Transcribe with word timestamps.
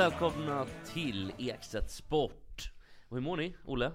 Välkomna 0.00 0.66
till 0.86 1.32
Ekstedt 1.38 1.90
Sport. 1.90 2.72
Och 3.08 3.16
hur 3.16 3.22
mår 3.22 3.36
ni, 3.36 3.56
Olle? 3.64 3.92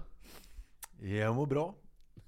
Jag 1.00 1.34
mår 1.34 1.46
bra. 1.46 1.74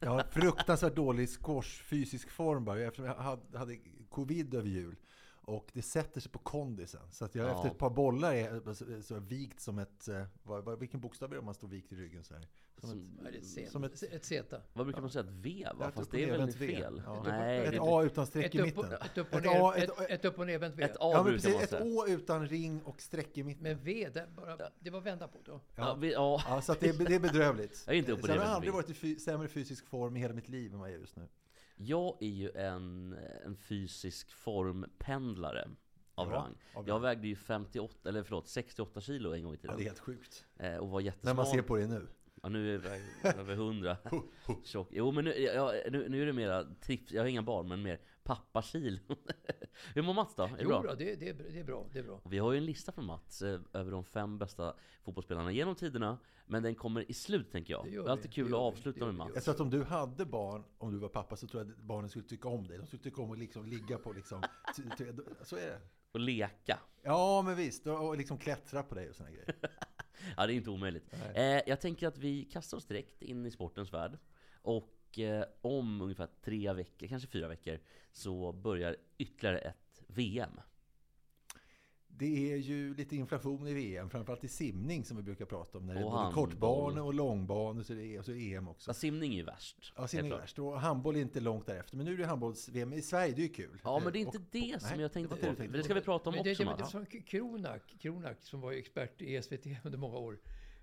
Jag 0.01 0.11
har 0.11 0.23
fruktansvärt 0.23 0.97
dålig 0.97 1.29
squash 1.29 1.83
fysisk 1.91 2.31
form 2.31 2.65
bara 2.65 2.81
eftersom 2.81 3.05
jag 3.05 3.15
hade, 3.15 3.59
hade 3.59 3.77
covid 4.11 4.55
över 4.55 4.69
jul. 4.69 4.97
Och 5.49 5.71
det 5.73 5.83
sätter 5.83 6.21
sig 6.21 6.31
på 6.33 6.39
kondisen. 6.39 7.01
Så 7.11 7.25
att 7.25 7.35
jag 7.35 7.49
Ja. 7.49 7.55
efter 7.57 7.69
ett 7.69 7.79
par 7.79 7.91
bollar 7.91 8.35
är 8.35 8.73
så, 8.75 9.03
så 9.03 9.15
är 9.15 9.21
vikt 9.21 9.61
som 9.61 9.79
ett... 9.79 10.09
eh, 10.09 10.25
Vad, 10.43 10.79
vilken 10.79 11.01
bokstav 11.01 11.31
är 11.31 11.35
det 11.35 11.39
om 11.39 11.45
man 11.45 11.55
står 11.55 11.69
vikt 11.69 11.93
i 11.93 11.97
ryggen 11.97 12.25
så 12.25 12.35
här? 12.35 12.49
Som 12.81 12.91
Som- 12.91 13.27
ett 13.27 13.47
C? 13.47 13.67
Som 13.71 13.85
ett- 13.85 14.03
ett 14.03 14.25
Z? 14.25 14.61
Vad 14.73 14.87
brukar 14.87 15.01
man 15.01 15.11
säga? 15.11 15.25
Ett 15.25 15.31
V 15.31 15.67
va? 15.75 15.89
Ett 15.89 15.95
Fast 15.95 16.11
det 16.11 16.23
är 16.23 16.27
väl 16.27 16.41
nervänt 16.41 16.57
V. 16.57 16.67
fel? 16.77 17.03
Ja. 17.07 17.23
Nej, 17.27 17.67
ett 17.67 17.75
är 17.75 17.99
A 18.01 18.03
utan 18.05 18.27
streck 18.27 18.47
Ett 18.47 18.55
i 18.55 18.59
upp, 18.61 18.79
och, 18.79 18.85
mitten. 18.85 18.99
ett 19.03 19.19
upp 19.19 19.33
och 19.33 19.39
Ett 19.39 19.45
ner, 19.45 19.69
A- 19.71 19.75
ett, 19.77 19.91
ett- 20.01 20.11
ett 20.11 20.25
upp 20.25 20.39
och 20.39 20.47
nervänt 20.47 20.75
V. 20.75 20.83
Ett 20.83 20.97
A 20.97 20.97
Ja, 21.01 21.25
precis. 21.25 21.73
Ett. 21.73 21.83
Å 21.83 22.07
utan 22.09 22.49
ring 22.49 22.83
och 22.83 23.01
streck 23.01 23.39
i 23.39 23.43
mitten. 23.45 23.63
Men 23.63 23.79
V, 23.79 24.09
det, 24.15 24.29
bara, 24.37 24.57
det 24.81 24.91
var 24.91 25.01
vända 25.01 25.29
på 25.29 25.39
då. 25.45 25.61
Ja, 25.77 25.95
vi, 25.95 26.13
ja. 26.13 26.43
Ja, 26.49 26.61
så 26.63 26.73
att 26.73 26.81
det, 26.81 26.89
är, 26.89 27.05
det 27.09 27.15
är 27.15 27.21
bedrövligt. 27.21 27.83
Jag 27.87 27.95
är 27.95 27.99
inte 27.99 28.13
upp 28.13 28.21
och 28.21 28.27
Sen 28.27 28.31
har 28.31 28.37
jag 28.37 28.41
nervänt 28.41 28.57
aldrig 28.57 28.73
V. 28.73 28.77
varit 28.77 28.91
i 28.91 28.95
fy, 28.95 29.19
sämre 29.19 29.49
fysisk 29.49 29.87
form 29.87 30.17
i 30.17 30.21
hela 30.21 30.35
mitt 30.35 30.49
liv 30.49 30.73
än 30.73 30.79
vad 30.79 30.89
jag 30.89 30.97
är 30.97 31.01
just 31.01 31.17
nu. 31.17 31.29
Jag 31.81 32.17
är 32.21 32.29
ju 32.29 32.51
en, 32.51 33.17
en 33.45 33.57
fysisk 33.57 34.33
formpendlare 34.33 35.69
av 36.15 36.29
Ja, 36.31 36.35
rang. 36.37 36.55
av 36.75 36.89
Jag 36.89 36.95
rang. 36.95 37.03
vägde 37.03 37.29
ju 37.29 37.37
58, 37.37 38.09
eller 38.09 38.23
förlåt, 38.23 38.49
68 38.49 39.01
kilo 39.01 39.35
en 39.35 39.43
gång 39.45 39.53
i 39.55 39.57
Ja, 39.57 39.61
tiden. 39.63 39.77
det 39.77 39.83
är 39.83 39.85
helt 39.85 39.99
sjukt. 39.99 40.45
Eh, 40.57 40.77
och 40.77 40.89
var 40.89 41.01
När 41.01 41.05
jättesmal. 41.07 41.37
man 41.37 41.47
ser 41.47 41.63
på 41.63 41.77
det 41.77 41.87
nu. 41.87 42.07
Ja, 42.43 42.49
nu 42.49 42.75
är 42.75 43.01
jag 43.23 43.37
över 43.39 43.55
100. 43.55 43.97
Tjock. 44.65 44.89
Jo, 44.91 45.13
men 45.13 45.25
nu, 45.25 45.31
ja, 45.39 45.73
nu, 45.91 46.09
nu 46.09 46.23
är 46.23 46.27
det 46.27 46.33
mera 46.33 46.65
trips. 46.81 47.13
Jag 47.13 47.23
har 47.23 47.27
inga 47.27 47.43
barn, 47.43 47.69
men 47.69 47.83
mer 47.83 48.01
pappakil. 48.29 49.01
Hur 49.95 50.03
mår 50.03 50.15
Mats 50.15 50.35
då? 50.35 50.43
Är 50.43 50.49
det 50.49 50.57
Jo, 50.63 50.69
bra? 50.69 50.83
då, 50.83 50.95
det, 50.95 51.15
det, 51.15 51.29
är- 51.29 51.35
det 51.53 51.61
är 51.61 51.65
bra. 51.65 51.87
Det 51.93 51.99
är 51.99 52.03
bra. 52.03 52.21
Och 52.23 52.33
Vi 52.33 52.39
har 52.39 52.53
ju 52.53 52.59
en 52.59 52.65
lista 52.65 52.93
från 52.93 53.05
Mats 53.05 53.43
eh, 53.43 53.61
över 53.73 53.91
de 53.93 54.05
fem 54.05 54.39
bästa 54.39 54.75
fotbollsspelarna 55.03 55.53
genom 55.53 55.75
tiderna. 55.75 56.19
Men 56.47 56.63
den 56.63 56.75
kommer 56.75 57.11
i 57.11 57.15
slut 57.15 57.53
tänker 57.53 57.73
jag. 57.73 57.85
Det 57.85 57.91
Det, 57.91 57.97
är 57.97 58.09
alltid 58.09 58.33
kul 58.33 58.47
att 58.55 58.61
avsluta 58.61 59.05
med 59.07 59.15
Mats. 59.15 59.31
Jag 59.35 59.45
tror 59.45 59.55
att 59.55 59.61
om 59.61 59.71
du 59.71 59.85
hade 59.85 60.25
barn, 60.27 60.65
om 60.79 60.93
du 60.93 60.99
var 60.99 61.09
pappa, 61.09 61.37
så 61.37 61.47
tror 61.47 61.63
jag 61.63 61.71
att 61.73 61.79
barnen 61.79 62.11
skulle 62.11 62.25
tycka 62.25 62.49
om 62.49 62.69
dig. 62.69 62.79
De 62.79 62.87
skulle 62.87 63.03
tycka 63.03 63.23
om 63.23 63.33
att 63.33 63.39
liksom 63.39 63.67
ligga 63.67 63.99
på 63.99 64.13
liksom... 64.13 64.43
Så 65.43 65.57
är 65.57 65.67
det. 65.67 65.81
Och 66.13 66.21
leka. 66.21 66.79
Ja, 67.03 67.43
men 67.43 67.57
visst. 67.57 67.87
Och 67.87 68.09
och 68.09 68.17
liksom 68.17 68.39
klättra 68.39 68.83
på 68.83 68.95
dig 68.95 69.09
och 69.09 69.17
såna 69.17 69.31
grejer. 69.31 69.55
Ja, 70.37 70.47
det 70.47 70.53
är 70.53 70.55
inte 70.57 70.71
omöjligt. 70.71 71.15
Eh, 71.35 71.43
jag 71.45 71.81
tänker 71.81 72.09
att 72.09 72.19
vi 72.19 72.45
kastar 72.45 72.77
oss 72.77 72.87
direkt 72.87 73.23
in 73.23 73.47
i 73.47 73.51
sportens 73.51 73.93
värld. 73.93 74.19
Och 74.63 74.89
eh, 75.19 75.45
om 75.61 76.01
ungefär 76.01 76.29
tre 76.45 76.73
veckor, 76.73 77.07
kanske 77.07 77.29
fyra 77.29 77.49
veckor, 77.49 77.79
så 78.13 78.53
börjar 78.53 78.97
ytterligare 79.19 79.59
ett 79.59 80.03
VM. 80.07 80.61
Det 82.11 82.53
är 82.53 82.57
ju 82.57 82.95
lite 82.95 83.17
inflation 83.17 83.69
i 83.69 83.75
VM, 83.75 84.11
framförallt 84.11 84.45
i 84.45 84.49
simning 84.49 85.05
som 85.05 85.17
vi 85.17 85.23
brukar 85.23 85.45
prata 85.45 85.79
om. 85.79 85.87
När 85.87 85.95
det 85.95 86.01
är 86.01 86.05
Och 86.05 86.11
både 86.11 86.23
handboll. 86.23 86.45
kortbanor 86.51 87.05
och 87.05 87.15
långbanor, 87.15 87.83
så 87.83 87.93
det 87.93 88.05
är, 88.15 88.19
och 88.19 88.25
så 88.25 88.33
EM 88.33 88.69
också. 88.69 88.91
Ja, 88.91 88.95
simning 88.95 89.33
är 89.33 89.37
ju 89.37 89.43
värst. 89.43 89.93
Ja, 89.97 90.09
simning 90.09 90.33
är 90.33 90.37
värst. 90.37 90.59
Och 90.59 90.81
handboll 90.81 91.17
är 91.17 91.21
inte 91.21 91.41
långt 91.41 91.67
därefter. 91.67 91.97
Men 91.97 92.07
nu 92.07 92.15
är 92.15 92.19
det 92.19 92.27
handbolls-VM 92.27 92.93
i 92.93 93.03
Sverige, 93.03 93.33
det 93.35 93.41
är 93.41 93.43
ju 93.43 93.49
kul. 93.53 93.81
Ja, 93.85 94.01
men 94.05 94.13
det 94.13 94.19
är 94.23 94.27
Och- 94.29 94.35
inte 94.35 94.47
det 94.59 94.81
som 94.83 94.91
nej, 94.91 95.01
jag 95.01 95.11
det 95.11 95.15
tänkte 95.15 95.35
det 95.35 95.41
på. 95.41 95.47
tänkte 95.47 95.65
För 95.69 95.79
det 95.79 95.85
ska 95.85 95.95
vi 95.95 96.01
prata 96.01 96.31
om 96.31 96.35
Men 96.37 96.45
det, 96.45 96.51
också 96.51 96.65
det, 96.65 96.71
det, 96.71 96.77
Mats. 96.81 96.91
som 96.91 97.07
Kronak, 97.07 97.83
Kronak, 97.99 98.37
som 98.43 98.61
var 98.61 98.73
ju 98.73 98.79
expert 98.79 99.23
i 99.23 99.43
SVT 99.43 99.67
under 99.85 99.99
många 99.99 100.17
år, 100.19 100.39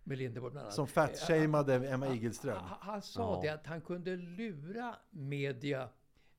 med 0.05 0.17
Lindeborg 0.17 0.51
bland 0.51 0.63
annat. 0.65 0.73
Som 0.75 0.83
Eh, 0.85 0.89
fatshameade 0.89 1.87
Emma 1.87 2.07
Igelström. 2.13 2.57
Han, 2.57 2.77
han 2.81 3.01
sa 3.01 3.21
Ja. 3.35 3.41
det 3.43 3.49
att 3.53 3.65
han 3.67 3.81
kunde 3.81 4.15
lura 4.15 4.95
media 5.09 5.89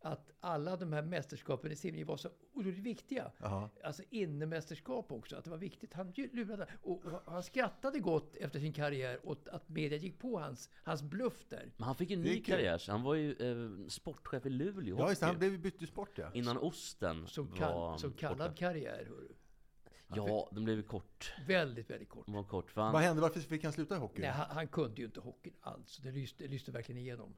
att 0.00 0.30
alla 0.40 0.76
de 0.76 0.92
här 0.92 1.02
mästerskapen 1.02 1.72
i 1.72 1.76
simning 1.76 2.06
var 2.06 2.16
så 2.16 2.28
otroligt 2.52 2.78
viktiga. 2.78 3.30
Jaha. 3.38 3.68
Alltså 3.84 4.02
innemästerskap 4.10 5.12
också, 5.12 5.36
att 5.36 5.44
det 5.44 5.50
var 5.50 5.58
viktigt. 5.58 5.94
Han 5.94 6.12
lurade. 6.32 6.66
Och, 6.82 7.04
och 7.04 7.32
han 7.32 7.42
skrattade 7.42 7.98
gott 7.98 8.36
efter 8.36 8.60
sin 8.60 8.72
karriär 8.72 9.18
åt 9.22 9.48
att 9.48 9.68
media 9.68 9.98
gick 9.98 10.18
på 10.18 10.38
hans, 10.40 10.70
hans 10.82 11.02
bluff 11.02 11.44
där. 11.48 11.72
Men 11.76 11.86
han 11.86 11.94
fick 11.94 12.10
en 12.10 12.20
ny 12.22 12.40
karriär. 12.42 12.82
Han 12.88 13.02
var 13.02 13.14
ju 13.14 13.32
eh, 13.32 13.88
sportchef 13.88 14.46
i 14.46 14.50
Luleå 14.50 14.98
Ja, 14.98 15.08
just. 15.08 15.22
Han 15.22 15.38
blev 15.38 15.52
ju 15.52 15.58
bytt 15.58 15.78
till 15.78 15.88
sport, 15.88 16.18
ja. 16.18 16.30
Innan 16.34 16.58
Osten 16.58 17.26
Som, 17.26 17.46
var 17.50 17.56
kall, 17.56 17.98
som 17.98 18.12
kallad 18.12 18.56
karriär. 18.56 19.04
hörru. 19.08 19.28
Ja, 20.14 20.48
den 20.52 20.64
blev 20.64 20.82
kort. 20.82 21.32
Väldigt, 21.46 21.90
väldigt 21.90 22.08
kort. 22.08 22.26
Den 22.26 22.34
var 22.34 22.44
kort. 22.44 22.70
För 22.70 22.92
Vad 22.92 23.02
hände? 23.02 23.22
Varför 23.22 23.40
fick 23.40 23.64
han 23.64 23.72
sluta 23.72 23.96
i 23.96 23.98
hockey? 23.98 24.20
Nej, 24.20 24.30
han, 24.30 24.46
han 24.50 24.68
kunde 24.68 24.96
ju 25.00 25.04
inte 25.06 25.20
hockeyn 25.20 25.54
alls. 25.60 25.96
Det 25.96 26.10
lyste, 26.10 26.44
det 26.44 26.50
lyste 26.50 26.72
verkligen 26.72 27.00
igenom. 27.00 27.34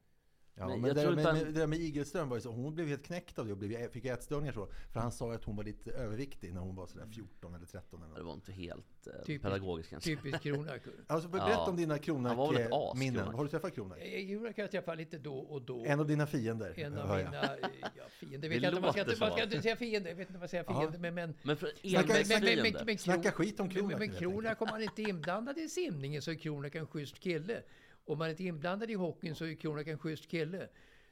Ja, 0.58 0.68
Men 0.68 0.80
men, 0.80 0.88
jag 0.88 0.96
det, 0.96 1.02
tror 1.02 1.10
där 1.10 1.16
med, 1.16 1.24
han- 1.26 1.36
med, 1.36 1.46
det 1.46 1.60
där 1.60 1.66
med 1.66 1.78
Igelström 1.78 2.28
var 2.28 2.36
ju 2.36 2.40
så, 2.40 2.50
hon 2.50 2.74
blev 2.74 2.86
helt 2.88 3.02
knäckt 3.06 3.38
av 3.38 3.46
det 3.46 3.52
och 3.52 3.58
blev, 3.58 3.90
fick 3.90 4.04
ätstörningar 4.04 4.52
så. 4.52 4.68
För 4.92 5.00
han 5.00 5.12
sa 5.12 5.32
att 5.32 5.44
hon 5.44 5.56
var 5.56 5.64
lite 5.64 5.90
överviktig 5.90 6.54
när 6.54 6.60
hon 6.60 6.74
var 6.76 6.86
sådär 6.86 7.06
14 7.14 7.54
eller 7.54 7.66
13 7.66 8.02
eller 8.02 8.14
det 8.16 8.22
var 8.22 8.32
inte 8.34 8.52
helt 8.52 9.06
eh, 9.06 9.12
Typiskt- 9.26 9.42
pedagogiskt 9.42 9.90
kanske. 9.90 10.10
Typiskt 10.16 10.42
Kronak. 10.42 10.68
hörru. 10.84 10.94
Alltså 11.06 11.28
berätta 11.28 11.50
Ja. 11.50 11.66
om 11.70 11.76
dina 11.76 11.92
Han 11.94 12.00
Kronak-minnen. 12.02 13.14
Kronak. 13.14 13.34
Har 13.36 13.44
du 13.44 13.50
träffat 13.50 13.74
Kronak? 13.74 13.98
Eh, 14.00 14.26
Kronak 14.28 14.56
kan 14.56 14.62
jag 14.62 14.70
träffa 14.70 14.94
lite 14.94 15.18
då 15.18 15.38
och 15.38 15.62
då. 15.62 15.84
En 15.84 16.00
av 16.00 16.06
dina 16.06 16.26
fiender, 16.26 16.74
En 16.76 16.98
av 16.98 17.16
mina 17.16 17.42
eh, 17.42 17.68
ja, 17.96 18.02
fiender. 18.10 18.38
Det 18.38 18.48
Vet 18.48 18.62
jag 18.62 18.80
man, 18.82 18.92
ska 18.92 19.00
inte, 19.00 19.16
man 19.20 19.32
ska 19.32 19.42
inte 19.42 19.62
säga 19.62 19.76
fiender. 19.76 20.10
Jag 20.10 20.16
vet 20.16 20.28
inte 20.28 20.38
vad 20.38 20.42
jag 20.42 20.50
säger 20.50 20.64
Ja. 20.68 20.80
fiender. 20.80 20.98
Men, 20.98 21.14
men, 21.14 21.34
Men 21.42 21.56
men, 21.62 22.06
men, 22.28 22.44
men, 22.44 22.62
men, 22.72 22.86
men, 22.86 22.98
Snacka 22.98 23.32
skit 23.32 23.60
om 23.60 23.68
Kronak 23.68 23.90
Men, 23.90 23.98
men 23.98 24.08
helt 24.08 24.18
Kronak, 24.18 24.62
om 24.62 24.68
man 24.70 24.82
inte 24.82 25.02
är 25.02 25.08
inblandad 25.08 25.58
i 25.58 25.68
simningen 25.68 26.22
så 26.22 26.30
är 26.30 26.34
Kronak 26.34 26.74
en 26.74 26.86
schysst 26.86 27.20
kille. 27.20 27.62
Om 28.08 28.18
man 28.18 28.30
inte 28.30 28.42
är 28.42 28.46
inblandad 28.46 28.90
i 28.90 28.94
hockeyn 28.94 29.34
så 29.34 29.44
är 29.44 29.54
Kronak 29.54 29.86
en 29.86 29.98
schysst 29.98 30.28
kille. 30.28 30.68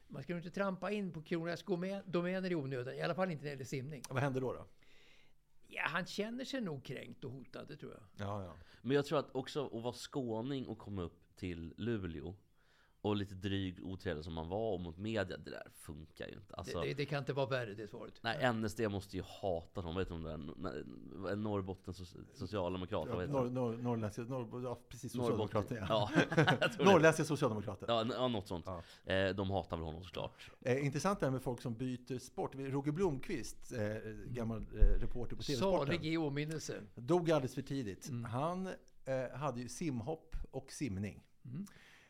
Man 0.07 0.23
ska 0.23 0.33
nog 0.33 0.39
inte 0.39 0.51
trampa 0.51 0.91
in 0.91 1.13
på 1.13 1.21
Kronaks 1.21 1.65
domä- 1.65 2.03
domäner 2.05 2.51
i 2.51 2.55
onödan. 2.55 2.93
I 2.95 3.01
alla 3.01 3.15
fall 3.15 3.31
inte 3.31 3.43
när 3.43 3.49
det 3.49 3.53
gäller 3.53 3.65
simning. 3.65 4.01
Vad 4.09 4.23
hände 4.23 4.39
då? 4.39 4.53
då? 4.53 4.65
Ja, 5.67 5.81
han 5.85 6.05
känner 6.05 6.45
sig 6.45 6.61
nog 6.61 6.83
kränkt 6.83 7.23
och 7.23 7.31
hotad, 7.31 7.67
det 7.67 7.77
tror 7.77 7.91
jag. 7.91 8.27
Ja, 8.27 8.43
ja. 8.43 8.53
Men 8.81 8.95
jag 8.95 9.05
tror 9.05 9.19
att 9.19 9.35
också 9.35 9.65
att 9.65 9.83
vara 9.83 9.93
skåning 9.93 10.67
och 10.67 10.77
komma 10.77 11.01
upp 11.01 11.35
till 11.35 11.73
Luleå 11.77 12.35
och 13.07 13.15
lite 13.15 13.35
dryg 13.35 13.79
otrevlig 13.85 14.25
som 14.25 14.33
man 14.33 14.49
var 14.49 14.73
och 14.73 14.79
mot 14.81 14.97
media, 14.97 15.37
det 15.37 15.51
där 15.51 15.67
funkar 15.75 16.27
ju 16.27 16.33
inte. 16.33 16.55
Alltså, 16.55 16.79
det, 16.81 16.87
det, 16.87 16.93
det 16.93 17.05
kan 17.05 17.19
inte 17.19 17.33
vara 17.33 17.45
värre, 17.45 17.73
det 17.73 17.87
svaret. 17.87 18.13
nej, 18.21 18.53
NSD 18.53 18.81
måste 18.89 19.17
ju 19.17 19.23
hata 19.41 19.81
dem. 19.81 19.95
Vet 19.95 20.07
du 20.07 20.13
om 20.13 20.23
det 20.23 20.31
är? 20.31 21.31
En 21.31 21.43
Norrbottens 21.43 21.99
soci- 22.01 22.25
socialdemokrat, 22.33 23.07
vad 23.09 23.19
heter 23.21 23.33
Norr, 23.33 23.49
norr, 23.49 23.77
norrländska, 23.77 24.21
norr, 24.21 24.63
ja, 24.63 24.79
precis, 24.89 25.15
Norrbotten. 25.15 25.63
socialdemokrater. 25.63 25.85
Ja. 25.89 26.09
Ja. 26.79 26.85
Norrländska 26.91 27.23
socialdemokrater. 27.23 27.85
Ja, 27.87 28.27
något 28.27 28.47
sånt. 28.47 28.65
Ja. 29.05 29.13
Eh, 29.13 29.35
de 29.35 29.49
hatar 29.51 29.77
väl 29.77 29.85
honom 29.85 30.03
såklart. 30.03 30.51
Eh, 30.61 30.85
intressant 30.85 31.19
det 31.19 31.25
här 31.25 31.31
med 31.31 31.41
folk 31.41 31.61
som 31.61 31.73
byter 31.73 32.19
sport. 32.19 32.55
Roger 32.55 32.91
Blomqvist, 32.91 33.71
eh, 33.73 34.11
gammal 34.27 34.57
eh, 34.61 34.99
reporter 34.99 35.35
på 35.35 35.43
TV-sporten, 35.43 35.85
Salig 35.87 36.05
i 36.05 36.17
åminnelse. 36.17 36.81
dog 36.95 37.31
alldeles 37.31 37.55
för 37.55 37.61
tidigt. 37.61 38.09
Mm. 38.09 38.23
Han 38.23 38.67
eh, 39.05 39.37
hade 39.37 39.61
ju 39.61 39.69
simhopp 39.69 40.35
och 40.51 40.71
simning. 40.71 41.23
Mm. 41.45 41.65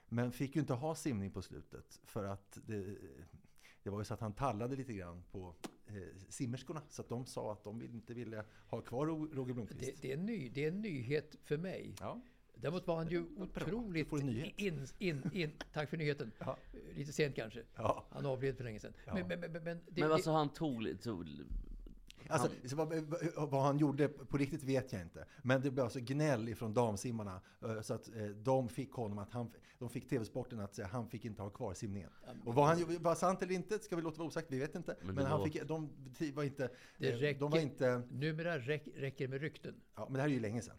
Men 0.09 0.31
fick 0.31 0.55
ju 0.55 0.61
inte 0.61 0.73
ha 0.73 0.95
simning 0.95 1.31
på 1.31 1.41
slutet 1.41 1.99
för 2.03 2.23
att 2.23 2.59
det, 2.65 2.95
det 3.83 3.89
var 3.89 3.99
ju 3.99 4.05
så 4.05 4.13
att 4.13 4.21
han 4.21 4.33
tallade 4.33 4.75
lite 4.75 4.93
grann 4.93 5.23
på 5.31 5.55
eh, 5.87 5.93
simmerskorna. 6.29 6.81
Så 6.89 7.01
att 7.01 7.09
de 7.09 7.25
sa 7.25 7.51
att 7.51 7.63
de 7.63 7.81
inte 7.81 8.13
ville 8.13 8.45
ha 8.67 8.81
kvar 8.81 9.05
Ro- 9.05 9.29
Roger 9.33 9.53
Blomqvist. 9.53 9.81
Det, 9.81 10.01
det, 10.01 10.13
är 10.13 10.17
en 10.17 10.25
ny, 10.25 10.49
det 10.49 10.63
är 10.63 10.67
en 10.67 10.81
nyhet 10.81 11.35
för 11.43 11.57
mig. 11.57 11.95
Ja. 11.99 12.21
Däremot 12.55 12.87
var 12.87 12.95
han 12.95 13.07
ju 13.07 13.25
otroligt... 13.37 14.05
du 14.05 14.09
får 14.09 14.19
en 14.19 14.25
nyhet. 14.25 14.53
In, 14.57 14.87
in, 14.99 15.29
in, 15.33 15.51
tack 15.73 15.89
för 15.89 15.97
nyheten. 15.97 16.31
Ja. 16.39 16.57
Lite 16.95 17.13
sent 17.13 17.35
kanske. 17.35 17.63
Ja. 17.75 18.05
Han 18.09 18.25
avled 18.25 18.57
för 18.57 18.63
länge 18.63 18.79
sedan. 18.79 18.93
Ja. 19.05 19.13
Men, 19.13 19.27
men, 19.27 19.39
men, 19.39 19.63
men, 19.63 19.79
det, 19.89 20.01
Men 20.01 20.11
alltså 20.11 20.31
han 20.31 20.49
tog, 20.49 21.01
tog 21.01 21.27
Alltså, 22.29 22.49
så 22.69 22.75
vad, 23.47 23.61
han 23.61 23.77
gjorde 23.77 24.07
på 24.07 24.37
riktigt 24.37 24.63
vet 24.63 24.93
jag 24.93 25.01
inte. 25.01 25.25
Men 25.41 25.61
det 25.61 25.71
blev 25.71 25.83
alltså 25.83 25.99
gnäll 26.01 26.49
ifrån 26.49 26.73
damsimmarna. 26.73 27.41
eh, 27.61 27.81
Så 27.81 27.93
att 27.93 28.07
eh, 28.15 28.25
de 28.25 28.69
fick 28.69 28.91
honom 28.91 29.17
att 29.19 29.31
han, 29.33 29.51
de 29.79 29.89
fick 29.89 30.09
TV-sporten 30.09 30.59
att 30.59 30.75
säga 30.75 30.87
han 30.87 31.07
fick 31.09 31.25
inte 31.25 31.41
ha 31.41 31.49
kvar 31.49 31.73
simningen. 31.73 32.09
Och 32.45 32.55
vad 32.55 32.65
han 32.67 32.97
var 32.99 33.15
sant 33.15 33.41
eller 33.43 33.53
inte 33.53 33.79
ska 33.79 33.95
vi 33.95 34.01
låta 34.01 34.17
vara 34.17 34.27
osagt, 34.27 34.47
vi 34.51 34.59
vet 34.59 34.75
inte. 34.75 34.95
Men 35.01 35.15
Men, 35.15 35.23
det 35.23 35.29
han 35.29 35.39
var- 35.39 35.47
fick, 35.47 35.63
de 35.63 35.89
var 36.35 36.43
inte... 36.43 36.69
Det 36.97 37.11
eh, 37.11 37.17
räcker, 37.17 37.39
de 37.39 37.51
var 37.51 37.59
inte 37.59 38.01
Numera 38.11 38.57
räck, 38.59 38.87
räcker 38.95 39.27
med 39.27 39.41
rykten. 39.41 39.75
ja, 39.95 40.05
men 40.05 40.13
det 40.13 40.19
här 40.21 40.29
är 40.29 40.33
ju 40.33 40.39
länge 40.39 40.61
sedan. 40.61 40.75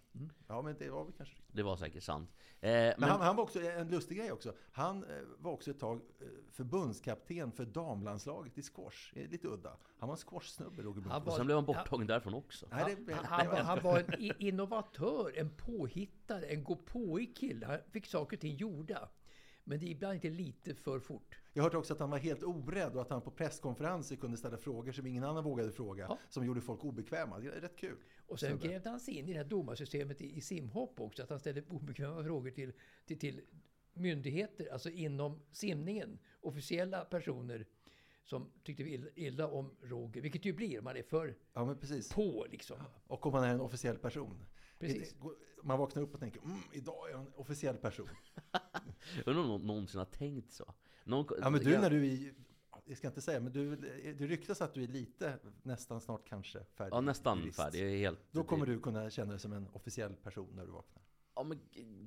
Ja, 0.48 0.62
men 0.62 0.76
det 0.78 0.90
var 0.90 1.04
väl 1.04 1.12
kanske 1.16 1.34
Det 1.52 1.62
var 1.62 1.76
säkert 1.76 2.02
sant. 2.02 2.30
Eh, 2.60 2.70
Men, 2.70 2.94
men 2.98 3.08
han, 3.10 3.20
han 3.20 3.36
var 3.36 3.42
också, 3.42 3.60
en 3.62 3.88
lustig 3.88 4.18
grej 4.18 4.32
också, 4.32 4.52
han 4.72 5.04
eh, 5.04 5.10
var 5.38 5.52
också 5.52 5.70
ett 5.70 5.78
tag 5.80 5.96
eh, 6.20 6.26
förbundskapten 6.52 7.52
för 7.52 7.64
damlandslaget 7.64 8.58
i 8.58 8.62
squash. 8.62 9.10
Det 9.14 9.26
Lite 9.26 9.48
udda. 9.48 9.76
Han 9.98 10.08
var 10.08 10.14
en 10.16 10.20
squashsnubbe, 10.20 10.82
Roger 10.82 10.94
Han 11.02 11.22
Blomqvist. 11.22 11.37
Sen 11.38 11.46
blev 11.46 11.56
han 11.56 11.64
borttagen 11.66 12.06
därifrån 12.06 12.34
också. 12.34 12.66
Nej, 12.70 12.96
det, 13.06 13.12
Han, 13.14 13.24
han, 13.24 13.46
var- 13.46 13.56
han 13.56 13.82
var 13.82 13.98
en 13.98 14.32
innovatör, 14.38 15.32
en 15.36 15.50
påhittare, 15.50 16.46
en 16.46 16.64
gåpåig 16.64 17.36
kille. 17.36 17.66
Han 17.66 17.78
fick 17.92 18.06
saker 18.06 18.36
och 18.36 18.40
ting 18.40 18.56
gjorda. 18.56 19.08
Men 19.64 19.78
det 19.80 19.86
är 19.86 19.90
ibland 19.90 20.14
inte 20.14 20.30
lite 20.30 20.74
för 20.74 21.00
fort. 21.00 21.38
Jag 21.52 21.62
hörde 21.62 21.76
också 21.78 21.92
att 21.92 22.00
han 22.00 22.10
var 22.10 22.18
helt 22.18 22.42
orädd 22.42 22.94
och 22.96 23.02
att 23.02 23.10
han 23.10 23.20
på 23.22 23.30
presskonferenser 23.30 24.16
kunde 24.16 24.36
ställa 24.36 24.56
frågor 24.56 24.92
som 24.92 25.06
ingen 25.06 25.24
annan 25.24 25.44
vågade 25.44 25.72
fråga. 25.72 26.06
Ja. 26.08 26.18
Som 26.28 26.46
gjorde 26.46 26.60
folk 26.60 26.84
obekväma. 26.84 27.38
Det 27.38 27.48
är 27.48 27.60
rätt 27.60 27.76
kul. 27.76 27.96
Och 28.26 28.40
sen 28.40 28.58
grävde 28.58 28.90
han 28.90 29.00
sig 29.00 29.14
in 29.14 29.28
i 29.28 29.32
det 29.32 29.38
här 29.38 29.44
domarsystemet 29.44 30.20
i, 30.20 30.36
i 30.36 30.40
simhopp 30.40 31.00
också. 31.00 31.22
Att 31.22 31.30
han 31.30 31.38
ställde 31.40 31.62
obekväma 31.68 32.24
frågor 32.24 32.50
till, 32.50 32.72
till, 33.06 33.18
till 33.18 33.40
myndigheter, 33.92 34.72
alltså 34.72 34.90
inom 34.90 35.40
simningen. 35.52 36.18
Officiella 36.40 37.04
personer 37.04 37.66
som 38.28 38.50
tyckte 38.64 38.82
illa, 38.82 39.06
illa 39.14 39.48
om 39.48 39.70
Roger. 39.82 40.20
Vilket 40.20 40.44
ju 40.44 40.52
blir 40.52 40.78
om 40.78 40.84
man 40.84 40.96
är 40.96 41.02
för 41.02 41.34
Ja, 41.52 41.64
men 41.64 41.78
precis. 41.78 42.12
på 42.12 42.46
liksom. 42.50 42.76
Och 43.06 43.26
om 43.26 43.32
man 43.32 43.44
är 43.44 43.54
en 43.54 43.60
officiell 43.60 43.98
person. 43.98 44.44
Precis. 44.78 45.14
Man 45.62 45.78
vaknar 45.78 46.02
upp 46.02 46.14
och 46.14 46.20
tänker, 46.20 46.40
mm, 46.40 46.58
idag 46.72 47.08
är 47.08 47.12
jag 47.12 47.20
en 47.20 47.32
officiell 47.36 47.76
person. 47.76 48.08
Undrar 49.26 49.42
om 49.42 49.48
någon 49.48 49.66
någonsin 49.66 49.98
har 49.98 50.04
tänkt 50.04 50.52
så. 50.52 50.74
Någon, 51.04 51.26
Ja, 51.40 51.50
men 51.50 51.60
du 51.60 51.78
när 51.78 51.90
du 51.90 52.06
är, 52.06 52.34
jag 52.84 52.98
ska 52.98 53.06
inte 53.06 53.20
säga, 53.20 53.40
men 53.40 53.52
du, 53.52 53.76
det 54.18 54.26
ryktas 54.26 54.60
att 54.60 54.74
du 54.74 54.82
är 54.82 54.88
lite, 54.88 55.38
nästan 55.62 56.00
snart 56.00 56.28
kanske 56.28 56.64
färdig. 56.64 56.94
Ja, 56.96 57.00
nästan 57.00 57.38
jurist. 57.38 57.56
färdig. 57.56 57.98
Helt... 57.98 58.20
Då 58.30 58.44
kommer 58.44 58.66
du 58.66 58.80
kunna 58.80 59.10
känna 59.10 59.30
dig 59.30 59.40
som 59.40 59.52
en 59.52 59.68
officiell 59.72 60.16
person 60.16 60.48
när 60.54 60.64
du 60.66 60.72
vaknar. 60.72 61.02
Ja, 61.38 61.44
men 61.44 61.60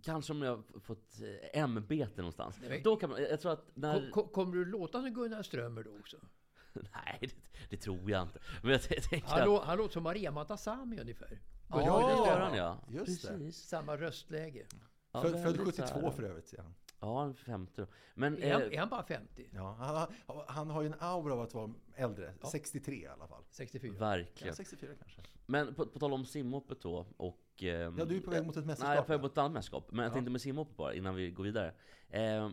kanske 0.04 0.34
om 0.34 0.42
jag 0.42 0.56
har 0.56 0.80
fått 0.80 1.22
eh, 1.54 1.62
ämbete 1.62 2.18
någonstans. 2.18 2.56
men- 2.70 2.84
Då 2.84 2.96
kan 2.96 3.10
man, 3.10 3.22
jag 3.22 3.42
tror 3.42 3.52
att 3.52 3.72
när... 3.74 4.00
Kom, 4.00 4.12
kom, 4.12 4.28
kommer 4.34 4.56
du 4.56 4.66
låta 4.66 5.02
som 5.02 5.14
Gunnar 5.14 5.44
Strömmer 5.44 5.84
då 5.84 5.98
också? 6.00 6.18
Nej, 6.74 7.18
det, 7.22 7.36
det 7.70 7.78
tror 7.78 8.12
jag 8.12 8.22
inte. 8.22 8.40
Men 8.64 8.72
jag, 8.72 8.82
tänker 8.84 9.28
Han, 9.28 9.40
att... 9.40 9.46
lå, 9.46 9.62
han 9.62 9.78
låter 9.78 9.94
som 9.94 10.04
Maria 10.04 10.32
Montazami 10.32 11.00
ungefär. 11.02 11.40
Ja, 11.70 11.82
Ja, 11.86 12.08
det 12.08 12.30
gör 12.30 12.40
han 12.40 12.58
ja. 12.58 12.78
just 12.90 13.22
det. 13.22 13.28
Precis. 13.28 13.58
Samma 13.68 13.98
röstläge. 13.98 14.66
Ja, 15.12 15.22
Född, 15.22 15.32
född 15.32 15.58
väldigt 15.58 15.76
så 15.76 15.82
72 15.84 16.00
här- 16.02 16.12
för 16.12 16.24
övrigt, 16.24 16.48
säger 16.48 16.64
han. 16.64 16.74
Ja, 17.02 17.20
han 17.20 17.30
är 17.30 17.34
50 17.34 17.74
då. 17.76 17.88
Men... 18.14 18.38
Är 18.44 18.54
han, 18.54 18.62
Eh, 18.62 18.68
är 18.74 18.78
han 18.80 18.90
bara 18.90 19.04
50? 19.04 19.50
Ja, 19.54 19.76
han, 19.80 19.96
han, 20.28 20.44
han 20.48 20.70
har 20.70 20.82
ju 20.82 20.88
en 20.88 20.96
aura 21.00 21.34
av 21.34 21.42
att 21.42 21.54
vara 21.54 21.72
äldre. 21.96 22.34
63 22.52 22.96
i 22.96 23.08
alla 23.08 23.28
fall. 23.28 23.44
64? 23.52 23.92
Ja, 23.94 24.00
verkligen. 24.00 24.56
64 24.56 24.90
kanske. 25.00 25.22
Men 25.46 25.74
på, 25.76 25.86
på 25.86 26.00
tal 26.00 26.14
om 26.14 26.26
simhoppet 26.26 26.82
då 26.82 27.06
och... 27.18 27.64
ehm, 27.64 27.98
Ja, 27.98 28.06
du 28.06 28.18
är 28.18 28.22
på 28.22 28.32
väg 28.32 28.46
mot 28.46 28.58
ett 28.58 28.66
mästerskap. 28.66 28.88
Nej, 28.90 28.96
jag 28.96 29.04
är 29.04 29.08
på 29.08 29.12
väg 29.14 29.22
mot 29.22 29.32
ett 29.32 29.38
annat 29.38 29.52
mästerskap. 29.52 29.88
Men 29.92 30.04
jag 30.04 30.10
Ja. 30.10 30.14
tänkte 30.14 30.32
med 30.32 30.42
simhoppet 30.42 30.78
bara, 30.78 30.94
innan 30.94 31.16
vi 31.16 31.32
går 31.32 31.44
vidare. 31.44 31.74
Eh, 32.10 32.50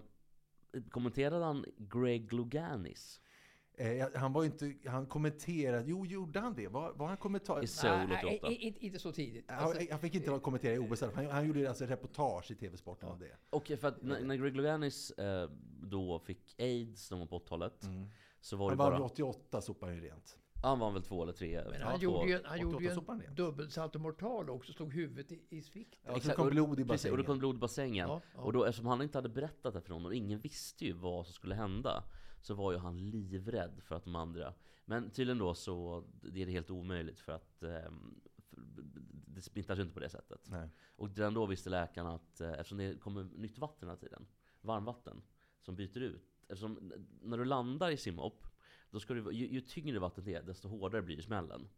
kommenterade 0.91 1.45
han 1.45 1.65
Greg 1.79 2.33
Louganis 2.33 3.21
Eh, 3.81 4.07
han 4.15 4.33
var 4.33 4.43
ju 4.43 4.47
inte, 4.51 4.75
han 4.91 5.07
kommenterade, 5.07 5.85
jo 5.87 6.07
gjorde 6.07 6.41
han 6.41 6.55
det? 6.55 6.69
Var, 6.69 6.93
var 6.93 7.07
han 7.09 7.17
kommentar? 7.17 7.63
i 7.65 7.67
Seoul 7.67 8.09
Nej, 8.09 8.25
88? 8.25 8.47
nej, 8.49 8.55
inte, 8.57 8.87
inte 8.87 8.99
så 8.99 9.13
tidigt. 9.13 9.51
Alltså, 9.51 9.79
Han, 9.79 9.87
han 9.91 10.01
fick 10.01 10.15
inte 10.15 10.39
kommentera 10.43 10.75
i 10.75 10.79
OS, 10.79 11.01
han, 11.15 11.27
han 11.27 11.47
gjorde 11.47 11.69
alltså 11.69 11.85
reportage 11.87 12.51
i 12.51 12.55
TV-sporten 12.55 13.09
om 13.09 13.19
det. 13.19 13.37
Och 13.51 13.67
för 13.81 13.89
att 13.89 14.03
när, 14.03 14.21
när 14.21 14.37
Greg 14.37 14.57
Louganis 14.57 15.11
eh, 15.11 15.51
då 15.83 16.19
fick 16.19 16.55
aids 16.61 17.11
någon 17.11 17.19
gång 17.21 17.29
på 17.29 17.39
80-talet 17.39 17.85
så 18.41 18.57
var 18.57 18.67
det 18.67 18.71
Han 18.83 18.91
vann 18.93 19.01
bara... 19.01 19.07
88, 19.07 19.61
sopade 19.61 19.93
han 19.93 20.03
ju 20.03 20.09
rent. 20.09 20.39
Han 20.63 20.79
var 20.79 20.91
väl 20.91 21.03
två 21.03 21.23
eller 21.23 21.33
tre? 21.33 21.63
men 21.71 21.81
ja, 21.81 21.87
han 21.87 21.99
två. 21.99 22.05
gjorde 22.05 22.29
ju, 22.29 22.35
en- 22.37 22.45
han 22.45 22.59
88 22.59 22.73
gjorde 22.73 22.85
ju 22.85 23.01
han 23.07 23.21
en 23.29 23.35
dubbelsaltomortal 23.35 24.51
också, 24.51 24.73
slog 24.73 24.93
huvudet 24.95 25.33
i, 25.33 25.41
i 25.49 25.63
svikt. 25.63 25.99
Ja, 26.05 26.11
så 26.11 26.17
Exakt, 26.17 26.37
kom 26.37 26.47
och- 26.47 26.53
blod 26.53 26.81
i 26.81 26.85
Precis, 26.85 27.11
och 27.11 27.17
det 27.17 27.23
kom 27.23 27.27
bassängen. 27.27 27.39
blod 27.39 27.55
i 27.57 27.59
bassängen. 27.59 28.09
Ja, 28.09 28.21
ja. 28.35 28.41
Och 28.43 28.53
då, 28.53 28.65
eftersom 28.65 28.87
han 28.87 29.03
inte 29.03 29.19
hade 29.19 29.29
berättat 29.29 29.75
det 29.75 29.81
för 29.81 29.91
någon 29.91 30.07
och 30.07 30.15
ingen 30.15 30.39
visste 30.41 30.85
ju 30.85 30.93
vad 30.93 31.27
som 31.27 31.33
skulle 31.35 31.55
hända 31.55 32.05
Så 32.41 32.55
var 32.55 32.73
ju 32.73 32.79
han 32.79 33.11
livrädd 33.11 33.81
för 33.83 33.95
att 33.95 34.05
de 34.05 34.17
andra 34.17 34.55
Men 34.85 35.11
tydligen 35.11 35.39
då 35.39 35.55
så 35.55 36.05
det 36.23 36.43
är 36.43 36.47
det 36.47 36.53
helt 36.53 36.71
omöjligt 36.71 37.21
för 37.21 37.33
att 37.33 37.63
ehm, 37.63 38.21
för, 38.39 38.61
Det 39.27 39.43
smittas 39.43 39.79
ju 39.79 39.83
inte 39.83 39.95
på 39.95 40.01
det 40.01 40.09
sättet 40.11 40.41
Nej. 40.51 40.69
Och 40.97 41.09
redan 41.17 41.35
då 41.35 41.47
visste 41.47 41.71
läkarna 41.71 42.15
att 42.15 42.41
eh, 42.41 42.51
eftersom 42.53 42.79
det 42.79 43.01
kommer 43.01 43.25
nytt 43.25 43.59
vatten 43.59 43.89
hela 43.89 43.97
tiden 44.01 44.27
Varmvatten 44.61 45.23
Som 45.61 45.77
byter 45.77 45.99
ut 45.99 46.35
Eftersom 46.49 46.93
när 47.23 47.39
du 47.39 47.45
landar 47.45 47.91
i 47.91 47.97
simhopp 47.97 48.47
då 48.91 49.01
ska 49.01 49.15
du, 49.15 49.33
ju, 49.33 49.49
ju 49.49 49.61
tyngre 49.61 49.99
vattnet 49.99 50.27
är 50.29 50.43
desto 50.43 50.69
hårdare 50.69 51.03
blir 51.03 51.21
smällen 51.21 51.69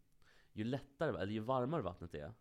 Ju 0.52 0.64
lättare, 0.64 1.22
eller 1.22 1.32
ju 1.32 1.40
varmare 1.40 1.82
vattnet 1.82 2.14
är 2.14 2.32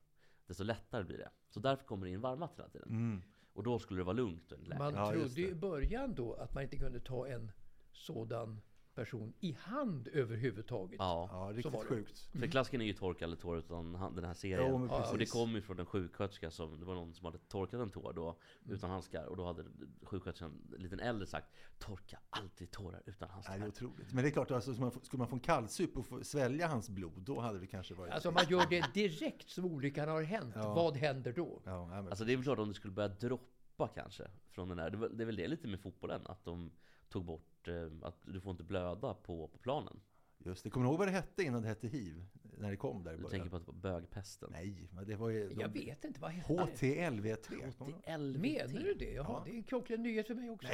Desto 0.47 0.63
lättare 0.63 1.03
blir 1.03 1.17
det 1.17 1.29
Så 1.49 1.59
därför 1.59 1.85
kommer 1.85 2.05
det 2.05 2.11
in 2.11 2.21
varmvatten 2.21 2.57
hela 2.57 2.69
tiden 2.69 2.89
Mm. 2.89 3.21
och 3.53 3.63
då 3.63 3.79
skulle 3.79 3.99
det 3.99 4.03
vara 4.03 4.13
lugnt 4.15 4.51
läkaren. 4.51 4.77
Man 4.77 4.93
Ja, 4.93 5.11
trodde 5.11 5.41
i 5.41 5.55
början 5.55 6.15
då 6.15 6.33
att 6.33 6.53
man 6.53 6.63
inte 6.63 6.77
kunde 6.77 6.99
ta 6.99 7.27
en 7.27 7.51
sådan 7.99 8.61
person 8.95 9.33
i 9.39 9.51
hand 9.59 10.07
överhuvudtaget. 10.07 10.95
Ja. 10.99 11.29
Ja, 11.31 11.57
riktigt 11.57 11.71
det. 11.73 11.85
sjukt. 11.85 12.19
För 12.19 12.47
klassiken 12.47 12.81
är 12.81 12.85
ju 12.85 12.93
torka 12.93 13.25
eller 13.25 13.35
tår 13.35 13.57
utan 13.57 13.95
han- 13.95 14.15
den 14.15 14.23
här 14.25 14.33
serien. 14.33 14.69
Jo, 14.71 14.77
men 14.77 14.89
och 14.89 15.17
det 15.17 15.25
kom 15.25 15.51
ju 15.51 15.61
från 15.61 15.79
en 15.79 15.85
sjuksköterska 15.85 16.51
som, 16.51 16.79
det 16.79 16.85
var 16.85 16.95
någon 16.95 17.13
som 17.13 17.25
hade 17.25 17.37
torkat 17.37 17.79
en 17.81 17.89
tår 17.91 18.13
då 18.13 18.37
utan 18.65 18.89
handskar. 18.89 19.25
Och 19.25 19.37
då 19.37 19.45
hade 19.45 19.65
sjuksköterskan, 20.03 20.61
en 20.75 20.81
liten 20.83 20.99
äldre 20.99 21.27
sagt 21.27 21.47
Torka 21.77 22.19
aldrig 22.29 22.71
tårar 22.71 23.01
utan 23.05 23.29
handskar. 23.29 23.51
Nej, 23.53 23.59
det 23.59 23.65
är 23.65 23.69
otroligt. 23.87 24.13
Men 24.13 24.23
det 24.23 24.29
är 24.29 24.31
klart, 24.31 24.51
alltså, 24.51 24.71
skulle 24.73 24.83
man 24.85 24.91
få- 24.91 24.99
skulle 24.99 25.19
man 25.19 25.27
få 25.27 25.35
en 25.35 25.39
kallsup 25.39 25.97
och 25.97 26.05
få 26.05 26.23
svälja 26.23 26.67
hans 26.67 26.89
blod, 26.89 27.21
då 27.21 27.39
hade 27.39 27.59
det 27.59 27.67
kanske 27.67 27.93
varit... 27.93 28.13
Alltså 28.13 28.27
om 28.29 28.33
man 28.35 28.45
gör 28.49 28.65
det 28.69 28.93
direkt 28.93 29.49
som 29.49 29.65
olyckan 29.65 30.09
har 30.09 30.21
hänt, 30.23 30.53
Ja. 30.55 30.73
vad 30.73 30.97
händer 30.97 31.33
då? 31.33 31.61
ja, 31.65 31.87
men, 31.87 32.07
Alltså 32.07 32.25
det 32.25 32.33
är 32.33 32.37
väl 32.37 32.43
klart 32.43 32.59
om 32.59 32.67
det 32.67 32.73
skulle 32.73 32.93
börja 32.93 33.09
droppa 33.09 33.87
kanske 33.87 34.27
från 34.49 34.67
den 34.67 34.77
där. 34.77 34.89
Det 34.89 34.97
är 34.97 34.99
väl- 34.99 35.17
det 35.17 35.23
är 35.23 35.25
väl 35.25 35.35
det 35.35 35.47
lite 35.47 35.67
med 35.67 35.79
fotbollen, 35.79 36.21
att 36.27 36.45
de 36.45 36.71
tog 37.09 37.25
bort 37.25 37.48
eh, 37.67 37.87
att 38.01 38.17
du 38.25 38.41
får 38.41 38.51
inte 38.51 38.63
blöda 38.63 39.13
på, 39.13 39.47
på 39.47 39.57
planen. 39.57 39.99
just 40.37 40.63
det. 40.63 40.69
Kommer 40.69 40.85
du 40.85 40.89
ihåg 40.89 40.99
vad 40.99 41.07
det 41.07 41.11
hette 41.11 41.43
innan 41.43 41.61
det 41.61 41.67
hette 41.67 41.87
hiv? 41.87 42.25
När 42.57 42.69
det 42.71 42.77
kom 42.77 43.03
där 43.03 43.13
i 43.13 43.15
Du 43.15 43.21
början? 43.23 43.31
tänker 43.31 43.49
på 43.49 43.55
att 43.55 43.65
det 43.65 43.71
var 43.71 43.79
bögpesten. 43.79 44.49
Nej, 44.51 44.89
men 44.93 45.05
det 45.07 45.15
var 45.15 45.29
ju... 45.29 45.53
Jag 45.59 45.71
de- 45.73 45.79
vet 45.85 46.03
inte, 46.05 46.19
vad 46.21 46.31
hette 46.31 46.53
det? 46.53 46.59
HTLV3. 46.59 47.47
Kommer 47.77 47.91
du 47.91 47.91
ihåg? 47.91 47.95
HTLVT. 47.95 48.41
Menar 48.41 48.83
du 48.83 48.93
det? 48.93 49.11
Jaha, 49.13 49.25
Ja. 49.29 49.41
det 49.45 49.51
är 49.51 49.55
en 49.55 49.63
klockren 49.63 50.03
nyhet 50.03 50.27
för 50.27 50.35
mig 50.35 50.49
också. 50.49 50.67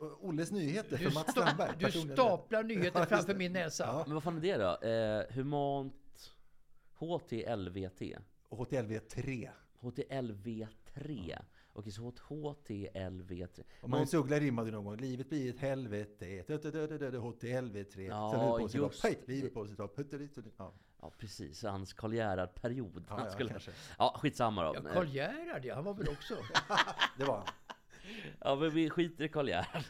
Olles 0.20 0.50
nyheter 0.52 0.90
Du, 0.98 1.04
för 1.10 1.14
Mats 1.14 1.30
Strandberg. 1.30 1.76
du 1.78 1.90
staplar 2.12 2.62
nyheter 2.62 3.00
Ja, 3.00 3.06
framför 3.06 3.34
min 3.34 3.52
näsa. 3.52 3.84
Ja. 3.86 4.04
Men 4.06 4.14
vad 4.14 4.22
fan 4.22 4.36
är 4.36 4.40
det 4.40 4.56
då? 4.56 4.88
Eh, 4.88 5.34
humant 5.36 6.34
HTLVT? 6.94 8.02
HTLV3. 8.50 9.48
HTLV3? 9.80 11.38
Okej, 11.76 11.92
så 11.92 12.10
HTLV3. 12.10 13.64
Och 13.80 13.90
Magnus 13.90 14.14
Uggla 14.14 14.40
rimmade 14.40 14.70
någon 14.70 14.84
gång. 14.84 14.96
Livet 14.96 15.28
blir 15.28 15.50
ett 15.50 15.60
helvete. 15.60 16.44
HTLV3. 16.48 18.00
Ja, 18.00 18.30
Sen 18.30 18.40
höll 18.40 18.60
på 18.60 18.68
sig 18.68 18.80
just 18.80 19.02
Hej, 19.02 19.20
livet 19.26 19.54
på 19.54 19.66
sig 19.66 19.76
Ja, 20.58 20.72
Ja, 21.00 21.12
precis. 21.18 21.62
Hans 21.62 21.92
Karl 21.92 22.14
Gerhard-period. 22.14 23.04
ja, 23.08 23.30
skulle... 23.30 23.50
kanske. 23.50 23.70
ja, 23.98 24.16
skitsamma 24.18 24.64
då. 24.64 24.74
Ja, 24.74 24.92
Karl 24.92 25.08
Gerhard, 25.08 25.64
ja, 25.64 25.74
han 25.74 25.84
var 25.84 25.94
väl 25.94 26.08
också... 26.08 26.34
Det 27.18 27.24
var 27.24 27.36
han. 27.36 27.46
Ja, 28.40 28.56
men 28.56 28.70
vi 28.70 28.90
skiter 28.90 29.24
i 29.24 29.28
Karl 29.28 29.48
Gerhard. 29.48 29.84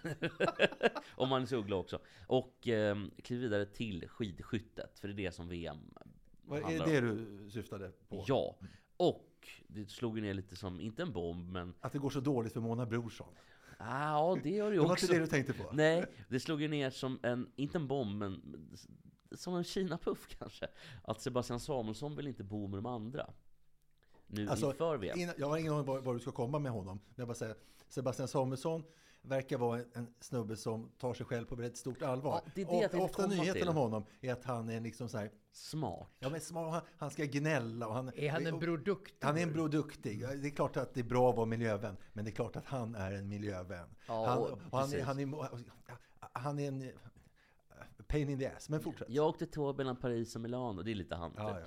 och 1.17 1.29
Magnus 1.29 1.53
Uggla 1.53 1.77
också. 1.77 1.99
Och 2.27 2.69
eh, 2.69 2.97
kliver 3.23 3.43
vidare 3.43 3.67
till 3.67 4.09
skidskyttet, 4.09 4.99
för 4.99 5.09
det 5.09 5.15
är 5.15 5.17
det 5.27 5.33
som 5.33 5.49
VM 5.49 5.95
Vad 6.43 6.73
är 6.73 6.87
det 6.87 6.99
om. 6.99 7.17
du 7.45 7.51
syftade 7.51 7.93
på? 8.09 8.25
Ja, 8.27 8.57
och 8.97 9.34
det 9.69 9.91
slog 9.91 10.17
ju 10.19 10.23
ner 10.23 10.35
lite 10.35 10.57
som, 10.57 10.81
inte 10.81 11.03
en 11.03 11.13
bomb, 11.13 11.49
men... 11.53 11.75
Att 11.81 11.93
det 11.93 11.99
går 11.99 12.11
så 12.11 12.21
dåligt 12.21 12.53
för 12.53 12.61
Mona 12.61 12.87
Brorsson. 12.87 13.29
Ja, 13.79 14.39
det 14.43 14.51
gör 14.51 14.65
det 14.65 14.71
Det 14.71 14.75
ju 14.75 14.81
var 14.83 14.93
också. 14.93 15.05
inte 15.07 15.15
det 15.17 15.21
du 15.21 15.27
tänkte 15.27 15.53
på? 15.53 15.71
Nej, 15.73 16.07
det 16.29 16.41
slog 16.41 16.63
ju 16.63 16.69
ner 16.69 16.91
som 16.91 17.19
en, 17.23 17.51
inte 17.57 17.79
en 17.79 17.89
bomb, 17.89 18.19
men 18.19 18.61
som 19.33 19.55
en 19.55 19.65
Kina-puff 19.65 20.27
kanske. 20.39 20.67
Att 21.05 21.21
Sebastian 21.21 21.61
Samuelsson 21.61 22.17
vill 22.17 22.27
inte 22.27 22.45
bo 22.45 22.67
med 22.67 22.79
de 22.79 22.87
andra. 22.87 23.31
Nu 24.27 24.49
Alltså, 24.49 24.67
inför 24.71 24.97
VM. 24.99 25.31
jag 25.39 25.49
har 25.49 25.59
ingen 25.59 25.73
aning 25.73 25.87
var, 25.87 26.01
var 26.01 26.15
du 26.15 26.21
ska 26.21 26.33
komma 26.33 26.59
med 26.59 26.73
honom. 26.73 27.01
Men 27.07 27.15
jag 27.17 27.29
bara 27.29 27.35
säger, 27.35 27.57
Sebastian 27.89 28.29
Samuelsson 28.29 28.83
verkar 29.25 29.59
vara 29.59 29.79
en, 29.79 29.87
en 29.93 30.15
snubbe 30.21 30.57
som 30.57 30.91
tar 30.99 31.15
sig 31.15 31.27
själv 31.27 31.47
på 31.47 31.55
väldigt 31.55 31.77
stort 31.77 32.03
allvar. 32.03 32.43
Ja, 32.45 32.51
det 32.55 32.63
är 32.63 32.67
det 32.67 32.81
jag 32.81 32.95
Och, 32.95 33.05
ofta 33.05 33.27
nyheten 33.27 33.53
till. 33.55 33.69
om 33.69 33.77
honom 33.77 34.05
är 34.21 34.33
att 34.33 34.45
han 34.45 34.71
är 34.71 34.81
liksom 34.81 35.09
så 35.09 35.19
här, 35.19 35.31
Smart. 35.53 36.09
ja 36.19 36.29
men 36.29 36.41
smart, 36.41 36.73
han, 36.73 36.83
han 36.99 37.11
ska 37.11 37.25
gnälla 37.25 37.87
och 37.87 37.95
han... 37.95 38.13
Är 38.15 38.31
han 38.31 38.47
en 38.47 38.61
produkt? 38.61 39.25
Han 39.25 39.39
är 39.39 39.43
en 39.43 39.53
broduktig. 39.53 40.21
Det 40.21 40.49
är 40.49 40.51
klart 40.51 40.77
att 40.77 40.95
det 40.95 41.01
är 41.01 41.05
bra 41.05 41.31
att 41.31 41.37
vara 41.37 41.47
miljövän, 41.47 41.97
men 42.13 42.25
det 42.25 42.31
är 42.31 42.35
klart 42.35 42.57
att 42.57 42.67
han 42.67 42.95
är 42.95 43.13
en 43.13 43.29
miljövän. 43.29 43.95
Ja, 44.07 44.27
han, 44.27 44.39
och 44.39 44.79
han, 44.79 44.93
är, 44.93 45.03
han, 45.03 45.19
är, 45.19 45.49
han 46.33 46.59
är 46.59 46.69
en... 46.69 46.91
pain 48.07 48.29
in 48.29 48.39
the 48.39 48.47
ass. 48.47 48.69
Men 48.69 48.81
fortsätt. 48.81 49.09
Jag 49.11 49.27
åkte 49.27 49.47
tåg 49.47 49.77
mellan 49.77 49.97
Paris 49.97 50.35
och 50.35 50.41
Milano, 50.41 50.83
det 50.83 50.91
är 50.91 50.95
lite 50.95 51.15
han. 51.15 51.35
Ja, 51.37 51.61
ja. 51.61 51.67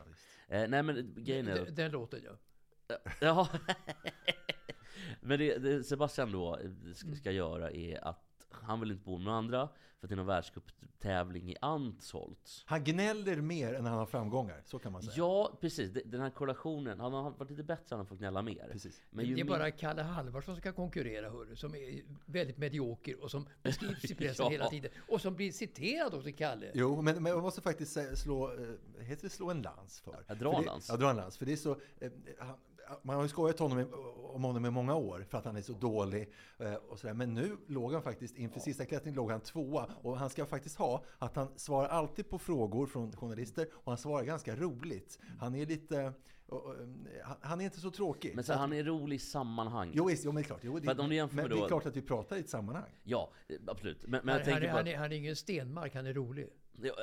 Eh, 0.56 0.70
nej 0.70 0.84
men 0.84 1.14
grejen 1.18 1.48
är... 1.48 1.66
Den, 1.66 1.76
den 1.76 1.92
låten 1.92 2.20
ja. 2.24 2.32
Ja. 3.22 3.48
Men 5.22 5.40
det, 5.40 5.58
det 5.58 5.84
Sebastian 5.84 6.32
då 6.32 6.60
ska, 6.96 7.16
ska 7.16 7.32
göra 7.32 7.72
är 7.72 8.08
att 8.08 8.24
han 8.50 8.80
vill 8.80 8.92
inte 8.92 9.04
bo 9.04 9.18
med 9.18 9.26
några 9.26 9.38
andra 9.38 9.70
för 10.00 10.06
att 10.06 10.10
det 10.10 10.14
är 10.14 10.18
någon 10.18 10.26
världscuptävling 10.26 11.50
i 11.52 11.56
Antholz. 11.62 12.64
Han 12.66 12.84
gnäller 12.84 13.36
mer 13.42 13.74
än 13.74 13.86
han 13.86 13.98
har 13.98 14.06
framgångar, 14.06 14.62
så 14.66 14.80
kan 14.80 14.92
man 14.92 15.02
säga. 15.02 15.14
Ja, 15.18 15.58
precis. 15.62 15.92
Den 16.06 16.22
här 16.22 16.30
korrelationen. 16.30 17.00
Han 17.00 17.14
har 17.14 17.32
varit 17.32 17.50
lite 17.50 17.64
bättre, 17.64 17.84
han 17.90 18.00
har 18.00 18.06
fått 18.06 18.20
gnälla 18.20 18.42
mer. 18.42 18.70
Precis. 18.72 19.02
Men 19.10 19.26
det 19.26 19.32
är 19.32 19.36
mer- 19.36 19.44
bara 19.44 19.72
Kalle 19.72 20.02
Halvarsson 20.02 20.56
som 20.56 20.62
ska 20.62 20.74
konkurrera, 20.74 21.30
hörru, 21.30 21.56
som 21.56 21.76
är 21.76 22.02
väldigt 22.26 22.58
medioker 22.58 23.24
och 23.24 23.32
som 23.32 23.48
beskrivs 23.64 24.12
i 24.12 24.16
pressen 24.16 24.46
Ja. 24.46 24.50
hela 24.52 24.70
tiden. 24.70 24.92
Och 25.08 25.22
som 25.22 25.36
blir 25.36 25.52
citerad 25.52 26.14
också, 26.14 26.30
Kalle. 26.38 26.72
Jo, 26.74 27.02
men, 27.02 27.24
men 27.24 27.32
jag 27.32 27.42
måste 27.42 27.62
faktiskt 27.62 27.98
slå, 28.18 28.54
eh, 28.54 29.04
heter 29.06 29.24
det 29.24 29.30
slå 29.30 29.52
en 29.52 29.62
lans 29.62 30.00
för? 30.02 30.24
Ja, 30.28 30.36
dra 30.36 30.52
för 30.52 30.58
en 30.58 30.64
det, 30.64 30.70
lans. 30.70 30.90
Ja, 30.90 30.98
dra 30.98 31.10
en 31.10 31.16
lans. 31.16 31.38
För 31.38 31.46
det 31.46 31.52
är 31.52 31.56
så, 31.58 31.72
eh, 32.00 32.12
han, 32.40 32.56
man 33.04 33.16
har 33.16 33.24
ju 33.24 33.30
skojat 33.30 33.60
honom 33.60 33.80
i, 33.80 33.86
om 34.34 34.44
honom 34.44 34.66
i 34.66 34.70
många 34.70 34.96
år 34.96 35.26
för 35.30 35.38
att 35.38 35.46
han 35.46 35.56
är 35.58 35.62
så 35.62 35.74
dålig 35.74 36.30
eh, 36.60 36.74
och 36.74 37.00
sådär. 37.00 37.14
Men 37.14 37.34
nu 37.34 37.58
låg 37.68 37.94
han 37.94 38.02
faktiskt, 38.02 38.36
inför 38.38 38.60
sista 38.60 38.86
klättringen 38.86 39.16
låg 39.16 39.32
han 39.32 39.42
tvåa. 39.42 39.86
Och 40.02 40.18
han 40.18 40.30
ska 40.30 40.46
faktiskt 40.46 40.76
ha 40.78 41.04
att 41.18 41.36
han 41.36 41.48
svarar 41.60 41.88
alltid 41.90 42.30
på 42.30 42.40
frågor 42.40 42.86
från 42.86 43.12
journalister 43.12 43.68
och 43.74 43.92
han 43.92 43.98
svarar 43.98 44.24
ganska 44.24 44.56
roligt. 44.56 45.20
Han 45.40 45.56
är 45.56 45.66
lite, 45.66 46.14
och, 46.48 46.76
eh, 46.76 46.88
han- 47.24 47.38
han 47.42 47.62
är 47.62 47.66
inte 47.66 47.80
så 47.80 47.92
tråkig. 47.92 48.36
Men 48.36 48.44
så 48.44 48.54
han 48.54 48.74
är 48.74 48.84
rolig 48.84 49.16
i 49.16 49.20
sammanhang. 49.20 49.92
Jo, 49.94 50.10
jo, 50.12 50.32
men 50.32 50.36
det 50.36 50.42
är 50.42 50.44
klart. 50.44 50.60
Jo, 50.64 50.80
det, 50.80 50.86
men 51.36 51.50
det 51.50 51.56
är 51.56 51.60
då- 51.62 51.68
klart 51.68 51.86
att 51.86 51.96
vi 51.96 52.02
pratar 52.02 52.36
i 52.36 52.40
ett 52.40 52.50
sammanhang. 52.50 52.92
Ja, 53.04 53.32
absolut. 53.68 54.02
Men, 54.02 54.10
men 54.12 54.20
Han, 54.30 54.36
jag 54.38 54.46
tänker 54.46 54.62
han, 54.62 54.70
på 54.70 54.78
han, 54.78 54.82
att, 54.88 54.94
är, 54.94 54.98
han 54.98 55.12
är 55.12 55.16
ingen 55.16 55.36
Stenmark, 55.36 55.96
han 55.96 56.06
är 56.06 56.14
rolig. 56.14 56.48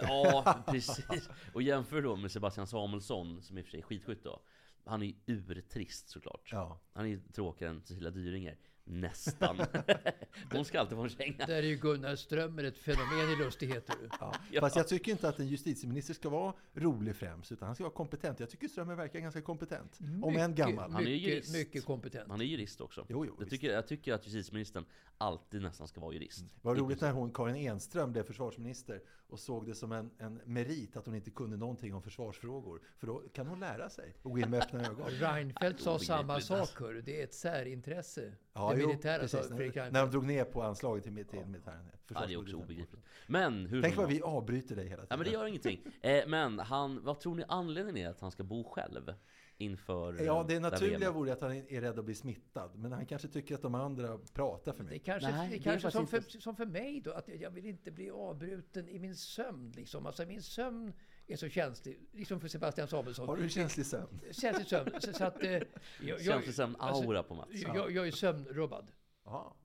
Ja, 0.03 0.55
precis. 0.67 1.29
Och 1.55 1.63
jämför 1.63 2.03
då 2.03 2.17
med 2.17 2.31
Sebastian 2.31 2.67
Samuelsson, 2.67 3.43
som 3.43 3.59
i 3.59 3.61
och 3.61 3.65
för 3.65 3.71
sig 3.71 3.81
är 3.81 3.85
skitskytt 3.85 4.25
då. 4.25 4.41
Han 4.85 5.03
är 5.03 5.07
ju 5.07 5.15
urtrist 5.27 6.09
såklart. 6.09 6.49
Ja. 6.53 6.81
Han 6.93 7.05
är 7.05 7.09
ju 7.09 7.21
tråkigare 7.21 7.73
än 7.73 7.83
Cecilia 7.85 8.11
Dyringer. 8.11 8.59
Nästan. 8.85 9.61
Hon 10.53 10.65
ska 10.65 10.81
alltid 10.81 10.97
få 10.97 11.03
en 11.03 11.09
känga. 11.09 11.47
Där 11.47 11.55
är 11.55 11.63
ju 11.63 11.77
Gunnar 11.77 12.17
Strömmer 12.17 12.65
ett 12.65 12.79
fenomen 12.79 13.31
i 13.31 13.45
lustigheter. 13.45 13.97
Ja. 14.51 14.61
Fast 14.61 14.77
jag 14.77 14.89
tycker 14.89 15.13
inte 15.13 15.29
att 15.29 15.39
en 15.39 15.47
justitieminister 15.47 16.15
ska 16.15 16.29
vara 16.29 16.55
rolig 16.75 17.17
främst, 17.17 17.53
utan 17.53 17.67
han 17.67 17.75
ska 17.75 17.85
vara 17.85 17.95
kompetent. 17.95 18.41
Jag 18.41 18.51
tycker 18.51 18.69
Strömmer 18.69 18.95
verkar 18.95 19.21
ganska 19.21 19.43
kompetent. 19.43 19.99
Om 20.23 20.37
än 20.37 20.55
gammal. 20.55 20.91
Han 20.91 21.03
är 21.03 21.07
ju 21.07 21.15
mycket, 21.15 21.31
jurist. 21.31 21.53
mycket 21.53 21.85
kompetent. 21.85 22.31
Han 22.31 22.41
är 22.41 22.45
jurist 22.45 22.81
också. 22.81 23.07
Jo, 23.09 23.25
jo, 23.27 23.37
jag, 23.39 23.51
tycker, 23.51 23.73
jag 23.73 23.87
tycker 23.87 24.13
att 24.13 24.27
justitieministern 24.27 24.85
alltid 25.19 25.63
nästan 25.63 25.89
ska 25.89 26.01
vara 26.01 26.13
jurist. 26.13 26.39
Det 26.39 26.69
var 26.69 26.75
roligt 26.75 27.01
när 27.01 27.13
hon, 27.13 27.33
Karin 27.33 27.57
Enström, 27.57 28.13
blev 28.13 28.23
försvarsminister 28.23 29.01
och 29.29 29.41
såg 29.41 29.67
det 29.67 29.75
som 29.75 29.93
en, 29.93 30.11
en 30.19 30.41
merit 30.45 30.97
att 30.97 31.07
hon 31.07 31.15
inte 31.15 31.31
kunde 31.31 31.57
någonting 31.57 31.95
om 31.95 32.03
försvarsfrågor. 32.03 32.81
För 32.99 33.07
då 33.07 33.23
kan 33.33 33.47
hon 33.47 33.61
lära 33.61 33.91
sig 33.91 34.17
och 34.23 34.31
gå 34.31 34.39
in 34.39 34.51
med 34.51 34.63
öppna 34.63 34.87
ögon. 34.87 35.11
Reinfeldt 35.11 35.81
sa 35.81 35.99
samma 35.99 36.41
sak, 36.41 36.81
hörru. 36.81 37.03
Det 37.03 37.21
är 37.21 37.25
ett 37.25 37.35
särintresse. 37.35 38.33
Ja, 38.53 38.74
det 38.75 38.83
jo, 38.83 38.89
militära, 38.89 39.19
precis. 39.19 39.51
när, 39.51 39.91
när 39.91 40.01
de 40.01 40.11
drog 40.11 40.25
ner 40.25 40.45
på 40.45 40.63
anslaget 40.63 41.05
till, 41.05 41.25
till 41.27 41.47
militären. 41.47 41.91
Ja, 42.09 42.27
det 42.27 42.33
är 42.33 42.41
också 42.41 42.57
obegripligt. 42.57 43.05
Men 43.27 43.67
hur 43.67 43.83
Tänk 43.83 43.97
vad 43.97 44.09
vi 44.09 44.23
avbryter 44.23 44.77
dig 44.77 44.89
hela 44.89 45.03
tiden. 45.03 45.07
Ja 45.11 45.17
men 45.17 45.25
det 45.27 45.33
gör 45.33 45.47
ingenting. 45.47 45.81
Eh, 46.03 46.27
men 46.27 46.59
han, 46.59 47.05
vad 47.05 47.21
tror 47.21 47.35
ni 47.35 47.45
anledningen 47.49 48.07
är 48.07 48.11
att 48.11 48.21
han 48.21 48.31
ska 48.31 48.43
bo 48.43 48.65
själv? 48.65 49.15
Inför 49.57 50.21
eh, 50.21 50.27
Ja, 50.27 50.45
det 50.49 50.61
naturliga 50.61 51.11
vore 51.11 51.33
att 51.33 51.41
han 51.41 51.53
är 51.53 51.81
rädd 51.81 51.99
att 51.99 52.05
bli 52.05 52.15
smittad. 52.15 52.71
Men 52.75 52.93
han 52.93 53.07
kanske 53.07 53.29
tycker 53.29 53.55
att 53.55 53.63
de 53.63 53.75
andra 53.75 54.19
pratar 54.33 54.73
för 54.73 54.85
Det 54.85 54.91
mycket. 54.91 55.07
kanske, 55.07 55.31
Nej, 55.31 55.49
det 55.49 55.55
är 55.55 55.59
det 55.59 55.65
kanske 55.65 55.91
som, 55.91 56.07
för, 56.07 56.21
som 56.21 56.57
för 56.57 56.67
mig 56.67 57.01
då, 57.01 57.13
att 57.13 57.29
jag 57.41 57.51
vill 57.51 57.67
inte 57.67 57.91
bli 57.91 58.11
avbruten 58.11 58.89
i 58.89 58.99
min 58.99 59.17
sömn. 59.17 59.73
Liksom. 59.77 60.07
Alltså 60.07 60.27
min 60.27 60.43
sömn 60.43 60.93
är 61.27 61.37
så 61.37 61.49
känslig, 61.49 62.09
liksom 62.13 62.41
för 62.41 62.49
Sebastian 62.49 62.89
Samuelsson. 62.89 63.29
Har 63.29 63.37
du 63.37 63.43
en 63.43 63.49
känslig 63.49 63.87
sömn? 63.87 64.21
Känslig 64.33 64.67
sömn. 64.67 64.91
Så, 65.01 65.13
så 65.13 65.25
att, 65.25 65.43
eh, 65.43 65.63
jag, 66.01 66.43
det 66.47 66.53
som 66.53 66.77
alltså, 66.79 67.05
aura 67.05 67.23
på 67.23 67.35
Mats? 67.35 67.49
jag, 67.53 67.91
jag 67.91 68.07
är 68.07 68.11
sömnrubbad. 68.11 68.91
Ja. 69.25 69.57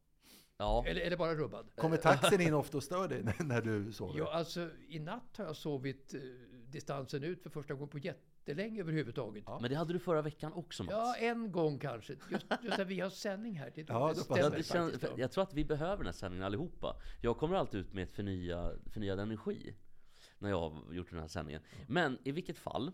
Ja. 0.58 0.84
Eller, 0.88 1.02
eller 1.02 1.18
bara 1.18 1.36
rubbad. 1.36 1.70
Kommer 1.76 1.98
taxin 1.98 2.42
in 2.42 2.54
ofta 2.54 2.78
och 2.78 2.84
stör 2.84 3.08
dig 3.08 3.24
när, 3.40 3.62
du 3.62 3.92
sover? 3.92 4.20
Ja, 4.20 4.32
alltså, 4.32 4.70
I 4.88 5.00
natt 5.00 5.38
har 5.38 5.46
jag 5.46 5.56
sovit 5.56 6.14
eh, 6.14 6.20
distansen 6.52 7.24
ut 7.24 7.44
för 7.44 7.50
första 7.50 7.74
gången 7.74 7.90
på 7.90 7.98
jättelänge 7.98 8.82
överhuvudtaget. 8.82 9.44
Ja. 9.48 9.60
Men 9.62 9.70
det 9.70 9.76
hade 9.76 9.94
du 9.94 10.00
förra 10.00 10.22
veckan 10.22 10.54
också 10.54 10.84
Mats. 10.84 11.18
en 11.20 11.52
gång 11.52 11.80
kanske. 11.80 12.14
Just, 12.14 12.46
just 12.62 12.78
när 12.78 12.86
vi 12.86 13.00
har 13.00 13.10
sändning 13.10 13.60
här. 13.60 13.72
Det, 13.76 13.86
Ja, 13.88 14.14
det 14.16 14.16
stämmer 14.16 14.44
att 14.44 14.56
det 14.56 14.64
känns, 14.64 15.02
ja. 15.02 15.10
jag 15.18 15.32
tror 15.32 15.44
att 15.44 15.54
vi 15.54 15.66
behöver 15.66 15.98
den 15.98 16.06
här 16.06 16.14
sändningen 16.14 16.46
allihopa. 16.46 16.96
Jag 17.22 17.38
kommer 17.38 17.56
alltid 17.56 17.80
ut 17.80 17.94
med 17.94 18.04
ett 18.04 18.12
förnya, 18.12 18.72
förnyad 18.94 19.20
energi 19.20 19.76
när 20.40 20.50
jag 20.50 20.70
har 20.70 20.94
gjort 20.94 21.10
den 21.10 21.20
här 21.20 21.28
sändningen. 21.28 21.62
Men 21.88 22.18
i 22.24 22.32
vilket 22.32 22.58
fall, 22.58 22.92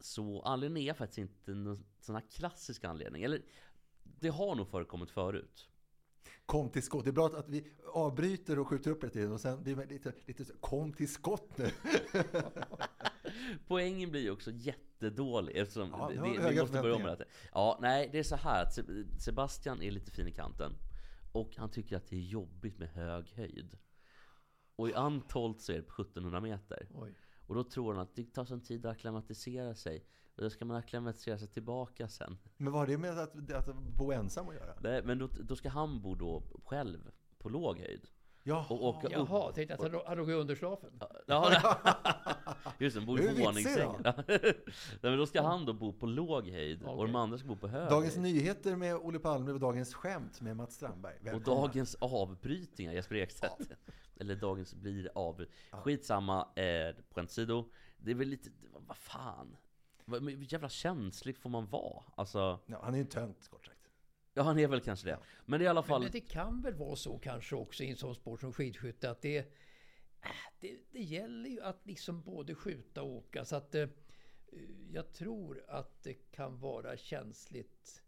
så 0.00 0.42
anledningen 0.42 0.90
är 0.90 0.94
faktiskt 0.94 1.18
inte 1.18 1.54
någon 1.54 1.84
sån 2.00 2.14
här 2.14 2.24
klassisk 2.30 2.84
anledning. 2.84 3.22
Eller 3.22 3.42
det 4.02 4.28
har 4.28 4.54
nog 4.54 4.68
förekommit 4.68 5.10
förut. 5.10 5.68
Kom 6.46 6.70
till 6.70 6.82
skott. 6.82 7.04
Det 7.04 7.10
är 7.10 7.12
bra 7.12 7.26
att 7.26 7.48
vi 7.48 7.72
avbryter 7.92 8.58
och 8.58 8.68
skjuter 8.68 8.90
upp 8.90 9.00
det 9.00 9.10
tiden 9.10 9.32
och 9.32 9.40
sen 9.40 9.62
blir 9.62 9.76
man 9.76 9.86
lite, 9.86 10.12
lite 10.26 10.44
kom 10.60 10.92
till 10.92 11.12
skott 11.12 11.58
nu. 11.58 11.70
Poängen 13.66 14.10
blir 14.10 14.20
ju 14.20 14.30
också 14.30 14.50
jättedålig 14.50 15.56
eftersom 15.56 15.90
Ja, 15.90 16.08
det, 16.08 16.14
det, 16.14 16.50
vi 16.50 16.60
måste 16.60 16.82
börja 16.82 16.94
om 16.94 17.02
med 17.02 17.18
det. 17.18 17.24
Ja, 17.52 17.78
nej, 17.82 18.08
det 18.12 18.18
är 18.18 18.22
så 18.22 18.36
här 18.36 18.62
att 18.62 18.74
Se- 18.74 18.82
Sebastian 19.20 19.82
är 19.82 19.90
lite 19.90 20.10
fin 20.10 20.28
i 20.28 20.32
kanten. 20.32 20.72
Och 21.32 21.56
han 21.56 21.70
tycker 21.70 21.96
att 21.96 22.06
det 22.08 22.16
är 22.16 22.20
jobbigt 22.20 22.78
med 22.78 22.88
hög 22.88 23.28
höjd. 23.36 23.78
Och 24.76 24.88
i 24.88 24.94
Antolt 24.94 25.60
så 25.60 25.72
är 25.72 25.76
det 25.76 25.82
på 25.82 26.02
1700 26.02 26.40
meter. 26.40 26.88
Oj. 26.94 27.14
Och 27.46 27.54
då 27.54 27.64
tror 27.64 27.92
han 27.92 28.02
att 28.02 28.14
det 28.16 28.24
tar 28.24 28.44
sån 28.44 28.60
tid 28.60 28.86
att 28.86 28.92
acklimatisera 28.92 29.74
sig. 29.74 30.04
Och 30.36 30.42
då 30.42 30.50
ska 30.50 30.64
man 30.64 30.76
acklimatisera 30.76 31.38
sig 31.38 31.48
tillbaka 31.48 32.08
sen. 32.08 32.38
Men 32.56 32.72
vad 32.72 32.80
har 32.82 32.86
det 32.86 32.98
med 32.98 33.18
att, 33.18 33.52
att 33.52 33.74
bo 33.76 34.12
ensam 34.12 34.48
att 34.48 34.54
göra? 34.54 34.74
Nej, 34.80 35.02
men 35.04 35.18
då, 35.18 35.26
då 35.42 35.56
ska 35.56 35.68
han 35.68 36.02
bo 36.02 36.14
då 36.14 36.42
själv 36.64 37.10
på 37.38 37.48
låg 37.48 37.78
höjd. 37.78 38.06
Ja, 38.46 38.66
Och 38.70 38.84
åka 38.84 39.06
upp. 39.06 39.12
Jaha, 39.12 39.52
tänkte 39.52 39.74
att 39.74 39.92
han, 39.92 40.00
han 40.06 40.16
låg 40.16 40.30
i 40.30 40.32
underslafen. 40.32 41.00
Ja, 41.26 41.50
just 42.78 42.94
det, 42.96 43.00
han 43.00 43.06
bor 43.06 43.20
i 43.20 43.28
vi 43.28 43.42
våningssäng. 43.42 43.92
vitsig 43.92 44.04
Nej, 45.02 45.10
men 45.10 45.18
då 45.18 45.26
ska 45.26 45.42
han 45.42 45.64
då 45.64 45.72
bo 45.72 45.92
på 45.92 46.06
låg 46.06 46.48
höjd 46.48 46.82
och 46.82 46.94
Okej. 46.94 47.06
de 47.06 47.16
andra 47.16 47.38
ska 47.38 47.48
bo 47.48 47.56
på 47.56 47.68
hög 47.68 47.90
Dagens 47.90 48.16
höjd. 48.16 48.34
Nyheter 48.34 48.76
med 48.76 48.96
Olle 48.96 49.18
Palme 49.18 49.52
och 49.52 49.60
Dagens 49.60 49.94
Skämt 49.94 50.40
med 50.40 50.56
Mats 50.56 50.74
Strandberg. 50.74 51.16
Och 51.20 51.26
Välkomna. 51.26 51.60
dagens 51.60 51.94
avbrytningar, 52.00 52.92
Jesper 52.92 53.14
Ekstedt. 53.14 53.70
Eller 54.20 54.36
dagens 54.36 54.74
blir 54.74 55.10
av. 55.14 55.44
Skitsamma, 55.70 56.48
eh, 56.56 56.94
skämt 57.10 57.30
åsido. 57.30 57.70
Det 57.98 58.10
är 58.10 58.14
väl 58.14 58.28
lite, 58.28 58.50
vad 58.72 58.96
fan. 58.96 59.56
Hur 60.06 60.52
jävla 60.52 60.68
känslig 60.68 61.36
får 61.36 61.50
man 61.50 61.66
vara? 61.66 62.04
Alltså, 62.14 62.60
Ja, 62.66 62.80
han 62.82 62.94
är 62.94 62.98
ju 62.98 63.02
en 63.02 63.08
tönt, 63.08 63.48
kort 63.48 63.66
sagt. 63.66 63.90
ja 64.34 64.42
han 64.42 64.58
är 64.58 64.68
väl 64.68 64.80
kanske 64.80 65.06
det. 65.06 65.18
Men 65.46 65.62
i 65.62 65.66
alla 65.66 65.82
fall. 65.82 66.02
Men 66.02 66.10
det 66.12 66.20
kan 66.20 66.62
väl 66.62 66.74
vara 66.74 66.96
så 66.96 67.18
kanske 67.18 67.56
också 67.56 67.82
i 67.82 67.90
en 67.90 67.96
sån 67.96 68.14
sport 68.14 68.40
som 68.40 68.52
skidskytte 68.52 69.10
att 69.10 69.22
det, 69.22 69.38
äh, 69.38 69.44
det, 70.60 70.76
det 70.90 71.02
gäller 71.02 71.50
ju 71.50 71.60
att 71.60 71.86
liksom 71.86 72.22
både 72.22 72.54
skjuta 72.54 73.02
och 73.02 73.10
åka. 73.10 73.44
Så 73.44 73.56
att 73.56 73.74
eh, 73.74 73.88
jag 74.92 75.12
tror 75.12 75.64
att 75.68 76.02
det 76.02 76.14
kan 76.14 76.60
vara 76.60 76.96
känsligt. 76.96 78.02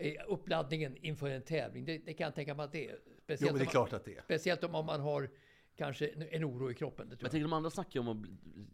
Eh, 0.00 0.14
Uppladdningen 0.28 0.96
inför 0.96 1.30
en 1.30 1.42
tävling, 1.42 1.84
det, 1.84 1.98
det 1.98 2.14
kan 2.14 2.24
jag 2.24 2.34
tänka 2.34 2.54
mig 2.54 2.64
att 2.64 2.72
det 2.72 2.88
är. 2.88 2.98
Jo, 3.06 3.12
Speciellt, 3.24 3.52
men 3.52 3.58
det 3.58 3.64
är 3.64 3.66
om, 3.66 3.70
klart 3.70 3.92
att 3.92 4.04
det 4.04 4.16
är. 4.16 4.22
speciellt 4.22 4.64
om 4.64 4.72
man 4.86 5.00
har 5.00 5.30
kanske 5.76 6.06
en, 6.08 6.44
oro 6.44 6.70
i 6.70 6.74
kroppen. 6.74 7.08
Det 7.08 7.10
Men 7.10 7.18
tror 7.18 7.20
jag 7.20 7.26
jag. 7.26 7.30
tänker 7.30 7.44
de 7.44 7.52
andra 7.52 7.70
snackar 7.70 8.00
ju 8.00 8.00
om 8.00 8.08
att 8.08 8.16
bli 8.16 8.30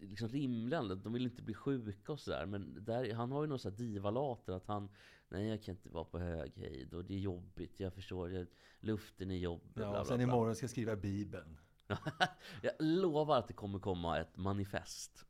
liksom 0.08 0.28
rimlen, 0.28 1.00
de 1.02 1.12
vill 1.12 1.22
inte 1.24 1.42
bli 1.42 1.54
sjuka 1.54 2.12
och 2.12 2.20
sådär. 2.20 2.46
Men 2.46 2.84
där, 2.84 3.14
han 3.14 3.32
har 3.32 3.42
ju 3.42 3.48
någon 3.48 3.58
sån 3.58 3.70
här 3.72 3.78
divalater 3.78 4.52
att 4.52 4.66
han, 4.66 4.88
nej 5.28 5.48
jag 5.48 5.62
kan 5.62 5.74
inte 5.74 5.88
vara 5.88 6.04
på 6.04 6.18
hög 6.18 6.52
höjd 6.56 6.94
och 6.94 7.04
det 7.04 7.14
är 7.14 7.18
jobbigt, 7.18 7.80
jag 7.80 7.94
förstår, 7.94 8.32
jag, 8.32 8.46
luften 8.80 9.30
är 9.30 9.36
jobbig. 9.36 9.70
bla, 9.74 9.84
Ja, 9.84 9.90
bla, 9.90 10.04
sen 10.04 10.16
bla. 10.16 10.22
imorgon 10.24 10.54
ska 10.56 10.64
jag 10.64 10.70
skriva 10.70 10.96
Bibeln. 10.96 11.58
jag 12.62 12.72
lovar 12.78 13.38
att 13.38 13.48
det 13.48 13.54
kommer 13.54 13.78
komma 13.78 14.20
ett 14.20 14.36
manifest 14.36 15.26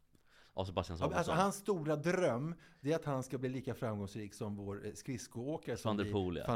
av 0.56 0.64
Sebastian 0.64 0.98
Ja, 1.00 1.06
men 1.06 1.10
Samuelsson. 1.10 1.32
Alltså, 1.32 1.44
hans 1.44 1.56
stora 1.56 1.96
dröm 1.96 2.54
det 2.80 2.92
är 2.92 2.96
att 2.96 3.04
han 3.04 3.22
ska 3.22 3.38
bli 3.38 3.48
lika 3.48 3.74
framgångsrik 3.74 4.34
som 4.34 4.56
vår 4.56 4.86
eh, 4.86 4.92
skridskoåkare. 4.92 5.76
som 5.76 5.96
Van 5.96 6.06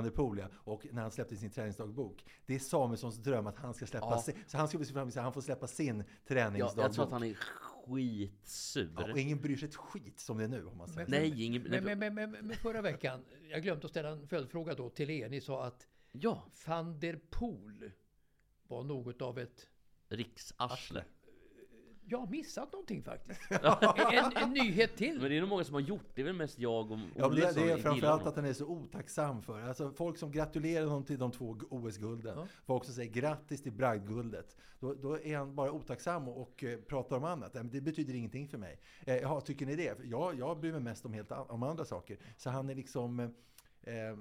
der 0.04 0.10
Poel, 0.10 0.38
ja. 0.38 0.44
Ja. 0.44 0.48
Och 0.54 0.86
när 0.92 1.02
han 1.02 1.10
släppte 1.10 1.36
sin 1.36 1.50
träningsdagbok. 1.50 2.24
Det 2.46 2.54
är 2.54 2.58
Samuelssons 2.58 3.16
dröm 3.16 3.46
att 3.46 3.56
han 3.56 3.74
ska 3.74 3.86
släppa 3.86 4.06
Ja. 4.10 4.18
sin, 4.22 4.34
Så 4.46 4.56
han 4.58 4.68
ska 4.68 4.78
bli 4.78 4.86
så 4.86 4.92
framgångsrik, 4.92 5.22
han 5.22 5.32
får 5.32 5.40
släppa 5.40 5.66
sin 5.66 5.98
ja, 5.98 6.04
träningsdagbok. 6.28 6.84
jag 6.84 6.92
tror 6.92 7.04
att 7.04 7.10
han 7.12 7.22
är 7.24 7.34
skitsur. 7.34 8.92
Ja, 8.96 9.12
och 9.12 9.18
ingen 9.18 9.40
bryr 9.40 9.56
sig 9.56 9.68
ett 9.68 9.76
skit 9.76 10.20
som 10.20 10.38
det 10.38 10.44
är 10.44 10.48
nu, 10.48 10.66
om 10.66 10.76
man 10.76 10.88
säger. 10.88 11.08
Men- 11.10 11.20
nej, 11.20 11.44
ingen... 11.44 11.62
Men, 11.62 11.84
men, 11.84 11.98
men, 11.98 12.14
men, 12.14 12.30
men 12.30 12.56
förra 12.56 12.82
veckan, 12.82 13.24
jag 13.50 13.62
glömde 13.62 13.84
att 13.84 13.90
ställa 13.90 14.08
en 14.08 14.28
följdfråga 14.28 14.74
då 14.74 14.90
till 14.90 15.10
er. 15.10 15.28
Ni 15.28 15.40
sa 15.40 15.64
att 15.64 15.88
Ja, 16.12 16.44
van 16.66 17.00
der 17.00 17.20
Poel 17.30 17.90
var 18.68 18.84
något 18.84 19.22
av 19.22 19.38
ett 19.38 19.66
riksarsle. 20.08 21.04
Jag 22.10 22.18
har 22.18 22.26
missat 22.26 22.72
någonting 22.72 23.02
faktiskt. 23.02 23.40
en, 23.50 24.36
en 24.36 24.50
nyhet 24.50 24.96
till. 24.96 25.20
Men 25.20 25.30
det 25.30 25.36
är 25.36 25.40
nog 25.40 25.48
många 25.48 25.64
som 25.64 25.74
har 25.74 25.80
gjort 25.80 26.06
det. 26.14 26.20
är 26.20 26.24
väl 26.24 26.34
mest 26.34 26.58
jag 26.58 26.90
och 26.90 26.98
Ja, 27.16 27.26
Olle 27.26 27.40
det, 27.40 27.52
som 27.52 27.62
det 27.62 27.72
är 27.72 27.76
framförallt 27.76 28.26
att 28.26 28.36
han 28.36 28.44
är 28.44 28.52
så 28.52 28.66
otacksam 28.66 29.42
för. 29.42 29.62
Alltså 29.62 29.92
folk 29.92 30.18
som 30.18 30.32
gratulerar 30.32 30.86
honom 30.86 31.04
till 31.04 31.18
de 31.18 31.30
två 31.30 31.56
OS-gulden. 31.70 32.48
Folk 32.66 32.84
som 32.84 32.94
säger 32.94 33.12
grattis 33.12 33.62
till 33.62 33.72
bragdguldet. 33.72 34.56
Då, 34.80 34.94
då 34.94 35.20
är 35.20 35.36
han 35.36 35.54
bara 35.54 35.72
otacksam 35.72 36.28
och, 36.28 36.42
och 36.42 36.64
eh, 36.64 36.78
pratar 36.78 37.16
om 37.16 37.24
annat. 37.24 37.56
Det 37.72 37.80
betyder 37.80 38.14
ingenting 38.14 38.48
för 38.48 38.58
mig. 38.58 38.80
Eh, 39.06 39.16
ja, 39.16 39.40
tycker 39.40 39.66
ni 39.66 39.76
det? 39.76 39.98
Jag, 40.04 40.38
jag 40.38 40.60
bryr 40.60 40.72
mig 40.72 40.80
mest 40.80 41.04
om, 41.04 41.12
helt 41.12 41.32
om 41.32 41.62
andra 41.62 41.84
saker. 41.84 42.18
Så 42.36 42.50
han 42.50 42.70
är 42.70 42.74
liksom... 42.74 43.20
Eh, 43.20 43.94
eh, 43.94 44.16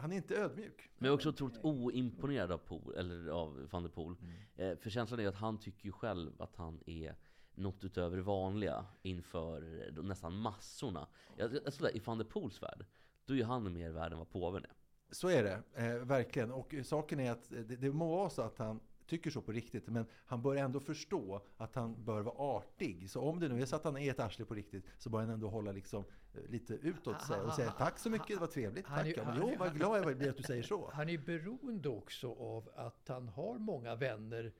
han 0.00 0.12
är 0.12 0.16
inte 0.16 0.36
ödmjuk. 0.36 0.90
Men 0.98 1.06
jag 1.06 1.12
är 1.12 1.16
också 1.16 1.28
otroligt 1.28 1.58
oimponerad 1.64 2.52
av, 2.52 2.58
Poel, 2.58 2.96
eller 2.96 3.30
av 3.30 3.68
van 3.70 3.82
der 3.82 3.90
Poel. 3.90 4.14
Mm. 4.22 4.72
Eh, 4.72 4.78
för 4.78 4.90
känslan 4.90 5.20
är 5.20 5.28
att 5.28 5.34
han 5.34 5.58
tycker 5.58 5.84
ju 5.84 5.92
själv 5.92 6.42
att 6.42 6.56
han 6.56 6.80
är 6.86 7.16
något 7.54 7.84
utöver 7.84 8.16
det 8.16 8.22
vanliga 8.22 8.86
inför 9.02 9.90
nästan 10.02 10.36
massorna. 10.36 11.06
Jag, 11.36 11.54
jag, 11.54 11.62
jag 11.80 11.96
i 11.96 11.98
van 12.04 12.18
der 12.18 12.24
Poels 12.24 12.62
värld, 12.62 12.86
då 13.24 13.34
är 13.34 13.38
ju 13.38 13.44
han 13.44 13.72
mer 13.72 13.90
värd 13.90 14.12
än 14.12 14.18
vad 14.18 14.30
påven 14.30 14.64
är. 14.64 14.72
Så 15.10 15.28
är 15.28 15.42
det, 15.42 15.62
eh, 15.74 15.94
verkligen. 15.94 16.52
Och 16.52 16.74
saken 16.84 17.20
är 17.20 17.30
att 17.30 17.50
det, 17.50 17.76
det 17.76 17.92
må 17.92 18.16
vara 18.16 18.30
så 18.30 18.42
att 18.42 18.58
han 18.58 18.80
tycker 19.06 19.30
så 19.30 19.42
på 19.42 19.52
riktigt, 19.52 19.86
men 19.86 20.06
han 20.26 20.42
bör 20.42 20.56
ändå 20.56 20.80
förstå 20.80 21.42
att 21.56 21.74
han 21.74 22.04
bör 22.04 22.20
vara 22.20 22.34
artig. 22.36 23.10
Så 23.10 23.20
om 23.20 23.40
det 23.40 23.48
nu 23.48 23.62
är 23.62 23.66
så 23.66 23.76
att 23.76 23.84
han 23.84 23.96
är 23.96 24.10
ett 24.10 24.20
arsle 24.20 24.44
på 24.44 24.54
riktigt, 24.54 24.84
så 24.98 25.10
bör 25.10 25.20
han 25.20 25.30
ändå 25.30 25.48
hålla 25.48 25.72
liksom 25.72 26.04
lite 26.48 26.74
utåt 26.74 27.22
sig 27.22 27.40
och 27.40 27.52
säga 27.52 27.70
tack 27.70 27.98
så 27.98 28.10
mycket, 28.10 28.28
det 28.28 28.36
var 28.40 28.46
trevligt, 28.46 28.86
Han 28.86 29.06
är 29.06 29.12
tack. 29.12 29.24
Ja, 29.26 29.34
jo, 29.40 29.54
vad 29.58 29.74
glad 29.76 29.98
jag 29.98 30.16
blir 30.18 30.30
att 30.30 30.36
du 30.36 30.42
säger 30.42 30.62
så. 30.62 30.90
Han 30.94 31.08
är 31.08 31.18
beroende 31.18 31.88
också 31.88 32.32
av 32.34 32.70
att 32.76 33.08
han 33.08 33.28
har 33.28 33.58
många 33.58 33.94
vänner 33.94 34.52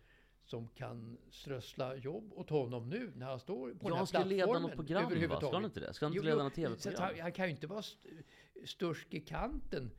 som 0.44 0.68
kan 0.68 1.18
strössla 1.30 1.96
jobb 1.96 2.32
åt 2.32 2.50
honom 2.50 2.88
nu 2.88 3.12
när 3.16 3.26
han 3.26 3.40
står 3.40 3.70
på 3.70 3.74
Ja, 3.74 3.78
den 3.82 3.90
här 3.92 3.96
han 3.96 4.06
ska 4.06 4.24
leda 4.24 4.46
plattformen 4.46 4.62
något 4.62 4.74
program, 4.76 5.28
va? 5.28 5.36
Ska 5.40 5.52
han 5.52 5.64
inte 5.64 5.80
det? 5.80 5.94
Ska 5.94 6.06
han 6.06 6.12
inte 6.12 6.26
Jo, 6.26 6.30
leda 6.32 6.44
något 6.44 6.54
TV-program? 6.54 7.02
Han, 7.02 7.20
han 7.20 7.32
kan 7.32 7.44
ju 7.46 7.50
inte 7.50 7.66
vara 7.66 7.78
st- 7.80 8.08
störst 8.64 9.14
i 9.14 9.20
kanten 9.20 9.90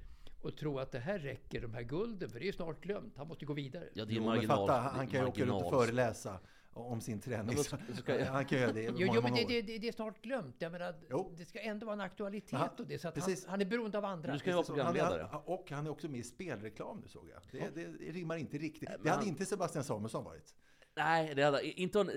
och 0.41 0.57
tro 0.57 0.79
att 0.79 0.91
det 0.91 0.99
här 0.99 1.19
räcker, 1.19 1.61
de 1.61 1.73
här 1.73 1.81
gulden, 1.83 2.29
för 2.29 2.39
det 2.39 2.43
är 2.45 2.47
ju 2.47 2.53
snart 2.53 2.81
glömt. 2.81 3.17
Han 3.17 3.27
måste 3.27 3.45
gå 3.45 3.53
vidare. 3.53 3.89
Ja, 3.93 4.05
det 4.05 4.13
är 4.13 4.15
Jo, 4.15 4.21
men 4.21 4.29
marginal. 4.35 4.67
fatta, 4.67 4.79
han 4.81 5.07
kan 5.07 5.19
ju 5.21 5.27
åka 5.27 5.45
runt 5.45 5.63
och 5.63 5.69
föreläsa 5.69 6.39
om 6.73 7.01
sin 7.01 7.21
träning. 7.21 7.57
Ja, 7.57 7.77
men 7.77 7.95
ska- 7.95 8.01
ska- 8.01 8.25
han 8.25 8.45
kan 8.45 8.59
göra 8.59 8.71
det 8.71 8.81
i 8.81 8.85
Jo, 8.85 8.91
många, 8.91 9.05
jo 9.05 9.13
men 9.21 9.31
många 9.31 9.35
det, 9.35 9.47
det, 9.47 9.61
det, 9.61 9.77
det 9.77 9.87
är 9.87 9.91
snart 9.91 10.21
glömt. 10.21 10.55
Jag 10.59 10.71
menar, 10.71 10.95
Jo. 11.09 11.33
det 11.37 11.45
ska 11.45 11.59
ändå 11.59 11.85
vara 11.85 11.93
en 11.93 12.01
aktualitet 12.01 12.59
Han- 12.59 12.69
och 12.77 12.87
det, 12.87 12.99
så 12.99 13.11
han, 13.15 13.35
han 13.47 13.61
är 13.61 13.65
beroende 13.65 13.97
av 13.97 14.05
andra. 14.05 14.33
Du 14.33 14.39
ska 14.39 14.49
ju 14.49 14.55
vara 14.55 14.65
programledare. 14.65 15.27
han, 15.31 15.41
och 15.45 15.71
han 15.71 15.85
är 15.87 15.91
också 15.91 16.07
med 16.09 16.19
i 16.19 16.23
spelreklam 16.23 16.99
nu 16.99 17.07
såg 17.07 17.29
jag. 17.29 17.41
Det, 17.51 17.75
det, 17.75 17.91
det 18.05 18.11
rimmar 18.11 18.37
inte 18.37 18.57
riktigt. 18.57 18.89
men 18.89 19.03
Det 19.03 19.09
hade 19.09 19.21
han- 19.21 19.29
inte 19.29 19.45
Sebastian 19.45 19.83
Samuelsson 19.83 20.23
varit. 20.23 20.55
Nej, 20.95 21.35
det 21.35 21.43
hade, 21.43 21.63
inte, 21.81 21.99
om, 21.99 22.09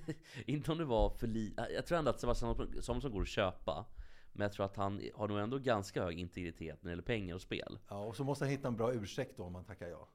inte 0.46 0.72
om 0.72 0.78
det 0.78 0.84
var 0.84 1.10
för 1.10 1.26
li, 1.26 1.54
Jag 1.74 1.86
tror 1.86 1.98
ändå 1.98 2.10
att 2.10 2.20
Sebastian 2.20 2.54
Samuelsson 2.82 3.12
går 3.12 3.22
att 3.22 3.28
köpa. 3.28 3.86
Men 4.32 4.42
jag 4.44 4.52
tror 4.52 4.66
att 4.66 4.76
han 4.76 5.02
har 5.14 5.28
nog 5.28 5.38
ändå 5.38 5.58
ganska 5.58 6.02
hög 6.02 6.20
integritet 6.20 6.82
när 6.82 6.88
det 6.88 6.92
gäller 6.92 7.02
pengar 7.02 7.34
och 7.34 7.40
spel. 7.40 7.78
Ja, 7.88 8.04
och 8.04 8.16
så 8.16 8.24
måste 8.24 8.44
han 8.44 8.50
hitta 8.50 8.68
en 8.68 8.76
bra 8.76 8.92
ursäkt 8.94 9.36
då 9.36 9.42
om 9.44 9.54
han 9.54 9.64
tackar 9.64 9.86
ja. 9.88 10.08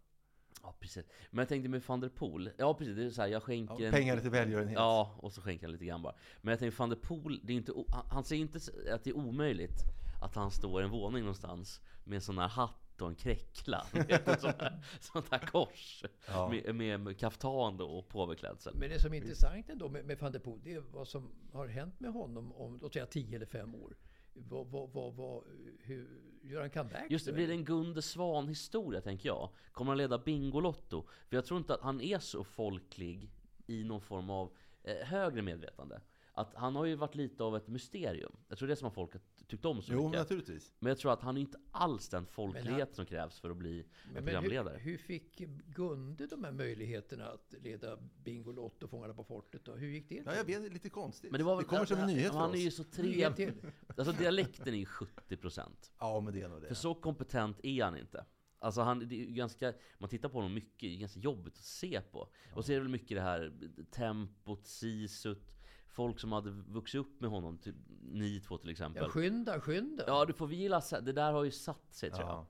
Ja, 0.63 0.75
precis. 0.80 1.06
Men 1.32 1.41
jag 1.41 1.50
tänkte 1.50 1.70
med 1.70 1.82
van 1.88 2.00
der 2.00 2.10
Poel. 2.10 2.51
Ja, 2.58 2.74
precis. 2.74 2.96
Det 2.96 3.03
är 3.06 3.10
så 3.10 3.22
här, 3.22 3.30
jag 3.30 3.44
skänker 3.44 3.75
ja 3.80 3.86
en... 3.86 3.91
pengar 3.91 4.18
till 4.18 4.30
välgörenhet. 4.30 4.75
Ja, 4.75 5.15
och 5.18 5.34
så 5.34 5.41
skänker 5.41 5.65
han 5.65 5.72
lite 5.72 5.86
grann 5.86 6.01
bara. 6.01 6.15
Men 6.41 6.51
jag 6.51 6.60
tänkte 6.60 6.80
van 6.80 6.89
der 6.89 6.96
Poel, 6.98 7.39
det 7.44 7.53
är 7.53 7.58
inte, 7.58 7.72
o- 7.72 7.86
han- 8.10 8.24
säger 8.24 8.41
inte 8.41 8.60
att 8.94 9.03
det 9.03 9.10
är 9.10 9.18
omöjligt 9.18 9.84
att 10.22 10.36
han 10.36 10.51
står 10.51 10.82
i 10.82 10.84
en 10.86 10.91
våning 10.91 11.22
någonstans 11.24 11.82
med 12.03 12.15
en 12.15 12.22
sån 12.22 12.38
här 12.38 12.48
hatt 12.48 13.01
och 13.01 13.08
en 13.08 13.15
kräckla. 13.15 13.86
Här, 13.94 14.82
sånt 15.00 15.25
här 15.32 15.39
kors. 15.39 16.03
Ja. 16.27 16.53
Med, 16.74 17.00
med, 17.00 17.18
kaftan 17.20 17.77
då 17.77 17.86
och 17.86 18.08
påveklädsel. 18.08 18.75
Men 18.75 18.89
det 18.89 19.00
som 19.01 19.13
är 19.13 19.18
intressant 19.18 19.70
ändå 19.70 19.89
med, 19.89 20.06
med 20.06 20.20
van 20.20 20.32
der 20.32 20.39
Poel, 20.39 20.60
det 20.63 20.74
är 20.74 20.84
vad 20.91 21.08
som 21.08 21.32
har 21.53 21.68
hänt 21.68 22.00
med 22.00 22.12
honom 22.13 22.51
om 22.53 22.80
låt 22.82 22.94
säga 22.94 23.06
10 23.06 23.36
eller 23.36 23.46
5 23.46 23.75
år. 23.75 23.96
Vad, 24.34 24.68
vad, 24.68 24.90
vad, 24.90 25.14
vad, 25.16 25.44
hur 25.80 26.22
gör 26.42 26.62
han 26.62 26.70
comeback? 26.70 27.12
Just 27.12 27.26
det, 27.26 27.34
blir 27.34 27.48
det 27.48 27.54
en 27.54 27.66
Gunde 27.66 28.02
Svan 28.02 28.48
historia 28.48 29.02
tänker 29.02 29.30
jag? 29.30 29.50
Kommer 29.72 29.92
han 29.92 29.98
leda 29.98 30.18
Bingolotto? 30.18 31.08
För 31.28 31.38
jag 31.38 31.46
tror 31.46 31.58
inte 31.58 31.74
att 31.74 31.82
han 31.82 32.02
är 32.02 32.20
så 32.20 32.44
folklig 32.44 33.32
i 33.68 33.84
någon 33.84 34.02
form 34.02 34.30
av 34.30 34.52
eh, 34.84 34.96
högre 34.96 35.42
medvetande. 35.42 36.02
Att 36.34 36.54
han 36.56 36.76
har 36.76 36.86
ju 36.86 36.96
varit 36.96 37.16
lite 37.16 37.44
av 37.44 37.58
ett 37.58 37.68
mysterium. 37.68 38.32
Jag 38.48 38.58
tror 38.58 38.68
det 38.68 38.74
är 38.74 38.76
som 38.76 38.86
har 38.86 38.92
folk 38.92 39.14
har 39.14 39.22
tyckt 39.51 39.65
om 39.65 39.81
så 39.81 39.93
Jo, 39.93 40.03
mycket. 40.05 40.20
naturligtvis. 40.20 40.74
Men 40.79 40.89
jag 40.89 40.98
tror 40.98 41.13
att 41.13 41.22
han 41.22 41.38
är 41.38 41.41
inte 41.41 41.58
alls 41.72 42.10
den 42.10 42.25
folklighet 42.25 42.72
Men 42.72 42.79
han- 42.81 42.94
som 42.96 43.05
krävs 43.05 43.40
för 43.40 43.50
att 43.50 43.57
bli 43.57 43.79
en 43.79 43.85
Men, 44.05 44.14
men 44.14 44.24
programledare. 44.24 44.77
hur, 44.77 44.92
hur 44.92 44.98
fick 44.98 45.37
Gunde 45.75 46.27
de 46.27 46.44
här 46.44 46.51
möjligheterna 46.51 47.25
att 47.27 47.53
leda 47.61 47.98
Bingolotto, 48.24 48.87
Fångarna 48.87 49.14
på 49.14 49.24
fortet? 49.24 49.66
Då? 49.66 49.75
Hur 49.75 49.87
gick 49.87 50.09
det 50.09 50.16
Ja, 50.16 50.35
jag 50.35 50.44
vet, 50.44 50.61
det 50.61 50.68
är 50.68 50.74
lite 50.74 50.90
konstigt. 50.90 51.31
Men 51.31 51.37
det, 51.37 51.44
var, 51.44 51.55
väl- 51.55 51.59
alltså, 51.59 51.70
kommer 51.75 51.85
som 51.85 51.98
en 52.00 52.16
nyhet 52.16 52.31
för 52.31 52.40
Han 52.40 52.50
oss. 52.50 52.55
är 52.55 52.59
ju 52.59 52.72
så 52.72 52.83
trevlig. 52.83 53.35
till. 53.35 53.53
Alltså 53.98 54.14
dialekten 54.14 54.68
är 54.74 54.77
ju 54.77 54.85
70%. 54.85 55.92
Ja, 56.00 56.20
men 56.20 56.33
det 56.33 56.42
är 56.42 56.50
nog 56.50 56.61
det. 56.61 56.68
För 56.68 56.75
så 56.75 56.94
kompetent 56.96 57.59
är 57.64 57.83
han 57.83 57.98
inte. 57.98 58.25
Alltså 58.59 58.81
han, 58.81 59.00
det 59.09 59.22
är 59.22 59.25
ganska, 59.25 59.74
man 59.98 60.09
tittar 60.09 60.29
på 60.29 60.37
honom 60.37 60.53
mycket, 60.53 60.79
det 60.79 60.96
är 60.96 61.00
ganska 61.00 61.20
jobbigt 61.20 61.53
att 61.57 61.64
se 61.66 62.01
på. 62.11 62.29
Och 62.55 62.66
så 62.66 62.72
är 62.72 62.75
det 62.75 62.81
väl 62.81 62.90
mycket 62.92 63.18
det 63.18 63.22
här 63.22 63.53
tempot, 63.92 64.68
sisut, 64.68 65.51
folk 65.92 66.20
som 66.20 66.32
hade 66.32 66.50
vuxit 66.51 67.00
upp 67.01 67.22
med 67.22 67.30
honom, 67.30 67.58
typ 67.58 67.75
ni 68.01 68.40
två 68.40 68.58
till 68.58 68.70
exempel. 68.70 69.04
Ja, 69.04 69.10
skynda, 69.10 69.62
skynda. 69.62 70.04
Ja, 70.08 70.25
du 70.25 70.34
får 70.34 70.48
vila. 70.48 70.82
Det 71.01 71.12
där 71.14 71.32
har 71.32 71.44
ju 71.44 71.51
satt 71.51 71.94
sig 71.94 72.10
tror 72.12 72.22
jag. 72.22 72.30
Ja. 72.30 72.48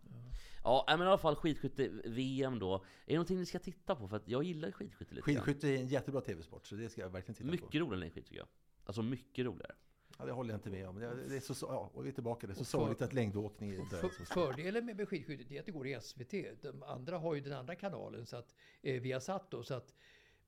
Ja, 0.63 0.86
nej, 0.88 0.97
men 0.97 1.08
i 1.08 1.10
alla 1.10 1.17
fall 1.17 1.36
skidskytte-VM 1.36 2.60
då. 2.60 2.75
Är 2.75 2.82
det 3.06 3.13
någonting 3.13 3.38
ni 3.38 3.45
ska 3.45 3.60
titta 3.60 3.95
på? 3.95 4.08
För 4.08 4.15
att 4.17 4.27
jag 4.27 4.43
gillar 4.43 4.71
skidskytte 4.71 5.15
lite. 5.15 5.25
Skidskytte 5.25 5.67
är 5.67 5.77
en 5.77 5.88
jättebra 5.88 6.21
tv-sport, 6.21 6.67
så 6.67 6.75
det 6.75 6.89
ska 6.89 7.01
jag 7.01 7.10
verkligen 7.10 7.36
titta 7.36 7.45
på. 7.47 7.51
Mycket 7.51 7.73
roligare 7.82 7.93
än 7.95 7.99
längdskid 7.99 8.25
tycker 8.25 8.38
jag. 8.38 8.47
Alltså 8.86 9.01
mycket 9.01 9.45
roligare. 9.45 9.75
Ja, 10.17 10.25
det 10.25 10.32
håller 10.32 10.49
jag 10.49 10.58
inte 10.58 10.69
med 10.69 10.89
om. 10.89 10.99
Det 10.99 11.06
är, 11.06 11.15
det 11.30 11.36
är 11.36 11.39
så, 11.39 11.54
så- 11.54 11.65
ja, 11.65 11.91
och 11.93 12.06
vi 12.06 12.10
är 12.10 12.13
tillbaka. 12.13 12.47
Det 12.47 12.54
är 12.54 12.56
så 12.56 12.63
för- 12.63 12.71
sorgligt 12.71 13.01
att 13.01 13.13
längdåkning 13.13 13.71
är 13.71 13.86
För, 13.86 14.01
död. 14.01 14.27
fördelen 14.27 14.86
med, 14.86 14.95
med 14.97 15.08
skidskyttet 15.10 15.51
är 15.51 15.60
att 15.60 15.65
det 15.65 15.71
går 15.71 15.88
i 15.88 15.99
SVT. 16.01 16.32
De 16.62 16.84
andra 16.84 17.17
har 17.17 17.36
ju 17.36 17.41
den 17.41 17.54
andra 17.54 17.75
kanalen, 17.75 18.25
så 18.25 18.38
att, 18.38 18.56
eh, 18.82 19.01
vi 19.01 19.12
har 19.12 19.19
satt 19.19 19.51
då, 19.51 19.63
så 19.63 19.73
att 19.73 19.93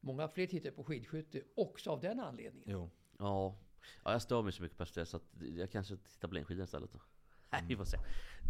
många 0.03 0.27
fler 0.27 0.47
tittar 0.47 0.71
på 0.71 0.83
skidskytte 0.83 1.41
också 1.55 1.91
av 1.91 2.01
den 2.01 2.19
anledningen. 2.19 2.69
Jo. 2.71 2.89
Ja. 3.17 3.55
ja, 4.03 4.11
jag 4.11 4.21
stör 4.21 4.41
mig 4.41 4.51
så 4.51 4.63
mycket 4.63 4.77
på 4.77 4.85
SVT 4.85 5.07
så 5.07 5.17
att 5.17 5.23
jag 5.57 5.71
kanske 5.71 5.97
tittar 5.97 6.27
på 6.27 6.33
längdskidor 6.33 6.63
istället 6.63 6.91
då. 6.91 6.99
Nej, 7.49 7.65
vi 7.67 7.75
får 7.75 7.85
se. 7.85 7.97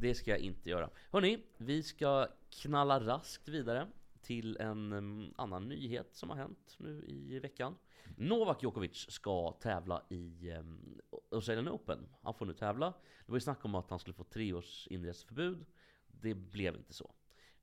Det 0.01 0.15
ska 0.15 0.31
jag 0.31 0.39
inte 0.39 0.69
göra. 0.69 0.89
Hörni, 1.11 1.43
vi 1.57 1.83
ska 1.83 2.27
knalla 2.49 2.99
raskt 2.99 3.47
vidare 3.47 3.87
till 4.21 4.57
en 4.57 4.93
um, 4.93 5.33
annan 5.37 5.67
nyhet 5.69 6.15
som 6.15 6.29
har 6.29 6.37
hänt 6.37 6.75
nu 6.79 7.03
i 7.07 7.39
veckan. 7.39 7.75
Novak 8.17 8.63
Djokovic 8.63 9.05
ska 9.09 9.51
tävla 9.51 10.03
i 10.09 10.51
um, 10.51 11.01
Australian 11.31 11.69
Open. 11.69 12.09
Han 12.21 12.33
får 12.33 12.45
nu 12.45 12.53
tävla. 12.53 12.93
Det 13.25 13.31
var 13.31 13.35
ju 13.35 13.41
snack 13.41 13.65
om 13.65 13.75
att 13.75 13.89
han 13.89 13.99
skulle 13.99 14.13
få 14.13 14.23
tre 14.23 14.53
års 14.53 14.87
inreseförbud. 14.87 15.65
Det 16.07 16.33
blev 16.33 16.75
inte 16.75 16.93
så. 16.93 17.11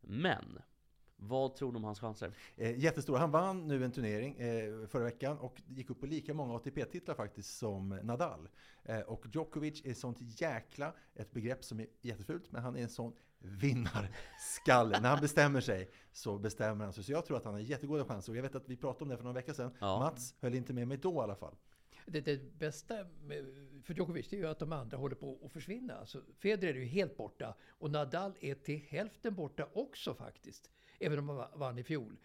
Men, 0.00 0.58
vad 1.22 1.54
tror 1.54 1.72
du 1.72 1.76
om 1.76 1.84
hans 1.84 2.00
chanser? 2.00 2.32
Eh, 2.56 2.78
jättestor. 2.78 3.16
Han 3.16 3.30
vann 3.30 3.68
nu 3.68 3.84
en 3.84 3.92
turnering 3.92 4.36
eh, 4.36 4.86
förra 4.86 5.04
veckan 5.04 5.38
och 5.38 5.62
gick 5.68 5.90
upp 5.90 6.00
på 6.00 6.06
lika 6.06 6.34
många 6.34 6.54
ATP-titlar 6.54 7.14
faktiskt 7.14 7.58
som 7.58 7.88
Nadal. 7.88 8.48
Eh, 8.84 9.00
och 9.00 9.26
Djokovic 9.32 9.84
är 9.84 9.94
sånt 9.94 10.18
jäkla, 10.20 10.94
ett 11.14 11.32
begrepp 11.32 11.64
som 11.64 11.80
är 11.80 11.86
jättefult, 12.00 12.52
men 12.52 12.62
han 12.62 12.76
är 12.76 12.82
en 12.82 12.88
sån 12.88 13.12
vinnarskalle. 13.38 15.00
När 15.00 15.08
han 15.08 15.20
bestämmer 15.20 15.60
sig 15.60 15.90
så 16.12 16.38
bestämmer 16.38 16.84
han 16.84 16.92
sig. 16.92 17.04
Så 17.04 17.12
jag 17.12 17.26
tror 17.26 17.36
att 17.36 17.44
han 17.44 17.54
har 17.54 17.60
jättegoda 17.60 18.04
chanser. 18.04 18.32
Och 18.32 18.36
jag 18.36 18.42
vet 18.42 18.54
att 18.54 18.68
vi 18.68 18.76
pratade 18.76 19.04
om 19.04 19.08
det 19.08 19.16
för 19.16 19.24
några 19.24 19.34
veckor 19.34 19.52
sedan. 19.52 19.76
Ja. 19.80 19.98
Mats 19.98 20.34
höll 20.40 20.54
inte 20.54 20.72
med 20.72 20.88
mig 20.88 20.96
då 20.96 21.14
i 21.14 21.18
alla 21.18 21.36
fall. 21.36 21.54
Det, 22.06 22.20
det 22.20 22.58
bästa 22.58 22.94
för 23.82 23.94
Djokovic 23.94 24.28
det 24.28 24.36
är 24.36 24.40
ju 24.40 24.46
att 24.46 24.58
de 24.58 24.72
andra 24.72 24.96
håller 24.96 25.16
på 25.16 25.38
att 25.44 25.52
försvinna. 25.52 25.94
Alltså, 25.94 26.22
Federer 26.38 26.74
är 26.74 26.78
ju 26.78 26.84
helt 26.84 27.16
borta 27.16 27.54
och 27.68 27.90
Nadal 27.90 28.32
är 28.40 28.54
till 28.54 28.80
hälften 28.88 29.34
borta 29.34 29.68
också 29.72 30.14
faktiskt. 30.14 30.70
Även 31.00 31.18
om 31.18 31.28
han 31.28 31.58
vann 31.58 31.78
i 31.78 31.84
fjol. 31.84 32.16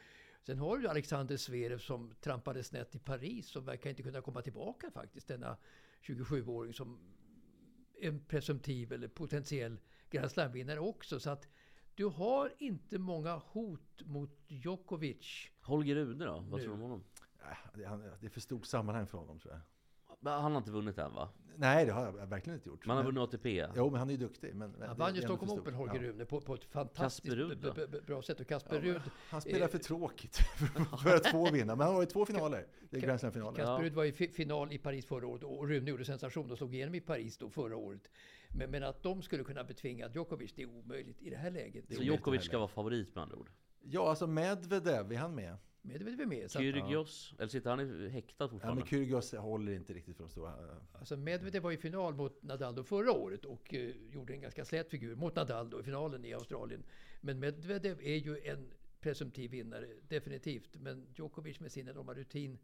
Sen 0.42 0.60
har 0.60 0.78
du 0.78 0.88
Alexander 0.88 1.38
Zverev 1.38 1.78
som 1.78 2.14
trampade 2.22 2.64
snett 2.64 2.96
i 2.96 3.00
Paris 3.00 3.56
och 3.56 3.68
verkar 3.68 3.90
inte 3.90 4.04
kunna 4.04 4.22
komma 4.22 4.42
tillbaka 4.42 4.92
faktiskt. 4.92 5.28
Denna 5.28 5.58
27-åring 6.02 6.74
som 6.74 7.00
en 8.02 8.26
presumtiv 8.26 8.94
eller 8.94 9.08
potentiell 9.08 9.80
Grand 10.10 10.32
Slam-vinnare 10.32 10.80
också. 10.80 11.20
Så 11.20 11.30
att 11.30 11.48
du 11.96 12.06
har 12.06 12.54
inte 12.58 13.00
många 13.00 13.36
hot 13.36 14.02
mot 14.06 14.32
Djokovic. 14.48 15.52
Holger 15.62 15.96
Rune 15.96 16.26
då? 16.26 16.32
Vad 16.32 16.60
Nu. 16.60 16.66
tror 16.66 16.68
du 16.68 16.72
om 16.74 16.82
honom? 16.82 17.04
Det, 17.74 17.86
han, 17.86 18.00
det 18.20 18.26
är 18.26 18.30
för 18.30 18.42
stort 18.42 18.66
sammanhang 18.66 19.08
för 19.08 19.18
honom 19.18 19.40
tror 19.40 19.54
jag. 19.54 19.62
Han 20.32 20.52
har 20.52 20.58
inte 20.58 20.72
vunnit 20.72 20.98
än 20.98 21.14
va? 21.14 21.30
Nej, 21.58 21.86
det 21.86 21.92
har 21.92 22.06
jag 22.06 22.28
verkligen 22.28 22.58
inte 22.60 22.70
gjort. 22.70 22.86
Man 22.86 22.98
har 22.98 23.04
Men- 23.04 23.14
vunnit 23.16 23.30
ATP. 23.34 23.68
Jo, 23.76 23.90
men 23.90 24.00
han 24.00 24.10
är 24.10 24.14
ju 24.14 24.18
duktig. 24.20 24.56
Men, 24.56 24.76
Han 24.88 24.98
vann 24.98 25.16
ju 25.16 25.22
Stockholm 25.22 25.52
Open. 25.52 25.74
Holger 25.74 25.96
Ja. 25.96 26.02
Rune, 26.02 26.26
på, 26.26 26.42
på 26.42 26.54
ett 26.54 26.64
fantastiskt 26.66 27.36
b- 27.62 28.00
bra 28.08 28.22
sätt. 28.22 28.40
Och 28.40 28.48
Kasper 28.48 28.76
Ja, 28.76 28.82
Ruud, 28.82 29.02
Han 29.30 29.42
spelar 29.42 29.60
Eh, 29.66 29.68
för 29.68 29.78
tråkigt 29.78 30.36
för 31.04 31.16
att 31.16 31.28
få 31.28 31.52
vinna. 31.52 31.76
Men 31.76 31.86
han 31.86 31.96
har 31.96 32.02
ju 32.02 32.08
två 32.08 32.26
finaler. 32.26 32.66
Det 32.90 32.98
är 32.98 33.02
Grand 33.02 33.20
Slam-finaler. 33.20 33.58
Kasper 33.58 33.74
Ja. 33.74 33.82
Ruud 33.82 33.94
var 33.94 34.06
i 34.06 34.12
fi- 34.12 34.32
final 34.32 34.74
i 34.74 34.78
Paris 34.78 35.06
förra 35.06 35.28
året 35.28 35.44
och 35.44 35.68
Rune 35.70 35.90
gjorde 35.90 36.06
sensation 36.06 36.52
och 36.52 36.58
slog 36.58 36.76
igenom 36.76 36.96
i 36.96 37.02
Paris 37.02 37.38
då 37.38 37.50
förra 37.50 37.76
året. 37.78 38.10
Men, 38.50 38.72
men 38.72 38.84
att 38.84 39.04
de 39.04 39.22
skulle 39.22 39.44
kunna 39.44 39.64
betvinga 39.64 40.10
Djokovic, 40.14 40.54
det 40.56 40.62
är 40.62 40.70
omöjligt 40.70 41.22
i 41.22 41.30
det 41.30 41.38
här 41.38 41.52
läget. 41.52 41.96
Så 41.96 42.04
Djokovic 42.04 42.44
ska 42.44 42.58
vara 42.58 42.68
favorit 42.68 43.16
med 43.16 43.22
andra 43.22 43.36
ord? 43.38 43.50
Ja, 43.82 44.10
alltså 44.10 44.28
Medvedev, 44.28 45.12
är 45.12 45.18
han 45.18 45.36
med? 45.36 45.58
Medvedev 45.88 46.22
är 46.22 46.26
med. 46.26 46.52
Så 46.52 46.60
Kyrgios, 46.60 47.34
eller 47.38 47.48
sitter 47.48 47.70
han 47.70 47.80
i- 47.80 48.10
häktad 48.10 48.44
Ja, 48.44 48.50
fortfarande? 48.50 48.80
men 48.82 48.88
Kyrgios 48.90 49.34
håller 49.34 49.72
inte 49.72 49.94
riktigt 49.94 50.16
för 50.18 50.24
de 50.24 50.30
stora. 50.30 50.54
alltså 50.94 51.18
Medvedev 51.18 51.62
var 51.64 51.72
i 51.72 51.78
final 51.78 52.14
mot 52.16 52.44
Nadal 52.44 52.76
då 52.76 52.84
förra 52.84 53.12
året 53.12 53.46
och 53.46 53.74
eh, 53.74 53.92
gjorde 54.12 54.34
en 54.34 54.42
ganska 54.42 54.66
slät 54.66 54.90
figur 54.90 55.16
mot 55.16 55.36
Nadal 55.36 55.70
då 55.70 55.80
i 55.80 55.84
finalen 55.84 56.26
i 56.26 56.34
Australien. 56.34 56.84
Men 57.22 57.40
Medvedev 57.40 58.00
är 58.02 58.16
ju 58.16 58.38
en 58.40 58.72
presumtiv 59.00 59.52
vinnare, 59.52 59.88
definitivt. 60.08 60.76
Men 60.80 61.08
Djokovic 61.16 61.60
med 61.60 61.72
sin 61.72 61.88
enorma 61.88 62.14
rutin 62.14 62.58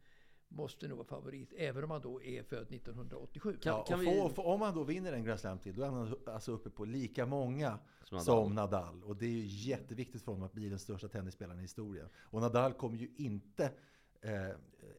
måste 0.51 0.87
nog 0.87 0.97
vara 0.97 1.07
favorit, 1.07 1.53
även 1.57 1.83
om 1.83 1.91
han 1.91 2.01
då 2.01 2.21
är 2.23 2.43
född 2.43 2.71
1987. 2.73 3.57
Kan- 3.61 3.73
Ja, 3.73 3.83
kan 3.83 3.99
och 3.99 4.05
vi- 4.05 4.19
få, 4.21 4.29
få, 4.29 4.41
om 4.43 4.61
han 4.61 4.75
då 4.75 4.83
vinner 4.83 5.13
en 5.13 5.23
Grand 5.23 5.39
Slam 5.39 5.59
till, 5.59 5.75
då 5.75 5.83
är 5.83 5.87
han 5.87 6.15
alltså 6.25 6.51
uppe 6.51 6.69
på 6.69 6.85
lika 6.85 7.25
många 7.25 7.79
Som 8.03 8.19
som 8.19 8.53
Nadal. 8.55 8.71
Nadal. 8.81 9.03
Och 9.03 9.15
det 9.15 9.25
är 9.25 9.29
ju 9.29 9.45
jätteviktigt 9.45 10.21
för 10.21 10.31
honom 10.31 10.45
att 10.45 10.53
bli 10.53 10.69
den 10.69 10.79
största 10.79 11.07
tennisspelaren 11.07 11.59
i 11.59 11.61
historien. 11.61 12.09
Och 12.19 12.41
Nadal 12.41 12.73
kommer 12.73 12.97
ju 12.97 13.09
inte, 13.17 13.63
eh, 14.21 14.31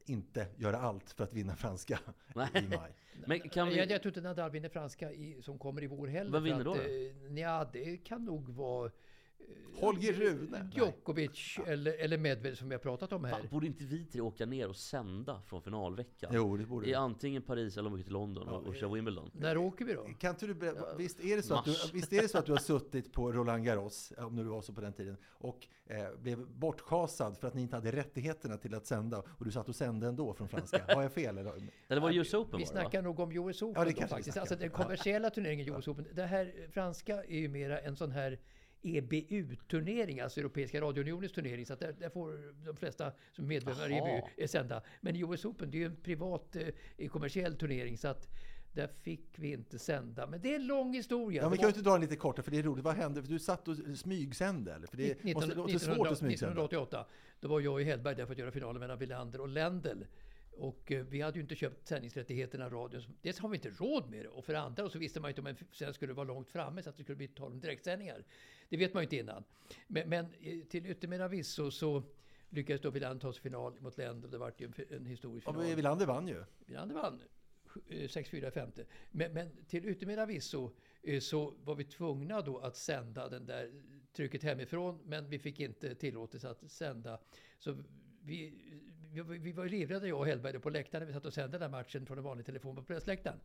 inte 0.06 0.46
göra 0.56 0.76
allt 0.78 1.10
för 1.10 1.24
att 1.24 1.32
vinna 1.32 1.56
franska 1.56 1.98
Nej. 2.34 2.48
i 2.54 2.68
maj. 2.76 2.92
Men 3.26 3.40
kan 3.40 3.72
jag, 3.72 3.86
vi... 3.86 3.92
jag 3.92 4.02
tror 4.02 4.10
inte 4.10 4.20
Nadal 4.20 4.50
vinner 4.50 4.68
franska 4.68 5.12
i, 5.12 5.42
som 5.42 5.58
kommer 5.58 5.82
i 5.82 5.86
vår 5.86 6.06
heller. 6.06 6.30
Vad 6.30 6.40
för 6.40 6.44
vinner 6.44 6.58
att, 6.58 6.64
då 6.64 6.74
då? 6.74 6.80
Eh, 6.80 7.30
nja, 7.32 7.64
det 7.72 7.96
kan 7.96 8.24
nog 8.24 8.48
vara 8.48 8.90
Holger 9.82 10.12
Rune? 10.12 10.48
Nej. 10.50 10.60
Djokovic 10.74 11.58
eller, 11.66 11.92
eller 11.92 12.18
Medvedev 12.18 12.54
som 12.54 12.68
vi 12.68 12.74
har 12.74 12.80
pratat 12.80 13.12
om 13.12 13.24
här. 13.24 13.32
Fan, 13.32 13.48
borde 13.50 13.66
inte 13.66 13.84
vi 13.84 14.04
tre 14.04 14.20
åka 14.20 14.46
ner 14.46 14.68
och 14.68 14.76
sända 14.76 15.40
från 15.46 15.62
finalveckan? 15.62 16.30
Jo, 16.34 16.56
det 16.56 16.66
borde 16.66 16.86
I 16.86 16.90
det. 16.90 16.98
antingen 16.98 17.42
Paris 17.42 17.76
eller 17.76 17.86
om 17.86 17.92
vi 17.92 17.96
åker 17.96 18.04
till 18.04 18.12
London 18.12 18.48
och, 18.48 18.66
och 18.66 18.76
kör 18.76 18.88
Wimbledon. 18.88 19.30
När 19.34 19.56
åker 19.56 19.84
vi 19.84 19.92
då? 19.94 20.08
Kan 20.18 20.30
inte 20.30 20.46
du 20.46 20.54
berätta, 20.54 20.96
visst, 20.96 21.20
är 21.20 21.36
det 21.36 21.42
så 21.42 21.54
att 21.54 21.64
du, 21.64 21.74
visst 21.92 22.12
är 22.12 22.22
det 22.22 22.28
så 22.28 22.38
att 22.38 22.46
du 22.46 22.52
har 22.52 22.58
suttit 22.58 23.12
på 23.12 23.32
Roland 23.32 23.64
Garros, 23.64 24.12
om 24.18 24.36
nu 24.36 24.42
det 24.44 24.50
var 24.50 24.62
så 24.62 24.72
på 24.72 24.80
den 24.80 24.92
tiden, 24.92 25.16
och 25.30 25.66
eh, 25.86 26.16
blev 26.18 26.46
bortschasad 26.46 27.38
för 27.38 27.48
att 27.48 27.54
ni 27.54 27.62
inte 27.62 27.76
hade 27.76 27.92
rättigheterna 27.92 28.56
till 28.56 28.74
att 28.74 28.86
sända 28.86 29.22
och 29.38 29.44
du 29.44 29.50
satt 29.50 29.68
och 29.68 29.76
sände 29.76 30.06
ändå 30.06 30.34
från 30.34 30.48
franska? 30.48 30.84
Har 30.94 31.02
jag 31.02 31.12
fel? 31.12 31.38
Eller? 31.38 31.52
Eller 31.88 32.00
var 32.00 32.10
det 32.10 32.16
US 32.16 32.34
Open 32.34 32.58
Vi 32.58 32.64
det, 32.64 32.70
snackar 32.70 33.02
nog 33.02 33.20
om 33.20 33.32
US 33.32 33.62
Open 33.62 33.82
Ja, 33.82 33.84
det 33.84 34.00
då, 34.00 34.06
faktiskt. 34.06 34.36
Alltså 34.36 34.54
om. 34.54 34.60
den 34.60 34.70
kommersiella 34.70 35.30
turneringen 35.30 35.74
US 35.74 35.88
Open. 35.88 36.06
Det 36.12 36.26
här 36.26 36.46
eh, 36.46 36.70
franska 36.70 37.24
är 37.24 37.38
ju 37.38 37.48
mera 37.48 37.78
en 37.78 37.96
sån 37.96 38.10
här 38.10 38.38
EBU-turnering, 38.82 40.20
alltså 40.20 40.40
Europeiska 40.40 40.80
radiounionens 40.80 41.32
turnering. 41.32 41.66
Så 41.66 41.72
att 41.72 41.80
där, 41.80 41.92
där 41.92 42.08
får 42.08 42.54
de 42.66 42.76
flesta 42.76 43.12
som 43.32 43.46
medlemmar 43.46 43.90
i. 43.90 43.96
EBU 43.96 44.46
sända. 44.46 44.82
Men 45.00 45.16
US 45.16 45.44
Open, 45.44 45.70
det 45.70 45.76
är 45.76 45.80
ju 45.80 45.86
en 45.86 45.96
privat 45.96 46.56
eh, 46.96 47.08
kommersiell 47.08 47.56
turnering. 47.56 47.98
Så 47.98 48.08
att 48.08 48.28
där 48.72 48.88
fick 49.02 49.28
vi 49.36 49.52
inte 49.52 49.78
sända. 49.78 50.26
Men 50.26 50.40
det 50.40 50.50
är 50.50 50.54
en 50.54 50.66
lång 50.66 50.94
historia. 50.94 51.42
Ja, 51.42 51.48
men 51.48 51.50
Det 51.50 51.56
kan 51.56 51.64
du 51.64 51.68
inte 51.68 51.82
dra 51.82 51.92
den 51.92 52.00
lite 52.00 52.16
kortare, 52.16 52.44
för 52.44 52.50
det 52.50 52.58
är 52.58 52.62
roligt. 52.62 52.84
Vad 52.84 52.94
hände? 52.94 53.22
För 53.22 53.28
du 53.28 53.38
satt 53.38 53.68
och 53.68 53.76
smygsände, 53.94 54.74
eller? 54.74 54.86
För 54.86 54.96
det 54.96 55.24
19, 55.24 55.32
måste 55.32 55.54
låta 55.54 55.72
1900 55.72 55.96
svårt 55.96 56.12
att 56.12 56.18
smygsända. 56.18 56.64
1988. 56.64 57.06
Då 57.40 57.48
var 57.48 57.60
jag 57.60 57.80
i 57.80 57.84
Hellberg 57.84 58.14
där 58.14 58.26
för 58.26 58.32
att 58.32 58.38
göra 58.38 58.50
finalen 58.50 58.80
mellan 58.80 58.98
Wilander 58.98 59.40
och 59.40 59.48
Lendl. 59.48 60.02
Och 60.56 60.92
eh, 60.92 61.04
vi 61.04 61.20
hade 61.20 61.38
ju 61.38 61.42
inte 61.42 61.54
köpt 61.54 61.88
sändningsrättigheterna 61.88 62.68
radion. 62.68 63.02
Dels 63.22 63.38
har 63.38 63.48
vi 63.48 63.56
inte 63.56 63.70
råd 63.70 64.10
med 64.10 64.24
det. 64.24 64.28
Och 64.28 64.44
för 64.44 64.52
det 64.52 64.60
andra 64.60 64.88
så 64.90 64.98
visste 64.98 65.20
man 65.20 65.28
inte 65.30 65.40
om 65.40 65.46
en 65.46 65.56
sändning 65.72 65.94
skulle 65.94 66.12
vara 66.12 66.26
långt 66.26 66.50
framme 66.50 66.82
så 66.82 66.90
att 66.90 66.96
det 66.96 67.02
skulle 67.02 67.16
bli 67.16 67.28
tal 67.28 67.52
om 67.52 67.60
direktsändningar. 67.60 68.24
Det 68.68 68.76
vet 68.76 68.94
man 68.94 69.02
ju 69.02 69.04
inte 69.04 69.16
innan. 69.16 69.44
Men, 69.86 70.08
men 70.08 70.26
eh, 70.40 70.60
till 70.68 70.86
yttermera 70.86 71.28
visso 71.28 71.70
så 71.70 72.02
lyckades 72.50 72.82
då 72.82 72.90
Wilander 72.90 73.20
ta 73.20 73.32
sig 73.32 73.42
final 73.42 73.80
mot 73.80 73.98
Lendl. 73.98 74.30
Det 74.30 74.38
var 74.38 74.52
ju 74.58 74.66
en, 74.66 74.74
en 74.96 75.06
historisk 75.06 75.46
Ja, 75.46 75.52
final. 75.52 75.66
men 75.66 75.76
Wilander 75.76 76.06
vann 76.06 76.28
ju. 76.28 76.44
Wilander 76.66 76.94
vann 76.94 77.22
eh, 77.88 77.94
6-4 77.96 78.48
i 78.48 78.50
femte. 78.50 78.86
Men, 79.10 79.32
men 79.32 79.64
till 79.66 79.88
yttermera 79.88 80.26
visso 80.26 80.70
eh, 81.02 81.20
så 81.20 81.54
var 81.64 81.74
vi 81.74 81.84
tvungna 81.84 82.40
då 82.42 82.58
att 82.58 82.76
sända 82.76 83.28
den 83.28 83.46
där 83.46 83.70
trycket 84.12 84.42
hemifrån. 84.42 84.98
Men 85.04 85.28
vi 85.28 85.38
fick 85.38 85.60
inte 85.60 85.94
tillåtelse 85.94 86.50
att 86.50 86.70
sända. 86.70 87.20
Så 87.58 87.82
vi, 88.24 88.54
vi, 89.12 89.38
vi 89.38 89.52
var 89.52 89.64
ju 89.64 89.70
livrädda 89.70 90.06
jag 90.06 90.18
och 90.18 90.26
Hellberg 90.26 90.58
på 90.58 90.70
läktaren. 90.70 91.06
Vi 91.06 91.12
satt 91.12 91.26
och 91.26 91.34
sände 91.34 91.58
den 91.58 91.62
här 91.72 91.78
matchen 91.78 92.06
från 92.06 92.18
en 92.18 92.24
vanlig 92.24 92.46
telefon 92.46 92.76
på 92.76 92.82
pressläktaren. 92.82 93.40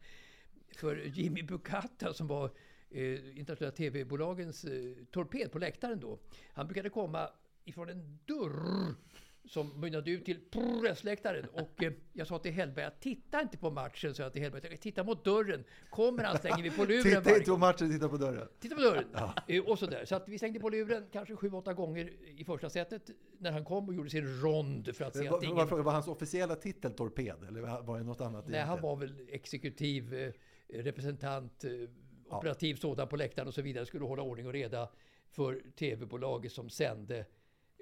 För 0.72 0.96
Jimmy 0.96 1.44
Bukata 1.44 2.14
som 2.14 2.28
var 2.28 2.52
eh, 2.90 3.38
internationella 3.40 3.72
tv-bolagens 3.76 4.66
eh, 4.66 4.94
torped 5.12 5.52
på 5.52 5.60
läktaren 5.60 6.00
då. 6.00 6.20
Han 6.54 6.68
brukade 6.68 6.90
komma 6.90 7.30
ifrån 7.66 7.90
en 7.90 8.20
dörr 8.26 8.96
som 9.48 9.82
mynnade 9.82 10.12
ut 10.12 10.26
till 10.26 10.40
pressläktaren. 10.82 11.46
Och 11.54 11.84
eh, 11.84 11.94
jag 12.14 12.28
sa 12.28 12.40
till 12.40 12.52
Hellberg, 12.52 12.92
titta 13.00 13.42
inte 13.42 13.58
på 13.58 13.72
matchen, 13.72 14.16
sa 14.16 14.24
jag 14.24 14.34
till 14.34 14.42
Hellberg. 14.42 14.78
Titta 14.78 15.04
mot 15.04 15.26
dörren. 15.26 15.64
Kommer 15.90 16.24
han 16.24 16.38
slänger 16.38 16.64
vi 16.64 16.72
på 16.72 16.86
luren 16.86 17.04
Titta 17.04 17.38
inte 17.38 17.52
på 17.52 17.58
matchen, 17.58 17.92
titta 17.92 18.10
på 18.10 18.18
dörren. 18.18 18.48
Titta 18.60 18.76
på 18.76 18.82
dörren! 18.82 19.06
Eh, 19.48 19.64
Och 19.64 19.80
sådär. 19.80 20.06
Så 20.06 20.16
att 20.16 20.30
vi 20.30 20.40
slängde 20.40 20.60
på 20.60 20.70
luren 20.70 21.06
kanske 21.12 21.36
sju, 21.36 21.52
åtta 21.52 21.74
gånger 21.74 22.14
i 22.40 22.44
första 22.46 22.70
setet 22.70 23.10
när 23.40 23.52
han 23.52 23.66
kom 23.66 23.88
och 23.88 23.94
gjorde 23.94 24.10
sin 24.10 24.42
rond 24.42 24.96
för 24.96 25.06
att 25.06 25.16
se 25.16 25.28
att 25.28 25.44
ingen... 25.44 25.56
var, 25.56 25.66
var 25.66 25.92
hans 25.94 26.08
officiella 26.08 26.56
titel 26.56 26.94
torped, 26.94 27.44
eller 27.48 27.62
var 27.62 27.98
det 27.98 28.04
något 28.04 28.22
annat? 28.22 28.48
Nej, 28.48 28.60
han 28.60 28.70
egentligen? 28.70 28.82
var 28.82 28.96
väl 28.96 29.28
exekutiv 29.30 30.14
eh, 30.14 30.32
representant, 30.70 31.64
eh, 31.64 31.72
operativ 32.30 32.76
sådan 32.76 33.08
på 33.08 33.16
läktaren 33.16 33.48
och 33.48 33.54
så 33.54 33.62
vidare. 33.62 33.86
Skulle 33.86 34.06
hålla 34.06 34.22
ordning 34.22 34.48
och 34.48 34.54
reda 34.54 34.90
för 35.30 35.62
tv-bolaget 35.76 36.52
som 36.52 36.70
sände. 36.70 37.26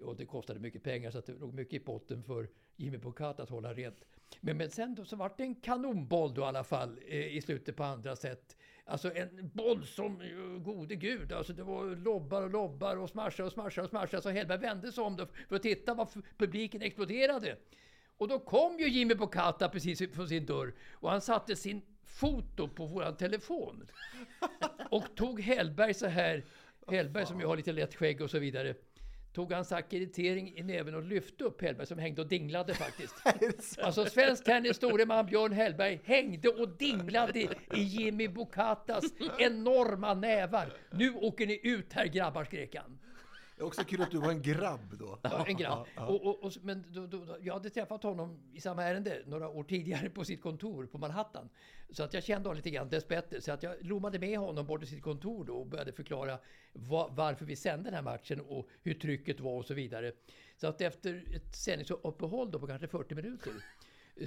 Och 0.01 0.15
det 0.15 0.25
kostade 0.25 0.59
mycket 0.59 0.83
pengar 0.83 1.11
så 1.11 1.17
att 1.17 1.25
det 1.25 1.33
låg 1.33 1.53
mycket 1.53 1.73
i 1.73 1.79
potten 1.79 2.23
för 2.23 2.49
Jimmy 2.75 2.97
Bukat 2.97 3.39
att 3.39 3.49
hålla 3.49 3.73
rent. 3.73 4.05
Men, 4.41 4.57
men 4.57 4.69
sen 4.69 4.95
då 4.95 5.05
så 5.05 5.15
vart 5.15 5.37
det 5.37 5.43
en 5.43 5.55
kanonboll 5.55 6.33
då 6.33 6.41
i 6.41 6.45
alla 6.45 6.63
fall 6.63 6.99
eh, 7.07 7.37
i 7.37 7.41
slutet 7.41 7.75
på 7.75 7.83
andra 7.83 8.15
sätt. 8.15 8.57
Alltså 8.85 9.15
en 9.15 9.49
boll 9.53 9.85
som, 9.85 10.21
eh, 10.21 10.61
gode 10.61 10.95
gud, 10.95 11.31
alltså 11.31 11.53
det 11.53 11.63
var 11.63 11.95
lobbar 11.95 12.41
och 12.41 12.49
lobbar 12.49 12.95
och 12.95 13.09
smashar 13.09 13.43
och 13.43 13.51
smashar 13.51 13.83
och 13.83 13.89
smashar. 13.89 14.21
Så 14.21 14.29
Hellberg 14.29 14.59
vände 14.59 14.91
sig 14.91 15.03
om 15.03 15.15
då 15.15 15.27
för 15.49 15.55
att 15.55 15.63
titta 15.63 15.93
vad 15.93 16.07
publiken 16.37 16.81
exploderade. 16.81 17.57
Och 18.17 18.27
då 18.27 18.39
kom 18.39 18.79
ju 18.79 18.89
Jimmy 18.89 19.15
Bocata 19.15 19.69
precis 19.69 20.13
från 20.13 20.27
sin 20.27 20.45
dörr 20.45 20.73
och 20.91 21.11
han 21.11 21.21
satte 21.21 21.55
sin 21.55 21.81
foto 22.03 22.67
på 22.67 22.85
våran 22.85 23.17
telefon. 23.17 23.87
Och 24.89 25.15
tog 25.15 25.41
Hellberg 25.41 25.93
så 25.93 26.07
här, 26.07 26.45
Hellberg 26.87 27.25
som 27.25 27.39
ju 27.39 27.45
har 27.45 27.57
lite 27.57 27.71
lätt 27.71 27.95
skägg 27.95 28.21
och 28.21 28.29
så 28.29 28.39
vidare. 28.39 28.75
Tog 29.35 29.51
hans 29.51 29.71
akkreditering 29.71 30.57
i 30.57 30.63
näven 30.63 30.95
och 30.95 31.03
lyfte 31.03 31.43
upp 31.43 31.61
Hellberg 31.61 31.87
som 31.87 31.99
hängde 31.99 32.21
och 32.21 32.27
dinglade 32.27 32.73
faktiskt. 32.73 33.15
Alltså 33.81 34.05
svensk 34.05 34.43
tennis 34.43 34.77
store 34.77 35.05
man 35.05 35.25
Björn 35.25 35.51
Hellberg 35.51 36.01
hängde 36.03 36.49
och 36.49 36.69
dinglade 36.69 37.39
i 37.75 37.79
Jimmy 37.79 38.27
Bocatas 38.27 39.03
enorma 39.39 40.13
nävar. 40.13 40.73
Nu 40.91 41.13
åker 41.13 41.47
ni 41.47 41.59
ut 41.63 41.93
här 41.93 42.05
grabbar, 42.05 42.43
skrek 42.43 42.75
han. 42.75 42.99
Det 43.55 43.61
är 43.61 43.65
också 43.65 43.83
kul 43.83 44.01
att 44.01 44.11
du 44.11 44.17
var 44.17 44.31
en 44.31 44.41
grabb 44.41 44.97
då. 44.99 45.19
Ja, 45.21 45.45
en 45.47 45.57
grabb. 45.57 45.87
Och, 45.97 46.25
och, 46.25 46.43
och, 46.43 46.51
men 46.61 46.85
då, 46.89 47.07
då, 47.07 47.37
jag 47.41 47.53
hade 47.53 47.69
träffat 47.69 48.03
honom 48.03 48.39
i 48.53 48.61
samma 48.61 48.83
ärende 48.83 49.23
några 49.25 49.49
år 49.49 49.63
tidigare 49.63 50.09
på 50.09 50.25
sitt 50.25 50.41
kontor 50.41 50.85
på 50.85 50.97
Manhattan. 50.97 51.49
Så 51.89 52.03
att 52.03 52.13
jag 52.13 52.23
kände 52.23 52.49
honom 52.49 52.55
lite 52.55 52.69
grann 52.69 52.89
dessbättre. 52.89 53.41
Så 53.41 53.51
att 53.51 53.63
jag 53.63 53.75
lommade 53.81 54.19
med 54.19 54.39
honom 54.39 54.65
bort 54.65 54.79
till 54.81 54.89
sitt 54.89 55.03
kontor 55.03 55.45
då 55.45 55.53
och 55.53 55.67
började 55.67 55.91
förklara 55.91 56.37
va, 56.73 57.09
varför 57.11 57.45
vi 57.45 57.55
sände 57.55 57.83
den 57.83 57.93
här 57.93 58.01
matchen 58.01 58.41
och 58.41 58.67
hur 58.81 58.93
trycket 58.93 59.39
var 59.39 59.57
och 59.57 59.65
så 59.65 59.73
vidare. 59.73 60.11
Så 60.57 60.67
att 60.67 60.81
efter 60.81 61.23
ett 61.35 61.55
sändningsuppehåll 61.55 62.51
då 62.51 62.59
på 62.59 62.67
kanske 62.67 62.87
40 62.87 63.15
minuter 63.15 63.53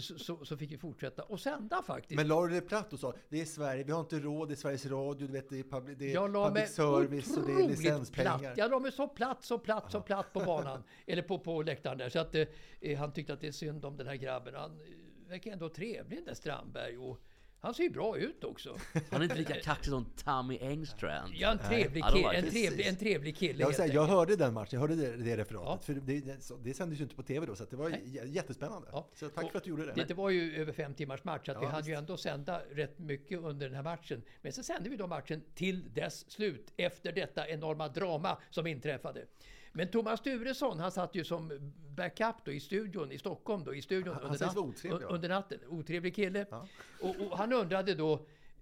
så, 0.01 0.19
så, 0.19 0.45
så 0.45 0.57
fick 0.57 0.73
vi 0.73 0.79
fortsätta 0.79 1.23
och 1.23 1.41
sända 1.41 1.83
faktiskt. 1.83 2.17
Men 2.17 2.29
la 2.29 2.47
du 2.47 2.55
det 2.55 2.61
platt 2.61 2.93
och 2.93 2.99
sa 2.99 3.15
det 3.29 3.41
är 3.41 3.45
Sverige, 3.45 3.85
vi 3.85 3.93
har 3.93 4.01
inte 4.01 4.19
råd, 4.19 4.49
det 4.49 4.55
är 4.55 4.57
Sveriges 4.57 4.87
Radio, 4.87 5.27
du 5.27 5.33
vet, 5.33 5.51
det 5.51 5.59
är 5.59 5.63
public, 5.63 5.99
det 5.99 6.11
är 6.11 6.15
Jag 6.15 6.33
la 6.33 6.51
mig 6.51 6.63
public 6.63 6.75
service 6.75 7.37
och 7.37 7.47
det 7.47 7.53
är 7.53 7.69
licenspengar. 7.69 8.39
platt. 8.39 8.59
Jag 8.59 8.71
la 8.71 8.79
mig 8.79 8.93
så 8.93 9.09
platt, 9.09 9.45
så 9.45 9.59
platt, 9.59 9.93
så 9.93 10.01
platt 10.01 10.33
på 10.33 10.41
banan. 10.41 10.83
eller 11.07 11.23
på, 11.23 11.39
på 11.39 11.63
läktaren 11.63 11.99
där. 11.99 12.09
Så 12.09 12.19
att 12.19 12.35
eh, 12.35 12.99
han 12.99 13.13
tyckte 13.13 13.33
att 13.33 13.41
det 13.41 13.49
är 13.49 13.53
synd 13.53 13.85
om 13.85 13.97
den 13.97 14.07
här 14.07 14.17
grabben. 14.17 14.55
Han 14.55 14.71
eh, 14.71 15.29
verkar 15.29 15.53
ändå 15.53 15.69
trevlig 15.69 16.19
den 16.19 16.25
där 16.25 16.35
Strandberg. 16.35 16.99
Och 16.99 17.21
han 17.61 17.75
ser 17.75 17.83
ju 17.83 17.91
bra 17.91 18.19
ut 18.19 18.45
också. 18.45 18.77
Han 19.11 19.21
är 19.21 19.25
inte 19.25 19.37
lika 19.37 19.55
kaxig 19.61 19.91
som 19.93 20.05
Tommy 20.25 20.59
Engstrand. 20.61 21.33
Ja, 21.37 21.51
en 21.53 21.59
trevlig 21.59 22.01
Ja, 22.01 22.11
kille. 22.13 22.33
En 22.33 22.51
trevlig, 22.51 22.87
en 22.87 22.97
trevlig 22.97 23.37
kille 23.37 23.61
Jag, 23.63 23.75
säga, 23.75 23.95
jag 23.95 24.05
hörde 24.07 24.37
den 24.37 24.55
matchen, 24.55 24.69
jag 24.73 24.81
hörde 24.81 24.95
det, 24.95 25.17
det 25.17 25.37
referatet. 25.37 25.69
Ja. 25.89 25.95
För 25.95 25.95
det, 25.95 26.21
det, 26.65 26.75
sändes 26.75 26.99
ju 26.99 27.03
inte 27.03 27.15
på 27.15 27.23
tv 27.23 27.47
då, 27.47 27.57
så 27.57 27.65
det 27.65 27.77
var 27.77 27.89
j- 27.91 28.21
jättespännande. 28.27 28.89
Ja. 28.93 29.09
Så 29.15 29.29
tack 29.29 29.45
Och 29.45 29.51
för 29.51 29.59
att 29.59 29.65
du 29.65 29.71
gjorde 29.71 29.87
det. 29.87 29.93
Det, 29.93 30.05
det 30.05 30.15
var 30.15 30.31
ju 30.31 30.57
över 30.61 30.73
fem 30.73 30.95
timmars 30.95 31.25
match, 31.25 31.47
så 31.47 31.53
att 31.53 31.59
vi 31.63 31.65
Ja, 31.65 31.71
hade 31.71 31.87
ju 31.87 31.93
visst. 31.93 31.99
ändå 32.01 32.17
sända 32.17 32.63
rätt 32.71 32.99
mycket 32.99 33.39
under 33.39 33.67
den 33.67 33.75
här 33.77 33.83
matchen. 33.83 34.23
Men 34.43 34.53
så 34.53 34.63
sände 34.63 34.91
vi 34.91 34.97
då 34.97 35.07
matchen 35.07 35.43
till 35.55 35.95
dess 35.95 36.31
slut, 36.31 36.73
efter 36.77 37.13
detta 37.13 37.49
enorma 37.49 37.89
drama 37.89 38.39
som 38.51 38.67
inträffade. 38.67 39.25
Men 39.73 39.89
Thomas 39.91 40.21
Sturesson, 40.21 40.79
han 40.81 40.93
satt 40.93 41.15
ju 41.15 41.25
som 41.25 41.73
backup 41.97 42.35
då 42.45 42.53
i 42.53 42.61
studion 42.61 43.13
i 43.13 43.19
Stockholm 43.19 43.65
då, 43.65 43.75
i 43.75 43.83
studion 43.83 44.15
Han- 44.15 44.23
han 44.23 44.33
under, 44.33 44.47
vara 44.47 45.01
natt- 45.01 45.03
under 45.15 45.29
natten. 45.29 45.59
Otrevlig 45.69 46.15
kille. 46.15 46.47
Ja. 46.51 46.67
Och, 47.01 47.15
och 47.21 47.39
han 47.39 47.53
undrade 47.53 47.95
då, 47.95 48.13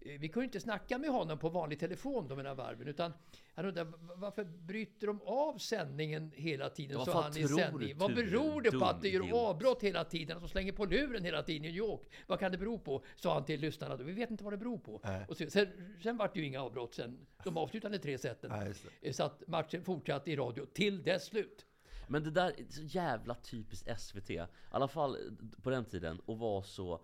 eh, 0.01 0.21
vi 0.21 0.29
kunde 0.29 0.45
inte 0.45 0.61
snacka 0.61 0.99
med 0.99 1.11
honom 1.11 1.39
på 1.39 1.49
vanlig 1.49 1.81
telefon 1.81 2.29
de 2.29 2.39
här 2.39 2.55
varven, 2.55 2.89
utan 2.89 3.13
han 3.57 3.67
undrade 3.67 3.91
"Va- 3.91 3.99
varför 4.17 4.45
bryter 4.45 5.07
de 5.07 5.21
av 5.23 5.59
sändningen 5.59 6.33
hela 6.35 6.71
tiden? 6.71 6.99
Ja, 7.07 7.23
han 7.23 7.37
i 7.37 7.49
sändning. 7.49 7.99
Vad 7.99 8.15
beror 8.15 8.61
det 8.63 8.71
på 8.71 8.85
att 8.85 9.03
det 9.03 9.09
gör 9.09 9.49
avbrott 9.49 9.83
hela 9.83 10.05
tiden? 10.05 10.37
Att 10.37 10.43
de 10.43 10.49
slänger 10.49 10.73
på 10.73 10.85
luren 10.87 11.25
hela 11.25 11.43
tiden 11.43 11.65
i 11.65 11.69
New 11.69 11.77
York? 11.77 12.01
Vad 12.27 12.39
kan 12.41 12.53
det 12.53 12.59
bero 12.59 12.79
på? 12.79 13.05
Sa 13.17 13.35
han 13.35 13.45
till 13.45 13.61
lyssnarna 13.61 13.97
då. 13.97 14.05
Vi 14.05 14.13
vet 14.13 14.31
inte 14.31 14.45
vad 14.45 14.53
det 14.53 14.57
beror 14.57 14.79
på. 14.79 15.01
Nej. 15.05 15.27
Och 15.29 15.37
sen, 15.37 15.51
sen, 15.51 15.69
sen 16.03 16.17
var 16.17 16.31
det 16.35 16.41
ju 16.41 16.47
inga 16.47 16.63
avbrott 16.63 16.95
sen. 16.95 17.27
De 17.45 17.57
avslutade 17.57 17.99
tre 17.99 18.19
seten. 18.19 18.67
Just 18.67 18.87
det. 19.01 19.13
Så 19.13 19.23
att 19.25 19.43
matchen 19.49 19.85
fortsatte 19.85 20.31
i 20.31 20.37
radio 20.37 20.67
till 20.67 21.03
dess 21.03 21.25
slut. 21.27 21.67
Men 22.09 22.25
det 22.25 22.31
där 22.31 22.49
är 22.61 22.65
så 22.73 22.83
jävla 22.83 23.35
typiskt 23.35 24.01
SVT. 24.01 24.31
I 24.31 24.45
alla 24.71 24.89
fall 24.89 25.17
på 25.63 25.71
den 25.71 25.85
tiden. 25.85 26.21
Och 26.27 26.39
vara 26.39 26.63
så... 26.63 27.01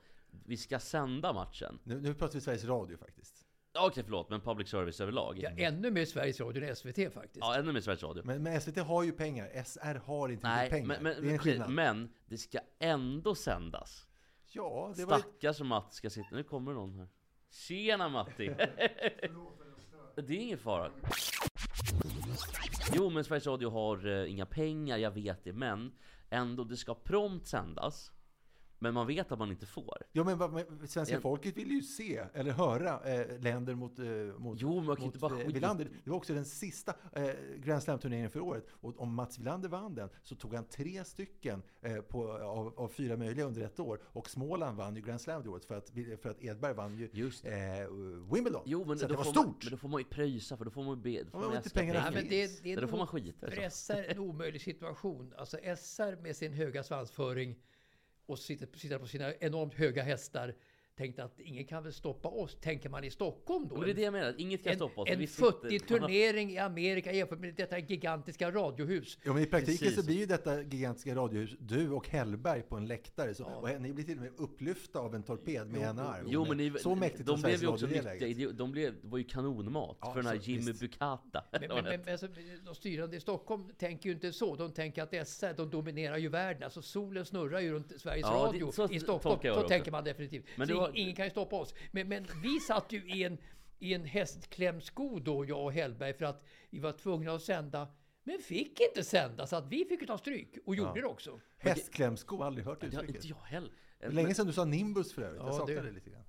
Vi 0.47 0.57
ska 0.57 0.79
sända 0.79 1.33
matchen. 1.33 1.79
Nu, 1.85 2.01
nu 2.01 2.15
pratar 2.15 2.35
vi 2.35 2.41
Sveriges 2.41 2.65
Radio 2.65 2.97
faktiskt. 2.97 3.42
Okej, 3.79 4.03
förlåt, 4.05 4.31
men 4.31 4.41
public 4.41 4.69
service 4.69 5.01
överlag. 5.01 5.39
Ja, 5.39 5.51
ännu 5.51 5.91
mer 5.91 6.05
Sveriges 6.05 6.41
Radio 6.41 6.65
än 6.65 6.77
SVT 6.77 7.13
faktiskt. 7.15 7.37
Ja, 7.41 7.57
ännu 7.57 7.73
mer 7.73 7.81
Sveriges 7.81 8.03
Radio. 8.03 8.23
Men, 8.27 8.43
men 8.43 8.61
SVT 8.61 8.77
har 8.77 9.03
ju 9.03 9.13
pengar, 9.13 9.63
SR 9.65 9.95
har 9.95 10.29
inte 10.29 10.49
Nej, 10.49 10.71
pengar. 10.71 10.87
men, 10.87 11.03
men, 11.03 11.23
det 11.23 11.29
är 11.29 11.33
en 11.33 11.39
skillnad. 11.39 11.71
men 11.71 12.13
det 12.27 12.39
ska 12.39 12.59
ändå 12.79 13.35
sändas. 13.35 14.07
ja, 14.53 14.93
det 14.97 15.05
var 15.05 15.17
ju... 15.17 15.23
Stackars 15.23 15.61
Matti 15.61 15.95
ska 15.95 16.11
sitta... 16.11 16.29
Nu 16.33 16.43
kommer 16.43 16.73
någon 16.73 16.95
här. 16.95 17.09
Tjena 17.51 18.09
Matti! 18.09 18.47
det 20.15 20.35
är 20.35 20.41
ingen 20.41 20.59
fara. 20.59 20.91
Jo, 22.95 23.11
men 23.11 23.25
Sveriges 23.25 23.47
Radio 23.47 23.71
har 23.71 24.07
eh, 24.07 24.31
inga 24.31 24.47
pengar, 24.47 24.97
jag 24.97 25.11
vet 25.11 25.45
det, 25.45 25.53
men 25.53 25.93
ändå, 26.31 26.65
det 26.65 26.77
ska 26.77 26.95
prompt 26.95 27.47
sändas. 27.47 28.13
Men 28.83 28.95
man 28.95 29.07
vet 29.07 29.33
att 29.33 29.39
man 29.39 29.51
inte 29.51 29.67
får. 29.67 29.99
Ja, 30.13 30.25
men, 30.25 30.39
men 30.39 30.89
svenska 30.89 31.17
En- 31.17 31.23
folket 31.23 31.57
vill 31.57 31.71
ju 31.71 31.83
se, 31.83 32.23
eller 32.35 32.53
höra, 32.53 33.01
eh, 33.15 33.41
länder 33.41 33.75
mot, 33.75 33.99
eh, 33.99 34.07
mot, 34.39 34.61
Jo, 34.61 34.75
men 34.77 34.87
man 34.87 34.97
kan 34.97 35.05
mot 35.05 35.15
inte 35.15 35.19
bara 35.19 35.41
eh, 35.41 35.47
Wilander. 35.47 35.89
Det 36.05 36.11
var 36.11 36.17
också 36.17 36.35
den 36.35 36.45
sista 36.45 36.95
eh, 37.13 37.31
Grand 37.57 37.83
Slam-turneringen 37.83 38.31
för 38.31 38.41
året. 38.41 38.67
Och 38.71 39.01
om 39.01 39.15
Mats 39.15 39.39
Wilander 39.39 39.69
vann 39.69 39.95
den 39.95 40.09
så 40.23 40.35
tog 40.35 40.55
han 40.55 40.65
tre 40.65 41.05
stycken 41.05 41.63
eh, 41.83 41.97
på, 41.97 42.33
av, 42.33 42.75
av 42.77 42.89
fyra 42.89 43.17
möjliga 43.17 43.47
under 43.47 43.63
ett 43.63 43.81
år. 43.81 44.01
Och 44.05 44.31
Småland 44.31 44.77
vann 44.77 44.97
ju 44.97 45.03
Grand 45.03 45.21
Slam 45.21 45.43
det 45.43 45.49
året 45.49 45.65
för 45.65 45.75
att, 45.75 45.91
för 46.23 46.31
att 46.31 46.43
Edberg 46.43 46.75
vann 46.75 46.97
ju 46.99 47.09
Just 47.13 47.45
eh, 47.45 47.53
Wimbledon. 48.33 48.63
Jo, 48.65 48.85
men 48.85 48.99
så 48.99 49.07
det 49.07 49.17
var 49.17 49.25
får 49.25 49.31
stort! 49.31 49.47
Man, 49.47 49.57
men 49.63 49.71
då 49.71 49.77
får 49.77 49.89
man 49.89 50.01
ju 50.01 50.05
pröjsa, 50.05 50.57
för 50.57 50.65
då 50.65 50.71
får 50.71 50.83
man 50.83 50.97
ju 50.97 51.03
be... 51.03 51.23
Då 51.23 51.31
får 51.31 51.39
men 51.39 51.49
man 51.49 51.57
inte 51.57 51.71
pengarna 51.71 51.99
pengar. 51.99 52.13
Nej, 52.13 52.23
men 52.23 52.31
det, 52.31 52.63
det 52.63 52.73
är 52.73 52.81
då 52.81 52.89
får 52.89 52.99
man 52.99 53.07
skita 53.07 53.51
för. 53.51 53.71
SR 53.71 54.05
en 54.09 54.19
omöjlig 54.19 54.61
situation. 54.61 55.35
Alltså 55.37 55.57
SR 55.77 56.23
med 56.23 56.37
sin 56.37 56.53
höga 56.53 56.83
svansföring 56.83 57.57
och 58.27 58.39
sitter, 58.39 58.79
sitter 58.79 58.99
på 58.99 59.07
sina 59.07 59.35
enormt 59.35 59.75
höga 59.75 60.03
hästar 60.03 60.55
tänkte 60.97 61.25
att 61.25 61.41
ingen 61.41 61.65
kan 61.65 61.83
väl 61.83 61.93
stoppa 61.93 62.29
oss. 62.29 62.57
Tänker 62.61 62.89
man 62.89 63.05
i 63.05 63.11
Stockholm 63.11 63.69
då? 63.69 63.75
Men 63.77 63.85
det 63.85 63.91
är 63.91 63.95
det 63.95 64.03
jag 64.03 64.13
menar, 64.13 64.35
inget 64.39 64.63
kan 64.63 64.73
en, 64.73 64.79
stoppa 64.79 65.01
oss. 65.01 65.09
en 65.11 65.27
futtig 65.27 65.87
turnering 65.89 66.51
i 66.51 66.59
Amerika 66.59 67.13
jämfört 67.13 67.39
med 67.41 67.55
detta 67.55 67.79
gigantiska 67.79 68.51
radiohus. 68.51 69.19
Ja, 69.25 69.33
men 69.33 69.43
i 69.43 69.47
praktiken 69.47 69.79
Precis. 69.79 70.01
så 70.01 70.07
blir 70.07 70.17
ju 70.17 70.27
detta 70.27 70.63
gigantiska 70.63 71.15
radiohus 71.15 71.57
du 71.59 71.91
och 71.91 72.09
Hellberg 72.09 72.63
på 72.63 72.77
en 72.77 72.87
läktare. 72.87 73.35
Så, 73.35 73.45
och 73.45 73.81
ni 73.81 73.93
blir 73.93 74.05
till 74.05 74.17
och 74.17 74.23
med 74.23 74.33
upplyfta 74.37 74.99
av 74.99 75.15
en 75.15 75.23
torped 75.23 75.67
med 75.67 75.83
en 75.83 75.99
arm. 75.99 76.27
Jo 76.29 76.45
men 76.49 76.57
ni, 76.57 76.71
så 76.79 76.95
mäktigt 76.95 77.27
de 77.27 77.41
blev 77.43 77.61
ju 77.63 77.67
också 77.67 77.87
det 77.87 78.21
nyttiga, 78.21 78.51
de, 78.53 78.73
blev, 78.73 78.95
det 79.03 79.09
var 79.09 79.19
ju 79.19 79.25
kanonmat 79.25 79.97
Ja, 80.01 80.13
för 80.13 80.23
den 80.23 80.27
här 80.27 80.39
så- 80.39 80.51
Jimmy 80.51 80.63
visst. 80.67 80.81
Bukata. 80.81 81.45
Men, 81.53 81.61
men, 81.61 81.85
men, 81.85 82.01
men 82.01 82.13
alltså, 82.13 82.29
de 82.65 82.75
styrande 82.75 83.17
i 83.17 83.21
Stockholm 83.21 83.69
tänker 83.79 84.09
ju 84.09 84.15
inte 84.15 84.33
så. 84.33 84.57
De 84.57 84.73
tänker 84.73 85.03
att 85.03 85.29
SR, 85.29 85.55
de 85.57 85.71
dominerar 85.71 86.17
ju 86.17 86.29
världen. 86.29 86.63
Alltså 86.63 86.83
solen 86.83 87.25
snurrar 87.25 87.61
ju 87.61 87.73
runt 87.73 88.01
Sveriges 88.01 88.27
Ja, 88.27 88.31
det- 88.53 88.59
Radio 88.59 88.73
så 88.73 88.89
i 88.91 89.01
Stockholm. 89.01 89.41
Så 89.43 89.63
det 89.63 89.69
tänker 89.69 89.91
man 89.91 90.05
definitivt. 90.05 90.45
Men 90.57 90.69
det 90.69 90.75
var- 90.83 90.91
ing- 90.93 90.97
ingen 90.97 91.15
kan 91.17 91.25
ju 91.27 91.31
stoppa 91.31 91.57
oss. 91.57 91.75
Men, 91.91 92.09
men 92.09 92.27
vi 92.43 92.61
satt 92.61 92.93
ju 92.93 92.99
i 93.15 93.25
en, 93.25 93.39
i 93.79 93.95
en 93.95 94.05
hästklämsko 94.05 95.19
då, 95.19 95.45
jag 95.45 95.65
och 95.65 95.73
Hellberg, 95.73 96.15
för 96.15 96.25
att 96.25 96.45
vi 96.71 96.79
var 96.79 96.93
tvungna 96.93 97.33
att 97.33 97.43
sända. 97.43 97.89
Men 98.25 98.39
fick 98.39 98.81
inte 98.81 99.05
sända, 99.05 99.47
så 99.47 99.57
att 99.57 99.67
vi 99.67 99.85
fick 99.85 100.07
ta 100.07 100.19
stryk. 100.19 100.59
Och 100.67 100.75
gjorde 100.77 101.01
det 101.01 101.07
också. 101.07 101.41
Hästklämsko, 101.59 102.43
aldrig 102.43 102.67
hört 102.67 102.81
det 102.81 102.87
har 102.87 103.03
uttrycket. 103.03 103.25
inte 103.25 103.29
jag 103.39 103.45
heller. 103.47 103.71
Länge 104.11 104.35
sedan 104.35 104.47
du 104.47 104.53
sa 104.53 104.65
Nimbus 104.65 105.13
för 105.13 105.23
övrigt. 105.23 105.41
Ja, 105.43 105.47
jag 105.47 105.55
saknar 105.55 105.75
det- 105.75 105.83
det 105.83 105.91
lite 105.91 106.11
grann. 106.11 106.23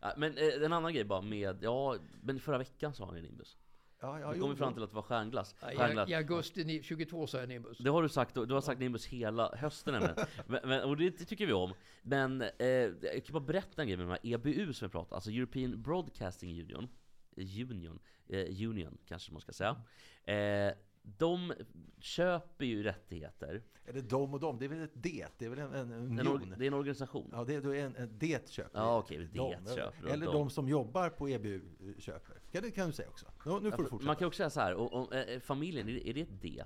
Ja, 0.00 0.12
Men 0.16 0.38
eh, 0.38 0.44
en 0.64 0.72
annan 0.72 0.92
grej 0.94 1.04
bara 1.04 1.20
med, 1.20 1.58
ja, 1.62 1.96
men 2.22 2.40
förra 2.40 2.58
veckan 2.58 2.94
sa 2.94 3.06
han 3.06 3.16
ju 3.16 3.22
Nimbus. 3.22 3.56
Ja, 4.00 4.20
ja, 4.20 4.30
Vi 4.30 4.36
jo, 4.38 4.42
kom 4.42 4.50
ju 4.50 4.56
fram 4.56 4.74
till 4.74 4.82
att 4.82 4.90
det 4.90 4.96
var 4.96 5.02
stjärnglass. 5.02 5.54
Ja, 5.60 5.68
stjärnglass. 5.76 6.10
I, 6.10 6.14
augusti 6.14 6.64
ni- 6.64 6.82
22 6.82 7.26
sa 7.26 7.38
jag 7.38 7.48
Nimbus. 7.48 7.78
Det 7.78 7.90
har 7.90 8.02
du 8.02 8.08
sagt, 8.08 8.34
du 8.34 8.54
har 8.54 8.60
sagt 8.60 8.80
Nimbus 8.80 9.06
hela 9.06 9.56
hösten 9.56 9.92
nämligen. 9.92 10.16
men, 10.46 10.60
men, 10.64 10.84
och 10.84 10.96
det 10.96 11.10
tycker 11.10 11.46
vi 11.46 11.52
om. 11.52 11.74
Men 12.02 12.42
eh, 12.42 12.66
jag 12.68 13.24
kan 13.24 13.32
bara 13.32 13.44
berätta 13.44 13.82
en 13.82 13.88
grej 13.88 13.96
med 13.96 14.06
de 14.06 14.10
här 14.10 14.20
EBU 14.22 14.72
som 14.72 14.88
vi 14.88 14.92
pratar 14.92 15.16
alltså 15.16 15.30
European 15.30 15.82
Broadcasting 15.82 16.60
Union. 16.60 16.88
Union, 17.36 17.98
eh, 18.28 18.68
Union 18.68 18.98
kanske 19.06 19.32
man 19.32 19.40
ska 19.40 19.52
säga. 19.52 19.82
Eh, 20.24 20.74
de 21.02 21.52
köper 21.98 22.64
ju 22.64 22.82
rättigheter. 22.82 23.62
Är 23.84 23.92
det 23.92 24.00
dom 24.00 24.34
och 24.34 24.40
dom? 24.40 24.58
Det 24.58 24.64
är 24.64 24.68
väl 24.68 24.82
ett 24.82 24.90
det? 24.94 25.26
Det 25.38 25.44
är 25.44 25.50
väl 25.50 25.58
en, 25.58 25.74
en 25.74 25.92
union? 25.92 26.54
det 26.58 26.64
är 26.64 26.66
en 26.66 26.74
organisation. 26.74 27.30
Ja, 27.32 27.44
det, 27.44 27.54
är 27.54 27.74
en, 27.74 27.96
en 27.96 28.18
det 28.18 28.50
köper. 28.50 28.78
Ja, 28.78 28.98
okej, 28.98 29.18
det 29.18 29.38
Dom. 29.38 29.52
köper 29.74 30.08
Eller 30.08 30.26
dom. 30.26 30.34
de 30.34 30.50
som 30.50 30.68
jobbar 30.68 31.10
på 31.10 31.28
EBU 31.28 31.60
köper. 31.98 32.37
Kan, 32.52 32.62
det 32.62 32.70
kan 32.70 32.86
du 32.86 32.92
säga 32.92 33.08
också. 33.08 33.26
Nu, 33.46 33.60
nu 33.60 33.70
får 33.70 33.82
du 33.82 33.88
fortsätta. 33.88 34.06
Man 34.06 34.16
kan 34.16 34.28
också 34.28 34.36
säga 34.36 34.50
så 34.50 34.60
här, 34.60 34.74
och, 34.74 34.92
och, 34.92 35.14
eh, 35.14 35.40
familjen, 35.40 35.88
är 35.88 36.14
det, 36.14 36.20
ett 36.20 36.42
det? 36.42 36.64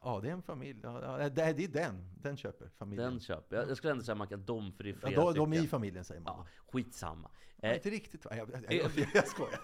Ja, 0.00 0.20
det 0.22 0.28
är 0.28 0.32
en 0.32 0.42
familj. 0.42 0.80
Ja, 0.82 1.20
ja, 1.20 1.28
det, 1.28 1.42
är, 1.42 1.54
det 1.54 1.64
är 1.64 1.68
den. 1.68 2.08
Den 2.22 2.36
köper 2.36 2.68
familjen. 2.68 3.10
Den 3.10 3.20
köper. 3.20 3.56
Jag, 3.56 3.70
jag 3.70 3.76
skulle 3.76 3.90
ändå 3.90 4.04
säga 4.04 4.14
man 4.14 4.28
kan 4.28 4.44
dom, 4.44 4.72
för 4.72 4.84
det 4.84 4.90
är 4.90 4.92
ja, 5.02 5.08
flera 5.08 5.24
de, 5.24 5.34
de 5.34 5.52
är 5.52 5.64
i 5.64 5.66
familjen 5.66 6.04
säger 6.04 6.20
man. 6.20 6.34
Ja, 6.36 6.46
skitsamma. 6.72 7.30
Ja, 7.56 7.68
Eh, 7.68 7.74
inte 7.74 7.90
riktigt 7.90 8.24
va? 8.24 8.36
Jag, 8.36 8.50
jag, 8.50 8.72
jag, 8.72 8.90
jag, 8.96 9.08
jag 9.14 9.28
skojar. 9.28 9.60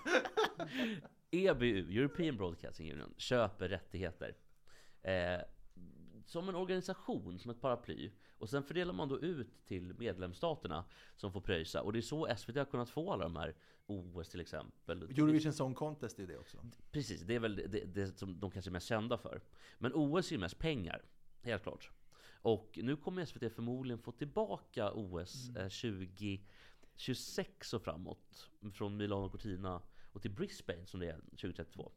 EBU, 1.31 1.99
European 1.99 2.37
Broadcasting 2.37 2.93
Union, 2.93 3.15
köper 3.17 3.69
rättigheter. 3.69 4.37
Eh, 5.03 5.41
som 6.25 6.49
en 6.49 6.55
organisation, 6.55 7.39
som 7.39 7.51
ett 7.51 7.61
paraply. 7.61 8.13
Och 8.39 8.49
sen 8.49 8.63
fördelar 8.63 8.95
man 8.95 9.09
då 9.09 9.21
ut 9.21 9.67
till 9.67 9.95
medlemsstaterna 9.99 10.85
som 11.17 11.33
får 11.33 11.41
pröjsa. 11.41 11.83
Och 11.83 11.93
det 11.93 11.99
är 11.99 12.03
så 12.03 12.37
SVT 12.37 12.57
har 12.57 12.65
kunnat 12.65 12.91
få 12.91 13.13
alla 13.13 13.25
de 13.25 13.37
här 13.37 13.55
OS 13.91 14.29
till 14.29 14.41
exempel. 14.41 15.03
Eurovision 15.03 15.53
Song 15.53 15.75
Contest 15.75 16.19
är 16.19 16.27
det 16.27 16.39
också. 16.39 16.59
Precis, 16.91 17.21
det 17.21 17.35
är 17.35 17.41
väl 17.41 17.57
det, 17.57 17.95
det 17.95 18.19
som 18.19 18.41
de 18.41 18.51
kanske 18.51 18.69
är 18.69 18.73
mest 18.73 18.87
kända 18.87 19.19
för. 19.19 19.43
Men 19.79 19.93
OS 19.95 20.29
är 20.29 20.33
ju 20.33 20.39
mest 20.39 20.59
pengar, 20.59 21.03
helt 21.43 21.63
klart. 21.63 21.91
Och 22.43 22.79
nu 22.83 22.97
kommer 22.97 23.25
SVT 23.25 23.53
förmodligen 23.53 23.99
få 23.99 24.13
tillbaka 24.13 24.93
OS 24.93 25.49
eh, 25.49 25.69
2026 25.69 27.75
och 27.75 27.83
framåt. 27.83 28.51
Från 28.73 28.97
Milano 28.97 29.29
Cortina 29.29 29.83
och 30.13 30.23
till 30.23 30.31
Brisbane 30.31 30.87
som 30.87 31.01
det 31.01 31.07
är 31.07 31.21
2032. 31.21 31.93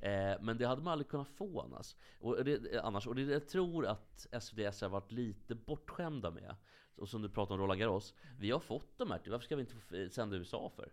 Eh, 0.00 0.34
men 0.40 0.58
det 0.58 0.66
hade 0.66 0.82
man 0.82 0.92
aldrig 0.92 1.08
kunnat 1.08 1.28
få 1.28 1.60
annars. 1.60 1.96
Och 2.20 2.44
det, 2.44 2.80
annars. 2.82 3.06
Och 3.06 3.14
det 3.14 3.22
jag 3.22 3.48
tror 3.48 3.86
att 3.86 4.26
SVT 4.40 4.80
har 4.80 4.88
varit 4.88 5.12
lite 5.12 5.54
bortskämda 5.54 6.30
med. 6.30 6.56
Och 6.96 7.08
som 7.08 7.22
du 7.22 7.28
pratade 7.28 7.54
om 7.54 7.60
Roland 7.60 7.80
Garros. 7.80 8.14
Vi 8.38 8.50
har 8.50 8.60
fått 8.60 8.98
de 8.98 9.10
här, 9.10 9.20
varför 9.26 9.44
ska 9.44 9.56
vi 9.56 9.62
inte 9.62 9.74
få 9.74 10.08
sända 10.10 10.36
USA 10.36 10.72
för? 10.76 10.92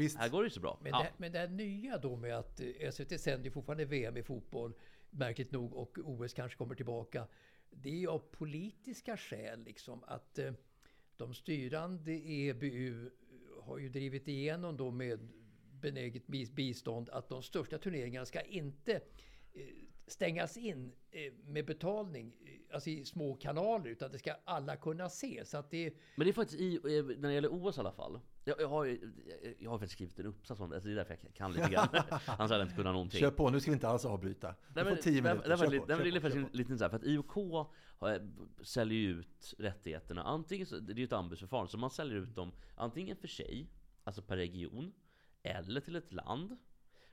Visst. 0.00 0.18
Här 0.18 0.28
går 0.28 0.42
det 0.42 0.46
ju 0.46 0.50
så 0.50 0.60
bra. 0.60 0.78
Men, 0.82 0.90
Ja. 0.92 1.02
det, 1.02 1.10
men 1.16 1.32
det 1.32 1.38
här 1.38 1.48
nya 1.48 1.98
då 1.98 2.16
med 2.16 2.38
att 2.38 2.60
eh, 2.60 2.90
SVT 2.90 3.20
sänder 3.20 3.50
fortfarande 3.50 3.84
VM 3.84 4.16
i 4.16 4.22
fotboll, 4.22 4.72
märkligt 5.10 5.52
nog, 5.52 5.74
och 5.74 5.98
OS 6.04 6.32
kanske 6.34 6.58
kommer 6.58 6.74
tillbaka. 6.74 7.26
Det 7.70 7.88
är 7.88 7.94
ju 7.98 8.08
av 8.08 8.18
politiska 8.18 9.16
skäl 9.16 9.64
liksom 9.64 10.04
att 10.06 10.38
eh, 10.38 10.52
de 11.16 11.34
styrande 11.34 12.12
i 12.12 12.48
EBU 12.48 13.10
har 13.62 13.78
ju 13.78 13.88
drivit 13.88 14.28
igenom 14.28 14.76
då 14.76 14.90
med 14.90 15.28
benäget 15.80 16.26
bis- 16.26 16.52
bistånd 16.54 17.08
att 17.10 17.28
de 17.28 17.42
största 17.42 17.78
turneringarna 17.78 18.26
ska 18.26 18.40
inte 18.40 18.94
eh, 19.52 19.62
stängas 20.12 20.56
in 20.56 20.92
eh, 21.10 21.32
med 21.44 21.66
betalning, 21.66 22.32
eh, 22.44 22.74
alltså 22.74 22.90
i 22.90 23.04
små 23.04 23.34
kanaler, 23.34 23.90
utan 23.90 24.10
det 24.10 24.18
ska 24.18 24.34
alla 24.44 24.76
kunna 24.76 25.08
se. 25.08 25.44
Så 25.44 25.58
att 25.58 25.70
det, 25.70 25.94
Men 26.16 26.24
det 26.26 26.30
är 26.30 26.32
faktiskt 26.32 26.60
i, 26.60 26.74
eh, 26.74 27.04
när 27.18 27.28
det 27.28 27.32
gäller 27.34 27.48
OS 27.52 27.76
i 27.76 27.80
alla 27.80 27.92
fall. 27.92 28.20
Jag, 28.44 28.60
jag, 28.60 28.68
har, 28.68 28.84
ju- 28.84 29.12
jag 29.58 29.70
har 29.70 29.78
faktiskt 29.78 29.92
skrivit 29.94 30.18
en 30.18 30.26
uppsats 30.26 30.60
om 30.60 30.70
det, 30.70 30.76
alltså 30.76 30.88
det 30.88 30.92
är 30.92 30.96
därför 30.96 31.18
jag 31.22 31.34
kan 31.34 31.52
lite 31.52 31.68
grann. 31.70 31.88
Annars 32.10 32.38
hade 32.38 32.54
jag 32.56 32.62
inte 32.62 32.74
kunnat 32.76 32.92
någonting. 32.92 33.20
Kör 33.20 33.30
på, 33.30 33.50
nu 33.50 33.60
ska 33.60 33.70
vi 33.70 33.74
inte 33.74 33.88
alls 33.88 34.04
avbryta. 34.04 34.54
Du 34.74 34.84
får 34.84 34.96
tio 34.96 35.20
där- 35.20 35.30
minuter. 35.34 35.48
där 35.48 35.56
där 35.56 36.04
lite, 36.04 36.30
kör 36.30 36.42
på. 36.42 36.48
lite 36.56 36.78
så 36.78 36.84
här, 36.84 36.88
för 36.90 36.96
att 36.96 37.04
IOK 37.04 37.34
har, 37.98 38.28
säljer 38.62 39.08
ut 39.10 39.54
rättigheterna. 39.58 40.22
Antingen, 40.22 40.66
det 40.86 40.92
är 40.92 40.96
ju 40.96 41.04
ett 41.04 41.12
anbudsförfarande, 41.12 41.70
så 41.70 41.78
man 41.78 41.90
säljer 41.90 42.16
ut 42.18 42.34
dem 42.36 42.52
antingen 42.76 43.16
för 43.16 43.28
sig, 43.28 43.66
alltså 44.04 44.22
per 44.22 44.36
region, 44.36 44.92
eller 45.42 45.80
till 45.80 45.96
ett 45.96 46.12
land. 46.12 46.56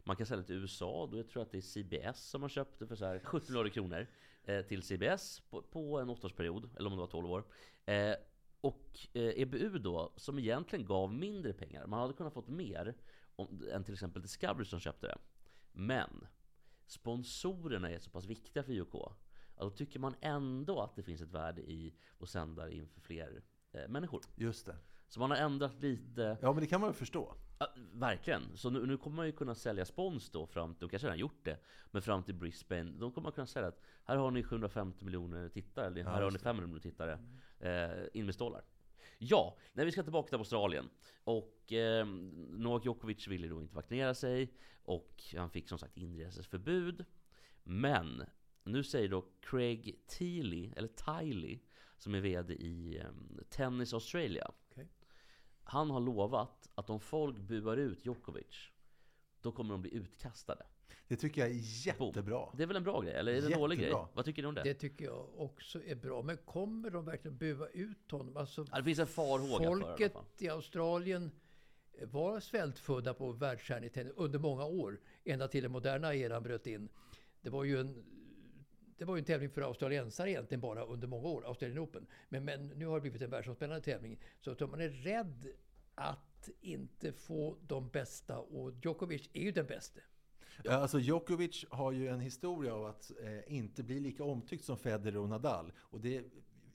Man 0.07 0.15
kan 0.15 0.25
sälja 0.25 0.43
till 0.43 0.55
USA, 0.55 1.07
då 1.11 1.17
jag 1.17 1.27
tror 1.27 1.41
att 1.43 1.51
det 1.51 1.57
är 1.57 1.61
CBS 1.61 2.29
som 2.29 2.41
har 2.41 2.49
köpt 2.49 2.79
det 2.79 2.87
för 2.87 2.95
så 2.95 3.05
här 3.05 3.19
70 3.19 3.51
miljarder 3.51 3.69
kronor 3.69 4.07
eh, 4.43 4.61
till 4.61 4.81
CBS 4.81 5.39
på, 5.49 5.61
på 5.61 5.99
en 5.99 6.09
åttaårsperiod, 6.09 6.69
eller 6.77 6.89
om 6.89 6.95
det 6.95 6.99
var 6.99 7.07
12 7.07 7.31
år. 7.31 7.43
Eh, 7.85 8.13
och 8.61 8.99
eh, 9.13 9.41
EBU 9.41 9.79
då, 9.79 10.13
som 10.15 10.39
egentligen 10.39 10.85
gav 10.85 11.13
mindre 11.13 11.53
pengar, 11.53 11.87
man 11.87 11.99
hade 11.99 12.13
kunnat 12.13 12.33
fått 12.33 12.47
mer 12.47 12.95
om, 13.35 13.63
än 13.71 13.83
till 13.83 13.93
exempel 13.93 14.21
Discovery 14.21 14.65
som 14.65 14.79
köpte 14.79 15.07
det. 15.07 15.17
Men 15.71 16.27
sponsorerna 16.85 17.91
är 17.91 17.99
så 17.99 18.09
pass 18.09 18.25
viktiga 18.25 18.63
för 18.63 18.71
IOK 18.71 18.95
då 19.59 19.69
tycker 19.69 19.99
man 19.99 20.15
ändå 20.21 20.81
att 20.81 20.95
det 20.95 21.03
finns 21.03 21.21
ett 21.21 21.31
värde 21.31 21.61
i 21.61 21.93
att 22.19 22.29
sända 22.29 22.71
inför 22.71 23.01
fler 23.01 23.43
eh, 23.71 23.87
människor. 23.87 24.21
Just 24.35 24.65
det. 24.65 24.75
Så 25.07 25.19
man 25.19 25.31
har 25.31 25.37
ändrat 25.37 25.81
lite, 25.81 26.37
Ja, 26.41 26.53
men 26.53 26.61
det 26.61 26.67
kan 26.67 26.81
man 26.81 26.89
väl 26.89 26.95
förstå. 26.95 27.35
Ja, 27.59 27.73
verkligen. 27.93 28.57
Så 28.57 28.69
nu, 28.69 28.85
nu 28.85 28.97
kommer 28.97 29.15
man 29.15 29.25
ju 29.25 29.31
kunna 29.31 29.55
sälja 29.55 29.85
spons 29.85 30.29
då 30.29 30.47
fram 30.47 30.75
till, 30.75 30.87
de 30.87 30.89
kanske 30.89 31.07
redan 31.07 31.19
gjort 31.19 31.43
det, 31.45 31.57
men 31.91 32.01
fram 32.01 32.23
till 32.23 32.35
Brisbane, 32.35 32.91
då 32.91 33.11
kommer 33.11 33.23
man 33.23 33.31
kunna 33.31 33.47
säga 33.47 33.67
att 33.67 33.81
här 34.03 34.17
har 34.17 34.31
ni 34.31 34.43
750 34.43 35.05
miljoner 35.05 35.49
tittare, 35.49 35.87
eller 35.87 36.03
här 36.03 36.11
har 36.11 36.21
ni 36.21 36.33
just 36.33 36.43
500 36.43 36.67
miljoner 36.67 36.81
tittare, 36.81 37.19
eh, 37.59 38.07
in 38.13 38.25
med 38.25 38.35
stålar. 38.35 38.61
Ja, 39.17 39.57
när 39.73 39.85
vi 39.85 39.91
ska 39.91 40.03
tillbaka 40.03 40.29
till 40.29 40.37
Australien. 40.37 40.89
Och 41.23 41.73
eh, 41.73 42.05
Novak 42.49 42.85
Djokovic 42.85 43.27
ville 43.27 43.47
då 43.47 43.61
inte 43.61 43.75
vaccinera 43.75 44.13
sig 44.13 44.53
och 44.83 45.23
han 45.35 45.49
fick 45.49 45.69
som 45.69 45.77
sagt 45.77 45.97
inreseförbud. 45.97 47.05
Men 47.63 48.23
Nu 48.63 48.83
säger 48.83 49.09
då 49.09 49.25
Craig 49.41 49.99
Tiley, 50.07 50.71
eller 50.75 50.87
Tiley, 50.87 51.59
som 51.97 52.15
är 52.15 52.19
VD 52.19 52.53
i 52.53 53.01
um, 53.09 53.39
Tennis 53.49 53.93
Australia. 53.93 54.51
Han 55.69 55.89
har 55.89 55.99
lovat 55.99 56.69
att 56.75 56.89
om 56.89 56.99
folk 56.99 57.37
buar 57.37 57.77
ut 57.77 58.05
Djokovic, 58.05 58.69
då 59.41 59.51
kommer 59.51 59.71
de 59.71 59.81
bli 59.81 59.93
utkastade. 59.93 60.65
Det 61.07 61.15
tycker 61.15 61.41
jag 61.41 61.49
är 61.49 61.97
Boom. 61.97 62.07
jättebra. 62.07 62.49
Det 62.57 62.63
är 62.63 62.67
väl 62.67 62.77
en 62.77 62.83
bra 62.83 63.01
grej? 63.01 63.13
Eller 63.13 63.33
är 63.33 63.41
det 63.41 63.53
en 63.53 63.59
dålig 63.59 63.79
grej? 63.79 63.93
Vad 64.13 64.25
tycker 64.25 64.41
du 64.41 64.47
om 64.47 64.55
det? 64.55 64.63
Det 64.63 64.73
tycker 64.73 65.05
jag 65.05 65.25
också 65.37 65.83
är 65.83 65.95
bra. 65.95 66.21
Men 66.21 66.37
kommer 66.37 66.89
de 66.89 67.05
verkligen 67.05 67.37
bua 67.37 67.67
ut 67.67 68.11
honom? 68.11 68.37
Alltså, 68.37 68.65
Ja, 68.71 68.77
det 68.77 68.83
finns 68.83 68.99
en 68.99 69.07
farhåga 69.07 69.69
för 69.69 69.97
det 69.97 70.05
i 70.05 70.09
folket 70.09 70.41
i 70.41 70.49
Australien 70.49 71.31
var 72.01 72.39
svältfödda 72.39 73.13
på 73.13 73.31
världsstjärnor 73.31 73.85
i 73.85 73.89
tennis 73.89 74.13
under 74.15 74.39
många 74.39 74.65
år. 74.65 74.99
Ända 75.23 75.47
till 75.47 75.63
den 75.63 75.71
moderna 75.71 76.15
eran 76.15 76.43
bröt 76.43 76.67
in. 76.67 76.89
Det 77.41 77.49
var 77.49 77.63
ju 77.63 77.79
en 77.79 78.03
det 78.97 79.05
var 79.05 79.15
ju 79.15 79.19
en 79.19 79.25
tävling 79.25 79.49
för 79.49 79.61
australiensare 79.61 80.31
egentligen 80.31 80.61
bara 80.61 80.85
under 80.85 81.07
många 81.07 81.27
år, 81.27 81.45
Australian 81.45 81.79
Open. 81.79 82.07
Men, 82.29 82.45
men 82.45 82.67
nu 82.67 82.85
har 82.85 82.95
det 82.95 83.01
blivit 83.01 83.21
en 83.21 83.29
världsomspännande 83.29 83.81
tävling. 83.81 84.19
Så 84.41 84.51
att 84.51 84.59
man 84.59 84.81
är 84.81 84.89
rädd 84.89 85.47
att 85.95 86.49
inte 86.61 87.11
få 87.11 87.57
de 87.67 87.89
bästa, 87.89 88.39
och 88.39 88.71
Djokovic 88.83 89.29
är 89.33 89.41
ju 89.41 89.51
den 89.51 89.65
bästa. 89.65 89.99
Ja, 90.63 90.71
Alltså 90.71 90.99
Djokovic 90.99 91.65
har 91.69 91.91
ju 91.91 92.07
en 92.07 92.19
historia 92.19 92.73
av 92.73 92.85
att 92.85 93.11
eh, 93.23 93.53
inte 93.55 93.83
bli 93.83 93.99
lika 93.99 94.23
omtyckt 94.23 94.65
som 94.65 94.77
Federer 94.77 95.17
och 95.17 95.29
Nadal. 95.29 95.71
Och 95.77 96.01
det 96.01 96.25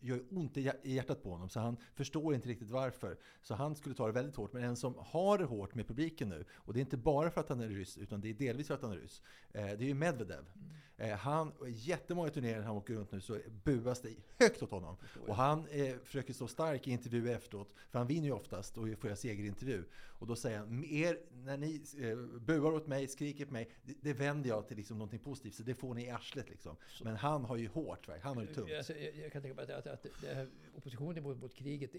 gör 0.00 0.22
ont 0.30 0.56
i 0.56 0.60
hjär- 0.60 0.80
i 0.82 0.94
hjärtat 0.94 1.22
på 1.22 1.30
honom, 1.30 1.48
så 1.48 1.60
han 1.60 1.76
förstår 1.94 2.34
inte 2.34 2.48
riktigt 2.48 2.70
varför. 2.70 3.18
Så 3.42 3.54
han 3.54 3.74
skulle 3.74 3.94
ta 3.94 4.06
det 4.06 4.12
väldigt 4.12 4.36
hårt. 4.36 4.52
Men 4.52 4.64
en 4.64 4.76
som 4.76 4.94
har 4.98 5.38
det 5.38 5.44
hårt 5.44 5.74
med 5.74 5.88
publiken 5.88 6.28
nu, 6.28 6.44
och 6.52 6.72
det 6.72 6.78
är 6.78 6.80
inte 6.80 6.96
bara 6.96 7.30
för 7.30 7.40
att 7.40 7.48
han 7.48 7.60
är 7.60 7.68
ryss, 7.68 7.98
utan 7.98 8.20
det 8.20 8.28
är 8.30 8.34
delvis 8.34 8.66
för 8.66 8.74
att 8.74 8.82
han 8.82 8.92
är 8.92 8.96
ryss, 8.96 9.22
eh, 9.52 9.64
det 9.64 9.70
är 9.70 9.88
ju 9.88 9.94
Medvedev. 9.94 10.44
Eh, 10.91 10.91
han, 11.10 11.52
jättemånga 11.66 12.30
turneringar 12.30 12.62
han 12.62 12.76
åker 12.76 12.94
runt 12.94 13.12
nu 13.12 13.20
så 13.20 13.38
buas 13.64 14.00
det 14.00 14.14
högt 14.38 14.62
åt 14.62 14.70
honom. 14.70 14.96
Och 15.26 15.36
han 15.36 15.68
eh, 15.68 15.96
försöker 16.04 16.32
stå 16.32 16.48
stark 16.48 16.88
i 16.88 16.90
intervju 16.90 17.32
efteråt, 17.32 17.74
för 17.90 17.98
han 17.98 18.08
vinner 18.08 18.26
ju 18.26 18.32
oftast 18.32 18.78
och 18.78 18.88
får 18.98 19.10
jag 19.10 19.18
segerintervju. 19.18 19.84
Och 19.94 20.26
då 20.26 20.36
säger 20.36 20.58
han, 20.58 20.84
er, 20.84 21.18
när 21.32 21.56
ni 21.56 21.82
eh, 21.98 22.16
buar 22.40 22.72
åt 22.72 22.86
mig, 22.86 23.08
skriker 23.08 23.44
på 23.46 23.52
mig, 23.52 23.70
det, 23.82 23.94
det 24.00 24.12
vänder 24.12 24.48
jag 24.48 24.68
till 24.68 24.76
liksom 24.76 24.98
någonting 24.98 25.20
positivt, 25.20 25.54
så 25.54 25.62
det 25.62 25.74
får 25.74 25.94
ni 25.94 26.04
i 26.04 26.10
arslet 26.10 26.50
liksom. 26.50 26.76
Men 27.02 27.16
han 27.16 27.44
har 27.44 27.56
ju 27.56 27.68
hårt, 27.68 28.08
han 28.22 28.36
har 28.36 28.42
ju 28.42 28.54
tungt. 28.54 28.72
Alltså, 28.76 28.96
jag, 28.96 29.16
jag 29.16 29.32
kan 29.32 29.42
tänka 29.42 29.54
mig 29.54 29.72
att, 29.74 29.86
att, 29.86 30.06
att 30.06 30.24
här 30.24 30.48
oppositionen 30.76 31.22
mot, 31.22 31.40
mot 31.40 31.54
kriget 31.54 31.94
är, 31.94 31.98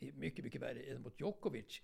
är 0.00 0.12
mycket, 0.12 0.44
mycket 0.44 0.62
värre 0.62 0.82
än 0.82 1.02
mot 1.02 1.20
Djokovic. 1.20 1.82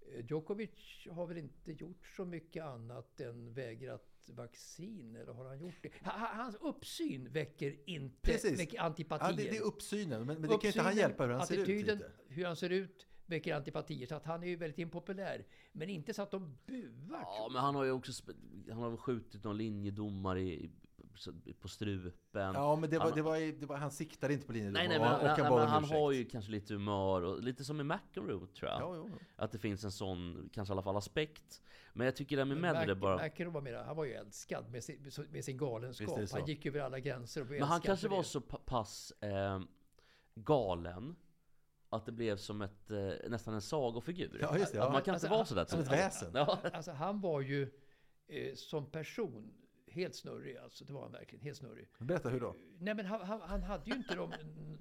Eh, 0.00 0.24
Djokovic 0.28 1.06
har 1.10 1.26
väl 1.26 1.38
inte 1.38 1.72
gjort 1.72 2.06
så 2.16 2.24
mycket 2.24 2.64
annat 2.64 3.20
än 3.20 3.54
vägrat 3.54 4.17
vaccin, 4.30 5.16
eller 5.16 5.32
har 5.32 5.44
han 5.44 5.58
gjort 5.60 5.74
det? 5.82 5.90
Ha- 6.04 6.18
ha- 6.18 6.34
Hans 6.42 6.54
uppsyn 6.60 7.32
väcker 7.32 7.76
inte 7.90 8.16
Precis. 8.22 8.60
väcker 8.60 8.76
Ja, 8.76 8.82
antipatier. 8.82 9.36
det, 9.36 9.50
det 9.50 9.56
är 9.56 9.62
uppsynen, 9.62 10.26
men, 10.26 10.40
men 10.40 10.50
det 10.50 10.58
kan 10.58 10.66
inte 10.66 10.80
han 10.80 10.86
Uppsynen, 10.88 10.96
hjälpa 10.96 11.26
hur 11.26 11.32
han 11.32 11.46
ser 11.46 11.54
ut. 11.54 11.60
attityden, 11.62 11.98
Lite. 11.98 12.10
hur 12.28 12.44
han 12.44 12.56
ser 12.56 12.70
ut 12.70 13.06
väcker 13.26 13.54
antipatier. 13.54 14.06
Så 14.06 14.14
att 14.14 14.24
han 14.24 14.42
är 14.42 14.46
ju 14.46 14.56
väldigt 14.56 14.78
impopulär. 14.78 15.46
Men 15.72 15.88
inte 15.88 16.14
så 16.14 16.22
att 16.22 16.30
de 16.30 16.58
buar. 16.66 17.20
Ja, 17.22 17.48
men 17.52 17.62
han 17.62 17.74
har 17.74 17.84
ju 17.84 17.90
också 17.90 18.12
han 18.68 18.78
har 18.78 18.96
skjutit 18.96 19.44
någon 19.44 19.56
linjedomare 19.56 20.40
i- 20.42 20.70
på 21.60 21.68
strupen. 21.68 22.54
Ja, 22.54 22.76
men 22.76 22.90
det 22.90 22.98
var, 22.98 23.04
Han- 23.04 23.14
det 23.14 23.22
var, 23.22 23.60
det 23.60 23.66
var, 23.66 23.76
han 23.76 23.90
siktade 23.90 24.32
inte 24.34 24.46
på 24.46 24.52
linjen. 24.52 24.72
Nej, 24.72 24.88
nej, 24.88 24.98
men, 24.98 25.08
han 25.08 25.24
nej, 25.24 25.50
men 25.50 25.68
han 25.68 25.84
har 25.84 26.12
ju 26.12 26.24
kanske 26.24 26.50
lite 26.50 26.74
humör 26.74 27.22
och 27.22 27.42
lite 27.42 27.64
som 27.64 27.80
i 27.80 27.84
McEnroe 27.84 28.46
tror 28.46 28.70
jag. 28.70 28.80
Ja, 28.80 28.92
jo, 28.96 29.08
jo. 29.12 29.18
Att 29.36 29.52
det 29.52 29.58
finns 29.58 29.84
en 29.84 29.92
sån, 29.92 30.50
kanske 30.52 30.72
i 30.72 30.74
alla 30.74 30.82
fall 30.82 30.96
aspekt. 30.96 31.62
Men 31.92 32.04
jag 32.04 32.16
tycker 32.16 32.36
det 32.36 32.40
här 32.42 32.46
med 32.46 32.56
Men 32.56 32.72
Medvedev 32.72 32.96
Mac- 32.96 33.00
bara... 33.00 33.16
McEnroe 33.26 33.52
var 33.54 33.60
mera, 33.60 33.84
han 33.84 33.96
var 33.96 34.04
ju 34.04 34.12
älskad 34.12 34.70
med 34.70 34.84
sin, 34.84 35.10
med 35.30 35.44
sin 35.44 35.56
galenskap. 35.56 36.18
Han 36.32 36.46
gick 36.46 36.66
över 36.66 36.80
alla 36.80 37.00
gränser 37.00 37.40
och 37.40 37.46
blev 37.46 37.60
Men 37.60 37.68
han 37.68 37.80
kanske 37.80 38.08
var 38.08 38.22
så 38.22 38.40
pa- 38.40 38.60
pass 38.64 39.10
eh, 39.20 39.60
galen 40.34 41.16
att 41.90 42.06
det 42.06 42.12
blev 42.12 42.36
som 42.36 42.62
ett, 42.62 42.90
eh, 42.90 43.10
nästan 43.28 43.54
en 43.54 43.62
sagofigur. 43.62 44.38
Ja, 44.40 44.58
just 44.58 44.72
det, 44.72 44.78
Att 44.78 44.86
ja. 44.86 44.92
man 44.92 45.02
kan 45.02 45.14
Alltså, 45.14 45.26
inte 45.26 45.36
vara 45.36 45.44
sådär. 45.44 45.64
som 45.64 45.80
ett 45.80 45.88
alltså, 45.88 46.04
väsen. 46.04 46.30
Ja. 46.34 46.58
Alltså 46.72 46.90
han 46.92 47.20
var 47.20 47.40
ju 47.40 47.70
eh, 48.26 48.54
som 48.54 48.86
person 48.90 49.52
helt 49.90 50.14
snurrig 50.14 50.56
alltså. 50.56 50.84
Det 50.84 50.92
var 50.92 51.02
han 51.02 51.12
verkligen, 51.12 51.44
helt 51.44 51.58
snurrig. 51.58 51.88
Berätta 51.98 52.28
hur 52.28 52.40
då? 52.40 52.54
Nej 52.78 52.94
men 52.94 53.06
han, 53.06 53.20
han, 53.20 53.40
han 53.40 53.62
hade 53.62 53.90
ju 53.90 53.96
inte 53.96 54.14
de 54.14 54.32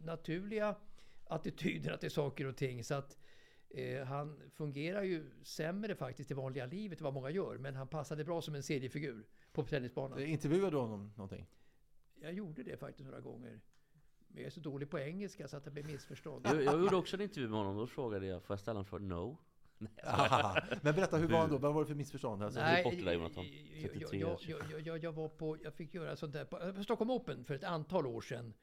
naturliga 0.04 0.76
attityderna 1.28 1.98
till 1.98 2.12
saker 2.12 2.46
och 2.46 2.58
ting. 2.58 2.84
Så 2.84 2.94
att 2.94 3.18
eh, 3.70 4.06
han 4.06 4.42
fungerar 4.52 5.04
ju 5.04 5.32
sämre 5.44 5.96
faktiskt 5.96 6.32
i 6.32 6.34
vanliga 6.34 6.66
livet 6.66 7.00
än 7.00 7.04
vad 7.04 7.14
många 7.14 7.30
gör. 7.30 7.58
Men 7.58 7.76
han 7.76 7.88
passade 7.88 8.24
bra 8.24 8.42
som 8.42 8.56
en 8.56 8.64
seriefigur 8.64 9.28
på 9.54 9.64
tennisbanan. 9.64 10.20
Intervjuade 10.20 10.72
du 10.72 10.78
honom 10.78 11.12
någonting? 11.16 11.48
Jag 12.22 12.34
gjorde 12.34 12.64
det 12.64 12.78
faktiskt 12.78 13.06
några 13.06 13.22
gånger. 13.22 13.62
Men 14.28 14.38
jag 14.38 14.46
är 14.46 14.50
så 14.50 14.60
dålig 14.60 14.90
på 14.90 15.00
engelska 15.00 15.48
så 15.48 15.58
att 15.58 15.64
det 15.64 15.72
blir 15.72 15.84
missförstånd. 15.84 16.46
Jag, 16.46 16.64
jag 16.64 16.80
gjorde 16.82 16.96
också 16.96 17.16
en 17.16 17.22
intervju 17.22 17.50
med 17.50 17.58
honom, 17.58 17.78
då 17.78 17.88
frågade 17.88 18.26
jag, 18.26 18.44
får 18.44 18.54
jag 18.54 18.60
ställa 18.60 18.80
en 18.80 18.86
fråga? 18.86 19.06
No. 19.06 19.38
Men 20.82 20.96
berätta, 20.96 21.18
hur 21.18 21.28
var 21.28 21.40
han 21.40 21.50
då? 21.50 21.58
Vad 21.58 21.74
var 21.74 21.82
det 21.82 21.88
för 21.88 21.96
missförstånd? 21.96 22.44
Alltså, 22.44 22.60
Nej. 22.60 22.84
bort 22.84 22.94
det 22.98 23.06
där, 23.06 23.14
Jonathan. 23.14 23.46
jag, 23.82 23.92
33, 23.92 24.20
jag, 24.20 24.38
jag, 24.42 24.82
jag, 24.86 25.04
jag, 25.04 25.12
var 25.12 25.30
på, 25.30 25.58
jag 25.64 25.74
fick 25.74 25.94
göra 25.94 26.16
sånt 26.16 26.34
där 26.34 26.46
på, 26.46 26.74
på 26.74 26.84
Stockholm 26.84 27.12
Open 27.12 27.46
för 27.46 27.54
ett 27.54 27.64
antal 27.64 28.08
år 28.08 28.22
sedan. 28.22 28.54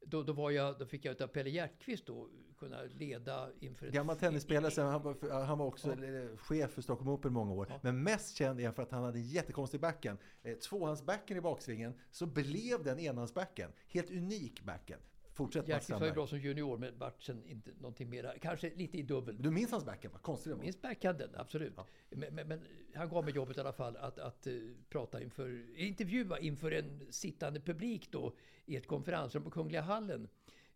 Då, 0.00 0.22
då, 0.22 0.32
var 0.32 0.50
jag, 0.50 0.78
då 0.78 0.86
fick 0.86 1.04
jag 1.04 1.12
utav 1.12 1.26
Pelle 1.26 1.50
Hjertkvist 1.50 2.06
då 2.06 2.28
kunna 2.58 2.82
leda 2.82 3.48
inför 3.60 3.86
ett... 3.86 3.92
Gammal 3.92 4.16
tennisspelare, 4.16 4.70
sen 4.70 4.86
han, 4.86 5.02
var, 5.02 5.44
han 5.44 5.58
var 5.58 5.66
också 5.66 5.92
eh, 5.92 6.36
chef 6.36 6.70
för 6.70 6.82
Stockholm 6.82 7.10
Open 7.10 7.30
i 7.30 7.34
många 7.34 7.52
år. 7.52 7.72
Men 7.82 8.02
mest 8.02 8.36
känd 8.36 8.60
är 8.60 8.64
han 8.64 8.74
för 8.74 8.82
att 8.82 8.90
han 8.90 9.04
hade 9.04 9.18
en 9.18 9.24
jättekonstig 9.24 9.80
backhand. 9.80 10.18
Eh, 10.42 10.54
tvåhandsbacken 10.54 11.36
i 11.36 11.40
baksvingen, 11.40 11.94
så 12.10 12.26
blev 12.26 12.82
den 12.84 12.98
enhandsbacken. 12.98 13.72
Helt 13.88 14.10
unik 14.10 14.62
backhand. 14.62 15.02
Fortsätt 15.36 15.68
Hjertkvist 15.68 16.00
var 16.00 16.06
ju 16.06 16.12
bra 16.12 16.26
som 16.26 16.38
junior 16.38 16.78
men 16.78 16.98
vart 16.98 17.22
sen 17.22 17.46
inte 17.46 17.70
någonting 17.78 18.10
mera. 18.10 18.38
Kanske 18.38 18.70
lite 18.74 18.98
i 18.98 19.02
dubbel. 19.02 19.42
Du 19.42 19.50
minns 19.50 19.70
hans 19.70 19.84
backhand? 19.84 20.12
Vad 20.12 20.22
konstigt 20.22 20.50
det 20.50 20.54
var. 20.54 20.62
Minns 20.62 20.82
backhanden, 20.82 21.30
absolut. 21.34 21.72
Men, 22.10 22.34
men, 22.34 22.48
men 22.48 22.60
han 22.94 23.08
gav 23.08 23.24
mig 23.24 23.34
jobbet 23.34 23.56
i 23.56 23.60
alla 23.60 23.72
fall 23.72 23.96
att, 23.96 24.18
att 24.18 24.46
uh, 24.46 24.72
prata 24.88 25.22
inför, 25.22 25.78
intervjua 25.80 26.38
inför 26.38 26.72
en 26.72 27.06
sittande 27.10 27.60
publik 27.60 28.12
då 28.12 28.32
i 28.66 28.76
ett 28.76 28.86
konferensrum 28.86 29.44
på 29.44 29.50
Kungliga 29.50 29.80
hallen. 29.80 30.28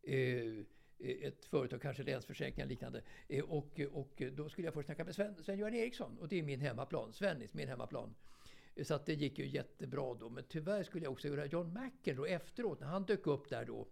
Eh, 0.03 0.65
ett 0.99 1.45
företag, 1.45 1.83
kanske 1.83 2.03
Länsförsäkringar 2.03 2.69
liknande. 2.69 3.03
Eh, 3.29 3.45
och, 3.45 3.81
och 3.93 4.23
då 4.33 4.49
skulle 4.49 4.67
jag 4.67 4.75
först 4.75 4.87
snacka 4.87 5.05
med 5.05 5.15
Sven, 5.15 5.35
Sven-Göran 5.43 5.75
Eriksson 5.75 6.19
och 6.19 6.29
det 6.29 6.39
är 6.39 6.43
min 6.43 6.61
hemmaplan. 6.61 7.13
Svennis, 7.13 7.55
min 7.55 7.69
hemmaplan. 7.69 8.15
Så 8.83 8.95
att 8.95 9.07
det 9.07 9.15
gick 9.15 9.39
ju 9.39 9.47
jättebra 9.47 10.15
då. 10.15 10.29
Men 10.29 10.45
tyvärr 10.49 10.83
skulle 10.83 11.05
jag 11.05 11.13
också 11.13 11.29
göra 11.29 11.47
John 11.47 11.79
McEnroe 11.79 12.29
efteråt 12.29 12.81
när 12.81 12.87
han 12.87 13.05
dök 13.05 13.27
upp 13.27 13.49
där 13.49 13.65
då. 13.65 13.89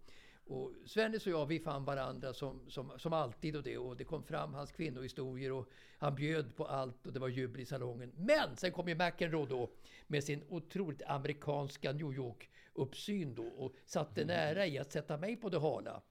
Och 0.49 0.71
Svennis 0.85 1.25
och 1.25 1.31
jag, 1.31 1.45
vi 1.45 1.59
fann 1.59 1.85
varandra 1.85 2.33
som, 2.33 2.59
som, 2.67 2.91
som 2.97 3.13
alltid 3.13 3.55
och 3.55 3.63
det. 3.63 3.77
Och 3.77 3.97
det 3.97 4.03
kom 4.03 4.23
fram 4.23 4.53
hans 4.53 4.71
kvinnohistorier 4.71 5.51
och 5.51 5.69
han 5.97 6.15
bjöd 6.15 6.55
på 6.55 6.65
allt 6.65 7.07
och 7.07 7.13
det 7.13 7.19
var 7.19 7.27
jubel 7.27 7.61
i 7.61 7.65
salongen. 7.65 8.11
Men 8.17 8.55
sen 8.55 8.71
kom 8.71 8.87
ju 8.87 8.95
McEnroe 8.95 9.47
då 9.49 9.69
med 10.07 10.23
sin 10.23 10.43
otroligt 10.49 11.01
amerikanska 11.05 11.91
New 11.91 12.13
York-uppsyn 12.13 13.35
då 13.35 13.43
och 13.43 13.73
satte 13.85 14.25
nära 14.25 14.67
i 14.67 14.79
att 14.79 14.91
sätta 14.91 15.17
mig 15.17 15.35
på 15.35 15.49
det 15.49 15.59
hala. 15.59 16.01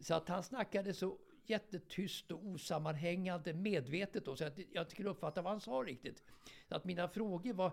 Så 0.00 0.14
att 0.14 0.28
han 0.28 0.42
snackade 0.42 0.94
så 0.94 1.18
jättetyst 1.46 2.32
och 2.32 2.46
osammanhängande 2.46 3.52
medvetet 3.52 4.24
då, 4.24 4.36
så 4.36 4.44
att 4.44 4.58
jag 4.72 4.82
inte 4.82 4.94
kunde 4.94 5.10
uppfatta 5.10 5.42
vad 5.42 5.52
han 5.52 5.60
sa 5.60 5.72
riktigt. 5.72 6.22
Så 6.68 6.74
att 6.74 6.84
mina 6.84 7.08
frågor 7.08 7.52
var 7.52 7.72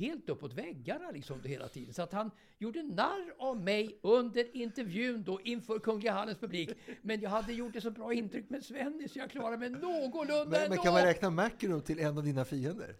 helt 0.00 0.28
uppåt 0.28 0.52
väggarna 0.52 1.10
liksom 1.10 1.42
hela 1.44 1.68
tiden. 1.68 1.94
Så 1.94 2.02
att 2.02 2.12
han 2.12 2.30
gjorde 2.58 2.82
narr 2.82 3.34
av 3.38 3.60
mig 3.60 3.98
under 4.02 4.56
intervjun 4.56 5.24
då 5.24 5.40
inför 5.40 5.78
Kungliga 5.78 6.12
Hallens 6.12 6.38
publik. 6.38 6.70
Men 7.02 7.20
jag 7.20 7.30
hade 7.30 7.52
gjort 7.52 7.76
ett 7.76 7.82
så 7.82 7.90
bra 7.90 8.12
intryck 8.12 8.50
med 8.50 8.64
Svennis 8.64 9.12
så 9.12 9.18
jag 9.18 9.30
klarade 9.30 9.56
mig 9.56 9.70
någorlunda 9.70 10.44
Men, 10.44 10.50
men 10.50 10.62
ändå. 10.62 10.82
kan 10.82 10.92
man 10.92 11.02
räkna 11.02 11.30
McEnroe 11.30 11.80
till 11.80 11.98
en 11.98 12.18
av 12.18 12.24
dina 12.24 12.44
fiender? 12.44 12.96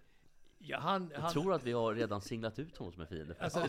Ja, 0.59 0.79
han, 0.79 1.11
Jag 1.15 1.21
han, 1.21 1.33
tror 1.33 1.55
att 1.55 1.65
vi 1.65 1.73
har 1.73 1.95
redan 1.95 2.21
singlat 2.21 2.59
ut 2.59 2.77
honom 2.77 2.93
som 2.93 3.03
en 3.03 3.09
fiende 3.09 3.35
alltså, 3.39 3.61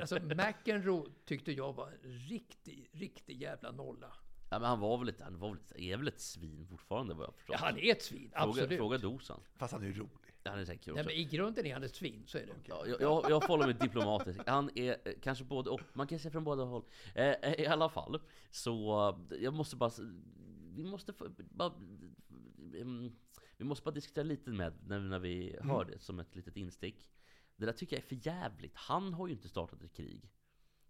alltså 0.00 0.20
McEnroe 0.20 1.06
tyckte 1.24 1.52
jag 1.52 1.72
var 1.72 1.88
en 1.88 2.10
riktig, 2.10 2.90
riktig 2.92 3.42
jävla 3.42 3.70
nolla. 3.70 4.12
Ja, 4.50 4.58
men 4.58 4.68
han 4.68 4.80
var 4.80 4.98
väl 4.98 5.08
ett, 5.08 5.20
han 5.20 5.38
var 5.38 5.48
väl 5.48 5.58
ett, 5.58 5.72
är 5.76 5.96
väl 5.96 6.08
ett 6.08 6.20
svin 6.20 6.66
fortfarande 6.66 7.14
vad 7.14 7.26
jag 7.26 7.34
förstår. 7.34 7.54
Ja, 7.54 7.60
han 7.62 7.78
är 7.78 7.92
ett 7.92 8.02
svin, 8.02 8.30
fråga, 8.30 8.50
absolut. 8.50 8.78
fråga 8.78 8.98
Dosan. 8.98 9.40
Fast 9.56 9.72
han 9.72 9.82
är 9.82 9.92
rolig. 9.92 10.27
Han 10.50 10.58
är 10.60 10.64
säkert 10.64 10.84
kul 10.84 10.94
Nej, 10.94 11.04
men 11.04 11.14
i 11.14 11.24
grunden 11.24 11.66
är 11.66 11.72
han 11.74 11.82
ett 11.82 11.94
svin, 11.94 12.22
så 12.26 12.38
är 12.38 12.46
det. 12.46 12.52
Ja, 12.64 12.86
jag, 12.86 13.00
jag, 13.00 13.30
jag 13.30 13.42
får 13.42 13.48
hålla 13.48 13.66
mig 13.66 13.74
diplomatisk. 13.80 14.40
Han 14.46 14.70
är 14.74 14.96
eh, 15.04 15.12
kanske 15.22 15.44
både 15.44 15.70
och. 15.70 15.80
Man 15.92 16.06
kan 16.06 16.18
säga 16.18 16.32
från 16.32 16.44
båda 16.44 16.62
håll. 16.64 16.84
Eh, 17.14 17.54
I 17.60 17.66
alla 17.66 17.88
fall. 17.88 18.20
Så 18.50 19.08
eh, 19.30 19.36
jag 19.42 19.54
måste 19.54 19.76
bara... 19.76 19.90
Vi 20.76 20.84
måste 20.84 21.12
få, 21.12 21.28
bara... 21.38 21.72
mm, 22.74 23.12
Vi 23.56 23.64
måste 23.64 23.84
bara 23.84 23.90
diskutera 23.94 24.24
lite 24.24 24.50
med 24.50 24.72
när, 24.86 25.00
när 25.00 25.18
vi 25.18 25.54
Mm. 25.56 25.70
hör 25.70 25.84
det 25.84 25.98
som 25.98 26.18
ett 26.18 26.34
litet 26.36 26.56
instick. 26.56 27.08
Det 27.56 27.66
där 27.66 27.72
tycker 27.72 27.96
jag 27.96 28.02
är 28.04 28.08
för 28.08 28.26
jävligt. 28.26 28.72
Han 28.76 29.14
har 29.14 29.26
ju 29.26 29.32
inte 29.32 29.48
startat 29.48 29.82
ett 29.82 29.92
krig. 29.92 30.30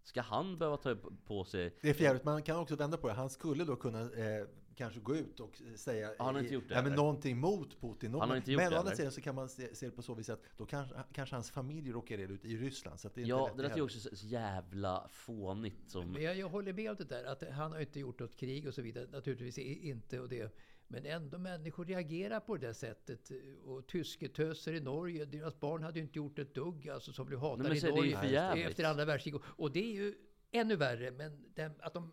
Ska 0.03 0.21
han 0.21 0.57
behöva 0.57 0.77
ta 0.77 0.95
på 1.25 1.45
sig... 1.45 1.75
Det 1.81 1.89
är 1.89 1.93
för 1.93 2.03
jävligt. 2.03 2.23
Man 2.23 2.43
kan 2.43 2.57
också 2.57 2.75
vända 2.75 2.97
på 2.97 3.07
det. 3.07 3.13
Han 3.13 3.29
skulle 3.29 3.63
då 3.65 3.75
kunna 3.75 4.01
eh, 4.01 4.45
kanske 4.79 4.99
gå 4.99 5.15
ut 5.15 5.39
och 5.39 5.61
säga 5.75 6.13
Han 6.19 6.35
har 6.35 6.41
inte 6.41 6.53
gjort 6.53 6.67
det, 6.69 6.75
ja, 6.75 6.81
men 6.81 6.93
någonting 6.93 7.37
mot 7.37 7.81
Putin. 7.81 8.13
Han 8.13 8.29
har 8.29 8.37
inte 8.37 8.51
gjort 8.51 8.61
men 8.63 8.73
å 8.73 8.77
andra 8.77 8.95
sidan 8.95 9.11
så 9.11 9.21
kan 9.21 9.35
man 9.35 9.49
se, 9.49 9.75
se 9.75 9.85
det 9.85 9.91
på 9.91 10.01
så 10.01 10.13
vis 10.13 10.29
att 10.29 10.41
då 10.57 10.65
kanske, 10.65 10.95
kanske 11.13 11.35
hans 11.35 11.51
familj 11.51 11.91
råkar 11.91 12.19
illa 12.19 12.33
ut 12.33 12.45
i 12.45 12.57
Ryssland. 12.57 12.99
Så 12.99 13.07
att 13.07 13.15
det 13.15 13.21
är 13.21 13.23
inte 13.23 13.29
Ja, 13.29 13.47
lätt 13.47 13.55
det 13.57 13.61
där 13.61 13.69
är 13.69 13.73
heller. 13.73 13.83
också 13.83 13.99
så 13.99 14.25
jävla 14.27 15.07
fånigt 15.11 15.89
som... 15.89 16.11
Men 16.11 16.21
jag, 16.23 16.37
jag 16.37 16.49
håller 16.49 16.73
med 16.73 16.89
om 16.89 16.95
det 16.97 17.03
där 17.03 17.23
att 17.23 17.43
han 17.51 17.71
har 17.71 17.79
inte 17.79 17.99
gjort 17.99 18.19
något 18.19 18.35
krig 18.35 18.67
och 18.67 18.73
så 18.73 18.81
vidare. 18.81 19.07
Naturligtvis 19.11 19.57
inte 19.57 20.19
och 20.19 20.29
det. 20.29 20.55
Men 20.87 21.05
ändå 21.05 21.37
människor 21.37 21.85
reagerar 21.85 22.39
på 22.39 22.57
det 22.57 22.67
där 22.67 22.73
sättet. 22.73 23.31
Och 23.65 23.87
tysketöser 23.87 24.73
i 24.73 24.79
Norge, 24.79 25.25
deras 25.25 25.59
barn 25.59 25.83
hade 25.83 25.99
ju 25.99 26.05
inte 26.05 26.17
gjort 26.19 26.39
ett 26.39 26.53
dugg 26.55 26.89
alltså, 26.89 27.13
som 27.13 27.25
blev 27.25 27.39
hatade 27.39 27.75
i 27.75 27.79
ju 27.79 27.89
Norge 27.89 28.17
för 28.17 28.27
jävligt. 28.27 28.67
efter 28.67 28.83
andra 28.83 29.05
världskriget. 29.05 29.41
Och 29.45 29.71
det 29.71 29.79
är 29.79 29.93
ju 29.93 30.15
ännu 30.51 30.75
värre. 30.75 31.11
Men 31.11 31.45
den, 31.55 31.71
att 31.79 31.93
de 31.93 32.11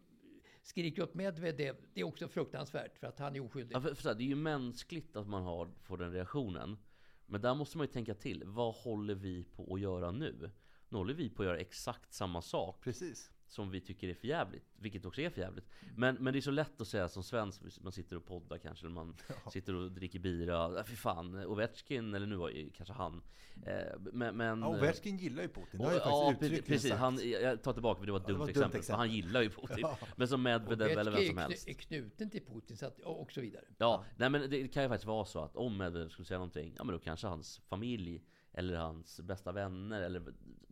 skriker 0.66 1.02
åt 1.02 1.14
Medvedev, 1.14 1.76
det 1.94 2.00
är 2.00 2.04
också 2.04 2.28
fruktansvärt 2.28 2.98
för 2.98 3.06
att 3.06 3.18
han 3.18 3.36
är 3.36 3.40
oskyldig. 3.40 3.76
Ja, 3.76 3.80
för, 3.80 3.94
för 3.94 4.02
så 4.02 4.08
här, 4.08 4.16
det 4.16 4.22
är 4.22 4.26
ju 4.26 4.34
mänskligt 4.34 5.16
att 5.16 5.28
man 5.28 5.42
har, 5.42 5.70
får 5.82 5.98
den 5.98 6.12
reaktionen. 6.12 6.78
Men 7.26 7.40
där 7.40 7.54
måste 7.54 7.78
man 7.78 7.86
ju 7.86 7.92
tänka 7.92 8.14
till. 8.14 8.44
Vad 8.44 8.74
håller 8.74 9.14
vi 9.14 9.44
på 9.44 9.74
att 9.74 9.80
göra 9.80 10.10
nu? 10.10 10.50
Nu 10.88 10.98
håller 10.98 11.14
vi 11.14 11.30
på 11.30 11.42
att 11.42 11.46
göra 11.46 11.58
exakt 11.58 12.12
samma 12.12 12.42
sak 12.42 12.80
Precis. 12.80 13.32
Som 13.48 13.70
vi 13.70 13.80
tycker 13.80 14.08
är 14.08 14.14
för 14.14 14.28
jävligt, 14.28 14.64
vilket 14.76 15.04
också 15.06 15.20
är 15.20 15.30
för 15.30 15.40
jävligt. 15.40 15.68
Men, 15.96 16.14
men 16.14 16.32
det 16.32 16.38
är 16.38 16.40
så 16.40 16.50
lätt 16.50 16.80
att 16.80 16.88
säga 16.88 17.08
som 17.08 17.22
svensk, 17.22 17.62
man 17.80 17.92
sitter 17.92 18.16
och 18.16 18.26
poddar 18.26 18.58
kanske, 18.58 18.86
eller 18.86 18.94
man 18.94 19.16
sitter 19.52 19.74
och 19.74 19.92
dricker 19.92 20.18
bira. 20.18 20.84
Fy 20.84 20.96
fan, 20.96 21.44
Ovechkin, 21.46 22.14
eller 22.14 22.26
nu 22.26 22.36
var 22.36 22.48
ju 22.50 22.70
kanske 22.70 22.94
han. 22.94 23.22
Eh, 23.66 23.98
men, 24.12 24.36
men, 24.36 24.60
Ja, 24.60 24.68
Ovechkin 24.68 25.16
gillar 25.16 25.42
ju 25.42 25.48
Putin. 25.48 25.80
Det 25.80 25.84
har 25.84 25.92
och, 25.92 25.98
jag 25.98 26.06
ja, 26.06 26.30
faktiskt 26.30 26.40
precis. 26.40 26.52
uttryckligen 26.52 26.78
precis 26.78 26.90
sagt. 26.90 27.00
han, 27.00 27.42
jag 27.42 27.62
tar 27.62 27.72
tillbaka 27.72 27.98
för 27.98 28.06
det 28.06 28.12
var 28.12 28.18
ett 28.18 28.24
Ja, 28.26 28.32
dumt, 28.32 28.38
var 28.38 28.44
ett 28.46 28.50
exempel, 28.56 28.80
dumt 28.80 28.84
för 28.84 28.94
han 28.94 29.10
gillar 29.10 29.42
ju 29.42 29.50
Putin. 29.50 29.78
Ja. 29.80 29.98
Men 30.16 30.28
som 30.28 30.42
Medvedev 30.42 30.98
eller 30.98 31.10
vem 31.10 31.26
som 31.26 31.38
helst. 31.38 31.68
är 31.68 31.72
knuten 31.72 32.30
till 32.30 32.44
Putin 32.44 32.76
så 32.76 32.86
att, 32.86 33.00
och 33.00 33.32
så 33.32 33.40
vidare. 33.40 33.64
Ja, 33.78 34.04
nej 34.16 34.30
men 34.30 34.50
det 34.50 34.68
kan 34.68 34.82
ju 34.82 34.88
faktiskt 34.88 35.06
vara 35.06 35.24
så 35.24 35.40
att 35.40 35.56
om 35.56 35.76
Medvedev 35.76 36.08
skulle 36.08 36.26
säga 36.26 36.38
någonting, 36.38 36.74
ja 36.78 36.84
men 36.84 36.92
då 36.92 36.98
kanske 36.98 37.26
hans 37.26 37.58
familj 37.68 38.22
eller 38.56 38.76
hans 38.76 39.20
bästa 39.20 39.52
vänner 39.52 40.00
eller 40.02 40.22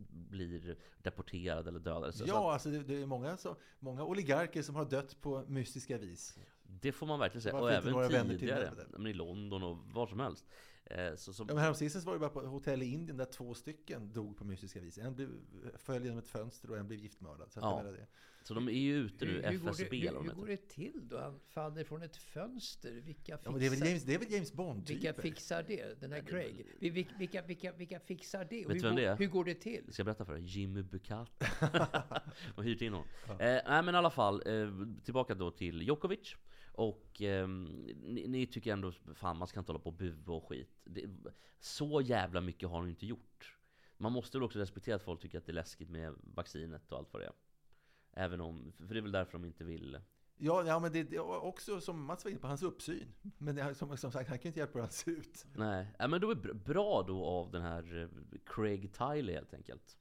blir 0.09 0.77
deporterad 1.03 1.67
eller 1.67 1.79
dödade. 1.79 2.11
Så, 2.11 2.17
så 2.17 2.25
Ja, 2.27 2.47
att 2.47 2.53
alltså 2.53 2.69
det, 2.69 2.83
det 2.83 3.01
är 3.01 3.05
många, 3.05 3.37
så, 3.37 3.55
många 3.79 4.03
oligarker 4.03 4.61
som 4.61 4.75
har 4.75 4.85
dött 4.85 5.21
på 5.21 5.43
mystiska 5.47 5.97
vis. 5.97 6.37
det 6.63 6.91
får 6.91 7.07
man 7.07 7.19
verkligen 7.19 7.41
säga. 7.41 7.53
Varför 7.53 7.93
Och 7.93 8.03
även 8.03 8.29
tidigare, 8.29 8.71
men 8.89 9.07
i 9.07 9.13
London 9.13 9.63
och 9.63 9.77
var 9.77 10.07
som 10.07 10.19
helst. 10.19 10.45
Eh, 10.85 11.15
så, 11.15 11.33
så, 11.33 11.45
Ja, 11.49 11.55
häromsistens 11.57 12.05
var 12.05 12.13
det 12.13 12.19
bara 12.19 12.29
på 12.29 12.41
ett 12.41 12.47
hotell 12.47 12.83
i 12.83 12.85
Indien 12.85 13.17
där 13.17 13.25
två 13.25 13.53
stycken 13.53 14.13
dog 14.13 14.37
på 14.37 14.45
mystiska 14.45 14.79
vis. 14.81 14.97
En 14.97 15.15
blev, 15.15 15.29
föll 15.77 16.03
genom 16.03 16.19
ett 16.19 16.27
fönster 16.27 16.71
och 16.71 16.77
en 16.77 16.87
blev 16.87 16.99
giftmördad. 16.99 17.51
Så 17.51 17.59
Ja. 17.59 17.83
det. 17.83 18.07
så 18.43 18.53
de 18.53 18.67
är 18.67 18.71
ju 18.71 18.95
ute 18.95 19.25
nu, 19.25 19.31
Hur, 19.31 19.57
går 19.59 19.69
FSB 19.69 19.89
det, 20.01 20.07
eller 20.07 20.19
hur, 20.21 20.29
hur 20.29 20.35
går 20.35 20.47
det 20.47 20.69
till 20.69 21.07
då? 21.07 21.17
Han 21.19 21.39
faller 21.47 21.83
från 21.83 22.01
ett 22.01 22.17
fönster. 22.17 22.91
Vilka 22.91 23.31
Ja, 23.31 23.37
fixar, 23.37 23.51
men 23.51 23.59
det, 23.59 23.65
är 23.65 23.69
väl 23.69 23.79
James, 23.87 24.03
det 24.03 24.13
är 24.13 24.19
väl 24.19 24.31
James 24.31 24.53
Bond-typer? 24.53 24.93
vilka 24.93 25.21
fixar 25.21 25.63
det? 25.67 26.01
Den 26.01 26.11
här 26.11 26.21
Craig. 26.21 26.65
Vi- 26.79 26.89
vi- 26.89 27.07
Vilka, 27.19 27.41
vilka, 27.41 27.71
vilka 27.71 27.99
fixar 27.99 28.47
det? 28.49 28.65
Vet 28.67 28.75
hur, 28.75 28.81
vem 28.81 28.91
går- 28.95 29.01
det 29.01 29.05
är? 29.07 29.17
hur 29.17 29.27
går 29.27 29.45
det 29.45 29.55
till? 29.55 29.93
Ska 29.93 29.99
jag 30.01 30.05
berätta 30.05 30.25
för 30.25 30.33
dig? 30.33 30.41
Jimmy 30.43 30.81
Bukata. 30.83 31.45
och 32.55 32.63
hyrt 32.63 32.81
in 32.81 32.93
honom. 32.93 33.07
Eh, 33.29 33.37
nej 33.39 33.61
men 33.83 33.95
i 33.95 33.97
alla 33.97 34.09
fall, 34.09 34.41
eh, 34.45 34.67
tillbaka 35.03 35.35
då 35.35 35.51
till 35.51 35.81
Djokovic. 35.81 36.35
Och 36.75 37.21
eh, 37.21 37.47
ni, 37.47 38.25
ni 38.27 38.45
tycker 38.45 38.73
ändå, 38.73 38.91
fan 38.91 39.37
man 39.37 39.47
ska 39.47 39.59
inte 39.59 39.71
hålla 39.71 39.83
på 39.83 39.89
och 39.89 39.95
bua 39.95 40.35
och 40.35 40.47
skit. 40.47 40.81
Det, 40.83 41.09
så 41.59 42.01
jävla 42.01 42.41
mycket 42.41 42.69
har 42.69 42.83
ju 42.83 42.89
inte 42.89 43.05
gjort. 43.05 43.57
Man 43.97 44.11
måste 44.11 44.37
väl 44.37 44.43
också 44.43 44.59
respektera 44.59 44.95
att 44.95 45.03
folk 45.03 45.21
tycker 45.21 45.37
att 45.37 45.45
det 45.45 45.51
är 45.51 45.53
läskigt 45.53 45.89
med 45.89 46.15
vaccinet 46.23 46.91
och 46.91 46.97
allt 46.97 47.13
vad 47.13 47.21
det 47.21 47.25
är. 47.25 47.33
Även 48.13 48.41
om, 48.41 48.73
för 48.77 48.93
det 48.93 48.99
är 48.99 49.01
väl 49.01 49.11
därför 49.11 49.31
de 49.31 49.45
inte 49.45 49.63
vill. 49.63 49.99
Ja, 50.37 50.63
ja, 50.67 50.79
men 50.79 50.91
det 50.91 50.99
är 50.99 51.43
också 51.43 51.81
som 51.81 52.05
Mats 52.05 52.23
var 52.23 52.31
inne 52.31 52.39
på, 52.39 52.47
hans 52.47 52.63
uppsyn. 52.63 53.13
Men 53.37 53.55
det, 53.55 53.75
som, 53.75 53.97
som 53.97 54.11
sagt, 54.11 54.29
han 54.29 54.39
kan 54.39 54.47
inte 54.47 54.59
hjälpa 54.59 54.73
hur 54.73 54.81
han 54.81 54.91
ser 54.91 55.11
ut. 55.11 55.45
Nej, 55.53 55.87
ja, 55.99 56.07
men 56.07 56.21
då 56.21 56.31
är 56.31 56.53
bra 56.53 57.03
då 57.07 57.25
av 57.25 57.51
den 57.51 57.61
här 57.61 58.01
eh, 58.01 58.39
Craig 58.45 58.93
Tiley 58.93 59.35
helt 59.35 59.53
enkelt. 59.53 59.97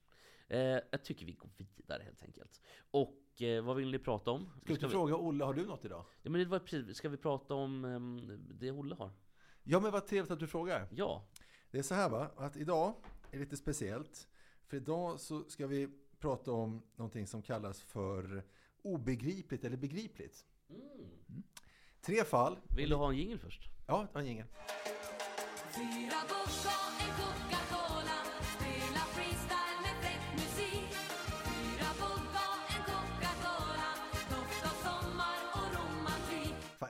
Eh, 0.48 0.78
jag 0.90 1.04
tycker 1.04 1.26
vi 1.26 1.32
går 1.32 1.50
vidare 1.56 2.02
helt 2.02 2.22
enkelt. 2.22 2.60
Och 2.90 3.23
eh, 3.42 3.62
vad 3.64 3.76
vill 3.76 3.90
ni 3.90 3.98
prata 3.98 4.30
om? 4.30 4.46
Ska 4.46 4.60
du 4.64 4.72
inte 4.74 4.86
vi- 4.86 4.92
fråga 4.92 5.16
Olle, 5.16 5.44
har 5.44 5.54
du 5.54 5.66
något 5.66 5.84
idag? 5.84 6.04
Ja 6.22 6.30
men 6.30 6.40
det 6.40 6.46
var 6.46 6.58
precis, 6.58 6.96
ska 6.96 7.08
vi 7.08 7.16
prata 7.16 7.54
om 7.54 7.84
ehm, 7.84 8.38
det 8.60 8.70
Olle 8.70 8.94
har? 8.94 9.10
Ja, 9.62 9.80
men 9.80 9.92
vad 9.92 10.06
trevligt 10.06 10.30
att 10.30 10.40
du 10.40 10.46
frågar. 10.46 10.88
Ja, 10.90 11.24
Det 11.70 11.78
är 11.78 11.82
så 11.82 11.94
här 11.94 12.08
va, 12.10 12.30
att 12.36 12.56
idag 12.56 12.94
är 13.30 13.38
lite 13.38 13.56
speciellt. 13.56 14.28
För 14.66 14.76
idag 14.76 15.20
så 15.20 15.44
ska 15.44 15.66
vi 15.66 15.88
prata 16.18 16.52
om 16.52 16.82
någonting 16.96 17.26
som 17.26 17.42
kallas 17.42 17.82
för 17.82 18.44
obegripligt 18.82 19.64
eller 19.64 19.76
begripligt. 19.76 20.44
Mm. 20.70 21.42
Tre 22.00 22.24
fall. 22.24 22.58
vill 22.76 22.88
du 22.90 22.96
ha 22.96 23.10
en 23.10 23.16
jingle 23.16 23.38
först? 23.38 23.68
Ja, 23.86 24.00
det 24.08 24.14
var 24.14 24.20
en 24.20 24.26
jingel. 24.26 24.46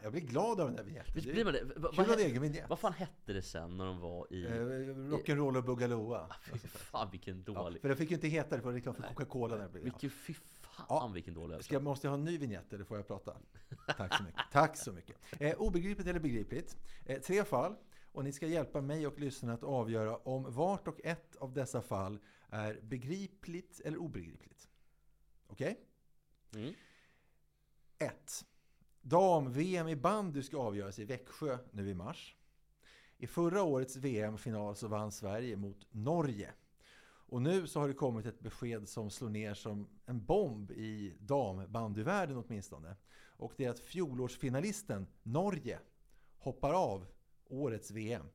Jag 0.05 0.13
blir 0.13 0.23
glad 0.23 0.61
av 0.61 0.67
den 0.67 0.77
där 0.77 0.85
vignetten. 0.85 1.13
Visst 1.15 1.27
Det 1.27 1.33
blir 1.33 1.45
man 1.45 1.53
det? 1.53 1.59
Kul 1.59 1.73
vad, 1.77 1.95
he- 1.95 2.17
egen 2.19 2.43
vignett. 2.43 2.69
vad 2.69 2.79
fan 2.79 2.93
hette 2.93 3.33
det 3.33 3.43
sen 3.43 3.77
när 3.77 3.85
de 3.87 3.99
var 4.01 4.33
i... 4.33 4.45
Eh, 4.45 4.51
Rock'n'roll 4.51 5.57
och 5.57 5.65
Boogaloo. 5.65 6.27
Fy 6.53 6.59
fan 6.69 7.11
vilken 7.11 7.45
Ja, 7.47 7.53
dålig... 7.53 7.81
för 7.81 7.89
det 7.89 7.97
fick 7.97 8.11
ju 8.11 8.15
inte 8.15 8.29
heta 8.29 8.57
det, 8.57 8.63
för 8.63 8.73
reklam 8.73 8.95
för 8.95 9.03
Coca-Cola. 9.03 9.57
När 9.57 9.63
det 9.63 9.69
blev. 9.71 9.85
Vilken 9.85 10.11
fy 10.11 10.35
fan 10.35 10.87
Ja. 10.89 11.11
vilken 11.15 11.35
dålig 11.35 11.65
Ska, 11.65 11.81
måste 11.81 12.07
jag 12.07 12.11
ha 12.13 12.19
en 12.19 12.25
ny 12.25 12.39
vignett 12.39 12.73
eller 12.73 12.85
får 12.85 12.97
jag 12.97 13.07
prata? 13.07 13.37
Tack 13.97 14.17
så 14.17 14.23
mycket. 14.23 14.41
Tack 14.53 14.77
så 14.77 14.93
mycket. 14.93 15.17
Eh, 15.41 15.55
obegripligt 15.55 16.09
eller 16.09 16.21
begripligt? 16.21 16.77
Eh, 17.07 17.21
tre 17.21 17.45
fall. 17.45 17.77
Och 18.13 18.25
ni 18.25 18.33
ska 18.33 18.47
hjälpa 18.47 18.81
mig 18.81 19.07
och 19.07 19.19
lyssnarna 19.19 19.55
att 19.55 19.63
avgöra 19.63 20.17
om 20.17 20.53
vart 20.55 20.89
och 20.89 21.01
ett 21.05 21.37
av 21.37 21.53
dessa 21.53 21.83
fall 21.83 22.19
är 22.49 22.81
begripligt 22.83 23.81
eller 23.85 23.99
obegripligt. 23.99 24.69
Okej? 25.47 25.81
Mm. 26.55 26.75
1. 27.99 28.45
Dam-VM 29.07 29.89
i 29.89 29.97
bandy 29.97 30.43
ska 30.43 30.59
avgöras 30.59 30.99
i 30.99 31.05
Växjö 31.05 31.59
nu 31.71 31.91
i 31.91 31.95
mars. 31.95 32.37
I 33.17 33.27
förra 33.27 33.63
årets 33.63 33.97
VM-final 33.97 34.77
så 34.77 34.89
vann 34.89 35.13
Sverige 35.13 35.57
mot 35.57 35.87
Norge. 35.91 36.53
Och 37.07 37.43
nu 37.43 37.67
så 37.67 37.81
har 37.81 37.89
det 37.89 37.95
kommit 37.95 38.27
ett 38.27 38.41
besked 38.41 38.89
som 38.89 39.11
slår 39.11 39.29
ner 39.29 39.55
som 39.55 39.89
en 40.07 40.25
bomb 40.25 40.71
i 40.71 41.17
dambandyvärlden 41.21 42.37
åtminstone. 42.37 42.97
Och 43.37 43.53
det 43.57 43.65
är 43.65 43.71
att 43.71 43.81
fjolårsfinalisten 43.81 45.07
Norge 45.23 45.79
hoppar 46.39 46.73
av 46.73 47.07
årets 47.45 47.91
VM. 47.91 48.27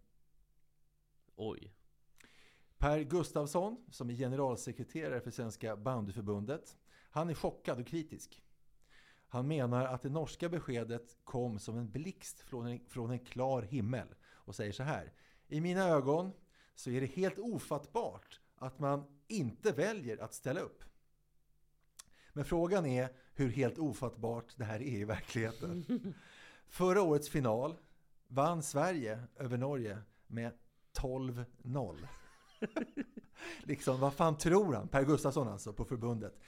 Oj. 1.35 1.73
Per 2.77 2.99
Gustafsson, 2.99 3.85
som 3.91 4.09
är 4.09 4.13
generalsekreterare 4.13 5.21
för 5.21 5.31
Svenska 5.31 5.77
bandyförbundet, 5.77 6.77
han 7.11 7.29
är 7.29 7.33
chockad 7.33 7.79
och 7.79 7.87
kritisk. 7.87 8.41
Han 9.29 9.47
menar 9.47 9.85
att 9.85 10.01
det 10.01 10.09
norska 10.09 10.49
beskedet 10.49 11.17
kom 11.23 11.59
som 11.59 11.77
en 11.77 11.91
blixt 11.91 12.41
från 12.41 12.67
en, 12.67 12.79
från 12.87 13.11
en 13.11 13.19
klar 13.19 13.61
himmel 13.61 14.07
och 14.31 14.55
säger 14.55 14.71
så 14.71 14.83
här. 14.83 15.13
I 15.47 15.61
mina 15.61 15.87
ögon 15.87 16.31
så 16.75 16.89
är 16.89 17.01
det 17.01 17.07
helt 17.07 17.39
ofattbart 17.39 18.39
att 18.55 18.79
man 18.79 19.03
inte 19.27 19.71
väljer 19.71 20.17
att 20.17 20.33
ställa 20.33 20.59
upp. 20.59 20.83
Men 22.33 22.45
frågan 22.45 22.85
är 22.85 23.09
hur 23.33 23.49
helt 23.49 23.79
ofattbart 23.79 24.53
det 24.55 24.63
här 24.63 24.81
är 24.81 24.99
i 24.99 25.03
verkligheten. 25.03 25.85
Förra 26.67 27.01
årets 27.01 27.29
final 27.29 27.77
vann 28.27 28.63
Sverige 28.63 29.23
över 29.35 29.57
Norge 29.57 29.97
med 30.27 30.51
12-0. 30.93 31.97
liksom, 33.63 33.99
vad 33.99 34.13
fan 34.13 34.37
tror 34.37 34.73
han? 34.73 34.87
Per 34.87 35.03
Gustafsson 35.03 35.47
alltså, 35.47 35.73
på 35.73 35.85
förbundet. 35.85 36.39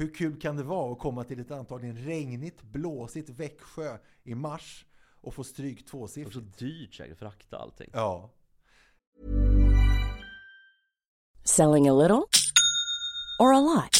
Hur 0.00 0.14
kul 0.14 0.40
kan 0.40 0.56
det 0.56 0.62
vara 0.62 0.92
att 0.92 0.98
komma 0.98 1.24
till 1.24 1.40
ett 1.40 1.50
antagligen 1.50 1.96
regnigt, 1.96 2.62
blåsigt 2.62 3.28
Växjö 3.28 3.98
i 4.22 4.34
mars 4.34 4.84
och 5.20 5.34
få 5.34 5.44
stryk 5.44 5.78
Det 5.78 5.96
var 5.96 6.06
så 6.06 6.16
tvåsiffrigt? 6.16 6.58
dyrt 6.58 6.94
säkert 6.94 7.18
frakta 7.18 7.58
allting. 7.58 7.90
Ja. 7.92 8.30
Selling 11.44 11.88
a 11.88 11.92
little 11.92 12.22
or 13.38 13.54
a 13.54 13.60
lot? 13.60 13.99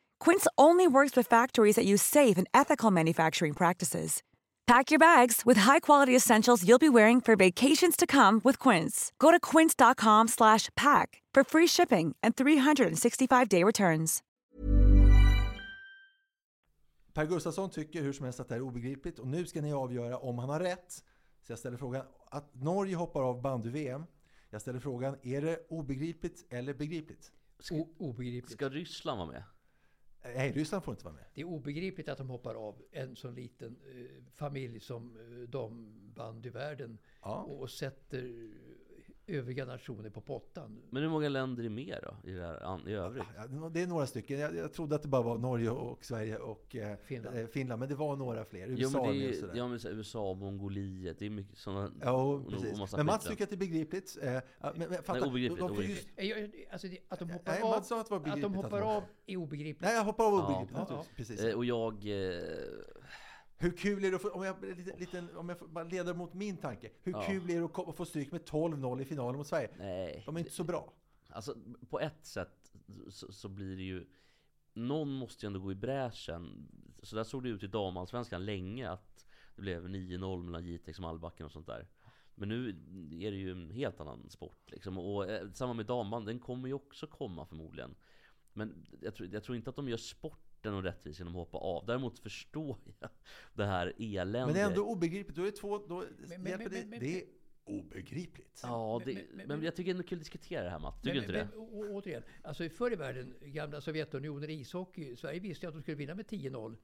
Quince 0.25 0.47
only 0.57 0.87
works 0.87 1.17
with 1.17 1.27
factories 1.29 1.75
that 1.75 1.85
use 1.85 2.01
safe 2.01 2.37
and 2.37 2.47
ethical 2.53 2.91
manufacturing 2.91 3.53
practices. 3.53 4.21
Pack 4.67 4.91
your 4.91 4.99
bags 4.99 5.41
with 5.45 5.57
high-quality 5.57 6.15
essentials 6.15 6.63
you'll 6.63 6.79
be 6.79 6.87
wearing 6.89 7.19
for 7.21 7.35
vacations 7.35 7.97
to 7.97 8.05
come 8.05 8.39
with 8.43 8.57
Quince. 8.59 9.11
Go 9.19 9.31
to 9.31 9.39
quince.com 9.39 10.27
slash 10.29 10.69
pack 10.75 11.21
for 11.33 11.43
free 11.43 11.67
shipping 11.67 12.15
and 12.23 12.35
365-day 12.35 13.63
returns. 13.63 14.21
Per 17.13 17.25
Gustafsson 17.25 17.69
tycker 17.69 18.01
hur 18.01 18.13
som 18.13 18.23
helst 18.25 18.39
att 18.39 18.47
det 18.47 18.53
här 18.55 18.61
är 18.61 18.65
obegripligt 18.65 19.19
och 19.19 19.27
nu 19.27 19.45
ska 19.45 19.61
ni 19.61 19.73
avgöra 19.73 20.17
om 20.17 20.39
han 20.39 20.49
har 20.49 20.59
rätt. 20.59 20.91
Så 21.47 21.51
jag 21.51 21.59
ställer 21.59 21.77
frågan 21.77 22.05
att 22.25 22.55
Norge 22.55 22.95
hoppar 22.95 23.21
av 23.23 23.41
bandy-VM. 23.41 24.03
Jag 24.49 24.61
ställer 24.61 24.79
frågan, 24.79 25.15
är 25.21 25.41
det 25.41 25.59
obegripligt 25.69 26.45
eller 26.53 26.73
begripligt? 26.73 27.31
O- 27.71 27.95
obegripligt. 27.99 28.53
Ska 28.53 28.69
Ryssland 28.69 29.19
vara 29.19 29.31
med? 29.31 29.43
Nej, 30.23 30.51
Ryssland 30.51 30.83
får 30.83 30.93
inte 30.93 31.05
vara 31.05 31.15
med. 31.15 31.25
Det 31.33 31.41
är 31.41 31.45
obegripligt 31.45 32.09
att 32.09 32.17
de 32.17 32.29
hoppar 32.29 32.55
av 32.55 32.81
en 32.91 33.15
sån 33.15 33.35
liten 33.35 33.75
eh, 33.91 34.23
familj 34.35 34.79
som 34.79 35.17
eh, 35.17 35.49
dambandyvärlden 35.49 36.97
Ja. 37.21 37.35
och, 37.41 37.59
och 37.61 37.69
sätter 37.69 38.51
övriga 39.27 39.65
nationer 39.65 40.09
på 40.09 40.21
pottan. 40.21 40.81
Men 40.89 41.03
hur 41.03 41.09
många 41.09 41.29
länder 41.29 41.63
är 41.63 41.69
med 41.69 41.97
då? 42.03 42.29
I, 42.29 42.33
det 42.33 42.41
här, 42.45 42.89
i 42.89 42.93
övrigt? 42.93 43.23
Ja, 43.37 43.69
det 43.69 43.81
är 43.81 43.87
några 43.87 44.07
stycken. 44.07 44.39
Jag, 44.39 44.55
jag 44.55 44.73
trodde 44.73 44.95
att 44.95 45.01
det 45.01 45.07
bara 45.07 45.21
var 45.21 45.37
Norge 45.37 45.69
och 45.69 46.05
Sverige 46.05 46.37
och 46.37 46.75
eh, 46.75 46.97
Finland. 46.97 47.37
eh, 47.39 47.45
Finland, 47.45 47.79
men 47.79 47.89
det 47.89 47.95
var 47.95 48.15
några 48.15 48.45
fler. 48.45 48.67
Jo, 48.67 48.75
USA 48.77 49.01
men 49.01 49.09
är 49.09 49.13
det 49.13 49.19
med 49.19 49.27
och 49.29 49.33
är, 49.35 49.39
sådär. 49.39 49.53
ja, 49.55 49.67
men 49.67 49.79
USA, 49.97 50.33
Mongoliet, 50.33 51.19
det 51.19 51.25
är 51.25 51.29
mycket 51.29 51.57
sådana... 51.57 51.91
Ja, 52.01 52.11
och- 52.23 52.49
precis. 52.49 52.93
Men 52.97 53.05
Mats 53.05 53.27
tycker 53.27 53.43
att 53.43 53.49
det 53.49 53.55
är 53.55 53.57
begripligt. 53.57 54.17
Eh, 54.21 54.31
ja, 54.33 54.41
men, 54.61 54.89
men, 54.89 55.03
fatta, 55.03 55.13
Nej, 55.19 55.29
obegripligt, 55.29 55.59
de 55.59 55.71
obegripligt. 55.71 56.07
Eh, 56.15 56.25
jag- 56.25 56.51
Alltså 56.71 56.87
det, 56.87 56.97
att 57.07 57.19
de 57.19 57.29
hoppar 57.29 57.51
Nej, 57.51 57.61
av, 57.61 57.69
Mats 57.69 57.87
sa 57.87 57.99
att 58.01 58.09
det 58.09 58.11
var 58.19 58.29
att 58.33 58.41
de 58.41 58.51
att 58.51 58.55
hoppar 58.55 58.79
de- 58.79 58.87
av 58.89 59.03
är 59.25 59.37
obegripligt. 59.37 59.81
Nej, 59.81 59.95
jag 59.95 60.03
hoppar 60.03 60.23
av 60.25 60.33
Ja. 60.33 60.45
obegripligt. 60.45 60.77
Ja, 60.77 60.79
naturligtvis. 60.95 61.27
Precis. 61.27 61.43
Eh, 61.45 61.57
och 61.57 61.65
jag... 61.65 62.05
Hur 63.61 63.71
kul 63.77 64.05
är 64.05 64.09
det 64.09 64.15
att 64.15 64.21
få, 64.21 64.29
om 64.29 64.43
jag, 64.43 64.63
lite, 64.77 64.97
lite, 64.97 65.27
om 65.35 65.49
jag 65.49 65.57
bara 65.69 65.83
leder 65.83 66.13
mot 66.13 66.33
min 66.33 66.57
tanke. 66.57 66.91
Hur 67.03 67.11
Ja. 67.11 67.23
kul 67.27 67.49
är 67.49 67.59
det 67.59 67.89
att 67.89 67.95
få 67.97 68.05
stryk 68.05 68.31
med 68.31 68.41
12-0 68.41 69.01
i 69.01 69.05
finalen 69.05 69.37
mot 69.37 69.47
Sverige? 69.47 69.69
nej. 69.77 70.23
De 70.25 70.35
är 70.35 70.39
inte 70.39 70.51
så 70.51 70.63
bra. 70.63 70.93
Alltså 71.27 71.55
på 71.89 71.99
ett 71.99 72.25
sätt 72.25 72.71
så, 73.09 73.31
så 73.31 73.49
blir 73.49 73.75
det 73.77 73.83
ju 73.83 74.05
Någon 74.73 75.11
måste 75.13 75.45
ju 75.45 75.47
ändå 75.47 75.59
gå 75.59 75.71
i 75.71 75.75
bräschen 75.75 76.67
Så 77.03 77.15
där 77.15 77.23
såg 77.23 77.43
det 77.43 77.49
ut 77.49 77.63
i 77.63 77.67
damallsvenskan 77.67 78.45
länge 78.45 78.89
att 78.89 79.25
Det 79.55 79.61
blev 79.61 79.87
9-0 79.87 80.43
mellan 80.43 80.65
Jitex 80.65 80.97
och 80.97 81.01
Malbacken 81.01 81.45
och 81.45 81.51
sånt 81.51 81.67
där 81.67 81.87
Men 82.35 82.49
nu 82.49 82.69
är 83.25 83.31
det 83.31 83.37
ju 83.37 83.51
en 83.51 83.69
helt 83.69 83.99
annan 83.99 84.29
sport 84.29 84.71
liksom. 84.71 84.97
Och 84.97 85.29
eh, 85.29 85.51
samma 85.51 85.73
med 85.73 85.85
damband, 85.85 86.25
den 86.25 86.39
kommer 86.39 86.67
ju 86.67 86.73
också 86.73 87.07
komma 87.07 87.45
förmodligen 87.45 87.95
Men 88.53 88.87
jag 89.01 89.15
tror, 89.15 89.29
jag 89.33 89.43
tror 89.43 89.55
inte 89.57 89.69
att 89.69 89.75
de 89.75 89.89
gör 89.89 89.97
sporten 90.61 90.73
och 90.73 90.83
rättvis 90.83 91.19
genom 91.19 91.33
att 91.33 91.37
hoppa 91.39 91.57
av 91.57 91.85
Däremot 91.85 92.19
förstår 92.19 92.77
jag 92.99 93.09
det 93.53 93.65
här 93.65 93.93
eländet 93.99 94.45
Men 94.45 94.53
det 94.53 94.61
är 94.61 94.65
ändå 94.65 94.85
obegripligt. 94.87 95.35
Då 95.35 95.41
är 95.41 95.45
det 95.45 95.51
två... 95.51 95.77
Då 95.77 95.97
Men- 95.99 96.41
men- 96.41 96.41
men- 96.41 96.69
det, 96.69 96.85
men- 96.87 96.99
det 96.99 97.21
är 97.21 97.23
obegripligt. 97.65 98.59
Ja, 98.63 99.01
det, 99.05 99.13
Men- 99.13 99.23
men, 99.23 99.37
men- 99.37 99.47
men- 99.47 99.63
jag 99.63 99.75
tycker 99.75 99.91
ändå 99.91 100.03
kul 100.03 100.17
att 100.17 100.23
diskutera 100.23 100.63
det 100.63 100.69
här 100.69 100.79
Matt, 100.79 101.03
tycker 101.03 101.15
Men- 101.15 101.23
inte 101.23 101.33
men, 101.33 101.47
det? 101.47 101.57
Men, 101.57 101.89
å- 101.89 101.97
återigen, 101.97 102.23
alltså 102.43 102.69
förr 102.69 102.93
i 102.93 102.95
världen, 102.95 103.33
gamla 103.41 103.81
Sovjetunionen 103.81 104.49
i 104.49 104.53
ishockey, 104.53 105.15
Sverige 105.15 105.39
visste 105.39 105.65
ju 105.65 105.67
att 105.67 105.75
de 105.75 105.81
skulle 105.81 105.97
vinna 105.97 106.15
med 106.15 106.25
10-0. 106.25 106.75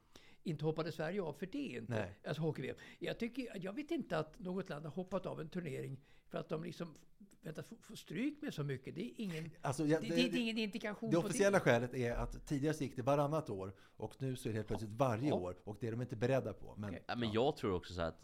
Inte 0.43 0.65
hoppade 0.65 0.91
Sverige 0.91 1.21
av 1.21 1.34
för 1.34 1.45
det 1.45 1.57
inte. 1.57 1.93
Nej. 1.93 2.19
Alltså 2.28 2.41
hockey 2.41 2.73
jag, 2.99 3.19
tycker, 3.19 3.51
jag 3.65 3.73
vet 3.73 3.91
inte 3.91 4.17
att 4.17 4.39
något 4.39 4.69
land 4.69 4.86
har 4.86 4.91
hoppat 4.91 5.25
av 5.25 5.41
en 5.41 5.49
turnering 5.49 5.97
för 6.28 6.38
att 6.38 6.49
de 6.49 6.63
liksom 6.63 6.95
vänta, 7.56 7.76
får 7.82 7.95
stryk 7.95 8.41
med 8.41 8.54
så 8.54 8.64
mycket. 8.64 8.95
Det 8.95 9.02
är 9.02 9.12
ingen, 9.18 9.50
Alltså, 9.62 9.86
ja, 9.86 10.00
det, 10.00 10.08
det, 10.08 10.16
det 10.16 10.22
är 10.22 10.41
ingen 10.41 10.58
indikation 10.58 11.12
Det 11.12 11.18
officiella 11.18 11.58
det. 11.58 11.64
skälet 11.64 11.93
är 11.93 12.12
att 12.12 12.48
tidigare 12.48 12.76
gick 12.80 12.95
det 12.95 13.02
varannat 13.02 13.50
år 13.50 13.74
och 13.98 14.16
nu 14.22 14.36
så 14.36 14.50
är 14.50 14.54
det 14.54 14.58
helt 14.58 14.68
plötsligt 14.68 14.91
varje 14.91 15.28
Ja. 15.30 15.36
år 15.36 15.56
och 15.64 15.78
det 15.80 15.88
är 15.88 15.91
de 15.91 16.02
inte 16.02 16.16
beredda 16.16 16.54
på. 16.54 16.76
Men, 16.78 16.89
Okej. 16.89 17.04
Ja, 17.08 17.16
men 17.16 17.32
jag 17.32 17.58
tror 17.58 17.74
också 17.74 17.93
så 17.93 18.02
att 18.02 18.22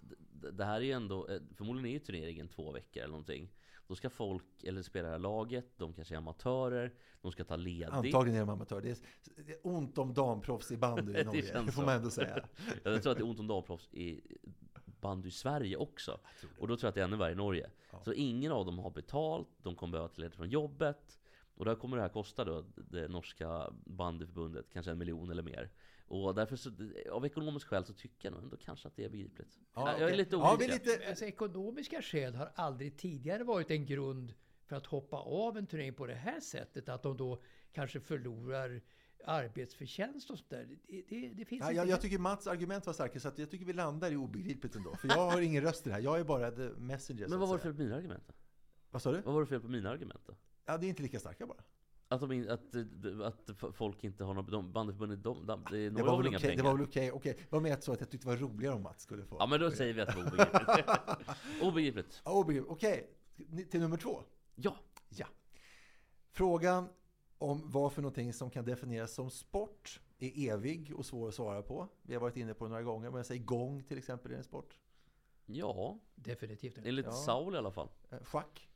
det 0.54 0.66
här 0.66 0.76
är 0.76 0.82
ju 0.86 0.92
ändå, 0.92 1.28
eh, 1.28 1.42
förmodligen 1.56 1.90
är 1.90 1.94
ju 1.94 2.00
turneringen 2.00 2.48
två 2.48 2.72
veckor 2.72 3.02
eller 3.04 3.12
någonting. 3.12 3.50
Då 3.88 3.96
ska 3.96 4.10
folk, 4.10 4.64
eller 4.64 4.82
spelare 4.82 5.18
laget, 5.18 5.66
de 5.78 5.94
kanske 5.94 6.16
är 6.16 6.18
amatörer, 6.18 6.94
de 7.22 7.32
ska 7.32 7.44
ta 7.44 7.56
ledigt. 7.56 7.90
Antagligen 7.94 8.36
är 8.36 8.40
de 8.46 8.50
amatörer. 8.50 8.82
Det 8.82 8.90
är, 8.90 8.98
det 9.44 9.52
är 9.52 9.60
ont 9.64 9.98
om 9.98 10.14
damproffs 10.14 10.72
i 10.72 10.78
bandy 10.78 11.12
i 11.12 11.14
Det 11.16 11.24
Norge. 11.24 11.62
Det 11.66 11.72
får 11.72 11.86
man 11.86 11.96
ändå 11.96 12.10
säga. 12.10 12.46
Jag 12.84 13.02
tror 13.04 13.12
att 13.12 13.18
det 13.18 13.24
är 13.24 13.30
ont 13.30 13.40
om 13.40 13.48
damproffs 13.48 13.94
i 13.94 14.22
bandy 15.04 15.28
i 15.28 15.32
Sverige 15.32 15.78
också. 15.78 16.20
Och 16.60 16.68
då 16.68 16.78
tror 16.78 16.86
jag 16.88 16.90
att 16.90 16.96
det 16.96 17.02
är 17.02 17.06
ännu 17.06 17.18
värre 17.18 17.32
i 17.32 17.36
Norge. 17.36 17.70
Så 18.06 18.14
ingen 18.14 18.52
av 18.52 18.66
dem 18.66 18.80
har 18.80 18.90
betalt, 18.90 19.48
de 19.64 19.76
kommer 19.76 19.92
behöva 19.92 20.10
ledigt 20.16 20.36
från 20.36 20.50
jobbet. 20.50 21.20
Och 21.56 21.66
där 21.66 21.76
kommer 21.76 21.98
det 21.98 22.04
här 22.04 22.10
kosta 22.10 22.46
då, 22.46 22.66
det 22.76 23.08
norska 23.08 23.74
bandyförbundet, 23.86 24.66
kanske 24.74 24.92
en 24.92 24.98
miljon 24.98 25.32
eller 25.32 25.44
mer. 25.44 25.70
Och 26.08 26.36
därför 26.36 26.56
så, 26.56 26.70
av 27.12 27.26
ekonomisk 27.26 27.68
skäl 27.68 27.86
så 27.86 27.94
tycker 27.94 28.28
jag 28.28 28.34
nog 28.34 28.44
ändå 28.44 28.58
kanske 28.58 28.88
att 28.88 28.96
det 28.96 29.06
är 29.06 29.10
begripligt. 29.10 29.60
Ja, 29.74 30.00
jag 30.00 30.10
är 30.12 30.16
lite 30.16 30.36
Ja, 30.36 30.54
olika. 30.54 30.74
är 30.74 30.80
lite, 30.80 31.10
Alltså, 31.10 31.26
ekonomiska 31.26 32.02
skäl 32.02 32.36
har 32.36 32.52
aldrig 32.56 32.98
tidigare 32.98 33.44
varit 33.44 33.72
en 33.72 33.86
grund 33.86 34.34
för 34.66 34.76
att 34.76 34.86
hoppa 34.86 35.18
av 35.18 35.58
en 35.58 35.68
turnering 35.68 35.94
på 35.94 36.06
det 36.06 36.14
här 36.16 36.40
sättet. 36.40 36.90
Att 36.90 37.04
de 37.04 37.18
då 37.18 37.42
kanske 37.72 38.00
förlorar 38.00 38.82
arbetsförtjänst 39.26 40.30
och 40.30 40.38
sådär. 40.40 40.68
Det, 40.88 41.04
det, 41.10 41.30
det 41.30 41.46
finns 41.46 41.62
Ja, 41.62 41.70
inte 41.70 41.78
jag, 41.78 41.88
jag 41.88 42.02
tycker 42.02 42.18
Mats 42.18 42.48
argument 42.48 42.86
var 42.86 42.94
starkare 42.94 43.20
så 43.20 43.28
att 43.28 43.38
jag 43.38 43.52
tycker 43.52 43.66
vi 43.66 43.74
landar 43.74 44.12
i 44.12 44.16
obegripligt 44.16 44.76
ändå. 44.76 44.96
För 44.96 45.08
jag 45.08 45.32
har 45.32 45.42
ingen 45.42 45.64
röst 45.64 45.86
i 45.88 45.90
det 45.90 45.96
här. 45.96 46.02
Jag 46.02 46.20
är 46.20 46.24
bara 46.24 46.52
the 46.52 46.70
messenger. 46.78 47.28
Men 47.28 47.40
vad 47.40 47.50
var 47.50 47.58
det 47.58 47.64
fel 47.64 47.74
på 47.74 47.82
mina 47.82 47.96
argument 47.96 48.24
då? 48.28 48.34
Vad 48.92 49.02
sa 49.02 49.12
du? 49.12 49.22
Vad 49.22 49.34
var 49.34 49.42
det 49.42 49.48
fel 49.48 49.62
på 49.62 49.68
mina 49.68 49.90
argument 49.90 50.22
då? 50.28 50.34
Ja, 50.66 50.78
det 50.78 50.86
är 50.86 50.90
inte 50.90 51.02
lika 51.04 51.20
starka 51.20 51.46
bara. 51.46 51.64
Att, 52.08 52.22
de, 52.22 52.32
in- 52.32 52.50
att, 52.50 52.76
eh, 52.76 52.82
att 53.24 53.76
folk 53.76 54.04
inte 54.04 54.24
har 54.24 54.34
någon... 54.34 54.46
De, 54.52 54.72
bandyförbundet, 54.74 55.24
de, 55.24 55.46
de, 55.46 55.66
det, 55.72 55.78
är 55.78 55.90
Det 55.90 56.04
var 56.04 56.10
har 56.10 56.18
väl 56.18 56.28
inga 56.28 56.38
okej. 56.38 56.50
pengar. 56.50 56.64
Det 56.64 56.70
var 56.70 56.78
väl 56.78 56.88
okej. 56.88 57.12
Okej, 57.12 57.34
det 57.40 57.52
var 57.52 57.60
mer 57.62 57.78
så 57.80 57.92
att 57.94 58.00
jag 58.00 58.10
tyckte 58.10 58.28
det 58.28 58.32
var 58.32 58.38
roligare 58.50 58.76
om 58.76 58.82
Mats 58.84 59.04
skulle 59.04 59.26
få. 59.26 59.36
Ja 59.40 59.46
men 59.48 59.60
då 59.60 59.72
säger 59.72 59.94
vi 59.94 60.02
att 60.02 60.08
det 60.08 60.16
var 60.16 60.24
obegripligt. 60.26 61.62
obegripligt. 61.62 62.22
Ja, 62.26 62.32
obegripligt. 62.32 62.72
Okej, 62.72 63.10
Ni- 63.36 63.66
till 63.66 63.80
nummer 63.80 63.98
två. 63.98 64.24
Ja. 64.56 64.76
Ja. 65.10 65.28
Frågan 66.32 66.90
om 67.44 67.70
vad 67.70 67.94
för 67.94 68.02
någonting 68.02 68.34
som 68.34 68.50
kan 68.50 68.66
definieras 68.66 69.14
som 69.14 69.30
sport 69.30 70.02
är 70.20 70.50
evig 70.54 70.94
och 70.96 71.06
svår 71.06 71.28
att 71.28 71.34
svara 71.36 71.62
på. 71.62 71.88
Vi 72.02 72.14
har 72.14 72.22
varit 72.22 72.38
inne 72.38 72.54
på 72.54 72.66
det 72.66 72.70
några 72.70 72.84
gånger, 72.84 73.10
men 73.10 73.18
jag 73.18 73.26
säger 73.26 73.44
gång 73.44 73.84
till 73.84 73.98
exempel 73.98 74.32
är 74.32 74.36
en 74.36 74.44
sport. 74.44 74.78
Ja. 75.46 76.00
Definitivt. 76.16 76.78
Enligt 76.78 77.06
Ja. 77.06 77.12
Saul 77.12 77.56
i 77.56 77.58
alla 77.58 77.72
fall. 77.72 77.90
Eh, 78.10 78.24
Schack, 78.24 78.70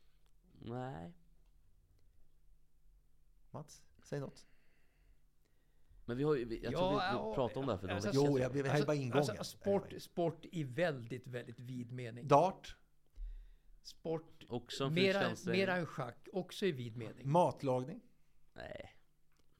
Nej. 0.60 1.12
Mats, 3.50 3.82
säg 4.02 4.20
något. 4.20 4.46
Men 6.04 6.16
vi 6.16 6.24
har 6.24 6.34
ju, 6.34 6.40
jag 6.40 6.48
tror 6.50 6.90
vi, 6.90 6.96
vi 6.96 7.02
ja, 7.12 7.34
pratade 7.34 7.60
om 7.60 7.66
det 7.66 7.72
här 7.72 7.78
för 7.78 7.88
alltså, 7.88 8.10
Jo, 8.14 8.38
jag, 8.38 8.52
det 8.52 8.68
här 8.68 8.80
är 8.80 8.86
bara 8.86 8.96
ingången. 8.96 9.16
Alltså, 9.28 9.44
sport, 9.44 9.92
sport 9.98 10.44
i 10.52 10.64
väldigt, 10.64 11.26
väldigt 11.26 11.60
vid 11.60 11.92
mening. 11.92 12.28
Dart, 12.28 12.76
Sport 13.82 14.44
Också 14.48 14.90
mera, 14.90 15.34
mera 15.46 15.76
än 15.76 15.86
schack, 15.86 16.28
också 16.32 16.66
i 16.66 16.72
vid 16.72 16.96
mening. 16.96 17.30
matlagning, 17.30 18.00
Nej. 18.58 18.94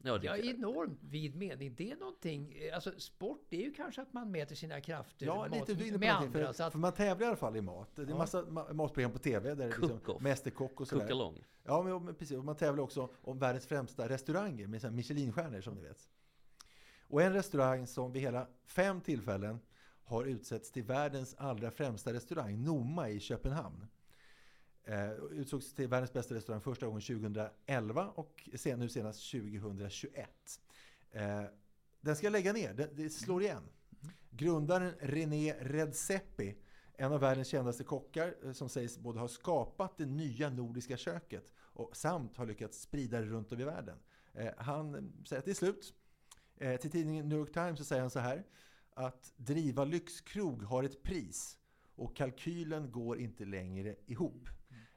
Ja, 0.03 0.17
det 0.17 0.25
Ja, 0.25 0.37
enormt 0.37 0.99
vid 1.03 1.35
mening. 1.35 1.75
Det 1.75 1.91
är 1.91 1.95
någonting, 1.95 2.53
alltså 2.73 2.91
sport 2.99 3.45
det 3.49 3.57
är 3.57 3.61
ju 3.65 3.73
kanske 3.73 4.01
att 4.01 4.13
man 4.13 4.31
mäter 4.31 4.55
sina 4.55 4.81
krafter 4.81 5.25
Ja, 5.25 5.35
mat, 5.47 5.69
lite 5.69 5.97
med 5.97 6.09
någonting. 6.13 6.41
andra. 6.41 6.53
Så 6.53 6.57
För, 6.57 6.63
att, 6.63 6.71
för 6.71 6.79
man 6.79 6.93
tävlar 6.93 7.25
i 7.25 7.27
alla 7.27 7.37
fall 7.37 7.55
i 7.55 7.61
mat. 7.61 7.95
Det 7.95 8.01
är 8.01 8.07
Ja. 8.07 8.17
massa 8.17 8.41
ma- 8.43 8.73
matprogram 8.73 9.11
på 9.11 9.19
TV. 9.19 9.49
Där 9.49 9.55
det 9.55 9.63
är 9.63 9.81
liksom. 9.97 10.23
Mästerkock 10.23 10.71
och 10.71 10.77
Cook 10.77 10.87
sådär. 10.89 11.11
along. 11.11 11.43
Ja, 11.63 11.83
men, 11.83 12.05
men 12.05 12.15
precis. 12.15 12.37
Och 12.37 12.45
man 12.45 12.55
tävlar 12.55 12.83
också 12.83 13.09
om 13.21 13.39
världens 13.39 13.65
främsta 13.67 14.09
restauranger 14.09 14.67
med 14.67 14.81
så 14.81 14.91
Michelinstjärnor 14.91 15.61
som 15.61 15.73
ni 15.75 15.81
vet. 15.81 16.09
Och 17.01 17.21
en 17.21 17.33
restaurang 17.33 17.87
som 17.87 18.11
vid 18.11 18.21
hela 18.21 18.47
fem 18.65 19.01
tillfällen 19.01 19.59
har 20.03 20.25
utsetts 20.25 20.71
till 20.71 20.83
världens 20.83 21.35
allra 21.37 21.71
främsta 21.71 22.13
restaurang, 22.13 22.63
Noma 22.63 23.09
i 23.09 23.19
Köpenhamn. 23.19 23.87
Eh, 24.89 25.11
utsågs 25.31 25.73
till 25.73 25.87
världens 25.87 26.13
bästa 26.13 26.35
restaurang 26.35 26.61
första 26.61 26.85
gången 26.85 27.01
2011 27.01 28.07
och 28.07 28.49
sen, 28.55 28.79
nu 28.79 28.89
senast 28.89 29.31
2021. 29.31 30.29
Eh, 31.11 31.43
den 32.01 32.15
ska 32.15 32.25
jag 32.25 32.31
lägga 32.31 32.53
ner, 32.53 32.73
det, 32.73 32.89
det 32.95 33.09
slår 33.09 33.41
igen. 33.41 33.63
Grundaren 34.29 34.93
René 34.99 35.53
Redzepi, 35.59 36.55
en 36.93 37.13
av 37.13 37.19
världens 37.19 37.47
kändaste 37.47 37.83
kockar 37.83 38.35
eh, 38.43 38.51
som 38.51 38.69
sägs 38.69 38.97
både 38.97 39.19
ha 39.19 39.27
skapat 39.27 39.97
det 39.97 40.05
nya 40.05 40.49
nordiska 40.49 40.97
köket 40.97 41.51
och 41.57 41.95
samt 41.95 42.37
har 42.37 42.45
lyckats 42.45 42.81
sprida 42.81 43.19
det 43.19 43.25
runt 43.25 43.51
om 43.51 43.59
i 43.59 43.63
världen. 43.63 43.97
Eh, 44.33 44.53
han 44.57 45.13
säger 45.25 45.39
att 45.39 45.45
det 45.45 45.51
är 45.51 45.55
slut. 45.55 45.93
Eh, 46.57 46.75
till 46.75 46.91
tidningen 46.91 47.29
New 47.29 47.37
York 47.37 47.53
Times 47.53 47.79
så 47.79 47.85
säger 47.85 48.01
han 48.01 48.11
så 48.11 48.19
här 48.19 48.43
att 48.93 49.33
driva 49.35 49.85
lyxkrog 49.85 50.63
har 50.63 50.83
ett 50.83 51.03
pris 51.03 51.57
och 51.95 52.15
kalkylen 52.15 52.91
går 52.91 53.19
inte 53.19 53.45
längre 53.45 53.95
ihop. 54.05 54.49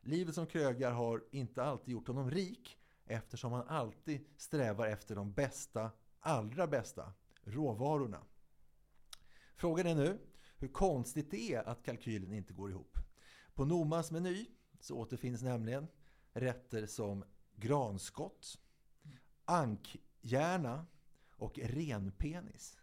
Livet 0.03 0.34
som 0.34 0.46
krögar 0.46 0.92
har 0.92 1.24
inte 1.30 1.62
alltid 1.62 1.92
gjort 1.92 2.07
honom 2.07 2.30
rik 2.30 2.78
eftersom 3.07 3.53
han 3.53 3.68
alltid 3.68 4.26
strävar 4.36 4.86
efter 4.86 5.14
de 5.16 5.32
bästa, 5.32 5.90
allra 6.20 6.66
bästa 6.66 7.12
råvarorna. 7.44 8.24
Frågan 9.57 9.86
är 9.86 9.94
nu 9.94 10.18
hur 10.59 10.68
konstigt 10.68 11.30
det 11.30 11.55
är 11.55 11.68
att 11.68 11.82
kalkylen 11.82 12.32
inte 12.32 12.53
går 12.53 12.70
ihop. 12.70 12.98
På 13.55 13.64
Nomas 13.64 14.11
meny 14.11 14.46
så 14.80 14.96
återfinns 14.96 15.42
nämligen 15.42 15.86
rätter 16.32 16.86
som 16.86 17.24
granskott, 17.57 18.59
ankhjärna 19.44 20.86
och 21.36 21.59
renpenis. 21.59 22.78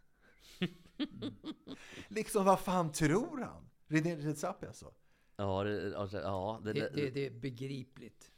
liksom 2.07 2.45
vad 2.45 2.59
fan 2.59 2.91
tror 2.91 3.41
han? 3.41 3.69
René 3.87 4.15
Redzepi 4.15 4.65
alltså? 4.65 4.93
Ja, 5.39 5.63
det, 5.63 5.97
alltså, 5.97 6.17
ja 6.17 6.61
det, 6.63 6.73
Det, 6.73 6.89
det, 6.95 7.09
det 7.09 7.25
är 7.25 7.31
begripligt. 7.31 8.31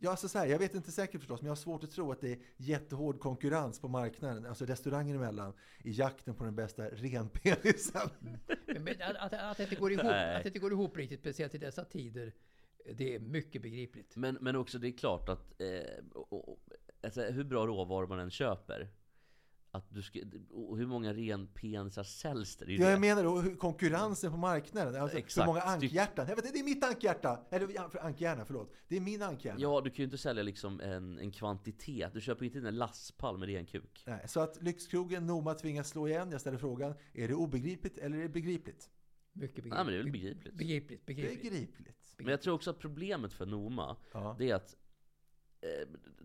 Ja, 0.00 0.10
alltså 0.10 0.28
så 0.28 0.38
här, 0.38 0.46
jag 0.46 0.58
vet 0.58 0.74
inte 0.74 0.92
säkert 0.92 1.20
förstås, 1.20 1.40
men 1.40 1.46
jag 1.46 1.50
har 1.50 1.56
svårt 1.56 1.84
att 1.84 1.90
tro 1.90 2.12
att 2.12 2.20
det 2.20 2.32
är 2.32 2.38
jättehård 2.56 3.20
konkurrens 3.20 3.80
på 3.80 3.88
marknaden, 3.88 4.46
alltså 4.46 4.64
restauranger 4.64 5.14
emellan, 5.14 5.52
i 5.84 5.90
jakten 5.90 6.34
på 6.34 6.44
den 6.44 6.54
bästa 6.56 6.88
renpenisen. 6.88 8.08
Men, 8.66 8.84
men 8.84 8.94
att, 9.02 9.16
att, 9.16 9.32
att, 9.32 9.56
det 9.56 9.62
inte 9.62 9.76
går 9.76 9.92
ihop, 9.92 10.04
Nej. 10.04 10.36
att 10.36 10.42
det 10.42 10.48
inte 10.48 10.58
går 10.58 10.72
ihop 10.72 10.96
riktigt, 10.96 11.20
speciellt 11.20 11.54
i 11.54 11.58
dessa 11.58 11.84
tider, 11.84 12.34
det 12.94 13.14
är 13.14 13.20
mycket 13.20 13.62
begripligt. 13.62 14.16
Men, 14.16 14.38
men 14.40 14.56
också 14.56 14.78
det 14.78 14.88
är 14.88 14.98
klart 14.98 15.28
att 15.28 15.60
eh, 15.60 16.04
och, 16.14 16.48
och, 16.48 16.58
alltså, 17.02 17.22
hur 17.22 17.44
bra 17.44 17.66
råvaror 17.66 18.06
man 18.06 18.18
än 18.18 18.30
köper 18.30 18.88
att 19.70 19.94
du 19.94 20.02
ska, 20.02 20.20
och 20.50 20.78
hur 20.78 20.86
många 20.86 21.12
renpenisar 21.14 22.02
säljs 22.02 22.56
det? 22.56 22.64
ju 22.64 22.78
Ja, 22.78 22.84
det. 22.84 22.90
jag 22.90 23.00
menar 23.00 23.24
då 23.24 23.40
hur 23.40 23.56
konkurrensen 23.56 24.30
på 24.32 24.36
marknaden, 24.36 25.02
alltså 25.02 25.16
hur 25.16 25.24
Exakt. 25.24 25.46
många 25.46 25.60
ankhjärtan. 25.60 26.26
Jag 26.28 26.36
vet, 26.36 26.52
det 26.52 26.58
är 26.58 26.64
mitt 26.64 26.84
ankhjärta! 26.84 27.40
Eller 27.50 27.68
ankhjärna, 28.04 28.44
förlåt. 28.44 28.72
Det 28.88 28.96
är 28.96 29.00
min 29.00 29.22
ankhjärna. 29.22 29.60
Ja, 29.60 29.80
du 29.80 29.90
kan 29.90 29.96
ju 29.96 30.04
inte 30.04 30.18
sälja 30.18 30.42
liksom 30.42 30.80
en, 30.80 31.18
en 31.18 31.30
kvantitet. 31.32 32.12
Du 32.14 32.20
köper 32.20 32.44
inte 32.44 32.58
in 32.58 32.66
en 32.66 32.76
lastpall 32.76 33.38
med 33.38 33.48
ren 33.48 33.66
kuk. 33.66 34.02
Nej, 34.06 34.24
så 34.28 34.40
att 34.40 34.62
Lyxkrogen 34.62 35.26
Noma 35.26 35.54
tvingas 35.54 35.88
slå 35.88 36.08
igen. 36.08 36.30
Jag 36.30 36.40
ställer 36.40 36.58
frågan, 36.58 36.94
är 37.12 37.28
det 37.28 37.34
obegripligt 37.34 37.98
eller 37.98 38.18
är 38.18 38.22
det 38.22 38.28
begripligt? 38.28 38.90
Mycket 39.32 39.54
begripligt. 39.54 39.74
Nej, 39.74 39.84
men 39.84 39.92
det 39.92 39.98
är 39.98 40.02
väl 40.02 40.12
begripligt. 40.12 40.54
Begripligt, 40.54 41.06
begripligt. 41.06 41.42
Begripligt. 41.42 42.14
Men 42.18 42.26
jag 42.28 42.42
tror 42.42 42.54
också 42.54 42.70
att 42.70 42.78
problemet 42.78 43.32
för 43.32 43.46
Noma, 43.46 43.96
Ja. 44.12 44.36
det 44.38 44.50
är 44.50 44.54
att 44.54 44.76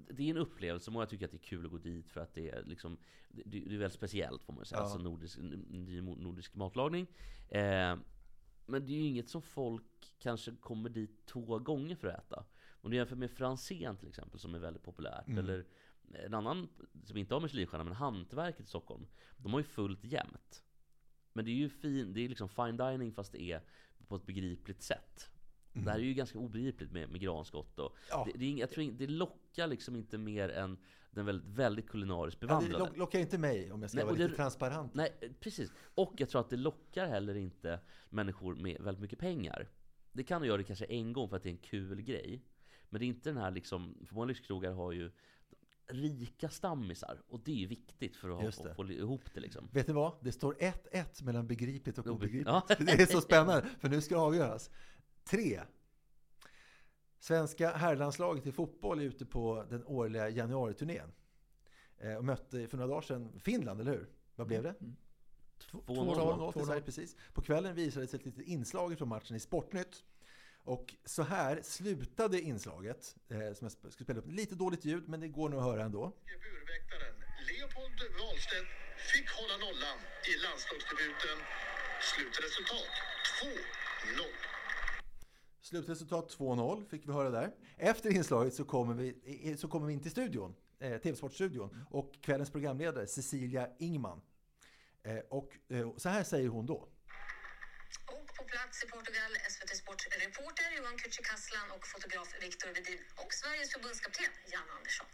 det 0.10 0.24
är 0.24 0.30
en 0.30 0.38
upplevelse, 0.38 0.92
många 0.92 1.06
tycker 1.06 1.26
att 1.26 1.32
det 1.32 1.38
är 1.38 1.48
kul 1.48 1.66
att 1.66 1.72
gå 1.72 1.78
dit 1.78 2.10
för 2.10 2.22
att 2.22 2.34
det 2.34 2.50
är 2.50 2.64
liksom 2.66 2.98
Det, 3.30 3.44
det 3.46 3.58
är 3.58 3.70
väldigt 3.78 3.94
speciellt 3.94 4.44
får 4.44 4.54
man 4.54 4.66
säga, 4.66 4.80
Ja. 4.80 4.84
alltså 4.84 4.98
nordisk, 5.00 5.38
nordisk 6.18 6.56
matlagning. 6.56 7.08
Eh, 7.50 7.98
Men 8.66 8.86
det 8.86 8.92
är 8.94 8.98
ju 8.98 9.04
inget 9.08 9.30
som 9.30 9.42
folk 9.42 10.14
kanske 10.20 10.52
kommer 10.56 10.90
dit 10.90 11.26
två 11.26 11.60
gånger 11.60 11.96
för 11.96 12.08
att 12.08 12.26
äta. 12.26 12.46
Om 12.82 12.92
du 12.92 12.98
jämför 12.98 13.16
med 13.16 13.32
Franzén 13.32 13.98
till 13.98 14.08
exempel 14.08 14.40
som 14.40 14.56
är 14.56 14.60
väldigt 14.60 14.84
populärt 14.84 15.28
Mm. 15.28 15.38
Eller 15.40 15.66
en 16.14 16.34
annan 16.34 16.70
som 17.04 17.18
inte 17.18 17.34
har 17.36 17.42
Michelinstjärna 17.42 17.84
men 17.84 17.94
Hantverket 17.94 18.66
i 18.66 18.70
Stockholm. 18.70 19.08
De 19.38 19.54
har 19.54 19.60
ju 19.60 19.64
fullt 19.64 20.04
jämt 20.04 20.64
Men 21.34 21.46
det 21.46 21.52
är 21.52 21.56
ju 21.56 21.70
fin, 21.70 22.14
det 22.14 22.22
är 22.22 22.30
liksom 22.30 22.50
fine 22.50 22.78
dining 22.78 23.14
fast 23.14 23.32
det 23.32 23.42
är 23.42 23.62
på 24.08 24.16
ett 24.16 24.26
begripligt 24.26 24.82
sätt 24.82 25.30
Det 25.74 25.92
här 25.92 26.00
är 26.00 26.04
ju 26.04 26.14
ganska 26.14 26.40
obegripligt 26.40 26.92
med, 26.92 27.10
med 27.10 27.22
granskott 27.22 27.80
och 27.80 27.96
Ja. 28.10 28.28
det, 28.34 28.40
det, 28.40 28.46
är, 28.54 28.58
jag 28.60 28.72
tror 28.72 28.92
det 28.92 29.08
lockar 29.08 29.68
liksom 29.68 29.96
inte 29.96 30.18
mer 30.18 30.50
än 30.50 30.78
den 31.12 31.26
väldigt, 31.26 31.48
väldigt 31.48 31.88
kulinariskt 31.90 32.42
Ja, 32.42 32.48
det 32.48 32.48
bevandrade 32.48 32.80
lock- 32.92 32.98
lockar 32.98 33.20
inte 33.20 33.38
mig 33.38 33.72
om 33.72 33.82
jag 33.82 33.92
ska 33.92 33.98
Nej, 33.98 34.06
vara 34.06 34.16
lite 34.16 34.28
det- 34.30 34.36
transparent. 34.36 34.94
Nej, 34.94 35.14
precis. 35.40 35.72
Och 35.96 36.14
jag 36.18 36.30
tror 36.30 36.42
att 36.42 36.50
det 36.50 36.58
lockar 36.58 37.08
heller 37.08 37.36
inte 37.36 37.80
människor 38.10 38.56
med 38.56 38.82
väldigt 38.82 39.02
mycket 39.02 39.20
pengar. 39.20 39.70
Det 40.12 40.24
kan 40.24 40.42
du 40.42 40.48
göra 40.48 40.58
det 40.58 40.64
kanske 40.64 40.86
en 40.86 41.14
gång 41.14 41.30
för 41.30 41.36
att 41.38 41.44
det 41.44 41.50
är 41.50 41.52
en 41.52 41.58
kul 41.58 42.02
grej. 42.02 42.42
Men 42.90 43.00
det 43.00 43.06
är 43.06 43.08
inte 43.08 43.30
den 43.30 43.38
här 43.38 43.52
liksom, 43.52 43.98
för 44.08 44.16
många 44.16 44.26
lyxkrogar 44.28 44.72
har 44.72 44.92
ju 44.92 45.12
rika 45.88 46.50
stammisar. 46.50 47.22
Och 47.28 47.40
det 47.40 47.52
är 47.52 47.56
ju 47.56 47.68
viktigt 47.68 48.16
för 48.16 48.30
att 48.48 48.56
ha, 48.58 48.74
få 48.74 48.92
ihop 48.92 49.34
det 49.34 49.40
liksom. 49.40 49.68
Vet 49.72 49.88
ni 49.88 49.94
vad? 49.94 50.14
Det 50.22 50.32
står 50.32 50.54
1-1 50.54 51.24
mellan 51.24 51.48
begripligt 51.48 51.98
och 51.98 52.08
obegripligt. 52.08 52.48
Ja. 52.48 52.66
Det 52.80 52.92
är 53.02 53.06
så 53.06 53.22
spännande, 53.22 53.66
för 53.80 53.90
nu 53.90 54.02
ska 54.02 54.16
det 54.16 54.22
avgöras. 54.22 54.70
3. 55.26 55.62
Svenska 57.20 57.72
herrlandslaget 57.72 58.48
i 58.48 58.52
fotboll 58.52 59.00
är 59.00 59.04
ute 59.04 59.26
på 59.26 59.66
den 59.70 59.84
årliga 59.86 60.30
januariturnén. 60.30 61.12
Eh, 61.98 62.16
Och 62.16 62.26
mötte 62.26 62.68
för 62.68 62.78
några 62.78 62.90
dagar 62.90 63.02
sedan 63.02 63.40
Finland, 63.40 63.82
eller 63.82 63.92
hur? 63.92 64.10
Vad 64.36 64.48
blev 64.48 64.64
det? 64.64 64.76
2-0. 65.72 65.86
2-0 65.86 66.54
till 66.54 66.66
Sverige, 66.66 66.82
precis. 66.82 67.16
På 67.34 67.42
kvällen 67.42 67.76
visades 67.76 68.14
ett 68.14 68.26
litet 68.26 68.46
inslag 68.48 68.98
från 68.98 69.10
matchen 69.10 69.36
i 69.36 69.40
Sportnytt. 69.40 70.04
Och 70.66 70.96
så 71.06 71.24
här 71.24 71.62
slutade 71.64 72.42
inslaget, 72.42 73.16
eh, 73.30 73.54
som 73.54 73.70
jag 73.84 73.94
ska 73.94 74.04
spela 74.04 74.20
upp. 74.20 74.28
Lite 74.28 74.56
dåligt 74.56 74.86
ljud, 74.86 75.10
men 75.10 75.20
det 75.20 75.28
går 75.28 75.50
nog 75.50 75.60
att 75.60 75.66
höra 75.66 75.84
ändå. 75.84 76.04
Burväktaren 76.26 77.16
Leopold 77.50 78.00
Wahlstedt 78.20 78.70
fick 79.14 79.28
hålla 79.40 79.56
nollan 79.66 79.98
i 80.32 80.34
landslagsdebuten. 80.46 81.38
Slutresultat 82.12 82.92
2-0. 83.42 84.53
Slutresultat 85.64 86.30
2-0 86.38 86.86
fick 86.90 87.08
vi 87.08 87.12
höra 87.14 87.30
där. 87.30 87.52
Efter 87.78 88.10
inslaget 88.10 88.54
så 88.54 88.66
kommer 88.66 88.94
vi, 88.94 89.08
i- 89.24 89.58
så 89.58 89.68
kommer 89.68 89.88
vi 89.88 89.94
in 89.94 90.02
till 90.02 90.12
studion, 90.12 90.56
eh, 90.80 90.98
TV-sportstudion, 90.98 91.86
och 91.90 92.14
kvällens 92.22 92.52
programledare 92.52 93.08
Cecilia 93.08 93.70
Ingman. 93.80 94.22
Eh, 95.04 95.18
och 95.30 95.50
eh, 95.70 95.96
så 95.98 96.10
här 96.10 96.24
säger 96.24 96.50
hon 96.50 96.66
då. 96.66 96.74
Och 96.76 98.28
på 98.38 98.44
plats 98.44 98.84
i 98.84 98.88
Portugal 98.88 99.32
SVT 99.50 99.76
Sport-reporter 99.78 100.78
Johan 100.78 100.98
Kücükaslan 100.98 101.68
och 101.78 101.88
fotograf 101.88 102.28
Viktor 102.42 102.68
Wedin 102.68 103.00
och 103.26 103.34
Sveriges 103.34 103.74
förbundskapten 103.74 104.26
Jan 104.52 104.70
Andersson. 104.78 105.08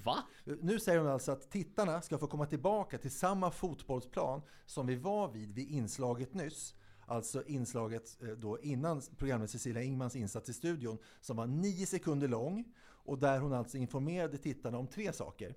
Va? 0.04 0.26
Nu 0.62 0.80
säger 0.80 0.98
hon 0.98 1.08
alltså 1.08 1.32
att 1.32 1.50
tittarna 1.50 2.02
ska 2.02 2.18
få 2.18 2.26
komma 2.26 2.46
tillbaka 2.46 2.98
till 2.98 3.10
samma 3.10 3.50
fotbollsplan 3.50 4.42
som 4.66 4.86
vi 4.86 4.96
var 4.96 5.32
vid 5.32 5.54
vid 5.54 5.70
inslaget 5.70 6.34
nyss. 6.34 6.74
Alltså 7.06 7.46
inslaget 7.46 8.22
eh, 8.22 8.28
då 8.28 8.60
innan 8.60 9.02
programmet 9.18 9.50
Cecilia 9.50 9.82
Ingmans 9.82 10.16
insats 10.16 10.48
i 10.48 10.52
studion 10.52 10.98
som 11.20 11.36
var 11.36 11.46
nio 11.46 11.86
sekunder 11.86 12.28
lång 12.28 12.64
och 13.06 13.18
där 13.18 13.38
hon 13.38 13.52
alltså 13.52 13.78
informerade 13.78 14.38
tittarna 14.38 14.78
om 14.78 14.86
tre 14.86 15.12
saker. 15.12 15.54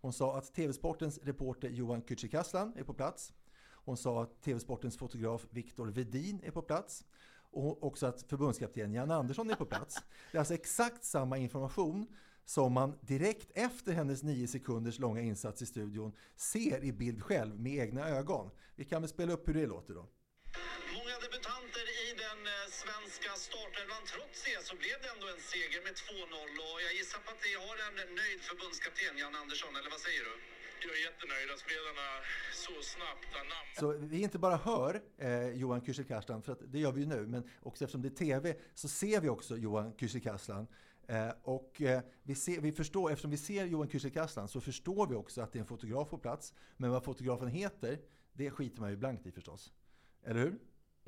Hon 0.00 0.12
sa 0.12 0.38
att 0.38 0.54
TV-sportens 0.54 1.18
reporter 1.22 1.68
Johan 1.68 2.02
Kücükaslan 2.02 2.78
är 2.78 2.84
på 2.84 2.94
plats. 2.94 3.32
Hon 3.84 3.96
sa 3.96 4.22
att 4.22 4.42
TV-sportens 4.42 4.98
fotograf 4.98 5.46
Viktor 5.50 5.86
Vedin 5.86 6.40
är 6.44 6.50
på 6.50 6.62
plats. 6.62 7.04
Och 7.50 7.82
också 7.84 8.06
att 8.06 8.22
förbundskapten 8.22 8.92
Jan 8.92 9.10
Andersson 9.10 9.50
är 9.50 9.54
på 9.54 9.64
plats. 9.64 9.96
Det 10.32 10.36
är 10.36 10.40
alltså 10.40 10.54
exakt 10.54 11.04
samma 11.04 11.38
information 11.38 12.06
som 12.44 12.72
man 12.72 12.98
direkt 13.00 13.50
efter 13.54 13.92
hennes 13.92 14.22
nio 14.22 14.48
sekunders 14.48 14.98
långa 14.98 15.20
insats 15.20 15.62
i 15.62 15.66
studion 15.66 16.12
ser 16.36 16.84
i 16.84 16.92
bild 16.92 17.22
själv 17.22 17.60
med 17.60 17.72
egna 17.72 18.08
ögon. 18.08 18.50
Vi 18.76 18.84
kan 18.84 19.02
väl 19.02 19.08
spela 19.08 19.32
upp 19.32 19.48
hur 19.48 19.54
det 19.54 19.66
låter 19.66 19.94
då. 19.94 20.08
Många 20.96 21.14
debutanter 21.24 21.86
i 22.04 22.06
den 22.24 22.40
eh, 22.46 22.64
startelvan. 23.78 24.02
Trots 24.14 24.38
det 24.48 24.60
så 24.68 24.74
blev 24.82 24.96
det 25.02 25.08
ändå 25.14 25.26
en 25.34 25.42
seger 25.52 25.80
med 25.86 25.94
2-0 25.94 26.72
och 26.72 26.78
jag 26.86 26.92
gissar 26.98 27.20
på 27.24 27.30
att 27.34 27.42
ni 27.46 27.52
har 27.64 27.76
en 27.86 27.96
nöjd 28.20 28.40
förbundskapten 28.48 29.14
Jan 29.22 29.34
Andersson, 29.42 29.72
eller 29.78 29.90
vad 29.96 30.02
säger 30.06 30.22
du? 30.28 30.34
Jag 30.84 30.92
är 30.98 31.02
jättenöjd 31.08 31.48
att 31.54 31.62
spelarna 31.66 32.06
så 32.64 32.74
snabbt 32.92 33.30
anammat 33.40 33.74
Så 33.80 33.86
vi 34.12 34.18
inte 34.26 34.38
bara 34.46 34.56
hör 34.68 34.92
eh, 35.26 35.48
Johan 35.62 35.82
Kücükaslan, 35.86 36.40
för 36.42 36.52
att 36.52 36.62
det 36.72 36.78
gör 36.84 36.92
vi 36.92 37.00
ju 37.00 37.08
nu, 37.16 37.20
men 37.34 37.42
också 37.68 37.84
eftersom 37.84 38.02
det 38.02 38.08
är 38.08 38.18
TV 38.26 38.44
så 38.74 38.88
ser 38.88 39.20
vi 39.20 39.28
också 39.28 39.56
Johan 39.56 39.92
Kücükaslan. 40.00 40.64
Eh, 41.08 41.32
och 41.42 41.82
eh, 41.82 42.00
vi, 42.22 42.34
ser, 42.34 42.60
vi 42.60 42.72
förstår, 42.72 43.10
eftersom 43.10 43.30
vi 43.30 43.36
ser 43.48 43.64
Johan 43.64 43.88
Kücükaslan 43.88 44.46
så 44.46 44.60
förstår 44.60 45.06
vi 45.06 45.14
också 45.14 45.40
att 45.42 45.52
det 45.52 45.58
är 45.58 45.60
en 45.60 45.66
fotograf 45.74 46.08
på 46.08 46.18
plats. 46.18 46.54
Men 46.76 46.90
vad 46.90 47.04
fotografen 47.04 47.48
heter, 47.48 47.98
det 48.32 48.50
skiter 48.50 48.80
man 48.80 48.90
ju 48.90 48.96
blankt 48.96 49.26
i 49.26 49.32
förstås. 49.32 49.72
Eller 50.24 50.40
hur? 50.40 50.58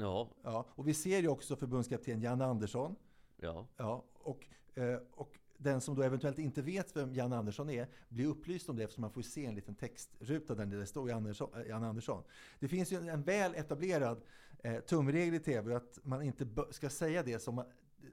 Ja, 0.01 0.29
Ja, 0.43 0.67
och 0.71 0.89
vi 0.89 0.95
ser 0.95 1.21
ju 1.21 1.29
också 1.29 1.57
förbundskapten 1.57 2.21
Jan 2.21 2.41
Andersson. 2.43 2.97
ja. 3.37 3.67
Ja, 3.77 4.05
och, 4.15 4.47
eh, 4.75 4.99
och 5.13 5.39
den 5.57 5.81
som 5.81 5.95
då 5.95 6.03
eventuellt 6.03 6.39
inte 6.39 6.63
vet 6.63 6.97
vem 6.97 7.15
Jan 7.15 7.33
Andersson 7.33 7.71
är 7.71 7.89
blir 8.09 8.27
upplyst 8.27 8.69
om 8.69 8.77
det 8.77 8.83
eftersom 8.85 9.03
man 9.03 9.11
får 9.13 9.23
se 9.23 9.47
en 9.47 9.55
liten 9.55 9.75
textruta 9.75 10.55
där 10.55 10.67
det 10.67 10.87
står 10.87 11.09
Jan 11.09 11.17
Andersson. 11.17 11.51
eh, 11.55 11.69
Jan 11.69 11.85
Andersson. 11.85 12.23
Det 12.59 12.69
finns 12.69 12.93
ju 12.93 13.09
en, 13.09 13.23
väl 13.23 13.55
etablerad 13.55 14.21
eh, 14.59 14.81
tumregel 14.81 15.35
i 15.35 15.39
TV 15.41 15.75
att 15.75 15.99
man 16.03 16.23
inte 16.23 16.49
ska 16.71 16.91
säga 16.91 17.23
det 17.23 17.39
som, 17.39 17.65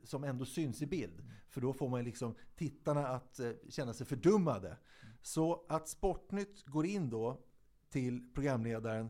som 0.04 0.24
ändå 0.24 0.46
syns 0.46 0.82
i 0.82 0.86
bild. 0.86 1.24
För 1.50 1.62
då 1.62 1.74
får 1.74 1.90
man 1.90 2.04
liksom 2.04 2.36
tittarna 2.56 3.08
att 3.08 3.40
känna 3.70 3.94
sig 3.94 4.06
fördummade. 4.08 4.78
Så 5.22 5.66
att 5.68 5.88
Sportnytt 5.88 6.66
går 6.66 6.86
in 6.86 7.10
då 7.10 7.42
till 7.90 8.34
programledaren 8.34 9.10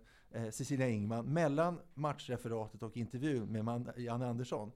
Cecilia 0.51 0.89
Ingman 0.89 1.25
mellan 1.25 1.80
matchreferatet 1.93 2.84
och 2.84 2.97
intervjun 2.97 3.51
med 3.51 3.65
Man- 3.65 3.91
Jan 3.97 4.21
Andersson. 4.21 4.71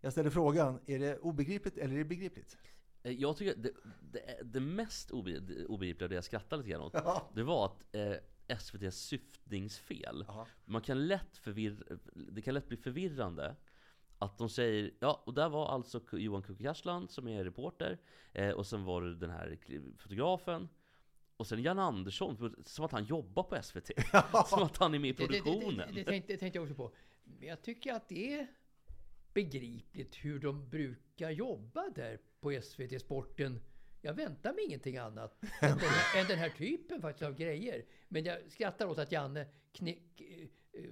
Jag 0.00 0.12
ställer 0.12 0.30
frågan, 0.30 0.80
är 0.86 0.98
det 0.98 1.18
obegripligt 1.18 1.78
eller 1.78 1.94
är 1.94 1.98
det 1.98 2.04
begripligt? 2.04 2.58
Eh, 3.02 3.12
Jag 3.12 3.36
tycker 3.36 3.56
det, 3.62 3.70
det, 4.12 4.40
det 4.44 4.60
mest 4.60 5.10
obe- 5.10 5.64
obegripliga, 5.66 6.08
det 6.08 6.14
jag 6.14 6.24
skrattade 6.24 6.62
lite 6.62 6.70
grann 6.70 6.80
åt, 6.82 6.92
Ja. 6.94 7.30
det 7.34 7.42
var 7.42 7.64
att 7.66 7.94
eh, 7.94 8.12
SVTs 8.46 8.96
syftningsfel. 8.96 10.24
Jaha. 10.28 10.46
Man 10.64 10.82
kan 10.82 11.06
lätt 11.08 11.36
förvirra, 11.38 11.98
det 12.14 12.42
kan 12.42 12.54
lätt 12.54 12.68
bli 12.68 12.76
förvirrande 12.76 13.56
att 14.18 14.38
de 14.38 14.48
säger, 14.48 14.90
ja, 15.00 15.22
och 15.26 15.34
där 15.34 15.48
var 15.48 15.68
alltså 15.68 16.00
Johan 16.12 16.42
Kucku 16.42 16.62
Karsland 16.64 17.10
som 17.10 17.28
är 17.28 17.44
reporter, 17.44 17.98
eh, 18.32 18.50
och 18.50 18.66
sen 18.66 18.84
var 18.84 19.02
det 19.02 19.14
den 19.16 19.30
här 19.30 19.58
fotografen, 19.98 20.68
och 21.40 21.46
sen 21.46 21.62
Jan 21.62 21.78
Andersson, 21.78 22.54
som 22.64 22.84
att 22.84 22.92
han 22.92 23.04
jobbar 23.04 23.42
på 23.42 23.62
SVT. 23.62 23.90
som 24.46 24.62
att 24.62 24.76
han 24.76 24.94
är 24.94 24.98
med 24.98 25.10
i 25.10 25.12
Det, 25.12 25.26
det, 25.26 25.32
det, 25.32 25.42
produktionen. 25.42 25.88
det, 25.94 26.00
det, 26.00 26.04
tänkte, 26.04 26.32
det 26.32 26.38
tänkte 26.38 26.56
jag 26.56 26.62
också 26.62 26.74
på. 26.74 26.92
Men 27.24 27.48
jag 27.48 27.62
tycker 27.62 27.92
att 27.92 28.08
det 28.08 28.34
är 28.34 28.46
begripligt 29.34 30.14
hur 30.14 30.38
de 30.38 30.68
brukar 30.68 31.30
jobba 31.30 31.88
där 31.94 32.18
på 32.40 32.60
SVT 32.62 33.00
Sporten. 33.00 33.60
Jag 34.00 34.14
väntar 34.14 34.52
mig 34.52 34.64
ingenting 34.64 34.96
annat 34.96 35.38
än, 35.60 35.78
den 35.78 35.88
här, 35.88 36.20
än 36.20 36.26
den 36.26 36.38
här 36.38 36.48
typen 36.48 37.00
faktiskt 37.00 37.22
av 37.22 37.34
grejer. 37.34 37.84
Men 38.08 38.24
jag 38.24 38.38
skrattar 38.48 38.86
åt 38.86 38.98
att 38.98 39.12
Janne 39.12 39.46
kne, 39.72 39.90
eh, 39.90 40.82
eh, 40.82 40.90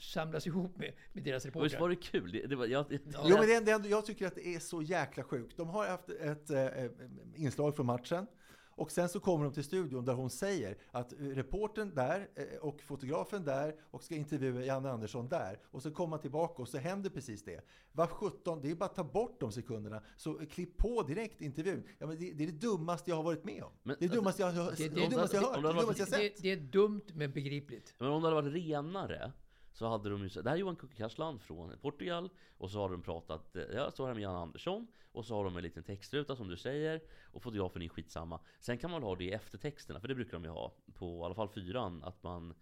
samlas 0.00 0.46
ihop 0.46 0.76
med, 0.76 0.92
med 1.12 1.24
deras 1.24 1.46
Och 1.46 1.64
visst 1.64 1.80
var 1.80 1.88
reportrar. 1.88 1.88
det 1.88 1.96
kul? 1.96 2.32
Det, 2.32 2.46
det 2.46 2.56
var, 2.56 2.66
jag, 2.66 2.86
Jo, 3.24 3.36
men 3.38 3.64
det 3.64 3.78
det 3.78 3.88
jag 3.88 4.06
tycker 4.06 4.26
att 4.26 4.34
det 4.34 4.54
är 4.54 4.58
så 4.60 4.82
jäkla 4.82 5.24
sjukt. 5.24 5.56
De 5.56 5.68
har 5.68 5.86
haft 5.86 6.08
ett 6.08 6.50
eh, 6.50 6.84
inslag 7.36 7.76
från 7.76 7.86
matchen. 7.86 8.26
Och 8.78 8.90
sen 8.90 9.08
så 9.08 9.20
kommer 9.20 9.44
de 9.44 9.52
till 9.54 9.64
studion 9.64 10.04
där 10.04 10.12
hon 10.14 10.30
säger 10.30 10.76
att 10.90 11.12
reportern 11.18 11.94
där 11.94 12.28
eh, 12.34 12.58
och 12.60 12.80
fotografen 12.82 13.44
där 13.44 13.74
och 13.90 14.02
ska 14.04 14.14
intervjua 14.14 14.64
Janne 14.64 14.90
Andersson 14.90 15.28
där. 15.28 15.58
Och 15.70 15.82
så 15.82 15.90
kommer 15.90 16.10
man 16.10 16.20
tillbaka 16.20 16.62
och 16.62 16.68
så 16.68 16.78
händer 16.78 17.10
precis 17.10 17.44
det. 17.44 17.60
Vad 17.92 18.10
17, 18.10 18.60
det 18.62 18.70
är 18.70 18.74
bara 18.74 18.84
att 18.84 18.94
ta 18.94 19.04
bort 19.04 19.40
de 19.40 19.52
sekunderna. 19.52 20.02
Så 20.16 20.34
klipp 20.46 20.76
på 20.76 21.02
direkt 21.02 21.40
intervjun. 21.40 21.82
Ja, 21.98 22.06
men 22.06 22.18
det, 22.18 22.32
det 22.32 22.44
är 22.44 22.46
det 22.46 22.52
dummaste 22.60 23.10
jag 23.10 23.16
har 23.16 23.22
varit 23.22 23.44
med 23.44 23.62
om. 23.62 23.72
Men, 23.82 23.96
det 23.98 24.04
är 24.04 24.08
det 24.08 24.14
dummaste 24.14 24.42
jag, 24.42 24.50
har- 24.52 24.70
det- 24.70 24.76
det, 24.76 24.84
är 24.84 24.88
det 24.90 25.08
dummaste 25.16 25.36
jag 25.36 25.42
har 25.42 25.48
hört. 25.48 25.62
Det 25.62 25.62
det 25.62 25.68
är 25.68 25.72
det 25.74 25.80
dummaste 25.80 26.02
jag 26.02 26.08
sett. 26.08 26.42
det 26.42 26.50
är 26.52 26.56
dumt 26.56 27.02
men 27.14 27.32
begripligt. 27.32 27.94
Men 27.98 28.08
om 28.08 28.22
det 28.22 28.28
hade 28.28 28.42
varit 28.42 28.54
renare 28.54 29.32
så 29.78 29.88
hade 29.88 30.10
de 30.10 30.22
ju 30.22 30.28
det 30.28 30.50
här 30.50 30.56
är 30.56 30.60
Johan 30.60 30.76
Kukikarsland 30.76 31.40
från 31.40 31.78
Portugal 31.78 32.30
och 32.58 32.70
så 32.70 32.78
har 32.80 32.90
de 32.90 33.02
pratat, 33.02 33.56
eh, 33.56 33.62
jag 33.62 33.92
står 33.92 34.06
här 34.06 34.14
med 34.14 34.22
Jan 34.22 34.36
Andersson 34.36 34.86
och 35.12 35.24
så 35.24 35.34
har 35.34 35.44
de 35.44 35.56
en 35.56 35.62
liten 35.62 35.82
textruta 35.82 36.36
som 36.36 36.48
du 36.48 36.56
säger 36.56 37.00
och 37.32 37.42
fotografen 37.42 37.82
är 37.82 37.88
skitsamma. 37.88 38.40
Sen 38.60 38.78
kan 38.78 38.90
man 38.90 39.02
ha 39.02 39.16
det 39.16 39.24
i 39.24 39.32
eftertexterna, 39.32 40.00
för 40.00 40.08
det 40.08 40.14
brukar 40.14 40.32
de 40.32 40.44
ju 40.44 40.50
ha 40.50 40.74
på 40.94 41.20
i 41.20 41.24
alla 41.24 41.34
fall 41.34 41.48
fyran, 41.48 42.04
att 42.04 42.22
man 42.22 42.54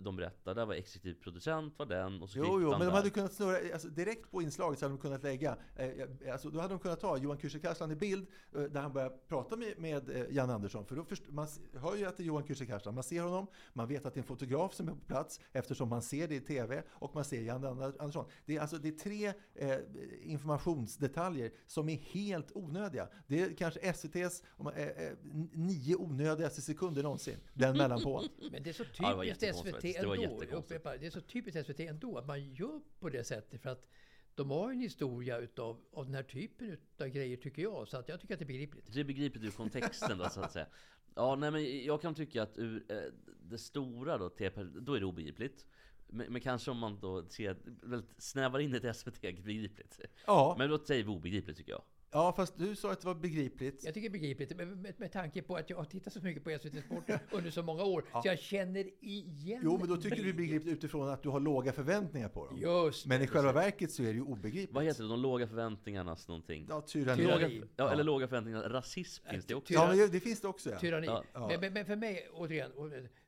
de 0.00 0.16
berättar, 0.16 0.54
där 0.54 0.66
var 0.66 0.74
exekutiv 0.74 1.14
producent, 1.22 1.78
var 1.78 1.86
den 1.86 2.22
och 2.22 2.30
så 2.30 2.38
Jo, 2.38 2.44
jo, 2.62 2.70
men 2.70 2.78
de 2.80 2.84
där. 2.84 2.92
hade 2.92 3.10
kunnat 3.10 3.32
snurra, 3.32 3.72
alltså 3.72 3.88
direkt 3.88 4.30
på 4.30 4.42
inslaget 4.42 4.78
så 4.78 4.84
hade 4.84 4.94
de 4.96 5.00
kunnat 5.00 5.22
lägga, 5.22 5.56
eh, 5.76 6.32
alltså 6.32 6.50
då 6.50 6.60
hade 6.60 6.74
de 6.74 6.78
kunnat 6.78 7.00
ta 7.00 7.16
Johan 7.18 7.38
Kücükaslan 7.38 7.92
i 7.92 7.96
bild 7.96 8.26
eh, 8.54 8.62
där 8.62 8.80
han 8.80 8.92
börjar 8.92 9.10
prata 9.28 9.56
med, 9.56 9.78
med 9.78 10.10
eh, 10.10 10.24
Jan 10.30 10.50
Andersson. 10.50 10.86
För 10.86 10.96
då 10.96 11.04
först, 11.04 11.22
man 11.28 11.46
hör 11.74 11.96
ju 11.96 12.04
att 12.04 12.16
det 12.16 12.22
är 12.22 12.24
Johan 12.24 12.44
Kücükaslan, 12.44 12.92
man 12.92 13.04
ser 13.04 13.22
honom, 13.22 13.46
man 13.72 13.88
vet 13.88 14.06
att 14.06 14.14
det 14.14 14.18
är 14.18 14.22
en 14.22 14.26
fotograf 14.26 14.74
som 14.74 14.88
är 14.88 14.92
på 14.92 14.98
plats 15.06 15.40
eftersom 15.52 15.88
man 15.88 16.02
ser 16.02 16.28
det 16.28 16.34
i 16.34 16.40
TV 16.40 16.82
och 16.88 17.14
man 17.14 17.24
ser 17.24 17.42
Jan 17.42 17.64
Ander- 17.64 17.94
Andersson. 17.98 18.24
Det 18.46 18.56
är, 18.56 18.60
alltså, 18.60 18.76
det 18.78 18.88
är 18.88 18.92
tre 18.98 19.32
eh, 19.54 19.78
informationsdetaljer 20.22 21.50
som 21.66 21.88
är 21.88 21.96
helt 21.96 22.52
onödiga. 22.56 23.08
Det 23.26 23.40
är 23.42 23.54
kanske 23.56 23.80
SVTs 23.80 24.42
om 24.50 24.64
man- 24.64 24.74
eh, 24.74 24.86
eh, 24.88 25.12
nio 25.52 25.96
onödigaste 25.96 26.62
sekunder 26.62 27.02
någonsin, 27.02 27.36
den 27.54 27.76
mellanpå. 27.76 28.22
Men 28.52 28.62
det 28.62 28.70
är 28.70 28.74
så 28.74 28.84
typiskt 28.84 29.42
SVT 29.56 29.83
faktiskt. 29.92 30.00
Det 30.00 30.06
var 30.06 30.16
jättekonstigt. 30.16 30.84
det 30.84 31.06
är 31.06 31.10
så 31.10 31.20
typiskt 31.20 31.66
SVT 31.66 31.80
ändå 31.80 32.18
att 32.18 32.26
man 32.26 32.54
gör 32.54 32.80
på 33.00 33.08
det 33.08 33.24
sättet. 33.24 33.62
För 33.62 33.70
att 33.70 33.88
de 34.34 34.50
har 34.50 34.70
en 34.70 34.80
historia 34.80 35.38
utav, 35.38 35.80
av 35.92 36.04
den 36.04 36.14
här 36.14 36.22
typen 36.22 36.70
utav 36.70 37.08
grejer 37.08 37.36
tycker 37.36 37.62
jag. 37.62 37.88
Så 37.88 37.96
att 37.96 38.08
jag 38.08 38.20
tycker 38.20 38.34
att 38.34 38.38
det 38.38 38.44
är 38.44 38.46
begripligt. 38.46 38.92
Det 38.92 39.00
är 39.00 39.04
begripligt 39.04 39.44
ur 39.44 39.50
kontexten 39.50 40.18
då 40.18 40.28
så 40.28 40.40
att 40.40 40.52
säga. 40.52 40.66
Ja, 41.14 41.36
nej 41.36 41.50
men 41.50 41.84
jag 41.84 42.02
kan 42.02 42.14
tycka 42.14 42.42
att 42.42 42.58
ur 42.58 42.84
eh, 42.88 42.96
det 43.42 43.58
stora 43.58 44.18
då, 44.18 44.28
till, 44.28 44.50
då 44.80 44.94
är 44.94 45.00
det 45.00 45.06
obegripligt. 45.06 45.66
Men, 46.06 46.32
men 46.32 46.40
kanske 46.40 46.70
om 46.70 46.78
man 46.78 47.00
då 47.00 47.28
ser, 47.28 47.56
väldigt 47.64 48.22
snävar 48.22 48.58
in 48.58 48.74
ett 48.74 48.96
SVT 48.96 49.20
begripligt. 49.20 50.00
Ja. 50.26 50.54
Men 50.58 50.70
då 50.70 50.78
säger 50.78 51.04
vi 51.04 51.10
obegripligt 51.10 51.56
tycker 51.56 51.72
jag. 51.72 51.82
Ja, 52.14 52.32
fast 52.32 52.58
du 52.58 52.76
sa 52.76 52.92
att 52.92 53.00
det 53.00 53.06
var 53.06 53.14
begripligt. 53.14 53.84
Jag 53.84 53.94
tycker 53.94 54.08
det 54.10 54.18
är 54.18 54.20
begripligt 54.20 54.56
med, 54.56 54.68
med, 54.68 54.94
med 55.00 55.12
tanke 55.12 55.42
på 55.42 55.56
att 55.56 55.70
jag 55.70 55.76
har 55.76 55.84
tittat 55.84 56.12
så 56.12 56.20
mycket 56.20 56.44
på 56.44 56.58
SVT 56.62 56.84
Sport 56.84 57.04
under 57.30 57.50
så 57.50 57.62
många 57.62 57.84
år. 57.84 58.04
Så 58.12 58.28
jag 58.28 58.38
känner 58.38 59.04
igen 59.04 59.60
Jo, 59.64 59.78
men 59.78 59.88
då 59.88 59.96
tycker 59.96 60.16
du 60.16 60.22
det 60.22 60.28
är 60.28 60.32
begripligt 60.32 60.72
utifrån 60.72 61.08
att 61.08 61.22
du 61.22 61.28
har 61.28 61.40
låga 61.40 61.72
förväntningar 61.72 62.28
på 62.28 62.46
dem. 62.46 62.58
Just 62.58 63.06
Men 63.06 63.22
i 63.22 63.26
själva 63.26 63.52
verket 63.52 63.92
så 63.92 64.02
är 64.02 64.06
det 64.06 64.12
ju 64.12 64.22
obegripligt. 64.22 64.72
Vad 64.72 64.84
heter 64.84 65.02
det? 65.02 65.08
De 65.08 65.20
låga 65.20 65.46
förväntningarnas 65.46 66.28
någonting? 66.28 66.66
Ja, 66.68 66.80
tyranni. 66.80 67.22
Tyranni. 67.22 67.58
Låga, 67.58 67.66
ja, 67.76 67.92
eller 67.92 68.04
låga 68.04 68.28
förväntningar. 68.28 68.62
Rasism 68.62 69.24
finns 69.30 69.46
det 69.46 69.54
också. 69.54 69.72
Ja, 69.72 69.86
men 69.86 70.10
det, 70.10 70.20
finns 70.20 70.40
det 70.40 70.48
också. 70.48 70.70
Ja. 70.70 70.78
Tyranni. 70.78 71.06
Ja. 71.06 71.24
Ja. 71.32 71.58
Men, 71.60 71.72
men, 71.72 71.86
för 71.86 71.96
mig, 71.96 72.28
återigen, 72.32 72.72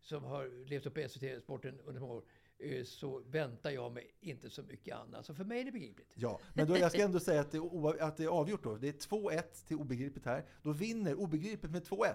som 0.01 0.25
har 0.25 0.69
levt 0.69 0.87
upp 0.87 0.95
på 0.95 1.09
SVT 1.09 1.43
Sporten 1.43 1.81
under 1.85 2.01
många 2.01 2.15
år, 2.15 2.23
så 2.85 3.23
väntar 3.27 3.71
jag 3.71 3.93
mig 3.93 4.15
inte 4.21 4.51
så 4.51 4.63
mycket 4.63 4.97
annat. 4.97 5.27
Så 5.27 5.35
för 5.35 5.45
mig 5.45 5.61
är 5.61 5.65
det 5.65 5.73
begripligt. 5.73 6.13
Ja, 6.15 6.41
men 6.55 6.67
då, 6.67 6.79
jag 6.79 6.93
ska 6.93 7.03
ändå 7.03 7.21
säga 7.21 7.41
att 7.41 7.51
det, 7.51 7.59
är 7.59 8.03
att 8.03 8.17
det 8.17 8.25
är 8.25 8.29
avgjort 8.29 8.65
då. 8.65 8.77
Det 8.77 8.89
är 8.89 8.93
2-1 8.93 9.43
till 9.67 9.77
obegripligt 9.77 10.25
här. 10.27 10.45
Då 10.63 10.73
vinner 10.73 11.15
obegripligt 11.15 11.73
med 11.73 11.83
2-1. 11.83 12.15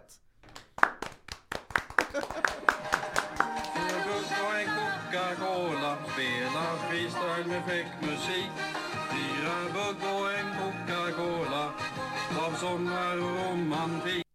Fyra 3.75 3.99
bugg 4.05 4.31
och 4.45 4.55
en 4.59 4.67
Coca-Cola 4.67 5.97
Spelar 6.13 6.77
freestyle 6.89 7.47
med 7.47 7.63
fräck 7.65 8.01
musik 8.01 8.51
Fyra 9.11 9.73
bugg 9.73 10.13
och 10.13 10.31
en 10.31 10.49
Coca-Cola 10.57 11.73
Av 12.39 12.53
sommar 12.55 13.17
och 13.17 13.51
romantik 13.51 14.30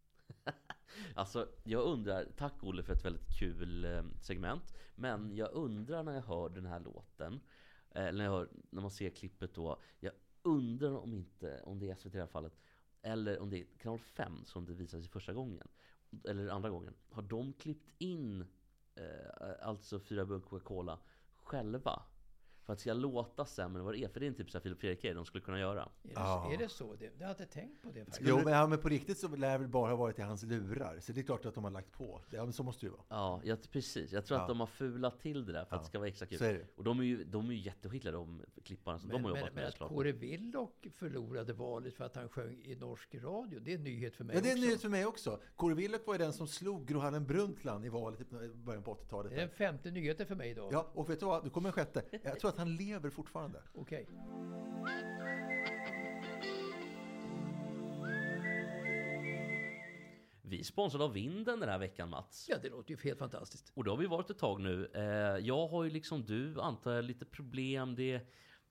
Alltså, 1.16 1.48
jag 1.64 1.82
undrar, 1.82 2.24
tack 2.36 2.54
Olle 2.62 2.82
för 2.82 2.92
ett 2.92 3.04
väldigt 3.04 3.38
kul 3.38 3.84
eh, 3.84 4.02
segment. 4.20 4.74
Men 4.94 5.36
jag 5.36 5.52
undrar 5.52 6.02
när 6.02 6.14
jag 6.14 6.22
hör 6.22 6.48
den 6.48 6.66
här 6.66 6.80
låten, 6.80 7.40
eh, 7.90 8.12
när, 8.12 8.24
jag 8.24 8.30
hör, 8.30 8.48
när 8.70 8.82
man 8.82 8.90
ser 8.90 9.10
klippet 9.10 9.54
då. 9.54 9.82
Jag 10.00 10.12
undrar 10.42 10.96
om 10.96 11.14
inte, 11.14 11.62
om 11.62 11.78
det 11.78 11.90
är 11.90 11.94
SVT 11.94 12.14
i 12.14 12.16
det 12.16 12.18
här 12.18 12.26
fallet, 12.26 12.58
eller 13.02 13.38
om 13.38 13.50
det 13.50 13.60
är 13.60 13.66
kanal 13.78 13.98
5 13.98 14.44
som 14.44 14.66
det 14.66 14.74
visas 14.74 15.04
i 15.04 15.08
första 15.08 15.32
gången. 15.32 15.68
Eller 16.24 16.48
andra 16.48 16.70
gången. 16.70 16.94
Har 17.10 17.22
de 17.22 17.52
klippt 17.52 17.90
in, 17.98 18.44
eh, 18.94 19.50
alltså 19.62 20.00
fyra 20.00 20.24
burk 20.24 20.44
Coca-Cola, 20.44 20.98
själva? 21.36 22.02
För 22.66 22.72
att 22.72 22.78
det 22.78 22.82
ska 22.82 22.92
låta 22.92 23.44
sämre 23.44 23.78
än 23.80 23.84
vad 23.84 23.94
det 23.94 23.98
är. 24.04 24.08
För 24.08 24.20
det 24.20 24.26
är 24.26 24.28
en 24.28 24.34
typ 24.34 24.50
så 24.50 24.58
här 24.58 24.62
Filip 24.62 24.80
Fredrik 24.80 25.14
de 25.14 25.24
skulle 25.24 25.44
kunna 25.44 25.58
göra. 25.60 25.82
Är 25.82 25.88
det, 26.02 26.12
Ja. 26.14 26.52
är 26.52 26.58
det 26.58 26.68
så? 26.68 26.94
Det, 26.94 27.10
jag 27.18 27.30
inte 27.30 27.46
tänkt 27.46 27.82
på 27.82 27.90
det 27.90 28.04
faktiskt. 28.04 28.28
Jo, 28.28 28.40
men, 28.44 28.52
ja, 28.52 28.66
men 28.66 28.78
på 28.78 28.88
riktigt 28.88 29.18
så 29.18 29.28
lär 29.28 29.52
det 29.52 29.58
väl 29.58 29.68
bara 29.68 29.90
ha 29.90 29.96
varit 29.96 30.18
i 30.18 30.22
hans 30.22 30.42
lurar. 30.42 31.00
Så 31.00 31.12
det 31.12 31.20
är 31.20 31.22
klart 31.24 31.46
att 31.46 31.54
de 31.54 31.64
har 31.64 31.70
lagt 31.70 31.92
på. 31.92 32.20
Ja, 32.30 32.44
men 32.44 32.52
så 32.52 32.62
måste 32.62 32.86
det 32.86 32.88
ju 32.88 32.92
vara. 32.92 33.02
Ja, 33.08 33.40
jag, 33.44 33.58
precis. 33.70 34.12
Jag 34.12 34.26
tror 34.26 34.38
Ja. 34.38 34.42
att 34.42 34.48
de 34.48 34.60
har 34.60 34.66
fulat 34.66 35.20
till 35.20 35.46
det 35.46 35.52
där 35.52 35.64
för 35.64 35.76
att 35.76 35.82
det 35.82 35.88
ska 35.88 35.98
vara 35.98 36.08
extra 36.08 36.26
kul. 36.26 36.38
så 36.38 36.44
är 36.44 36.54
det. 36.54 36.66
Och 36.76 36.84
de 36.84 37.00
är 37.00 37.04
ju, 37.04 37.24
de 37.24 37.48
är 37.48 37.52
ju 37.52 37.58
jätteskickliga 37.60 38.12
de 38.12 38.42
klipparna 38.64 38.98
som 38.98 39.08
Men, 39.08 39.16
de 39.16 39.24
har 39.24 39.30
men, 39.32 39.40
jobbat 39.40 39.54
men 39.54 39.60
med 39.62 39.68
att 39.68 39.72
såklart. 39.74 39.88
Kåre 39.90 40.12
Willoch 40.12 40.70
förlorade 40.94 41.52
valet 41.52 41.94
för 41.94 42.04
att 42.04 42.16
han 42.16 42.28
sjöng 42.28 42.60
i 42.64 42.74
norsk 42.74 43.14
radio, 43.14 43.60
det 43.60 43.72
är 43.72 43.76
en 43.76 43.84
nyhet 43.84 44.16
för 44.16 44.24
mig 44.24 44.36
Ja, 44.36 44.42
det 44.42 44.48
är 44.48 44.52
en 44.52 44.58
också. 44.58 44.66
nyhet 44.66 44.80
för 44.82 44.88
mig 44.88 45.06
också. 45.06 45.40
Kåre 45.56 45.74
Willoch 45.74 46.06
var 46.06 46.14
ju 46.14 46.18
den 46.18 46.32
som 46.32 46.48
slog 46.48 46.86
Gro 46.86 46.98
Harlem 46.98 47.26
Brundtland 47.26 47.86
i 47.86 47.88
valet 47.88 48.20
i 48.20 48.24
början 48.54 48.82
på 48.82 48.94
80-talet. 48.94 49.30
Det 49.30 49.36
är 49.36 49.40
den 49.40 49.50
femte 49.50 49.90
nyheten 49.90 50.26
för 50.26 50.34
mig 50.34 50.50
idag. 50.50 50.72
Ja, 50.72 50.90
och 50.94 51.10
vet 51.10 51.20
du 51.20 51.26
vad? 51.26 51.44
Nu 51.44 51.50
kommer 51.50 51.68
en 51.68 51.72
sjätte. 51.72 52.02
Jag 52.22 52.40
tror 52.40 52.48
att 52.50 52.55
han 52.58 52.76
lever 52.76 53.10
fortfarande. 53.10 53.62
Okej. 53.74 54.08
Vi 60.48 60.60
är 60.60 60.64
sponsrade 60.64 61.04
av 61.04 61.12
Vinden 61.12 61.60
den 61.60 61.68
här 61.68 61.78
veckan 61.78 62.10
Mats. 62.10 62.46
Ja, 62.48 62.56
det 62.62 62.68
låter 62.68 62.90
ju 62.90 62.96
helt 63.04 63.18
fantastiskt. 63.18 63.72
Och 63.74 63.84
det 63.84 63.90
har 63.90 63.96
vi 63.96 64.06
varit 64.06 64.30
ett 64.30 64.38
tag 64.38 64.60
nu. 64.60 64.90
Eh, 64.94 65.02
jag 65.46 65.68
har 65.68 65.84
ju 65.84 65.90
liksom 65.90 66.24
du, 66.24 66.60
antar 66.60 66.92
jag, 66.92 67.04
lite 67.04 67.24
problem. 67.24 67.94
Det 67.94 68.12
är, 68.12 68.26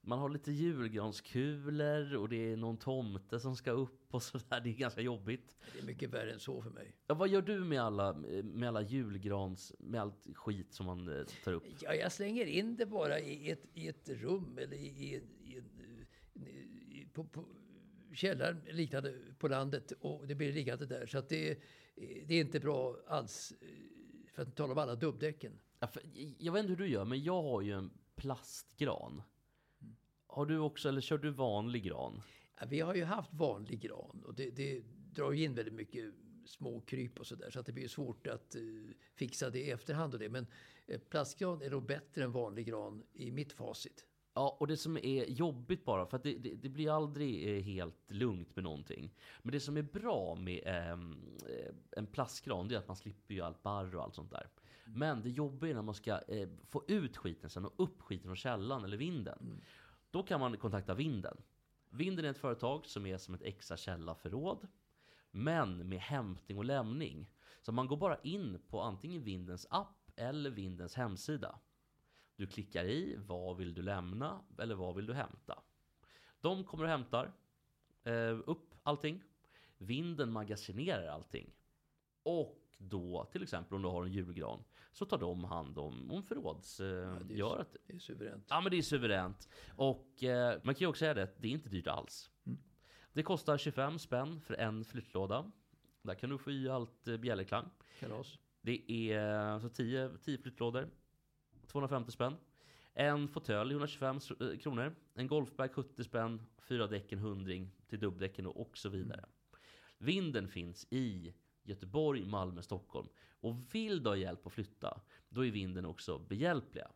man 0.06 0.18
har 0.18 0.28
lite 0.28 0.52
julgranskulor 0.52 2.16
och 2.16 2.28
det 2.28 2.52
är 2.52 2.56
någon 2.56 2.76
tomte 2.76 3.40
som 3.40 3.56
ska 3.56 3.70
upp 3.70 4.14
och 4.14 4.22
sådär. 4.22 4.60
Det 4.60 4.70
är 4.70 4.74
ganska 4.74 5.00
jobbigt. 5.00 5.56
Det 5.72 5.78
är 5.78 5.84
mycket 5.84 6.10
värre 6.10 6.32
än 6.32 6.40
så 6.40 6.62
för 6.62 6.70
mig. 6.70 6.94
Ja, 7.06 7.14
vad 7.14 7.28
gör 7.28 7.42
du 7.42 7.64
med 7.64 7.80
alla, 7.82 8.12
med 8.42 8.68
alla 8.68 8.82
julgrans, 8.82 9.74
med 9.78 10.00
allt 10.00 10.26
skit 10.34 10.72
som 10.72 10.86
man 10.86 11.18
eh, 11.18 11.24
tar 11.44 11.52
upp? 11.52 11.62
Ja, 11.80 11.94
jag 11.94 12.12
slänger 12.12 12.46
in 12.46 12.76
det 12.76 12.86
bara 12.86 13.18
i 13.20 13.50
ett, 13.50 13.64
i 13.74 13.88
ett 13.88 14.08
rum 14.08 14.58
eller 14.58 14.76
i, 14.76 14.86
i, 14.86 15.22
i, 15.44 15.56
i 17.00 17.08
på, 17.12 17.24
på 17.24 17.44
källaren 18.14 18.60
liknande 18.70 19.14
på 19.38 19.48
landet 19.48 19.92
och 20.00 20.26
det 20.26 20.34
blir 20.34 20.52
liggande 20.52 20.86
där. 20.86 21.06
Så 21.06 21.18
att 21.18 21.28
det, 21.28 21.58
det 22.26 22.34
är 22.34 22.40
inte 22.40 22.60
bra 22.60 22.96
alls. 23.08 23.52
eh, 23.60 23.68
För 24.34 24.42
att 24.42 24.48
inte 24.48 24.56
tala 24.56 24.72
om 24.72 24.78
alla 24.78 24.94
dubbdäcken. 24.94 25.52
Ja, 25.80 25.86
för, 25.86 26.02
jag 26.38 26.52
vet 26.52 26.60
inte 26.60 26.70
hur 26.70 26.76
du 26.76 26.88
gör, 26.88 27.04
men 27.04 27.22
jag 27.24 27.42
har 27.42 27.62
ju 27.62 27.72
en 27.72 27.90
plastgran. 28.16 29.22
Har 30.36 30.46
du 30.46 30.58
också, 30.58 30.88
eller 30.88 31.00
kör 31.00 31.18
du 31.18 31.30
vanlig 31.30 31.82
gran? 31.84 32.22
Ja, 32.60 32.66
vi 32.70 32.80
har 32.80 32.94
ju 32.94 33.04
haft 33.04 33.34
vanlig 33.34 33.80
gran 33.80 34.22
och 34.26 34.34
det, 34.34 34.50
det 34.50 34.82
drar 35.14 35.32
ju 35.32 35.44
in 35.44 35.54
väldigt 35.54 35.74
mycket 35.74 36.14
små 36.44 36.80
kryp 36.80 37.20
och 37.20 37.26
sådär. 37.26 37.50
Så 37.50 37.60
att 37.60 37.66
det 37.66 37.72
blir 37.72 37.88
svårt 37.88 38.26
att 38.26 38.54
eh, 38.54 38.62
fixa 39.14 39.50
det 39.50 39.58
i 39.58 39.70
efterhand 39.70 40.14
och 40.14 40.20
det. 40.20 40.28
Men 40.28 40.46
eh, 40.86 41.00
plastgran 41.00 41.62
är 41.62 41.70
nog 41.70 41.86
bättre 41.86 42.24
än 42.24 42.32
vanlig 42.32 42.66
gran 42.66 43.02
i 43.12 43.30
mitt 43.30 43.52
facit. 43.52 44.04
Ja, 44.34 44.56
och 44.60 44.66
det 44.66 44.76
som 44.76 44.96
är 44.96 45.24
jobbigt 45.24 45.84
bara, 45.84 46.06
för 46.06 46.16
att 46.16 46.22
det, 46.22 46.34
det, 46.38 46.54
det 46.54 46.68
blir 46.68 46.96
aldrig 46.96 47.56
eh, 47.56 47.62
helt 47.62 48.10
lugnt 48.10 48.56
med 48.56 48.64
någonting. 48.64 49.14
Men 49.42 49.52
det 49.52 49.60
som 49.60 49.76
är 49.76 49.82
bra 49.82 50.34
med 50.34 50.62
ehm, 50.66 51.36
eh, 51.48 51.74
en 51.90 52.06
plastkran, 52.06 52.68
det 52.68 52.74
är 52.74 52.78
att 52.78 52.88
man 52.88 52.96
slipper 52.96 53.34
ju 53.34 53.40
allt 53.40 53.62
barr 53.62 53.96
och 53.96 54.02
allt 54.02 54.14
sånt 54.14 54.30
där. 54.30 54.48
Men 54.84 55.22
det 55.22 55.30
jobbiga 55.30 55.70
är 55.70 55.74
när 55.74 55.82
man 55.82 55.94
ska 55.94 56.20
eh, 56.28 56.48
få 56.68 56.84
ut 56.88 57.16
skiten 57.16 57.50
sen 57.50 57.64
och 57.64 57.74
upp 57.76 58.02
skiten 58.02 58.24
från 58.24 58.36
källan 58.36 58.84
eller 58.84 58.96
vinden. 58.96 59.62
Då 60.16 60.22
kan 60.22 60.40
man 60.40 60.56
kontakta 60.56 60.94
Vinden. 60.94 61.36
Vinden 61.90 62.24
är 62.24 62.30
ett 62.30 62.38
företag 62.38 62.86
som 62.86 63.06
är 63.06 63.18
som 63.18 63.34
ett 63.34 63.42
extra 63.42 63.76
källarförråd. 63.76 64.68
Men 65.30 65.88
med 65.88 66.00
hämtning 66.00 66.58
och 66.58 66.64
lämning. 66.64 67.30
Så 67.62 67.72
man 67.72 67.86
går 67.86 67.96
bara 67.96 68.18
in 68.18 68.58
på 68.68 68.82
antingen 68.82 69.22
Vindens 69.22 69.66
app 69.70 70.10
eller 70.16 70.50
Vindens 70.50 70.94
hemsida. 70.94 71.58
Du 72.36 72.46
klickar 72.46 72.84
i 72.84 73.16
vad 73.16 73.56
vill 73.56 73.74
du 73.74 73.82
lämna 73.82 74.40
eller 74.58 74.74
vad 74.74 74.94
vill 74.94 75.06
du 75.06 75.14
hämta. 75.14 75.62
De 76.40 76.64
kommer 76.64 76.84
och 76.84 76.90
hämtar 76.90 77.32
eh, 78.04 78.38
upp 78.46 78.74
allting. 78.82 79.22
Vinden 79.78 80.32
magasinerar 80.32 81.08
allting. 81.08 81.50
Och 82.22 82.58
då, 82.78 83.28
till 83.32 83.42
exempel 83.42 83.74
om 83.76 83.82
du 83.82 83.88
har 83.88 84.04
en 84.04 84.12
julgran, 84.12 84.64
så 84.92 85.04
tar 85.04 85.18
de 85.18 85.44
hand 85.44 85.78
om, 85.78 86.10
om 86.10 86.22
förrådsgöret. 86.22 87.76
Det 87.86 87.94
är 87.94 87.98
suveränt. 87.98 88.46
Ja 88.48 88.60
men 88.60 88.70
det 88.70 88.78
är 88.78 88.82
suveränt. 88.82 89.48
Och 89.76 90.22
eh, 90.24 90.60
man 90.64 90.74
kan 90.74 90.80
ju 90.80 90.86
också 90.86 90.98
säga 90.98 91.14
det, 91.14 91.28
det 91.40 91.48
är 91.48 91.52
inte 91.52 91.68
dyrt 91.68 91.86
alls. 91.86 92.30
Mm. 92.46 92.58
Det 93.12 93.22
kostar 93.22 93.58
25 93.58 93.98
spänn 93.98 94.40
för 94.40 94.54
en 94.54 94.84
flyttlåda. 94.84 95.50
Där 96.02 96.14
kan 96.14 96.30
du 96.30 96.38
få 96.38 96.50
i 96.50 96.68
allt 96.68 97.08
eh, 97.08 97.16
bjällerklang. 97.16 97.68
Kalas. 98.00 98.38
Det 98.60 98.92
är 99.12 99.20
alltså 99.28 99.68
10, 99.68 100.10
10 100.22 100.38
flyttlådor. 100.38 100.88
250 101.66 102.12
spänn. 102.12 102.36
En 102.94 103.28
fåtölj 103.28 103.70
125 103.72 104.16
s- 104.16 104.30
eh, 104.30 104.58
kronor. 104.58 104.94
En 105.14 105.26
golfbag 105.26 105.72
70 105.72 106.04
spänn. 106.04 106.42
Fyra 106.58 106.86
däck 106.86 107.12
en 107.12 107.18
hundring 107.18 107.70
till 107.88 108.00
dubbdäcken 108.00 108.46
och 108.46 108.60
och 108.60 108.78
så 108.78 108.88
vidare. 108.88 109.24
Vinden 109.98 110.48
finns 110.48 110.86
i 110.90 111.34
Göteborg, 111.66 112.24
Malmö, 112.24 112.62
Stockholm. 112.62 113.08
Och 113.40 113.74
vill 113.74 114.02
du 114.02 114.08
ha 114.08 114.16
hjälp 114.16 114.46
att 114.46 114.52
flytta, 114.52 115.00
då 115.28 115.46
är 115.46 115.50
vinden 115.50 115.86
också 115.86 116.18
behjälpliga. 116.18 116.90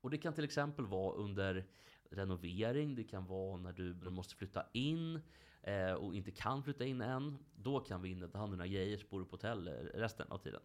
Och 0.00 0.10
det 0.10 0.18
kan 0.18 0.34
till 0.34 0.44
exempel 0.44 0.86
vara 0.86 1.14
under 1.14 1.66
renovering, 2.10 2.94
det 2.94 3.04
kan 3.04 3.26
vara 3.26 3.56
när 3.56 3.72
du 3.72 4.10
måste 4.10 4.34
flytta 4.34 4.66
in 4.72 5.20
eh, 5.62 5.92
och 5.92 6.14
inte 6.14 6.30
kan 6.30 6.62
flytta 6.62 6.84
in 6.84 7.00
än. 7.00 7.38
Då 7.56 7.80
kan 7.80 8.02
vinden 8.02 8.30
ta 8.30 8.38
hand 8.38 8.52
om 8.52 8.58
dina 8.58 8.66
grejer 8.66 8.96
så 8.96 9.06
bor 9.10 9.20
du 9.20 9.24
på 9.26 9.30
hotell 9.30 9.68
resten 9.94 10.26
av 10.30 10.38
tiden. 10.38 10.60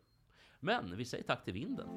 Men 0.60 0.98
vi 0.98 1.06
säger 1.06 1.24
tack 1.24 1.44
till 1.44 1.54
vinden. 1.54 1.90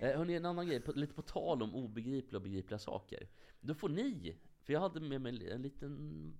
Eh, 0.00 0.16
hörni, 0.16 0.34
en 0.34 0.46
annan 0.46 0.66
grej, 0.66 0.80
på, 0.80 0.92
lite 0.92 1.14
på 1.14 1.22
tal 1.22 1.62
om 1.62 1.74
obegripliga 1.74 2.36
och 2.36 2.42
begripliga 2.42 2.78
saker. 2.78 3.28
Då 3.60 3.74
får 3.74 3.88
ni, 3.88 4.36
för 4.68 4.72
jag 4.72 4.80
hade 4.80 5.00
med 5.00 5.20
mig 5.20 5.50
en 5.50 5.62
liten, 5.62 6.34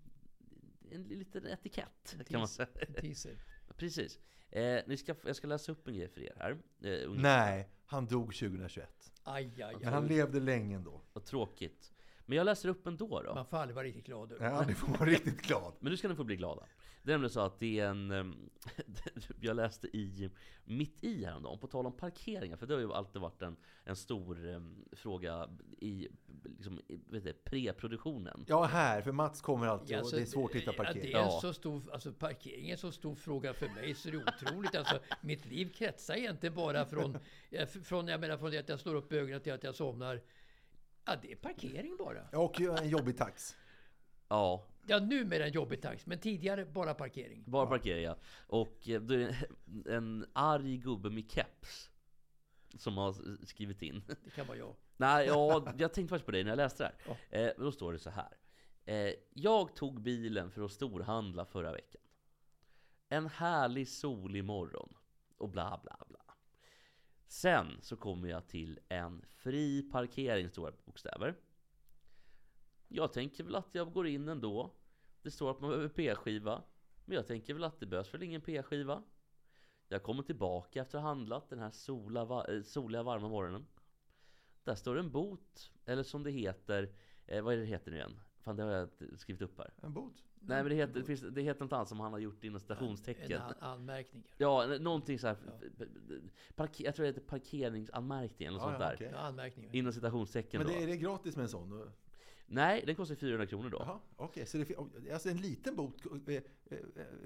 en 0.91 1.03
liten 1.03 1.47
etikett 1.47 2.17
kan 2.29 2.39
man 2.41 2.49
säga. 2.49 2.69
En 2.75 2.95
teaser. 2.95 3.37
Precis. 3.77 4.19
Eh, 4.51 4.81
ni 4.87 4.97
ska, 4.97 5.15
jag 5.25 5.37
ska 5.37 5.47
läsa 5.47 5.73
upp 5.73 5.89
en 5.89 5.95
grej 5.95 6.09
för 6.09 6.21
er 6.21 6.33
här. 6.37 6.59
Eh. 6.83 7.11
Nej, 7.11 7.69
han 7.87 8.07
dog 8.07 8.35
2021. 8.35 9.13
Aj, 9.23 9.63
aj, 9.63 9.77
Men 9.81 9.93
han 9.93 10.03
aj. 10.03 10.09
levde 10.09 10.41
länge 10.41 10.77
ändå. 10.77 11.03
Vad 11.13 11.25
tråkigt. 11.25 11.93
Men 12.27 12.37
jag 12.39 12.45
läser 12.45 12.69
upp 12.69 12.87
ändå 12.87 13.23
då. 13.23 13.35
Man 13.35 13.47
får 13.47 13.57
aldrig 13.57 13.75
vara 13.75 13.87
riktigt 13.87 14.07
glad. 14.07 14.33
över. 14.33 14.47
Ja, 14.47 14.65
ni 14.67 14.75
får 14.75 14.89
vara 14.89 15.11
riktigt 15.11 15.43
glad. 15.43 15.75
Men 15.81 15.91
nu 15.91 15.97
ska 15.97 16.09
ni 16.09 16.15
få 16.15 16.25
bli 16.25 16.37
glada. 16.37 16.67
Det 17.09 17.13
är 17.13 17.15
nämligen 17.15 17.31
så 17.31 17.41
att 17.41 17.61
det 17.61 17.81
är 17.81 17.87
en... 17.89 18.11
ehm, 18.11 18.51
jag 19.41 19.57
läste 19.57 19.97
i 19.97 20.31
Mitt 20.65 21.05
i 21.05 21.25
häromdagen, 21.25 21.59
på 21.59 21.67
tal 21.67 21.87
om 21.87 21.97
parkeringar, 21.97 22.57
för 22.57 22.67
det 22.67 22.75
har 22.75 22.81
ju 22.81 22.93
alltid 22.93 23.23
varit 23.23 23.43
en, 23.43 23.57
en 23.85 23.97
stor 23.97 24.49
ehm, 24.49 24.85
fråga 24.93 25.49
i, 25.81 26.09
liksom, 26.45 26.81
i 26.89 26.97
vet 27.09 27.25
du, 27.25 27.33
preproduktionen. 27.33 28.45
Ja, 28.49 28.65
här, 28.65 29.03
för 29.03 29.13
Mats 29.13 29.43
kommer 29.43 29.67
alltid 29.67 29.91
Ja, 29.91 29.97
och 29.97 30.01
alltså, 30.01 30.17
det 30.17 30.23
är 30.23 30.27
svårt 30.27 30.51
att 30.51 30.57
hitta 30.57 30.71
Ja, 30.71 30.85
parkering. 30.85 31.03
det 31.03 31.13
är 31.13 31.19
en 31.19 31.25
Ja. 31.25 31.41
så 31.41 31.53
stor, 31.53 31.83
alltså 31.93 32.13
parkering 32.13 32.69
är 32.69 32.73
en 32.73 32.79
så 32.79 32.93
stor 32.93 33.15
fråga 33.15 33.55
för 33.55 33.69
mig 33.69 33.95
så 33.95 34.11
det 34.11 34.17
är 34.17 34.23
otroligt. 34.29 34.75
Alltså, 34.75 35.01
mitt 35.21 35.47
liv 35.47 35.73
kretsar 35.75 36.15
egentligen 36.15 36.55
bara 36.55 36.87
från, 36.87 37.19
eh, 37.51 37.67
från, 37.67 38.09
jag 38.09 38.21
menar, 38.21 38.39
från 38.39 38.51
det 38.51 38.59
att 38.59 38.69
jag 38.69 38.81
slår 38.81 38.95
upp 38.95 39.13
ögonen 39.13 39.41
till 39.41 39.53
att 39.53 39.65
jag 39.65 39.75
somnar. 39.75 40.23
Ja, 41.05 41.13
det 41.23 41.33
är 41.33 41.37
parkering 41.37 41.97
bara. 41.99 42.41
Och 42.41 42.61
en 42.61 42.89
jobbig 42.89 43.19
tax. 43.19 43.57
Ja, 44.29 44.65
Ja, 44.89 44.99
numera 44.99 45.47
en 45.47 45.53
jobbig 45.53 45.83
tax, 45.83 46.07
men 46.07 46.19
tidigare 46.19 46.65
bara 46.65 46.95
parkering. 46.95 47.45
bara 47.47 47.67
parkering 47.67 48.05
ja. 48.05 48.17
Och 48.47 48.89
eh, 48.89 49.01
då 49.01 49.15
är 49.15 49.19
det 49.19 49.95
en 49.95 50.27
arg 50.33 50.77
gubbe 50.77 51.11
med 51.11 51.31
keps 51.31 51.91
som 52.77 52.97
har 52.97 53.45
skrivit 53.47 53.83
in. 53.83 54.03
Det 54.25 54.31
kan 54.31 54.47
vara 54.47 54.59
jag. 54.59 54.75
Nej, 54.97 55.27
ja, 55.27 55.73
jag 55.79 55.93
tänkte 55.95 56.11
faktiskt 56.11 56.27
på 56.27 56.33
det 56.33 56.43
när 56.43 56.51
jag 56.51 56.57
läste 56.57 56.83
det 56.83 57.15
här. 57.31 57.47
Eh, 57.47 57.53
då 57.59 57.73
står 57.73 57.93
det 57.93 57.99
så 57.99 58.11
här. 58.11 58.37
Eh, 58.85 59.15
jag 59.35 59.77
tog 59.77 60.01
bilen 60.01 60.51
för 60.51 60.65
att 60.65 60.73
storhandla 60.73 61.45
förra 61.45 61.73
veckan. 61.73 62.03
En 63.09 63.27
härlig 63.27 63.89
solig 63.89 64.45
morgon. 64.45 64.95
Och 65.37 65.49
bla 65.49 65.81
bla 65.83 65.97
bla. 66.09 66.35
Sen 67.27 67.79
så 67.81 67.97
kommer 67.97 68.29
jag 68.29 68.47
till 68.47 68.81
en 68.89 69.25
fri 69.29 69.83
parkering, 69.83 70.49
stora 70.49 70.73
bokstäver. 70.85 71.35
Jag 72.89 73.13
tänker 73.13 73.45
väl 73.45 73.55
att 73.55 73.69
jag 73.73 73.93
går 73.93 74.07
in 74.07 74.29
ändå. 74.29 74.75
Det 75.29 75.33
står 75.33 75.51
att 75.51 75.61
man 75.61 75.71
behöver 75.71 75.89
p-skiva. 75.89 76.63
Men 77.05 77.17
jag 77.17 77.27
tänker 77.27 77.55
väl 77.55 77.65
att 77.65 77.81
det 77.81 77.87
behövs 77.87 78.15
väl 78.15 78.23
ingen 78.23 78.41
p-skiva. 78.41 79.03
Jag 79.89 80.03
kommer 80.03 80.23
tillbaka 80.23 80.81
efter 80.83 80.99
att 80.99 81.05
ha 81.05 81.09
handlat 81.09 81.51
den 81.51 81.59
här 81.59 81.71
sola, 81.71 82.25
va- 82.25 82.47
eh, 82.49 82.63
soliga 82.63 83.03
varma 83.03 83.29
morgonen. 83.29 83.67
Där 84.65 84.75
står 84.75 84.99
en 84.99 85.11
bot, 85.11 85.73
eller 85.85 86.03
som 86.03 86.23
det 86.23 86.31
heter, 86.31 86.93
eh, 87.27 87.43
vad 87.45 87.53
är 87.53 87.57
det 87.57 87.63
det 87.63 87.69
heter 87.69 87.91
nu 87.91 87.97
igen? 87.97 88.21
Fan 88.41 88.57
det 88.57 88.63
har 88.63 88.71
jag 88.71 88.89
skrivit 89.19 89.43
upp 89.43 89.59
här. 89.59 89.73
En 89.83 89.93
bot. 89.95 90.25
Nej 90.41 90.63
men 90.63 90.69
det 90.71 90.75
heter, 90.75 90.95
det 90.95 91.05
finns, 91.05 91.21
det 91.21 91.43
heter 91.43 91.61
något 91.65 91.73
annat 91.73 91.89
som 91.89 92.01
han 92.01 92.13
har 92.13 92.19
gjort 92.21 92.45
inom 92.45 92.61
citationstecken. 92.61 93.33
En 93.33 93.43
an- 93.43 93.55
anmärkning. 93.61 94.23
Ja, 94.37 94.67
någonting 94.81 95.19
så 95.19 95.27
här. 95.27 95.37
Parker, 96.55 96.85
jag 96.85 96.95
tror 96.95 97.03
det 97.07 97.09
heter 97.13 97.21
parkeringsanmärkning 97.21 98.49
eller 98.49 98.59
något 98.59 98.67
Ja, 98.73 98.79
sånt 98.89 99.01
ja, 99.01 99.07
där. 99.07 99.13
Ja, 99.13 99.19
anmärkning. 99.19 99.71
Inom 99.73 99.93
citationstecken 99.93 100.59
Men 100.63 100.67
då. 100.67 100.73
det, 100.79 100.83
är 100.83 100.87
det 100.87 100.97
gratis 100.97 101.37
med 101.37 101.43
en 101.43 101.49
sån? 101.49 101.91
Nej, 102.51 102.83
den 102.87 102.95
kostar 102.95 103.15
400 103.15 103.47
kronor 103.47 103.71
då. 103.71 103.77
Jaha, 103.81 103.99
okej. 104.17 104.47
Så 104.47 104.59
det, 104.59 104.65
fin- 104.65 104.91
alltså 105.13 105.29
en 105.29 105.37
liten 105.37 105.77
bot 105.77 105.95
eh, 106.29 106.35
eh, 106.37 106.43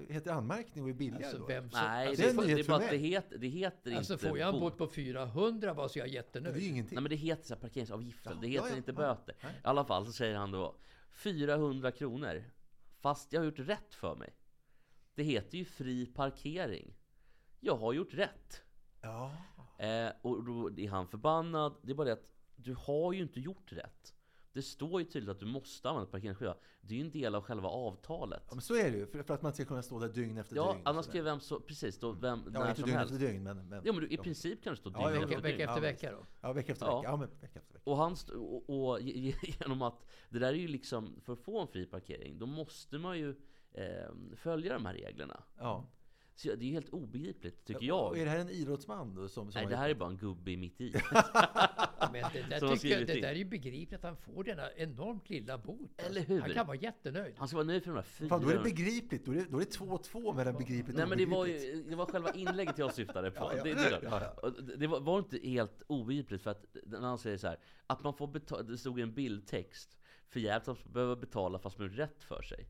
heter 0.09 0.31
anmärkning 0.31 0.83
och 0.83 0.89
är 0.89 0.93
billigare 0.93 1.23
Alltså, 1.25 1.37
då? 1.37 1.47
som, 1.47 1.69
Nej, 1.73 2.07
alltså, 2.07 2.21
det, 2.23 2.29
är, 2.51 2.55
det 2.55 2.61
är 2.61 2.67
bara 2.67 2.77
att 2.83 2.89
det 2.89 2.97
heter, 2.97 3.37
det 3.37 3.47
heter 3.47 3.95
alltså 3.97 4.13
inte 4.13 4.27
får 4.27 4.37
jag 4.39 4.53
en 4.55 4.59
bot. 4.61 4.77
på 4.77 4.87
400 4.87 5.73
bara 5.73 5.89
så 5.89 5.99
är 5.99 6.01
jag 6.01 6.07
Men 6.07 6.13
jättenöjd. 6.13 6.55
det 6.55 6.61
är 6.61 6.69
ingenting. 6.69 6.95
Nej 6.95 7.01
men 7.01 7.09
det 7.09 7.15
heter 7.15 7.43
så 7.47 7.53
här 7.53 7.61
parkeringsavgiften, 7.61 8.33
Ja, 8.35 8.41
det 8.41 8.47
heter 8.47 8.65
ja, 8.67 8.71
ja, 8.71 8.77
inte 8.77 8.91
ja. 8.91 8.95
böter. 8.95 9.35
Nej. 9.43 9.53
I 9.53 9.57
alla 9.63 9.85
fall 9.85 10.05
så 10.05 10.11
säger 10.11 10.35
han 10.35 10.51
då 10.51 10.75
400 11.11 11.91
kronor. 11.91 12.43
Fast 12.99 13.33
jag 13.33 13.41
har 13.41 13.45
gjort 13.45 13.59
rätt 13.59 13.93
för 13.95 14.15
mig. 14.15 14.33
Det 15.15 15.23
heter 15.23 15.57
ju 15.57 15.65
fri 15.65 16.05
parkering. 16.05 16.93
Jag 17.59 17.75
har 17.77 17.93
gjort 17.93 18.13
rätt. 18.13 18.61
Ja. 19.01 19.31
Eh, 19.77 20.11
och 20.21 20.43
då 20.43 20.79
är 20.79 20.89
han 20.89 21.07
förbannad. 21.07 21.75
Det 21.83 21.91
är 21.91 21.95
bara 21.95 22.05
det 22.07 22.13
att 22.13 22.29
du 22.55 22.73
har 22.73 23.13
ju 23.13 23.21
inte 23.21 23.39
gjort 23.39 23.71
rätt. 23.71 24.13
Det 24.53 24.61
står 24.61 25.01
ju 25.01 25.07
tydligt 25.07 25.29
att 25.29 25.39
du 25.39 25.45
måste 25.45 25.89
använda 25.89 26.11
parkeringsskiva. 26.11 26.55
Det 26.81 26.93
är 26.93 26.97
ju 26.97 27.05
en 27.05 27.11
del 27.11 27.35
av 27.35 27.41
själva 27.43 27.69
avtalet. 27.69 28.43
ja, 28.49 28.55
men 28.55 28.61
så 28.61 28.75
är 28.75 28.91
det 28.91 28.97
ju. 28.97 29.05
För, 29.07 29.23
för 29.23 29.33
att 29.33 29.41
man 29.41 29.53
ska 29.53 29.65
kunna 29.65 29.83
stå 29.83 29.99
där 29.99 30.09
dygn 30.09 30.37
efter 30.37 30.55
Ja, 30.55 30.71
dygn. 30.73 30.81
och 30.83 30.89
annars 30.89 31.05
ska 31.05 31.17
ju 31.17 31.23
vem 31.23 31.39
så, 31.39 31.59
precis 31.59 31.99
då, 31.99 32.11
vem, 32.11 32.43
Ja, 32.53 32.59
när 32.59 32.69
inte 32.69 32.79
som 32.81 32.85
dygn 32.87 32.97
helst. 32.97 33.13
efter 33.13 33.27
dygn, 33.27 33.43
men... 33.43 33.57
men 33.69 33.81
Ja 33.85 33.93
men 33.93 34.01
du, 34.01 34.07
i 34.07 34.15
ja. 34.15 34.23
princip 34.23 34.63
kan 34.63 34.73
det 34.73 34.77
stå 34.79 34.89
Ja, 34.93 35.09
dygn 35.09 35.21
ja, 35.21 35.23
efter 35.23 35.41
Vecka, 35.41 35.47
dygn. 35.47 35.57
vecka 35.57 35.63
efter 35.63 35.75
Ja, 35.75 35.81
vecka 35.91 36.11
då. 36.11 36.25
Ja, 36.41 36.53
vecka 36.53 36.71
efter 36.71 36.85
Ja. 36.85 36.95
vecka. 36.97 37.09
Ja, 37.11 37.17
men 37.17 37.29
vecka 37.29 37.45
efter 37.59 37.73
vecka. 37.73 37.79
Och, 37.91 37.97
han 37.97 38.13
st- 38.13 38.33
och, 38.33 38.69
och 38.89 39.01
ge- 39.01 39.13
ge- 39.43 39.53
genom 39.59 39.81
att 39.81 40.05
det 40.29 40.39
där 40.39 40.47
är 40.53 40.53
ju 40.57 40.67
liksom, 40.67 41.21
för 41.25 41.33
att 41.33 41.39
få 41.39 41.61
en 41.61 41.67
fri 41.67 41.85
parkering, 41.85 42.39
då 42.39 42.45
måste 42.45 42.97
man 42.97 43.17
ju 43.19 43.29
eh, 43.71 43.85
följa 44.35 44.73
de 44.73 44.85
här 44.85 44.93
reglerna. 44.93 45.43
Ja. 45.57 45.85
Så 46.35 46.47
det 46.47 46.53
är 46.53 46.67
ju 46.67 46.73
helt 46.73 46.89
obegripligt, 46.89 47.65
tycker 47.65 47.91
Och 47.91 48.15
är 48.17 48.17
jag. 48.17 48.25
det 48.27 48.31
här 48.31 48.39
en 48.39 48.49
idrottsman 48.49 49.15
då? 49.15 49.27
Som, 49.27 49.51
som 49.51 49.61
Nej, 49.61 49.69
det 49.69 49.75
här 49.75 49.89
är 49.89 49.93
bara 49.95 50.09
en 50.09 50.17
gubbe 50.17 50.51
i 50.51 50.57
mitt 50.57 50.81
i. 50.81 50.93
Men 52.11 52.23
det 52.33 52.45
där, 52.49 52.75
tycker 52.75 52.97
jag, 52.99 53.07
det 53.07 53.21
där 53.21 53.29
är 53.29 53.35
ju 53.35 53.45
begripligt 53.45 53.93
att 53.93 54.03
han 54.03 54.17
får 54.17 54.43
denna 54.43 54.71
enormt 54.71 55.29
lilla 55.29 55.57
bot. 55.57 56.01
Eller 56.01 56.21
hur? 56.21 56.41
Han 56.41 56.53
kan 56.53 56.67
vara 56.67 56.77
jättenöjd. 56.77 57.35
Han 57.37 57.47
ska 57.47 57.57
vara 57.57 57.67
nöjd 57.67 57.83
för 57.83 57.91
de 57.91 57.95
här 57.95 58.03
fyra... 58.03 58.29
Fan, 58.29 58.41
då 58.41 58.49
är 58.49 58.57
det 58.57 58.63
begripligt. 58.63 59.25
Då 59.25 59.31
är 59.31 59.35
det, 59.35 59.45
då 59.49 59.57
är 59.57 59.59
det 59.65 59.71
två 59.71 59.85
och 59.85 60.03
två 60.03 60.33
mellan 60.33 60.57
begripligt 60.57 60.95
Nej 60.95 61.03
och 61.03 61.09
men 61.09 61.17
det 61.17 61.25
var 61.25 61.45
ju 61.45 61.83
det 61.89 61.95
var 61.95 62.05
själva 62.05 62.33
inlägget 62.33 62.77
jag 62.77 62.93
syftade 62.93 63.31
på. 63.31 63.43
Ja, 63.53 63.57
ja. 63.57 63.63
Det, 63.63 63.73
det, 63.73 64.07
är. 64.07 64.33
Ja, 64.41 64.49
det- 64.49 64.75
det 64.77 64.87
var, 64.87 64.99
var 64.99 65.19
inte 65.19 65.39
helt 65.43 65.83
obegripligt 65.87 66.41
för 66.41 66.51
att 66.51 66.65
när 66.85 66.99
han 66.99 67.17
säger 67.17 67.37
så 67.37 67.47
här 67.47 67.57
att 67.87 68.03
man 68.03 68.13
får 68.13 68.27
betala, 68.27 68.63
det 68.63 68.77
stod 68.77 68.99
i 68.99 69.01
en 69.01 69.13
bildtext 69.13 69.97
för 70.29 70.39
jävligt 70.39 70.67
att 70.67 70.85
man 70.85 70.93
behöver 70.93 71.15
betala 71.15 71.59
fast 71.59 71.79
man 71.79 71.89
har 71.89 71.95
rätt 71.95 72.23
för 72.23 72.41
sig. 72.41 72.67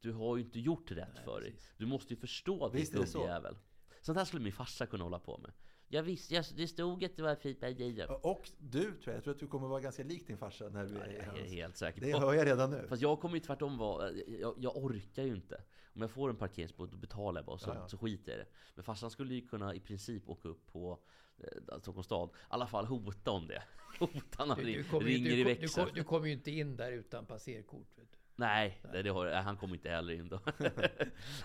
Du 0.00 0.12
har 0.12 0.36
ju 0.36 0.42
inte 0.42 0.60
gjort 0.60 0.90
rätt 0.90 1.18
för 1.24 1.40
dig. 1.40 1.54
Du 1.76 1.86
måste 1.86 2.14
ju 2.14 2.20
förstå 2.20 2.64
att 2.64 2.74
Visst 2.74 2.92
det 2.92 2.98
är 2.98 3.02
är 3.02 3.06
så. 3.06 3.18
gubbjävel. 3.18 3.56
Sånt 4.00 4.18
här 4.18 4.24
skulle 4.24 4.42
min 4.42 4.52
farsa 4.52 4.86
kunna 4.86 5.04
hålla 5.04 5.18
på 5.18 5.38
med. 5.38 5.52
Jag 5.92 6.02
visste, 6.02 6.34
jag, 6.34 6.44
det 6.56 6.68
stod 6.68 7.04
att 7.04 7.16
det 7.16 7.22
var 7.22 7.34
fint 7.34 7.60
med 7.60 7.76
dig. 7.76 8.06
Och 8.06 8.50
du, 8.58 8.80
tror 8.82 8.96
jag, 9.04 9.14
jag 9.14 9.24
tror 9.24 9.34
att 9.34 9.40
du 9.40 9.46
kommer 9.46 9.68
vara 9.68 9.80
ganska 9.80 10.02
lik 10.04 10.26
din 10.26 10.36
farsa 10.38 10.68
när 10.68 10.84
du 10.86 10.96
är 10.98 11.08
i 11.10 11.14
Jag 11.16 11.24
är 11.24 11.26
hans... 11.38 11.50
helt 11.52 11.76
säker 11.76 12.00
Det 12.00 12.18
hör 12.18 12.34
jag 12.34 12.46
redan 12.46 12.70
nu. 12.70 12.86
Fast 12.88 13.02
jag 13.02 13.20
kommer 13.20 13.34
ju 13.34 13.40
tvärtom 13.40 13.78
vara, 13.78 14.10
jag, 14.12 14.54
jag 14.58 14.76
orkar 14.76 15.22
ju 15.22 15.34
inte. 15.34 15.62
Om 15.94 16.00
jag 16.00 16.10
får 16.10 16.30
en 16.30 16.36
parkeringsbot, 16.36 16.90
då 16.90 16.96
betalar 16.96 17.40
jag 17.40 17.46
bara 17.46 17.58
så, 17.58 17.70
Ja, 17.70 17.74
ja. 17.74 17.88
så 17.88 17.98
skiter 17.98 18.32
jag 18.32 18.40
i 18.40 18.44
det. 18.44 18.48
Men 18.74 18.84
farsan 18.84 19.10
skulle 19.10 19.34
ju 19.34 19.46
kunna 19.48 19.74
i 19.74 19.80
princip 19.80 20.28
åka 20.28 20.48
upp 20.48 20.66
på 20.66 20.98
eh, 21.38 21.78
Stockholms 21.80 22.06
stad. 22.06 22.28
I 22.28 22.32
alla 22.48 22.66
fall 22.66 22.86
hota 22.86 23.30
om 23.30 23.46
det. 23.48 23.62
Hota 23.98 24.44
när 24.44 24.46
han 24.46 24.58
Du, 24.58 24.64
ring, 24.64 24.76
du, 24.76 24.84
kommer, 24.84 25.08
ju- 25.08 25.14
ringer 25.16 25.30
du, 25.30 25.34
i 25.34 25.36
du, 25.36 25.44
växeln. 25.44 25.86
kom, 25.86 25.94
du 25.94 26.04
kommer 26.04 26.26
ju 26.26 26.32
inte 26.32 26.50
in 26.50 26.76
där 26.76 26.92
utan 26.92 27.26
passerkort. 27.26 27.88
Vet 27.98 28.12
du. 28.12 28.18
Nej, 28.40 28.80
nej. 28.92 29.02
Det 29.02 29.12
nej, 29.12 29.42
han 29.42 29.56
kommer 29.56 29.74
inte 29.74 29.88
heller 29.90 30.12
in 30.12 30.28
då. 30.28 30.40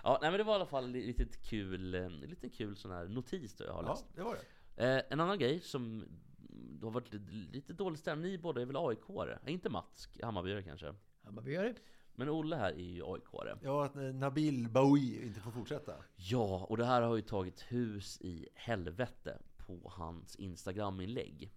ja, 0.03 0.17
nej 0.21 0.31
men 0.31 0.37
det 0.37 0.43
var 0.43 0.53
i 0.53 0.55
alla 0.55 0.65
fall 0.65 0.89
lite 0.89 1.25
kul, 1.25 1.95
en 1.95 2.19
liten 2.19 2.49
kul 2.49 2.75
sån 2.75 2.91
här 2.91 3.07
notis 3.07 3.55
då 3.55 3.63
jag 3.65 3.73
har 3.73 3.83
Ja, 3.83 3.89
läst. 3.89 4.05
det 4.15 4.21
var 4.23 4.35
det. 4.75 4.95
Eh, 4.97 5.03
en 5.09 5.19
annan 5.19 5.39
grej 5.39 5.59
som 5.59 6.05
det 6.49 6.85
har 6.85 6.91
varit 6.91 7.13
lite, 7.53 7.73
dålig 7.73 7.99
stämning, 7.99 8.31
ni 8.31 8.37
båda 8.37 8.61
är 8.61 8.65
väl 8.65 8.75
AIK-are? 8.75 9.37
Eh, 9.45 9.53
Inte 9.53 9.69
Mats, 9.69 10.09
Hammarbyare 10.23 10.63
kanske? 10.63 10.93
Hammarbyare. 11.23 11.73
Men 12.15 12.29
Olle 12.29 12.55
här 12.55 12.71
är 12.73 12.83
ju 12.83 13.03
AIK-are. 13.03 13.57
Ja, 13.63 13.85
att 13.85 13.95
eh, 13.95 14.01
Nabil 14.01 14.69
Baoui 14.69 15.25
inte 15.25 15.39
får 15.39 15.51
fortsätta. 15.51 15.93
Ja, 16.15 16.65
och 16.69 16.77
det 16.77 16.85
här 16.85 17.01
har 17.01 17.15
ju 17.15 17.21
tagit 17.21 17.61
hus 17.61 18.21
i 18.21 18.47
helvete 18.55 19.39
på 19.57 19.91
hans 19.95 20.35
Instagram-inlägg. 20.35 21.51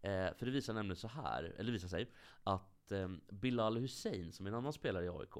Eh, 0.00 0.34
för 0.34 0.46
det 0.46 0.50
visar 0.50 0.74
nämligen 0.74 0.96
så 0.96 1.08
här, 1.08 1.42
eller 1.44 1.64
det 1.64 1.72
visar 1.72 1.88
sig, 1.88 2.10
att 2.42 2.77
eh, 2.92 3.08
Bilal 3.30 3.76
Hussein, 3.76 4.32
som 4.32 4.46
är 4.46 4.50
en 4.50 4.56
annan 4.56 4.72
spelare 4.72 5.04
i 5.04 5.08
AIK, 5.08 5.34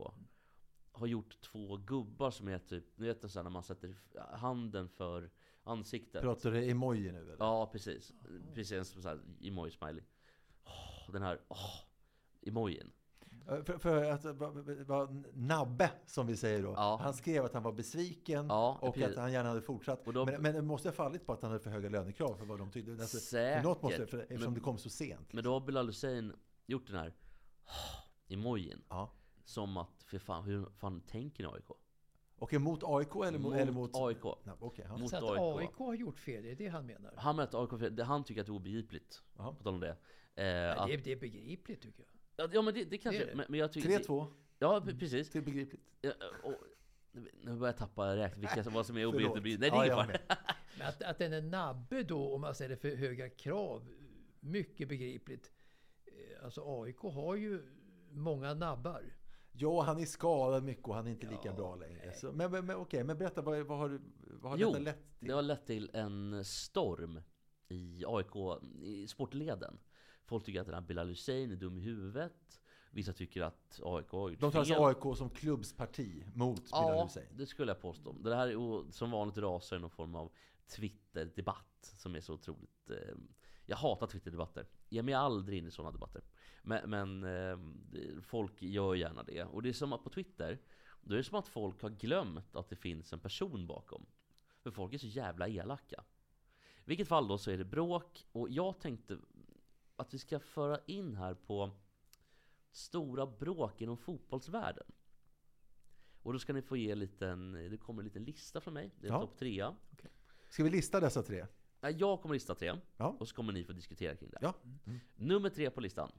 har 0.93 1.07
gjort 1.07 1.41
två 1.41 1.77
gubbar 1.77 2.31
som 2.31 2.49
är 2.49 2.59
typ, 2.59 2.85
ni 2.97 3.07
vet 3.07 3.31
så 3.31 3.43
när 3.43 3.51
man 3.51 3.63
sätter 3.63 3.95
handen 4.33 4.89
för 4.89 5.31
ansiktet. 5.65 6.23
Pratar 6.23 6.51
du 6.51 6.71
emoji 6.71 7.13
nu 7.13 7.19
eller? 7.23 7.37
Ja, 7.39 7.67
precis. 7.73 8.13
Precis 8.55 8.73
en 8.73 8.85
sån 8.85 9.03
här 9.05 9.21
emoji-smiley. 9.41 10.03
Åh, 10.65 11.13
den 11.13 11.23
här, 11.23 11.41
åh, 11.49 11.75
emojin. 12.43 12.91
Eh, 13.49 13.63
För, 13.65 13.79
för 13.79 14.05
att 14.13 14.25
va- 14.25 14.51
va- 14.51 14.75
va- 14.87 15.23
Nabbe, 15.35 15.91
som 16.07 16.27
vi 16.27 16.37
säger 16.37 16.63
då, 16.63 16.73
Ja. 16.77 16.99
han 17.03 17.15
skrev 17.15 17.45
att 17.45 17.55
han 17.55 17.63
var 17.63 17.73
besviken 17.73 18.47
Ja, 18.49 18.79
och 18.81 18.95
precis. 18.95 19.11
att 19.17 19.23
han 19.23 19.33
gärna 19.33 19.49
hade 19.49 19.61
fortsatt. 19.63 20.05
Då- 20.05 20.25
men, 20.27 20.43
men 20.43 20.55
det 20.55 20.63
måste 20.63 20.89
ha 20.89 20.93
fallit 20.95 21.27
på 21.27 21.33
att 21.33 21.43
han 21.43 21.51
hade 21.51 21.63
för 21.65 21.71
höga 21.71 21.89
lönekrav 21.89 22.35
för 22.37 22.45
vad 22.47 22.59
de 22.59 22.71
tyckte. 22.71 22.93
Alltså, 22.93 23.19
för 23.37 23.63
något 23.63 23.83
måste, 23.83 23.97
Säkert. 23.97 24.11
för, 24.11 24.19
eftersom 24.19 24.45
Men- 24.45 24.55
det 24.55 24.61
kom 24.61 24.79
så 24.79 24.91
sent. 24.91 25.33
Men 25.33 25.45
då 25.45 25.53
har 25.53 25.61
Bilal 25.61 25.87
Hussein 25.87 26.33
gjort 26.67 26.87
den 26.87 26.97
här 26.97 27.15
emojin. 28.29 28.83
Ja. 28.89 29.13
Som 29.45 29.77
att, 29.77 30.03
för 30.07 30.19
fan, 30.19 30.45
hur 30.45 30.67
fan 30.79 31.01
tänker 31.01 31.43
ni 31.45 31.49
AIK? 31.55 31.65
Okej, 32.39 32.59
mot 32.59 32.81
AIK 32.85 33.15
eller 33.15 33.39
mot... 33.39 33.53
Mot 33.53 33.55
eller 33.61 33.73
mot 33.73 33.91
AIK. 33.97 34.25
Nej, 34.45 34.55
okej, 34.61 34.85
ja. 34.89 34.97
Mot 34.97 35.11
Så 35.11 35.17
att 35.17 35.23
AIK. 35.23 35.69
AIK 35.71 35.79
har 35.79 35.95
gjort 35.95 36.19
fel, 36.19 36.43
det 36.43 36.51
är 36.51 36.57
det 36.57 36.69
han 36.69 36.87
menar. 36.87 37.13
Han 37.17 37.37
menar 37.37 37.49
att 37.49 37.73
AIK, 37.73 37.97
det- 37.97 38.05
han 38.05 38.25
tycker 38.25 38.41
att 38.41 38.47
det 38.47 38.51
är 38.53 38.55
obegripligt. 38.57 39.23
Jaha. 39.37 39.53
På 39.55 39.63
tal 39.63 39.75
om 39.75 39.81
det. 39.81 39.89
Eh, 39.89 39.95
Nej, 40.35 40.69
att, 40.71 40.87
det, 40.87 40.95
är, 40.95 40.99
det 40.99 41.13
är 41.13 41.17
begripligt 41.17 41.83
tycker 41.83 42.03
jag. 42.37 42.45
ja, 42.47 42.51
ja 42.55 42.63
men 42.63 42.75
det, 42.75 42.85
det 42.85 42.99
kanske, 42.99 43.19
Det 43.19 43.25
är 43.25 43.31
det. 43.31 43.37
men, 43.37 43.47
men 43.49 43.61
jag 43.61 43.73
tycker... 43.73 43.89
3-2 43.89 44.27
Ja, 44.59 44.81
pre- 44.81 44.99
precis. 44.99 45.31
till 45.31 45.43
begripligt. 45.43 45.83
Ja, 46.01 46.13
och, 46.43 46.55
nu 47.13 47.55
börjar 47.57 47.67
jag 47.73 47.77
tappa 47.77 48.17
räkning, 48.17 48.41
vilka 48.41 48.65
som, 48.65 48.73
vad 48.73 48.87
som 48.87 48.97
är 48.97 49.07
obegripligt. 49.07 49.61
Nej, 49.61 49.71
det 49.71 49.77
Ja, 49.77 49.85
är 49.85 49.89
jag 49.89 50.05
ingen 50.05 50.19
fara. 50.27 50.37
Men 50.79 50.87
att, 50.89 51.03
att 51.03 51.19
den 51.19 51.33
är 51.33 51.43
nabbe 51.43 52.03
då, 52.03 52.35
om 52.35 52.41
man 52.41 52.55
ställer 52.55 52.77
för 52.77 52.97
höga 52.97 53.31
krav, 53.31 53.89
mycket 54.41 54.89
begripligt. 54.89 55.53
Alltså 56.45 56.83
AIK 56.83 56.99
har 56.99 57.35
ju 57.37 57.63
många 58.11 58.55
nabbar. 58.55 59.15
Ja, 59.53 59.83
han 59.83 60.01
är 60.01 60.05
skadad 60.07 60.65
mycket 60.65 60.85
och 60.89 60.95
han 60.95 61.07
är 61.07 61.11
inte 61.11 61.27
lika 61.27 61.49
Ja, 61.49 61.53
bra 61.53 61.75
längre. 61.77 62.13
Så, 62.13 62.33
men, 62.33 62.51
men, 62.51 62.67
men 62.67 62.77
okej, 62.77 63.05
men 63.05 63.19
berätta, 63.19 63.43
vad, 63.43 63.61
vad 63.67 63.79
har, 63.79 63.89
du- 63.89 64.01
vad 64.41 64.51
har 64.53 64.59
Jo, 64.59 64.69
detta 64.69 64.79
lett 64.85 65.19
till? 65.19 65.29
det 65.29 65.35
har 65.35 65.43
lett 65.43 65.67
till 65.67 65.91
en 65.93 66.45
storm 66.45 67.21
i 67.69 68.05
AIK, 68.07 68.63
i 68.83 69.07
sportleden. 69.09 69.79
Folk 70.25 70.45
tycker 70.45 70.61
att 70.61 70.67
den 70.67 70.75
här 70.75 70.83
Bilal 70.83 71.09
Hussein 71.09 71.51
är 71.53 71.57
dum 71.57 71.79
i 71.79 71.81
huvudet. 71.81 72.61
Vissa 72.91 73.13
tycker 73.13 73.43
att 73.43 73.81
AIK 73.85 74.09
har 74.11 74.31
gjort 74.31 74.41
De 74.41 74.53
tar 74.53 74.65
fel. 74.65 74.77
alltså 74.83 75.09
AIK 75.09 75.17
som 75.17 75.31
klubbsparti 75.31 76.25
mot 76.35 76.65
Bilal 76.65 76.97
Ja, 76.97 77.03
Hussein. 77.05 77.27
det 77.37 77.47
skulle 77.47 77.71
jag 77.71 77.81
påstå. 77.81 78.13
Det 78.13 78.37
här 78.37 78.49
är 78.49 78.91
som 78.93 79.11
vanligt 79.11 79.39
rasar 79.39 79.77
i 79.77 79.81
någon 79.81 79.91
form 79.91 80.15
av 80.15 80.31
Twitter-debatt 80.77 81.65
som 81.83 82.15
är 82.15 82.21
så 82.21 82.35
otroligt... 82.35 82.91
Eh, 82.91 82.97
jag 83.67 83.77
hatar 83.77 84.07
Twitter-debatter. 84.07 84.67
Jag 84.89 85.05
mig 85.05 85.15
aldrig 85.15 85.59
in 85.59 85.67
i 85.67 85.71
sådana 85.71 85.93
debatter. 85.93 86.23
Men, 86.63 86.91
men 86.91 87.25
eh, 87.25 87.59
det- 87.93 88.23
folk 88.23 88.63
gör 88.63 88.95
gärna 88.95 89.23
det. 89.23 89.45
Och 89.45 89.63
det 89.63 89.69
är 89.69 89.73
som 89.73 89.93
att 89.93 90.05
på 90.05 90.11
Twitter, 90.11 90.59
då 91.01 91.15
är 91.15 91.19
det 91.19 91.25
som 91.25 91.39
att 91.39 91.49
folk 91.49 91.83
har 91.83 91.91
glömt 91.91 92.57
att 92.57 92.69
det 92.69 92.77
finns 92.77 93.13
en 93.13 93.21
person 93.21 93.67
bakom. 93.67 94.07
För 94.63 94.71
folk 94.71 94.95
är 94.95 94.99
så 94.99 95.07
jävla 95.07 95.49
elaka. 95.49 96.05
I 96.79 96.85
vilket 96.85 97.09
fall 97.09 97.29
då 97.29 97.39
så 97.39 97.51
är 97.51 97.59
det 97.59 97.65
bråk, 97.65 98.27
och 98.33 98.51
jag 98.51 98.81
tänkte 98.81 99.19
att 99.97 100.15
vi 100.15 100.19
ska 100.19 100.41
föra 100.41 100.79
in 100.87 101.17
här 101.17 101.35
på 101.35 101.71
stora 102.71 103.27
bråk 103.27 103.81
inom 103.83 103.97
fotbollsvärlden. 103.97 104.87
Och 106.23 106.33
då 106.33 106.39
ska 106.39 106.53
ni 106.53 106.63
få 106.63 106.77
ge 106.77 106.91
en 106.91 106.99
liten, 106.99 107.53
det 107.53 107.77
kommer 107.79 108.03
en 108.03 108.05
liten 108.05 108.25
lista 108.25 108.61
från 108.61 108.75
mig. 108.75 108.91
Det 109.01 109.07
är 109.07 109.13
Ja. 109.13 109.21
topp 109.21 109.37
trea. 109.39 109.77
Ska 110.49 110.65
vi 110.65 110.71
lista 110.71 111.01
dessa 111.01 111.23
tre? 111.23 111.47
Jag 111.81 112.23
kommer 112.23 112.35
lista 112.35 112.55
tre, 112.55 112.75
Ja. 112.97 113.17
och 113.21 113.29
så 113.29 113.35
kommer 113.35 113.53
ni 113.53 113.65
få 113.65 113.73
diskutera 113.73 114.17
kring 114.17 114.31
det. 114.31 114.39
Ja. 114.41 114.55
Nummer 115.17 115.51
tre 115.51 115.71
på 115.71 115.81
listan. 115.81 116.13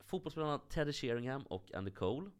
Fotbollsspelarna 0.00 0.58
Teddy 0.58 0.92
Sheringham 0.92 1.42
och 1.42 1.74
Andy 1.74 1.90
Cole 1.90 2.30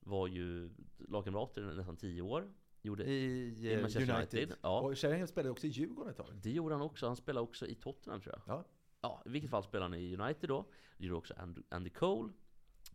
var 0.00 0.26
ju 0.26 0.70
lagkamrater 0.98 1.72
i 1.72 1.76
nästan 1.76 1.96
tio 1.96 2.22
år. 2.22 2.52
Gjorde, 2.82 3.04
I, 3.04 3.14
I 3.14 3.72
eh, 3.74 3.80
Manchester 3.80 4.00
United. 4.16 4.38
United, 4.38 4.56
ja. 4.62 4.80
Och 4.80 4.98
Sheringham 4.98 5.26
spelade 5.28 5.50
också 5.50 5.66
i 5.66 5.70
Djurgården 5.70 6.10
ett 6.10 6.16
tag. 6.16 6.26
det 6.42 6.50
gjorde 6.50 6.74
han 6.74 6.82
också. 6.82 7.06
Han 7.06 7.16
spelade 7.16 7.44
också 7.44 7.66
i 7.66 7.74
Tottenham 7.74 8.20
tror 8.20 8.34
jag. 8.46 8.56
Ja. 8.56 8.64
Ja, 9.00 9.22
i 9.26 9.28
vilket 9.28 9.50
fall 9.50 9.62
spelade 9.62 9.90
han 9.90 10.00
i 10.00 10.16
United 10.16 10.48
då. 10.48 10.64
Det 10.96 11.04
gjorde 11.06 11.18
också 11.18 11.34
Andy, 11.36 11.62
Andy 11.68 11.90
Cole. 11.90 12.32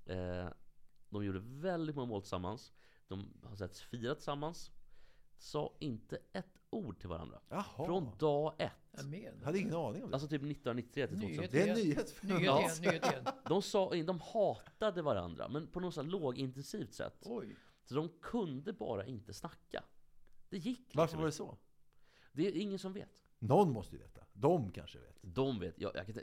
Eh, 0.06 0.48
de 1.10 1.26
gjorde 1.26 1.40
väldigt 1.44 1.96
många 1.96 2.08
mål 2.08 2.22
tillsammans. 2.22 2.74
De 3.08 3.34
har 3.44 3.56
setts 3.56 3.82
fira 3.82 4.16
tillsammans. 4.16 4.72
Sa 5.38 5.76
inte 5.80 6.18
ett 6.34 6.60
ord 6.70 7.00
till 7.00 7.10
varandra. 7.10 7.40
Jaha. 7.50 7.86
Från 7.86 8.18
dag 8.18 8.54
ett. 8.58 8.74
Jag 8.92 9.06
menar. 9.10 9.46
hade 9.46 9.60
ingen 9.60 9.76
aning 9.76 10.04
om 10.04 10.10
det. 10.10 10.16
Alltså 10.16 10.28
typ 10.28 10.42
1993 10.42 11.08
till 11.08 11.20
2000. 11.22 11.38
Nyhet 11.38 11.52
Det 11.52 11.62
är 11.62 11.68
en 11.68 11.74
nyhet. 11.76 12.16
Nyhet 12.24 12.42
Ja. 12.44 12.60
igen, 12.60 12.72
nyhet 12.82 13.06
igen. 13.06 13.26
De 13.46 13.62
sa 13.62 13.90
de 13.94 14.20
hatade 14.22 15.02
varandra, 15.02 15.48
men 15.50 15.68
på 15.68 15.80
något 15.80 16.06
lågintensivt 16.06 16.94
sätt. 16.94 17.18
Oj. 17.22 17.56
Så 17.84 17.96
de 17.96 18.10
kunde 18.22 18.74
bara 18.74 19.06
inte 19.06 19.34
snacka. 19.34 19.84
Det 20.50 20.58
gick 20.58 20.80
liksom 20.80 21.00
Varför 21.00 21.16
var 21.18 21.24
det 21.24 21.28
inte. 21.28 21.38
så? 21.38 21.58
Det 22.32 22.48
är 22.48 22.52
ingen 22.52 22.80
som 22.80 22.94
vet. 22.94 23.24
Någon 23.40 23.72
måste 23.72 23.96
ju 23.96 24.02
veta. 24.02 24.26
De 24.34 24.72
kanske 24.72 25.00
vet. 25.00 25.18
De 25.22 25.60
vet. 25.60 25.80
Jag, 25.80 25.96
jag 25.96 26.06
kan, 26.06 26.16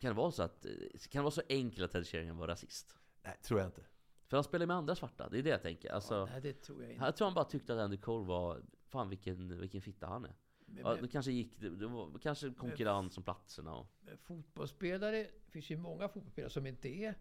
kan 0.00 0.10
det 0.10 0.12
vara 0.12 0.30
så 0.30 0.42
att... 0.42 0.66
Kan 1.10 1.20
det 1.20 1.22
vara 1.22 1.30
så 1.30 1.42
enkelt 1.48 1.84
att 1.84 1.90
Ted 1.92 2.06
Sheringham 2.06 2.36
var 2.38 2.48
rasist? 2.48 2.96
Nej, 3.22 3.38
tror 3.42 3.60
jag 3.60 3.68
inte. 3.68 3.82
För 4.26 4.36
han 4.36 4.44
spelar 4.44 4.66
med 4.66 4.76
andra 4.76 4.94
svarta, 4.94 5.28
det 5.28 5.38
är 5.38 5.42
det 5.42 5.50
jag 5.50 5.62
tänker. 5.62 5.92
Alltså, 5.92 6.26
Nej, 6.26 6.40
det 6.40 6.52
tror 6.52 6.82
jag 6.82 6.92
inte. 6.92 7.04
jag 7.04 7.16
tror 7.16 7.26
han 7.26 7.34
bara 7.34 7.44
tyckte 7.44 7.74
att 7.74 7.80
Andy 7.80 7.96
Cole 7.96 8.26
var... 8.26 8.62
Fan 8.84 9.08
vilken, 9.08 9.60
vilken 9.60 9.82
fitta 9.82 10.06
han 10.06 10.24
är. 10.24 10.34
Men, 10.72 10.84
Ja, 10.84 10.96
det 11.02 11.08
kanske 11.08 11.32
gick... 11.32 11.60
Det, 11.60 11.70
det 11.70 11.86
var 11.86 12.18
kanske 12.18 12.50
konkurrens 12.50 13.16
om 13.18 13.24
platserna 13.24 13.74
och... 13.74 13.86
men 14.00 14.18
fotbollsspelare, 14.18 15.16
det 15.16 15.50
finns 15.50 15.70
ju 15.70 15.76
många 15.76 16.08
fotbollsspelare 16.08 16.50
som 16.50 16.66
inte 16.66 16.88
är 16.88 17.14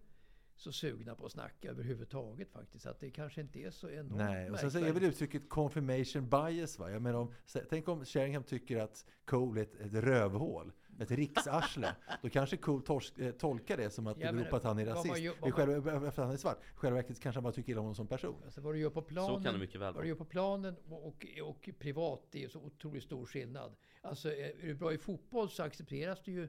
så 0.55 0.71
sugna 0.71 1.15
på 1.15 1.25
att 1.25 1.31
snacka 1.31 1.69
överhuvudtaget 1.69 2.51
faktiskt. 2.51 2.85
Att 2.85 2.99
det 2.99 3.11
kanske 3.11 3.41
inte 3.41 3.59
är 3.59 3.71
så 3.71 3.89
enormt 3.89 4.15
Nej, 4.15 4.51
och 4.51 4.59
sen 4.59 4.71
så 4.71 4.79
är 4.79 4.93
väl 4.93 5.03
uttrycket 5.03 5.49
confirmation 5.49 6.29
bias 6.29 6.79
va? 6.79 6.91
Jag 6.91 7.01
menar 7.01 7.19
om, 7.19 7.33
tänk 7.69 7.87
om 7.87 8.05
Sheringham 8.05 8.43
tycker 8.43 8.77
att 8.77 9.05
Cole 9.25 9.61
är 9.61 9.63
ett, 9.63 9.75
ett 9.75 9.93
rövhål, 9.93 10.71
ett 11.01 11.11
riksarsle. 11.11 11.95
då 12.21 12.29
kanske 12.29 12.57
Cole 12.57 12.83
tors, 12.85 13.13
eh, 13.17 13.31
tolkar 13.31 13.77
det 13.77 13.89
som 13.89 14.07
att 14.07 14.17
det 14.19 14.25
Ja, 14.25 14.31
beror 14.31 14.41
men 14.41 14.49
på 14.49 14.55
att 14.55 14.63
han 14.63 14.79
är 14.79 14.85
vad 14.85 14.95
rasist. 14.95 15.35
vad 15.41 15.49
man- 15.49 15.51
själva, 15.51 15.99
för 15.99 16.07
att 16.07 16.15
han 16.17 16.31
är 16.31 16.37
svart. 16.37 16.57
Själva 16.75 16.95
verket 16.95 17.19
kanske 17.19 17.37
han 17.37 17.43
bara 17.43 17.53
tycker 17.53 17.71
illa 17.71 17.79
om 17.79 17.85
honom 17.85 17.95
som 17.95 18.07
person. 18.07 18.41
Alltså 18.45 18.61
vad 18.61 18.73
du 18.73 18.79
gör 18.79 18.89
på 18.89 19.01
planen, 19.01 19.37
Så 19.37 19.43
kan 19.43 19.53
det 19.53 19.59
mycket 19.59 19.75
väl 19.75 19.85
vad 19.85 19.93
vara. 19.93 20.03
du 20.03 20.09
gör 20.09 20.15
på 20.15 20.25
planen 20.25 20.75
och, 20.89 21.05
och, 21.07 21.25
och 21.43 21.69
privat, 21.79 22.27
det 22.31 22.43
är 22.43 22.47
så 22.49 22.59
otroligt 22.59 23.03
stor 23.03 23.25
skillnad. 23.25 23.75
Alltså 24.01 24.29
är 24.33 24.53
du 24.61 24.75
bra 24.75 24.93
i 24.93 24.97
fotboll 24.97 25.49
så 25.49 25.63
accepteras 25.63 26.21
du 26.23 26.31
ju 26.31 26.47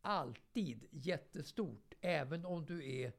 alltid 0.00 0.86
jättestort, 0.90 1.94
även 2.00 2.44
om 2.44 2.64
du 2.66 2.90
är 3.00 3.12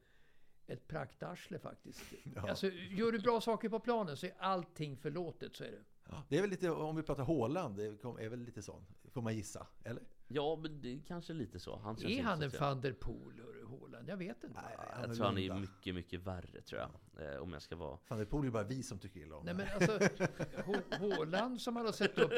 ett 0.68 0.88
praktarsle 0.88 1.60
faktiskt. 1.60 2.02
Alltså, 2.38 2.68
gör 2.72 3.12
du 3.12 3.20
bra 3.20 3.42
saker 3.42 3.70
på 3.70 3.80
planen 3.80 4.18
så 4.18 4.26
är 4.26 4.34
allting 4.40 4.98
förlåtet, 4.98 5.56
så 5.56 5.64
är 5.64 5.72
det. 5.72 5.84
Det 6.30 6.38
är 6.38 6.42
väl 6.42 6.50
lite, 6.50 6.70
om 6.72 6.96
vi 6.96 7.04
pratar 7.04 7.24
Håland, 7.24 7.78
det 7.78 7.84
är 7.86 8.30
väl 8.30 8.40
lite 8.40 8.62
sån, 8.62 8.86
får 9.12 9.22
man 9.22 9.36
gissa? 9.36 9.68
Eller? 9.84 10.04
Ja, 10.28 10.56
men 10.62 10.82
det 10.82 10.94
är 10.94 11.00
kanske 11.08 11.34
lite 11.34 11.60
så. 11.60 11.76
Han 11.76 11.96
Är 12.06 12.24
han 12.24 12.44
en 12.44 12.52
van 12.60 12.82
der 12.82 12.94
Poel, 12.94 13.40
hörru, 13.40 13.66
Haaland? 13.66 14.10
Jag 14.10 14.18
vet 14.18 14.44
inte. 14.44 14.62
Nej, 14.62 14.78
Jag 15.02 15.16
tror 15.16 15.26
han 15.26 15.38
är 15.38 15.60
mycket, 15.60 15.96
mycket 15.96 16.20
värre 16.20 16.62
tror 16.62 16.82
jag. 16.82 17.34
Eh, 17.34 17.42
om 17.42 17.54
jag 17.54 17.62
ska 17.62 17.76
vara... 17.76 17.98
Fan, 17.98 18.18
det 18.18 18.24
är 18.34 18.52
bara 18.52 18.64
vi 18.64 18.84
som 18.84 19.00
tycker 19.00 19.20
illa 19.20 19.36
om 19.36 19.46
Nej 19.46 19.54
men 19.54 19.68
alltså, 19.76 19.92
Hå- 20.66 21.00
Håland 21.00 21.62
som 21.62 21.74
man 21.74 21.86
har 21.86 21.94
sett 21.94 22.18
upp, 22.18 22.32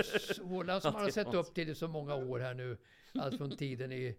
Håland 0.44 0.82
som 0.82 0.94
man 0.94 1.02
har 1.04 1.10
sett 1.10 1.34
upp 1.34 1.54
till 1.54 1.70
i 1.70 1.76
så 1.76 1.88
många 1.88 2.16
år 2.16 2.40
här 2.40 2.54
nu. 2.54 2.78
Allt 3.14 3.38
från 3.38 3.58
tiden 3.58 3.92
i, 3.92 4.18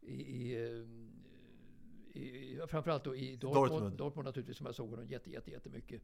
i, 0.00 0.14
i, 0.14 0.54
eh, 0.64 2.20
i 2.20 2.60
framförallt 2.68 3.04
då 3.04 3.16
i 3.16 3.36
Dortmund, 3.36 3.70
Dortmund. 3.70 3.96
Dortmund. 3.96 4.26
naturligtvis 4.26 4.56
som 4.56 4.66
jag 4.66 4.74
såg 4.74 4.90
honom 4.90 5.06
jätte, 5.06 5.30
jätte, 5.30 5.50
jättemycket. 5.50 6.02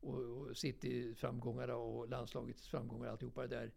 Och, 0.00 0.18
och 0.20 0.56
City-framgångarna 0.56 1.74
och 1.76 2.08
landslagets 2.08 2.68
framgångar 2.68 3.08
alltihopa 3.08 3.42
det 3.46 3.56
där. 3.56 3.72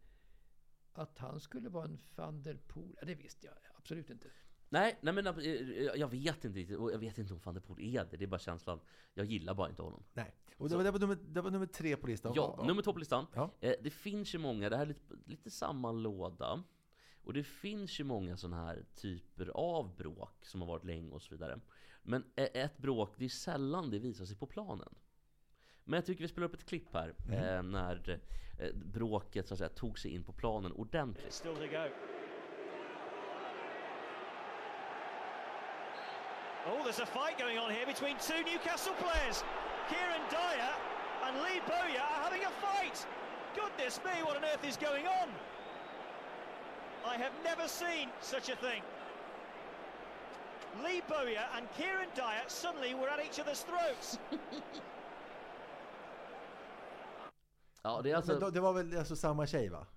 Att 0.98 1.18
han 1.18 1.39
skulle 1.39 1.70
vara 1.70 1.86
en 1.86 2.00
van 2.16 2.43
der 2.43 2.58
Poel? 2.68 2.95
Ja, 3.00 3.06
det 3.06 3.16
visste 3.16 3.48
jag 3.48 3.56
absolut 3.78 4.10
inte. 4.10 4.28
Nej, 4.70 4.98
nej 5.02 5.14
men 5.14 5.28
eh, 5.28 5.34
jag 5.95 6.08
vet 6.08 6.45
inte 6.45 6.60
riktigt. 6.60 6.78
Och 6.78 6.91
jag 6.91 7.00
vet 7.00 7.18
inte 7.18 7.34
om 7.34 7.39
van 7.43 7.54
der 7.54 7.62
Poel 7.62 7.95
är 7.95 8.06
det. 8.12 8.18
Det 8.18 8.26
är 8.26 8.28
bara 8.28 8.39
känslan. 8.39 8.80
Jag 9.14 9.26
gillar 9.26 9.54
bara 9.54 9.70
inte 9.70 9.82
honom. 9.82 10.04
Nej. 10.14 10.36
Och 10.58 10.70
det 10.70 10.76
var, 10.76 10.84
det, 10.84 10.91
var 10.91 11.00
nummer, 11.00 11.16
det 11.16 11.41
var 11.41 11.52
nummer 11.52 11.66
tre 11.66 11.95
på 11.95 12.08
listan. 12.08 12.34
Ja, 12.36 12.64
nummer 12.68 12.82
två 12.82 12.93
på 12.93 13.00
listan. 13.00 13.26
Ja. 13.36 13.52
Eh, 13.60 13.74
det 13.82 13.89
finns 13.89 14.36
ju 14.36 14.38
många, 14.38 14.70
det 14.70 14.78
här 14.78 14.84
är 14.84 14.88
lite, 14.88 15.16
lite 15.26 15.52
samma 15.52 15.91
låda. 15.91 16.64
Och 17.24 17.34
det 17.34 17.43
finns 17.43 18.00
ju 18.00 18.04
många 18.04 18.38
sådana 18.38 18.66
här 18.66 18.86
typer 18.95 19.48
av 19.48 19.95
bråk 19.95 20.45
som 20.45 20.62
har 20.62 20.68
varit 20.68 20.84
länge 20.84 21.12
och 21.12 21.22
så 21.22 21.36
vidare. 21.36 21.60
Men 22.04 22.24
eh, 22.36 22.48
ett 22.54 22.78
bråk, 22.78 23.14
det 23.18 23.26
är 23.26 23.30
sällan 23.30 23.89
det 23.89 24.00
visar 24.00 24.26
sig 24.26 24.38
på 24.38 24.45
planen. 24.45 24.95
Men 25.88 25.98
jag 25.98 26.06
tycker 26.06 26.22
vi 26.22 26.28
spelar 26.28 26.48
upp 26.48 26.54
ett 26.54 26.66
klipp 26.66 26.94
här, 26.94 27.14
eh, 27.32 27.64
när 27.64 28.20
eh, 28.58 28.70
bråket 28.74 29.48
så 29.48 29.54
att 29.54 29.58
säga 29.58 29.70
tog 29.70 30.00
sig 30.00 30.12
in 30.12 30.24
på 30.24 30.32
planen 30.32 30.72
ordentligt. 30.72 31.34
Still 31.34 31.56
to 31.56 31.68
go. 31.68 31.88
Oh, 36.66 36.84
there's 36.84 37.00
a 37.00 37.06
fight 37.06 37.38
going 37.40 37.58
on 37.60 37.72
here 37.72 37.86
between 37.86 38.18
two 38.18 38.44
Newcastle 38.52 38.94
players. 39.00 39.44
Kieran 39.90 40.22
Dyer 40.30 40.74
and 41.26 41.38
Lee 41.38 41.62
Bowyer 41.68 42.02
are 42.02 42.24
having 42.24 42.44
a 42.44 42.52
fight. 42.62 43.08
Goodness 43.56 44.02
me, 44.04 44.24
what 44.24 44.36
on 44.36 44.44
earth 44.44 44.66
is 44.68 44.76
going 44.76 45.08
on? 45.08 45.30
I 47.06 47.16
have 47.16 47.32
never 47.44 47.68
seen 47.70 48.10
such 48.20 48.50
a 48.50 48.56
thing. 48.58 48.82
Lee 50.84 51.02
Bowyer 51.08 51.46
and 51.56 51.66
Kieran 51.78 52.10
Dyer 52.16 52.44
suddenly 52.48 52.94
were 52.94 53.10
at 53.10 53.26
each 53.26 53.40
other's 53.40 53.62
throats. 53.62 54.18
Ja, 57.84 58.01
det 58.01 58.09
är 58.09 58.11
Men 58.11 58.15
alltså... 58.17 58.39
då- 58.39 58.49
det 58.49 58.59
var 58.59 58.73
väl 58.73 58.97
alltså 58.97 59.15
samma 59.15 59.47
tjej 59.47 59.69
va? 59.69 59.88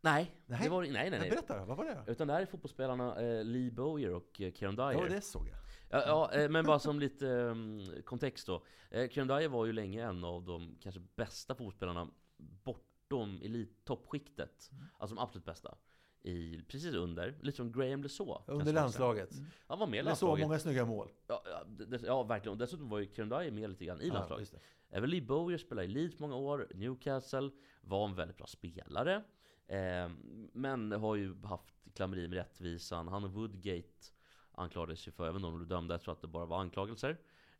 Nej, 0.00 0.34
Nej. 0.46 0.60
det 0.62 0.68
var, 0.68 0.82
nej, 0.82 0.92
nej, 0.92 1.10
nej. 1.10 1.30
Berätta 1.30 1.58
då, 1.58 1.64
vad 1.64 1.76
var 1.76 1.84
det? 1.84 2.04
Utan 2.12 2.26
det 2.26 2.32
här 2.32 2.40
är 2.42 2.46
fotbollsspelarna 2.46 3.20
eh, 3.22 3.44
Lee 3.44 3.70
Bowyer 3.70 4.12
och 4.14 4.40
eh, 4.40 4.52
Kieran 4.52 4.76
Dyer. 4.76 4.92
Ja, 4.92 5.08
det 5.08 5.20
såg 5.20 5.48
jag. 5.48 5.56
Ja, 5.90 6.06
ja, 6.06 6.40
eh, 6.40 6.48
men 6.48 6.64
bara 6.64 6.78
som 6.78 7.00
lite 7.00 7.26
um, 7.26 7.80
kontext 8.04 8.46
då. 8.46 8.62
Eh, 8.90 9.08
Kieran 9.08 9.28
Dyer 9.28 9.48
var 9.48 9.66
ju 9.66 9.72
länge 9.72 10.04
en 10.04 10.24
av 10.24 10.44
de 10.44 10.76
kanske 10.80 11.00
bästa 11.16 11.54
fotbollsspelarna 11.54 12.08
bortom 12.38 13.40
elit-toppskiktet. 13.42 14.70
Alltså 14.98 15.14
de 15.16 15.22
absolut 15.22 15.44
bästa. 15.44 15.74
I, 16.22 16.62
precis 16.68 16.94
under, 16.94 17.38
lite 17.42 17.56
som 17.56 17.72
Graham 17.72 18.02
LeSaw. 18.02 18.42
Under 18.46 18.72
landslaget. 18.72 19.30
Han 19.66 19.78
var 19.78 19.86
med 19.86 19.94
i 19.94 19.98
Det 19.98 20.02
så 20.04 20.08
landslaget. 20.08 20.46
många 20.46 20.58
snygga 20.58 20.84
mål. 20.84 21.08
Ja, 21.26 21.42
ja, 21.50 21.64
det- 21.86 22.02
ja, 22.06 22.22
verkligen. 22.22 22.52
Och 22.52 22.58
dessutom 22.58 22.88
var 22.88 22.98
ju 22.98 23.06
Kieran 23.14 23.28
Dyer 23.28 23.50
med 23.50 23.70
lite 23.70 23.84
grann 23.84 24.00
i 24.00 24.08
Ja, 24.08 24.14
landslaget. 24.14 24.52
just 24.52 24.64
Lee 25.00 25.20
Bowyer 25.20 25.58
spelade 25.58 25.86
i 25.86 25.90
Leeds 25.90 26.18
många 26.18 26.36
år, 26.36 26.68
Newcastle, 26.74 27.50
var 27.80 28.08
en 28.08 28.14
väldigt 28.14 28.36
bra 28.36 28.46
spelare. 28.46 29.24
Eh, 29.66 30.10
men 30.52 30.92
har 30.92 31.14
ju 31.14 31.42
haft 31.44 31.74
klammeri 31.94 32.28
med 32.28 32.36
rättvisan. 32.36 33.08
Han 33.08 33.24
och 33.24 33.32
Woodgate 33.32 34.12
anklagades 34.52 35.08
ju 35.08 35.12
för, 35.12 35.28
även 35.28 35.44
om 35.44 35.50
de 35.50 35.56
blev 35.56 35.68
dömda, 35.68 35.94
jag 35.94 36.02
tror 36.02 36.12
att 36.12 36.20
det 36.20 36.28
bara 36.28 36.46
var 36.46 36.60
anklagelser. 36.60 37.10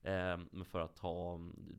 Eh, 0.03 0.39
men 0.51 0.64
för 0.64 0.80
att 0.80 0.99
ha 0.99 1.34
mm, 1.34 1.78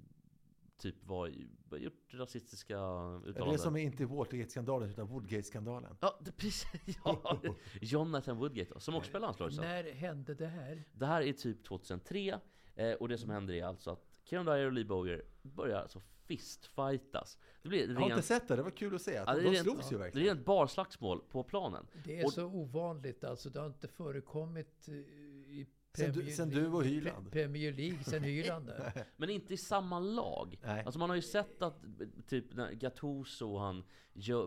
typ 0.78 1.06
var, 1.06 1.32
gjort 1.72 2.14
rasistiska 2.14 2.78
Är 2.78 3.20
det 3.20 3.30
uttalanden. 3.30 3.60
som 3.60 3.76
är 3.76 3.82
inte 3.82 4.06
Watergate-skandalen 4.06 4.90
utan 4.90 5.08
Woodgate-skandalen? 5.08 5.98
Ja, 6.00 6.20
det, 6.22 6.32
precis. 6.32 6.98
Ja, 7.06 7.40
Jonathan 7.82 8.38
Woodgate 8.38 8.74
då, 8.74 8.80
som 8.80 8.96
också 8.96 9.10
spelar 9.10 9.28
landslaget. 9.28 9.58
När 9.58 9.94
hände 9.94 10.34
det 10.34 10.48
här? 10.48 10.84
Det 10.94 11.06
här 11.06 11.22
är 11.22 11.34
typ 11.34 11.64
2003 11.64 12.40
eh, 12.76 12.92
och 12.92 13.08
det 13.08 13.18
som 13.18 13.30
händer 13.30 13.54
är 13.54 13.66
alltså 13.66 13.92
att 13.92 14.07
Kieran 14.30 14.46
Dyer 14.46 14.66
och 14.66 14.74
Lee 14.74 14.86
Bowyer 14.86 15.26
börjar 15.42 15.82
alltså 15.82 16.02
fistfightas. 16.26 17.38
Det 17.62 17.70
blir 17.70 17.88
Jag 17.90 17.96
har 17.96 18.02
inte 18.04 18.16
rent, 18.16 18.26
sett 18.26 18.48
det, 18.48 18.56
det 18.56 18.64
var 18.64 18.72
kul 18.72 18.96
att 18.96 19.02
se. 19.02 19.12
ja, 19.14 19.22
Att 19.22 19.36
det 19.36 19.42
är 19.42 19.44
de 19.44 19.50
rent, 19.52 19.64
slogs 19.64 19.86
ju 19.86 19.90
det 19.90 19.96
är 19.96 20.00
verkligen. 20.06 20.28
rent 20.36 20.46
barslagsmål 20.46 21.22
på 21.32 21.44
planen. 21.44 21.88
Det 22.06 22.20
är 22.20 22.26
Och- 22.26 22.34
så 22.34 22.46
ovanligt 22.46 23.24
alltså. 23.24 23.50
Det 23.50 23.60
har 23.60 23.68
inte 23.68 23.88
förekommit 23.88 24.88
eh, 24.88 24.94
i 24.96 25.68
Sen 25.98 26.06
du- 26.08 26.14
Premier 26.14 26.36
sen 26.36 26.52
League- 26.52 26.60
du 26.62 26.68
och 26.68 26.84
Hyland. 26.86 27.28
Pre- 27.28 27.32
Premier 27.32 27.74
League, 27.74 28.04
sen 28.04 28.24
Hyland. 28.34 28.72
Men 29.18 29.30
inte 29.30 29.54
i 29.54 29.58
samma 29.58 30.00
lag. 30.00 30.60
Nej. 30.64 30.84
Alltså 30.86 31.00
man 31.00 31.10
har 31.10 31.16
ju 31.16 31.22
sett 31.22 31.62
att 31.62 31.82
typ 32.28 32.54
när 32.54 32.72
Gattuso 32.72 33.54
och 33.54 33.60
han, 33.62 33.84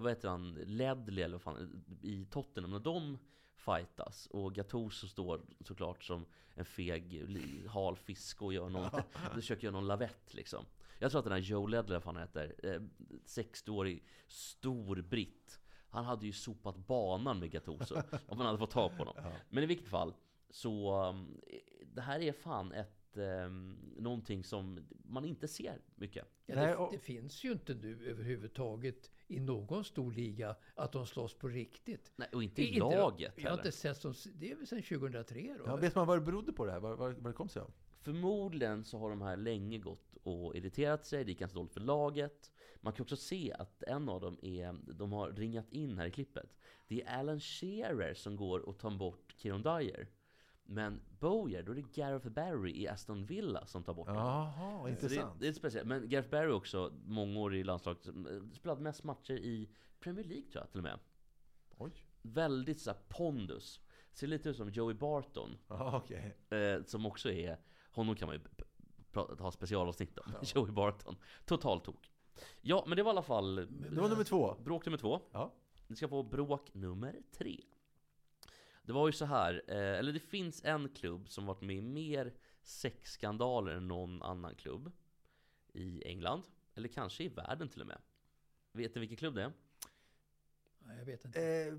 vad 0.01 0.09
heter 0.09 0.29
han, 0.29 0.53
Ledley 0.55 1.25
eller 1.25 1.35
vad 1.35 1.43
fan, 1.43 1.85
i 2.03 2.25
Tottenham, 2.31 2.71
när 2.71 2.79
de 2.79 3.19
fightas 3.61 4.27
och 4.27 4.55
Gattuso 4.55 5.09
står 5.09 5.41
såklart 5.61 6.05
som 6.05 6.27
en 6.55 6.65
feg, 6.65 7.27
hal 7.69 7.97
fisk 7.97 8.43
och 8.43 8.53
gör 8.53 8.69
någon, 8.69 8.91
försöker 9.35 9.65
göra 9.65 9.73
någon 9.73 9.87
lavett 9.87 10.35
liksom. 10.35 10.65
Jag 10.99 11.11
tror 11.11 11.19
att 11.19 11.25
den 11.25 11.33
här 11.33 11.41
Joe 11.41 12.01
fan 12.01 12.17
han 12.17 12.17
heter, 12.17 12.55
eh, 12.63 12.81
60-årig 13.27 14.05
stor 14.27 15.03
britt. 15.03 15.61
Han 15.91 16.05
hade 16.05 16.27
ju 16.27 16.33
sopat 16.33 16.77
banan 16.77 17.39
med 17.39 17.51
Gattuso 17.51 17.95
om 18.27 18.39
man 18.39 18.47
hade 18.47 18.59
fått 18.59 18.71
tag 18.71 18.91
på 18.91 18.97
honom. 18.97 19.15
Men 19.49 19.65
i 19.65 19.67
vilket 19.67 19.89
fall, 19.89 20.15
så 20.51 21.05
um, 21.09 21.41
det 21.85 22.01
här 22.01 22.21
är 22.21 22.33
fan 22.33 22.73
ett 22.73 23.00
um, 23.17 23.79
någonting 23.99 24.45
som 24.45 24.79
man 25.05 25.25
inte 25.25 25.49
ser 25.49 25.81
mycket. 25.95 26.25
Ja, 26.47 26.55
det, 26.55 26.89
det 26.93 26.99
finns 26.99 27.45
ju 27.45 27.53
inte 27.53 27.75
nu 27.75 28.09
överhuvudtaget 28.11 29.11
i 29.27 29.41
någon 29.41 29.85
stor 29.85 30.13
liga 30.13 30.57
att 30.75 30.93
de 30.93 31.07
slåss 31.07 31.35
på 31.35 31.49
riktigt. 31.49 32.13
Nej, 32.17 32.29
och 32.33 32.43
inte 32.43 32.63
i 32.63 32.67
Inte- 32.67 32.79
laget 32.79 33.33
Jag 33.37 33.51
har 33.51 33.57
inte 33.57 33.73
sett 33.73 33.97
som, 33.97 34.15
det 34.35 34.51
är 34.51 34.57
väl 34.57 34.67
sedan 34.67 34.83
2003 34.83 35.57
då? 35.59 35.65
Ja, 35.67 35.77
vet 35.77 35.95
man 35.95 36.07
vad 36.07 36.17
det 36.19 36.23
berodde 36.23 36.53
på 36.53 36.67
det 36.67 36.73
här? 36.73 36.81
Vad, 36.81 36.99
vad, 36.99 37.15
vad 37.15 37.33
det 37.33 37.37
kom 37.37 37.49
sig 37.49 37.63
av? 37.63 37.73
Förmodligen 38.01 38.85
så 38.85 38.99
har 38.99 39.11
de 39.11 39.23
här 39.23 39.37
länge 39.37 39.79
gått 39.79 40.17
och 40.23 40.57
irriterat 40.57 41.07
sig, 41.07 41.25
det 41.25 41.31
gick 41.31 41.39
ganska 41.39 41.57
dåligt 41.57 41.73
för 41.73 41.81
laget. 41.81 42.51
Man 42.81 42.93
kan 42.93 43.03
också 43.03 43.17
se 43.17 43.53
att 43.53 43.83
en 43.83 44.09
av 44.09 44.21
dem 44.21 44.39
är, 44.43 44.93
de 44.93 45.13
har 45.13 45.33
ringat 45.33 45.73
in 45.73 45.99
här 45.99 46.07
i 46.07 46.11
klippet. 46.11 46.57
Det 46.89 47.03
är 47.03 47.19
Alan 47.19 47.41
Shearer 47.41 48.15
som 48.15 48.37
går 48.37 48.59
och 48.61 48.79
tar 48.79 48.91
bort 48.91 49.35
Kieron 49.37 49.63
Dyer. 49.63 50.09
Men 50.73 51.01
Bowyer, 51.19 51.63
då 51.63 51.73
är 51.73 51.77
det 51.77 51.95
Gareth 51.95 52.29
Barry 52.29 52.71
i 52.83 52.89
Aston 52.89 53.27
Villa 53.27 53.67
som 53.67 53.83
tar 53.85 53.95
bort 53.95 54.09
honom. 54.09 54.23
Jaha, 54.25 54.79
Så 54.81 54.85
det, 54.87 54.91
intressant. 54.91 55.41
det 55.41 55.49
är 55.49 55.53
speciellt. 55.53 55.89
Men 55.89 56.09
Gareth 56.09 56.31
Barry 56.31 56.51
också, 56.53 56.93
många 57.05 57.41
år 57.41 57.55
i 57.55 57.65
landslaget, 57.65 58.07
eh, 58.09 58.13
spelat 58.53 58.81
mest 58.81 59.05
matcher 59.05 59.33
i 59.35 59.71
Premier 60.01 60.25
League 60.25 60.51
tror 60.51 60.63
jag 60.63 60.71
till 60.71 60.79
och 60.81 60.85
med. 60.85 60.99
Oj. 61.79 61.93
Väldigt 62.23 62.81
så 62.81 62.91
här, 62.91 62.99
pondus. 63.09 63.81
Ser 64.13 64.27
lite 64.27 64.49
ut 64.49 64.57
som 64.57 64.71
Joey 64.71 64.95
Barton. 64.95 65.59
Ja, 65.69 65.97
okej. 66.05 66.37
Eh, 66.51 66.85
som 66.85 67.07
också 67.07 67.31
är, 67.31 67.59
honom 67.93 68.15
kan 68.17 68.29
man 68.29 68.37
ju 68.37 68.43
ha 69.39 69.51
specialavsnitt 69.53 70.19
om. 70.19 70.33
Joey 70.43 70.73
Barton. 70.73 71.17
Totalt 71.45 71.85
tok. 71.85 72.11
Ja, 72.61 72.85
men 72.87 72.97
det 72.97 73.03
var 73.03 73.11
i 73.11 73.15
alla 73.15 73.23
fall 73.23 73.57
Det 73.57 74.01
var 74.01 74.09
nummer 74.09 74.25
två. 74.25 74.57
bråk 74.65 74.87
nummer 74.87 74.99
två. 74.99 75.21
Ja. 75.33 75.53
Ni 75.87 75.97
ska 75.97 76.09
få 76.09 76.23
bråk 76.23 76.75
nummer 76.75 77.17
tre. 77.33 77.61
Det 78.91 78.95
var 78.95 79.09
ju 79.09 79.13
så 79.13 79.25
här, 79.25 79.63
eh, 79.69 79.99
eller 79.99 80.13
det 80.13 80.21
finns 80.21 80.65
en 80.65 80.89
klubb 80.89 81.29
som 81.29 81.47
varit 81.47 81.61
med 81.61 81.77
i 81.77 81.83
mer 81.83 82.33
sexskandaler 82.63 83.73
än 83.73 83.89
någon 83.89 84.23
annan 84.23 84.55
klubb. 84.55 84.93
I 85.73 86.03
England, 86.07 86.43
eller 86.75 86.89
kanske 86.89 87.25
i 87.25 87.29
världen 87.29 87.69
till 87.69 87.81
och 87.81 87.87
med. 87.87 87.99
Vet 88.73 88.95
ni 88.95 89.01
vilken 89.01 89.17
klubb 89.17 89.35
det 89.35 89.43
är? 89.43 89.53
Nej, 90.79 90.99
jag 90.99 91.05
vet 91.05 91.25
inte. 91.25 91.43
Eh, 91.43 91.75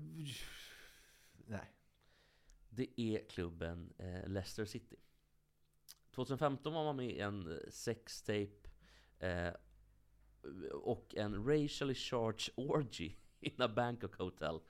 nej. 1.46 1.72
Det 2.68 3.00
är 3.00 3.28
klubben 3.28 3.92
eh, 3.98 4.28
Leicester 4.28 4.64
City. 4.64 4.96
2015 6.10 6.72
var 6.72 6.84
man 6.84 6.96
med 6.96 7.10
i 7.10 7.20
en 7.20 7.52
eh, 7.52 7.70
sextape 7.70 8.70
eh, 9.18 9.52
och 10.72 11.14
en 11.16 11.46
racially 11.46 11.94
charged 11.94 12.54
orgy 12.56 13.14
in 13.42 13.62
a 13.62 13.68
Bangkok 13.68 14.16
hotel. 14.16 14.62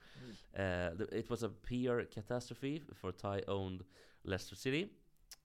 The- 0.97 1.19
it 1.19 1.29
was 1.29 1.43
a 1.43 1.49
peer 1.49 2.05
catastrophe 2.05 2.81
for 2.93 3.11
Thai-owned 3.11 3.83
Leicester 4.21 4.55
City. 4.55 4.89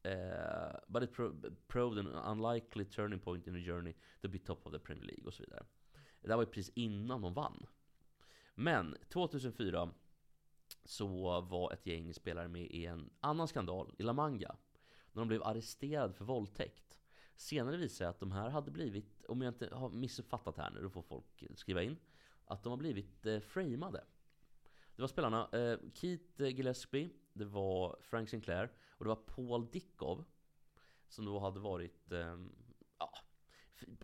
Eh, 0.03 0.73
but 0.89 1.03
it 1.03 1.13
pro- 1.13 1.35
proved 1.67 1.99
an 1.99 2.07
unlikely 2.07 2.85
turning 2.85 3.21
point 3.21 3.47
in 3.47 3.55
the 3.55 3.61
journey 3.73 3.95
to 4.23 4.29
be 4.29 4.39
top 4.39 4.67
of 4.67 4.73
the 4.73 4.79
Premier 4.79 5.05
League 5.05 5.25
och 5.27 5.35
så 5.35 5.43
vidare. 5.43 5.65
Det 6.23 6.35
var 6.37 6.43
ju 6.43 6.47
precis 6.47 6.73
innan 6.75 7.21
de 7.21 7.35
vann. 7.35 7.67
Men 8.55 8.97
2004 9.09 9.91
så 10.85 11.07
var 11.41 11.73
ett 11.73 11.87
gäng 11.87 12.15
spelare 12.15 12.49
med 12.49 12.63
i 12.67 12.87
en 12.87 13.11
annan 13.21 13.49
skandal 13.49 13.95
i 13.99 14.03
La 14.03 14.13
Manga. 14.13 14.57
När 15.13 15.21
de 15.23 15.29
blev 15.29 15.43
arresterade 15.43 16.13
för 16.15 16.25
våldtäkt. 16.25 16.99
Senare 17.37 17.77
visade 17.77 17.97
sig 17.97 18.07
att 18.07 18.21
de 18.21 18.33
här 18.33 18.49
hade 18.51 18.71
blivit, 18.71 19.25
om 19.29 19.43
jag 19.43 19.51
inte 19.51 19.75
har 19.75 19.91
missuppfattat 19.91 20.57
här 20.57 20.71
nu, 20.71 20.81
då 20.83 20.91
får 20.91 21.03
folk 21.03 21.45
skriva 21.55 21.83
in. 21.83 21.97
Att 22.49 22.63
de 22.63 22.71
har 22.71 22.77
blivit 22.77 23.27
eh, 23.27 23.41
framade. 23.41 24.05
Det 24.97 25.03
var 25.03 25.09
spelarna 25.09 25.49
eh, 25.53 25.79
Keith 25.95 26.43
eh, 26.43 26.49
Gillespie, 26.49 27.11
det 27.33 27.45
var 27.45 27.99
Frank 28.01 28.29
Sinclair 28.29 28.73
och 28.91 29.05
det 29.05 29.09
var 29.09 29.17
Paul 29.17 29.71
Dickov. 29.71 30.25
Som 31.09 31.25
då 31.25 31.39
hade 31.39 31.61
varit, 31.61 32.13
eh, 32.13 32.39
ja, 32.99 33.13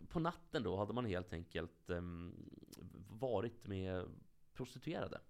på 0.08 0.20
natten 0.20 0.62
då 0.62 0.76
hade 0.76 0.92
man 0.92 1.04
helt 1.04 1.32
enkelt 1.32 1.90
eh, 1.90 2.02
varit 3.08 3.66
med 3.66 4.06
prostituerade. 4.52 5.20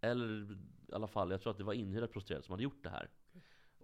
Eller 0.00 0.52
i 0.88 0.92
alla 0.92 1.06
fall, 1.06 1.30
jag 1.30 1.40
tror 1.40 1.50
att 1.50 1.58
det 1.58 1.64
var 1.64 1.72
inhyrda 1.72 2.06
prostituerade 2.06 2.44
som 2.44 2.52
hade 2.52 2.62
gjort 2.62 2.82
det 2.82 2.90
här 2.90 3.10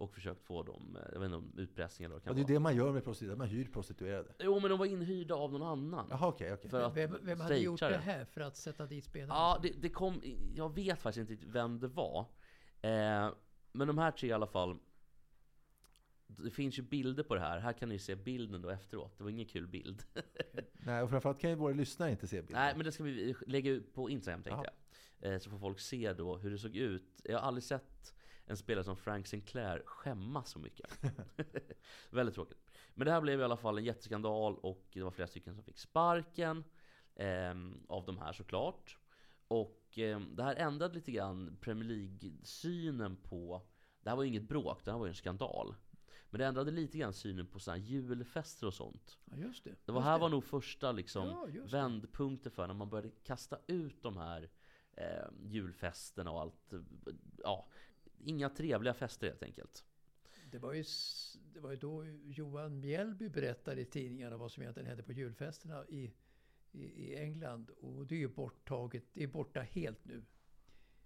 och 0.01 0.13
försökt 0.13 0.41
få 0.43 0.63
dem, 0.63 0.97
eh, 0.99 1.09
jag 1.13 1.19
vet 1.19 1.25
inte 1.25 1.37
om 1.37 1.53
utpressning 1.57 2.05
eller 2.05 2.13
vad 2.15 2.21
det 2.23 2.29
Och 2.29 2.35
kan 2.35 2.35
det 2.35 2.41
är 2.41 2.43
vara. 2.43 2.53
det 2.53 2.59
man 2.59 2.75
gör 2.75 2.91
med 2.91 3.03
prostituerade, 3.03 3.37
man 3.37 3.47
hyr 3.47 3.65
prostituerade. 3.65 4.33
Jo 4.39 4.59
men 4.59 4.69
de 4.69 4.79
var 4.79 4.85
inhyrda 4.85 5.35
av 5.35 5.51
någon 5.51 5.63
annan. 5.63 6.07
Jaha, 6.09 6.27
okej. 6.27 6.57
För 6.57 6.81
att 6.81 6.97
Vem, 6.97 7.17
vem 7.21 7.39
hade 7.39 7.57
gjort 7.57 7.79
det 7.79 7.97
här 7.97 8.25
för 8.25 8.41
att 8.41 8.57
sätta 8.57 8.85
dit 8.85 9.03
spelarna? 9.03 9.33
Ja, 9.33 9.59
det, 9.63 9.69
det 9.81 9.89
kom, 9.89 10.21
jag 10.55 10.75
vet 10.75 11.01
faktiskt 11.01 11.31
inte 11.31 11.45
vem 11.47 11.79
det 11.79 11.87
var. 11.87 12.19
Eh, 12.81 13.29
men 13.71 13.87
de 13.87 13.97
här 13.97 14.11
tre 14.11 14.29
i 14.29 14.31
alla 14.33 14.47
fall. 14.47 14.79
Det 16.27 16.51
finns 16.51 16.79
ju 16.79 16.83
bilder 16.83 17.23
på 17.23 17.35
det 17.35 17.41
här. 17.41 17.59
Här 17.59 17.73
kan 17.73 17.89
ni 17.89 17.99
se 17.99 18.15
bilden 18.15 18.61
då 18.61 18.69
efteråt. 18.69 19.17
Det 19.17 19.23
var 19.23 19.31
ingen 19.31 19.45
kul 19.45 19.67
bild. 19.67 20.03
Nej, 20.73 21.01
och 21.03 21.09
framförallt 21.09 21.39
kan 21.39 21.49
ju 21.49 21.55
våra 21.55 21.73
lyssnare 21.73 22.11
inte 22.11 22.27
se 22.27 22.41
bilden. 22.41 22.61
Nej, 22.61 22.73
men 22.75 22.85
det 22.85 22.91
ska 22.91 23.03
vi 23.03 23.35
lägga 23.47 23.71
ut 23.71 23.93
på 23.93 24.09
Instagram 24.09 24.43
tänkte 24.43 24.63
jag. 25.19 25.33
Eh, 25.33 25.39
så 25.39 25.49
får 25.49 25.57
folk 25.59 25.79
se 25.79 26.13
då 26.13 26.37
hur 26.37 26.51
det 26.51 26.57
såg 26.57 26.75
ut. 26.75 27.21
Jag 27.23 27.39
har 27.39 27.47
aldrig 27.47 27.63
sett 27.63 28.13
en 28.51 28.57
spelare 28.57 28.83
som 28.83 28.95
Frank 28.95 29.27
Sinclair 29.27 29.81
skämmas 29.85 30.49
så 30.49 30.59
mycket. 30.59 30.99
Väldigt 32.09 32.35
tråkigt. 32.35 32.57
Men 32.93 33.05
det 33.05 33.11
här 33.11 33.21
blev 33.21 33.39
i 33.39 33.43
alla 33.43 33.57
fall 33.57 33.77
en 33.77 33.83
jätteskandal 33.83 34.57
och 34.57 34.87
det 34.93 35.03
var 35.03 35.11
flera 35.11 35.27
stycken 35.27 35.55
som 35.55 35.63
fick 35.63 35.77
sparken. 35.77 36.63
ehm, 37.15 37.85
av 37.89 38.05
de 38.05 38.17
här 38.17 38.33
såklart. 38.33 38.97
Och 39.47 39.97
ehm, 39.97 40.35
det 40.35 40.43
här 40.43 40.55
ändrade 40.55 40.93
lite 40.93 41.11
grann 41.11 41.57
Premier 41.61 41.89
League-synen 41.89 43.15
på... 43.17 43.61
Det 44.03 44.09
här 44.09 44.17
var 44.17 44.23
ju 44.23 44.29
inget 44.29 44.47
bråk, 44.49 44.85
det 44.85 44.91
här 44.91 44.97
var 44.97 45.05
ju 45.05 45.09
en 45.09 45.15
skandal. 45.15 45.75
Men 46.29 46.39
det 46.39 46.45
ändrade 46.45 46.71
lite 46.71 46.97
grann 46.97 47.13
synen 47.13 47.47
på 47.47 47.59
såna 47.59 47.77
här 47.77 47.83
julfester 47.83 48.67
och 48.67 48.73
sånt. 48.73 49.17
Ja, 49.25 49.37
just 49.37 49.63
det. 49.63 49.75
Det 49.85 49.91
var 49.91 49.99
just 50.01 50.05
här 50.05 50.19
var 50.19 50.29
nog 50.29 50.43
första 50.43 50.91
liksom 50.91 51.27
Ja, 51.27 51.47
det. 51.53 51.59
vändpunkten 51.71 52.51
för 52.51 52.67
när 52.67 52.73
man 52.73 52.89
började 52.89 53.09
kasta 53.23 53.57
ut 53.67 54.03
de 54.03 54.17
här 54.17 54.49
eh, 54.93 55.27
julfesterna 55.43 56.31
och 56.31 56.41
allt. 56.41 56.73
eh, 56.73 56.79
Ja, 57.43 57.67
inga 58.23 58.49
trevliga 58.49 58.93
fester 58.93 59.27
helt 59.27 59.43
enkelt. 59.43 59.85
Det 60.51 60.59
var, 60.59 60.73
ju, 60.73 60.83
det 61.53 61.59
var 61.59 61.71
ju 61.71 61.77
då 61.77 62.05
Johan 62.23 62.79
Mjällby 62.79 63.29
berättade 63.29 63.81
i 63.81 63.85
tidningarna 63.85 64.37
vad 64.37 64.51
som 64.51 64.63
egentligen 64.63 64.87
hände 64.87 65.03
på 65.03 65.11
julfesterna 65.11 65.85
i, 65.89 66.13
i, 66.71 66.83
i 66.83 67.15
England. 67.15 67.69
Och 67.69 68.07
det 68.07 68.15
är 68.15 68.19
ju 68.19 68.27
borttaget, 68.27 69.03
det 69.13 69.23
är 69.23 69.27
borta 69.27 69.61
helt 69.61 70.05
nu. 70.05 70.25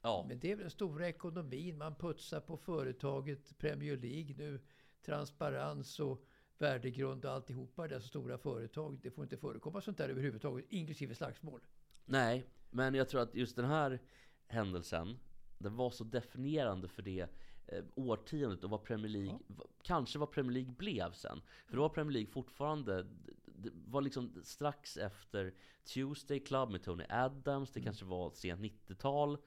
Ja, 0.06 0.26
Men 0.28 0.40
det 0.40 0.52
är 0.52 0.56
väl 0.56 0.64
den 0.64 0.72
stora 0.72 1.08
ekonomin. 1.08 1.78
Man 1.78 1.96
putsar 1.96 2.40
på 2.40 2.58
företaget 2.58 3.58
Premier 3.58 3.98
League 3.98 4.36
nu. 4.38 4.60
Transparens 5.06 6.00
och 6.00 6.26
värdegrund 6.58 7.26
och 7.26 7.32
alltihopa. 7.32 7.88
Dessa 7.88 8.08
stora 8.08 8.38
företag. 8.38 9.00
Det 9.04 9.12
får 9.12 9.24
inte 9.24 9.38
förekomma 9.38 9.82
sånt 9.82 9.98
där 9.98 10.10
överhuvudtaget. 10.10 10.66
Inklusive 10.70 11.16
slagsmål. 11.16 11.62
nej, 12.06 12.46
men 12.70 12.94
jag 12.94 13.10
tror 13.10 13.22
att 13.22 13.36
just 13.36 13.56
den 13.56 13.66
här 13.66 14.00
händelsen, 14.48 15.18
den 15.58 15.76
var 15.76 15.90
så 15.90 16.04
definierande 16.04 16.88
för 16.88 17.02
det 17.02 17.28
eh, 17.68 17.84
årtiondet 17.96 18.64
och 18.64 18.70
vad 18.70 18.84
Premier 18.84 19.10
League, 19.12 19.40
v- 19.48 19.64
kanske 19.84 20.20
vad 20.20 20.32
Premier 20.32 20.54
League 20.54 20.72
blev 20.78 21.12
sen. 21.12 21.42
För 21.68 21.76
då 21.76 21.82
var 21.82 21.90
Premier 21.90 22.14
League 22.14 22.32
fortfarande, 22.32 23.08
det 23.46 23.70
var 23.88 24.02
liksom 24.02 24.42
strax 24.44 24.98
efter 24.98 25.54
Tuesday 25.94 26.40
Club 26.40 26.70
med 26.70 26.84
Tony 26.84 27.04
Adams, 27.10 27.72
det 27.72 27.82
kanske 27.82 28.06
var 28.06 28.32
sent 28.32 28.62
90-tal. 28.62 29.38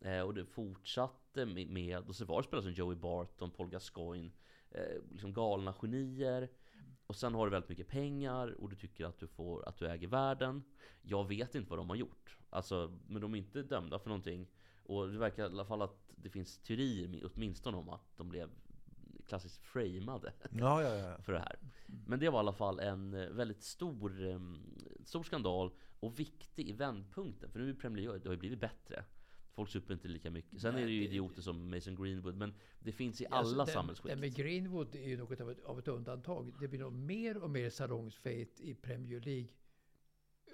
Eh, 0.00 0.20
och 0.20 0.34
det 0.34 0.44
fortsatte 0.46 1.46
med, 1.46 1.68
med 1.68 1.98
och 1.98 2.16
så 2.16 2.24
var 2.24 2.42
det 2.42 2.48
spelare 2.48 2.62
som 2.64 2.72
Joey 2.72 2.96
Barton, 2.96 3.50
Paul 3.50 3.68
Gascoigne, 3.70 4.30
eh, 4.70 5.02
liksom 5.12 5.32
galna 5.32 5.72
genier. 5.82 6.48
Och 7.06 7.16
sen 7.16 7.34
har 7.34 7.46
du 7.46 7.50
väldigt 7.50 7.68
mycket 7.68 7.88
pengar 7.88 8.48
och 8.60 8.68
du 8.70 8.76
tycker 8.76 9.04
att 9.04 9.18
du, 9.18 9.26
får, 9.26 9.68
att 9.68 9.76
du 9.78 9.86
äger 9.88 10.08
världen. 10.08 10.62
Jag 11.02 11.28
vet 11.28 11.54
inte 11.54 11.70
vad 11.70 11.78
de 11.78 11.88
har 11.88 11.96
gjort. 11.96 12.36
Alltså, 12.50 12.98
men 13.06 13.22
de 13.22 13.34
är 13.34 13.38
inte 13.38 13.62
dömda 13.62 13.98
för 13.98 14.08
någonting. 14.08 14.46
Och 14.90 15.08
det 15.12 15.18
verkar 15.18 15.42
i 15.42 15.46
alla 15.46 15.64
fall 15.64 15.82
att 15.82 16.10
det 16.16 16.30
finns 16.30 16.58
teorier 16.58 17.08
mi- 17.08 17.30
åtminstone 17.34 17.76
om 17.76 17.88
att 17.88 18.16
de 18.16 18.28
blev 18.28 18.50
klassiskt 19.26 19.58
framade 19.62 20.32
Ja, 20.50 20.82
ja, 20.82 20.94
ja. 20.94 21.18
för 21.22 21.32
det 21.32 21.38
här. 21.38 21.58
Men 22.06 22.18
det 22.20 22.28
var 22.30 22.38
i 22.38 22.40
alla 22.40 22.52
fall 22.52 22.80
en 22.80 23.14
eh, 23.14 23.28
väldigt 23.28 23.62
stor, 23.62 24.12
stor 25.04 25.22
skandal 25.22 25.70
och 26.00 26.18
viktig 26.18 26.68
i 26.68 26.72
vändpunkten. 26.72 27.50
För 27.50 27.58
nu 27.58 27.70
är 27.70 27.74
Premier 27.74 28.02
League, 28.02 28.18
det 28.18 28.28
har 28.28 28.34
ju 28.34 28.38
blivit 28.40 28.60
bättre. 28.60 29.04
Folk 29.52 29.70
super 29.70 29.94
inte 29.94 30.08
lika 30.08 30.30
mycket. 30.30 30.60
Sen 30.60 30.74
Nej, 30.74 30.82
är 30.82 30.86
det 30.86 30.92
ju 30.92 31.00
det- 31.00 31.06
idioter 31.06 31.42
som 31.42 31.70
Mason 31.70 31.94
Greenwood, 32.02 32.36
men 32.36 32.54
det 32.80 32.92
finns 32.92 33.20
i 33.20 33.26
Alltså, 33.26 33.54
alla 33.54 33.64
den- 33.64 33.74
samhällsskikt. 33.74 34.08
Den 34.08 34.20
med 34.20 34.34
Greenwood 34.34 34.94
är 34.94 35.08
ju 35.08 35.16
något 35.16 35.40
av 35.40 35.50
ett, 35.50 35.64
av 35.64 35.78
ett 35.78 35.88
undantag. 35.88 36.52
Det 36.60 36.68
blir 36.68 36.80
nog 36.80 36.92
mer 36.92 37.36
och 37.42 37.50
mer 37.50 37.70
salongsfejt 37.70 38.60
i 38.62 38.74
Premier 38.74 39.20
League 39.20 39.48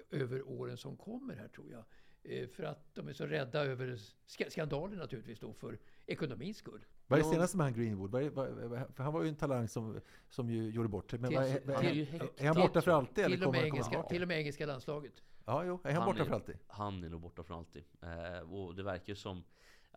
över 0.09 0.47
åren 0.47 0.77
som 0.77 0.97
kommer 0.97 1.35
här 1.35 1.47
tror 1.47 1.71
jag. 1.71 1.83
Eh, 2.27 2.47
För 2.47 2.63
att 2.63 2.95
de 2.95 3.07
är 3.07 3.13
så 3.13 3.25
rädda 3.25 3.65
över 3.65 3.95
ska- 4.25 4.49
skandaler 4.49 4.97
naturligtvis 4.97 5.39
då 5.39 5.53
för 5.53 5.77
ekonomins 6.05 6.57
skull. 6.57 6.85
Vad 7.07 7.19
är 7.19 7.23
det 7.23 7.29
senaste 7.29 7.57
med 7.57 7.65
han 7.65 7.73
Greenwood? 7.73 8.15
Är, 8.15 8.29
vad, 8.29 8.49
vad, 8.49 8.95
för 8.95 9.03
han 9.03 9.13
var 9.13 9.23
ju 9.23 9.29
en 9.29 9.35
talang 9.35 9.67
som, 9.67 9.99
som 10.29 10.49
ju 10.49 10.69
gjorde 10.69 10.89
bort 10.89 11.09
sig. 11.09 11.19
Men 11.19 11.29
Till- 11.29 11.37
vad 11.37 11.47
är, 11.47 11.61
vad 11.65 11.75
Han 11.75 11.85
är 11.85 11.91
är, 11.91 12.29
är, 12.43 12.47
han 12.47 12.55
borta 12.55 12.81
för 12.81 12.91
alltid? 12.91 13.25
Eller 13.25 13.35
Till 13.37 13.43
och, 13.43 13.45
kommer 13.45 13.59
med 13.61 13.69
han 13.69 13.75
engelska, 13.77 14.03
till 14.03 14.21
och 14.21 14.27
med 14.27 14.37
engelska 14.39 14.65
landslaget. 14.65 15.23
Ja, 15.45 15.63
jo. 15.63 15.79
Är 15.83 15.93
han, 15.93 16.05
borta 16.05 16.21
är, 16.21 16.25
för 16.25 16.33
alltid? 16.33 16.57
Han 16.67 17.03
är 17.03 17.09
nog 17.09 17.21
borta 17.21 17.43
för 17.43 17.53
alltid. 17.53 17.83
Eh, 18.01 18.53
och 18.53 18.75
det 18.75 18.83
verkar 18.83 19.09
ju 19.09 19.15
som 19.15 19.43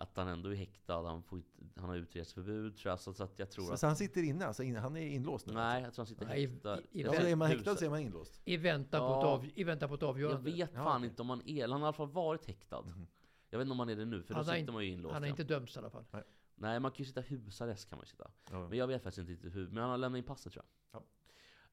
att 0.01 0.17
han 0.17 0.29
ändå 0.29 0.49
är 0.51 0.55
häktad. 0.55 1.03
Han, 1.09 1.23
får 1.23 1.39
inte, 1.39 1.81
han 1.81 1.89
har 1.89 1.97
utreseförbud 1.97 2.77
tror 2.77 2.91
jag. 2.91 3.01
Så, 3.01 3.13
så 3.15 3.25
att 3.25 3.39
jag 3.39 3.51
tror 3.51 3.65
Så, 3.65 3.73
att... 3.73 3.81
så 3.81 3.87
han 3.87 3.97
sitter 3.97 4.23
inne? 4.23 4.47
Alltså, 4.47 4.63
in, 4.63 4.77
han 4.77 4.97
är 4.97 5.01
inlåst 5.07 5.47
nu? 5.47 5.53
Nej, 5.55 5.83
jag 5.83 5.95
tror 5.95 6.03
han 6.03 6.07
sitter 6.07 6.27
Nej, 6.27 6.43
i- 6.43 6.47
häktad. 6.47 6.79
i- 6.81 6.83
i- 6.83 6.87
Ja, 6.93 7.07
Jag 7.07 7.15
så 7.15 7.21
vet- 7.23 7.31
är 7.33 7.37
man 7.37 7.49
häktad 7.49 7.77
så 7.77 7.85
är 7.85 7.91
man 7.91 8.01
inlåst. 8.01 8.41
I 8.45 8.57
väntan, 8.57 9.01
på, 9.01 9.07
ett 9.19 9.23
Ja. 9.23 9.29
av, 9.29 9.47
I 9.55 9.65
väntan 9.65 9.89
på 9.89 9.95
ett 9.95 10.01
Jag 10.03 10.11
avgörande. 10.11 10.51
vet 10.51 10.71
Ja, 10.75 10.85
fan 10.85 10.97
okej. 10.97 11.09
inte 11.09 11.23
om 11.23 11.31
han 11.31 11.43
är... 11.49 11.63
Han 11.63 11.71
har 11.73 11.79
i 11.81 11.83
alla 11.83 11.93
fall 11.93 12.09
varit 12.11 12.47
häktad. 12.47 12.85
Jag 13.51 13.59
vet 13.59 13.65
inte 13.67 13.73
om 13.73 13.79
han 13.79 13.89
är 13.89 13.97
det 13.97 14.05
nu, 14.05 14.23
för 14.23 14.35
då 14.35 14.39
Han 14.39 14.47
har 14.47 14.53
sitter 14.53 14.61
inte- 14.61 14.73
man 14.73 14.85
ju 14.85 14.91
inlåst. 14.93 15.13
Han 15.13 15.23
har 15.23 15.27
ja. 15.29 15.31
inte 15.31 15.45
dömts 15.45 15.77
i 15.77 15.79
alla 15.79 15.91
fall. 15.91 16.05
Nej, 16.55 16.81
man 16.81 16.91
kan 16.91 16.99
ju 16.99 17.05
sitta 17.05 17.21
i 17.21 17.25
husarrest 17.25 17.89
kan 17.89 17.99
man 17.99 18.05
ju 18.05 18.11
sitta. 18.11 18.31
Ja. 18.51 18.69
Men 18.69 18.79
jag 18.79 18.87
vet 18.87 19.03
faktiskt 19.03 19.29
inte 19.31 19.49
hur. 19.49 19.69
Men 19.69 19.77
han 19.83 19.91
har 19.91 19.99
lämnat 19.99 20.19
in 20.19 20.25
passet 20.25 20.53
tror 20.53 20.65
jag. 20.93 21.01
Ja. 21.01 21.07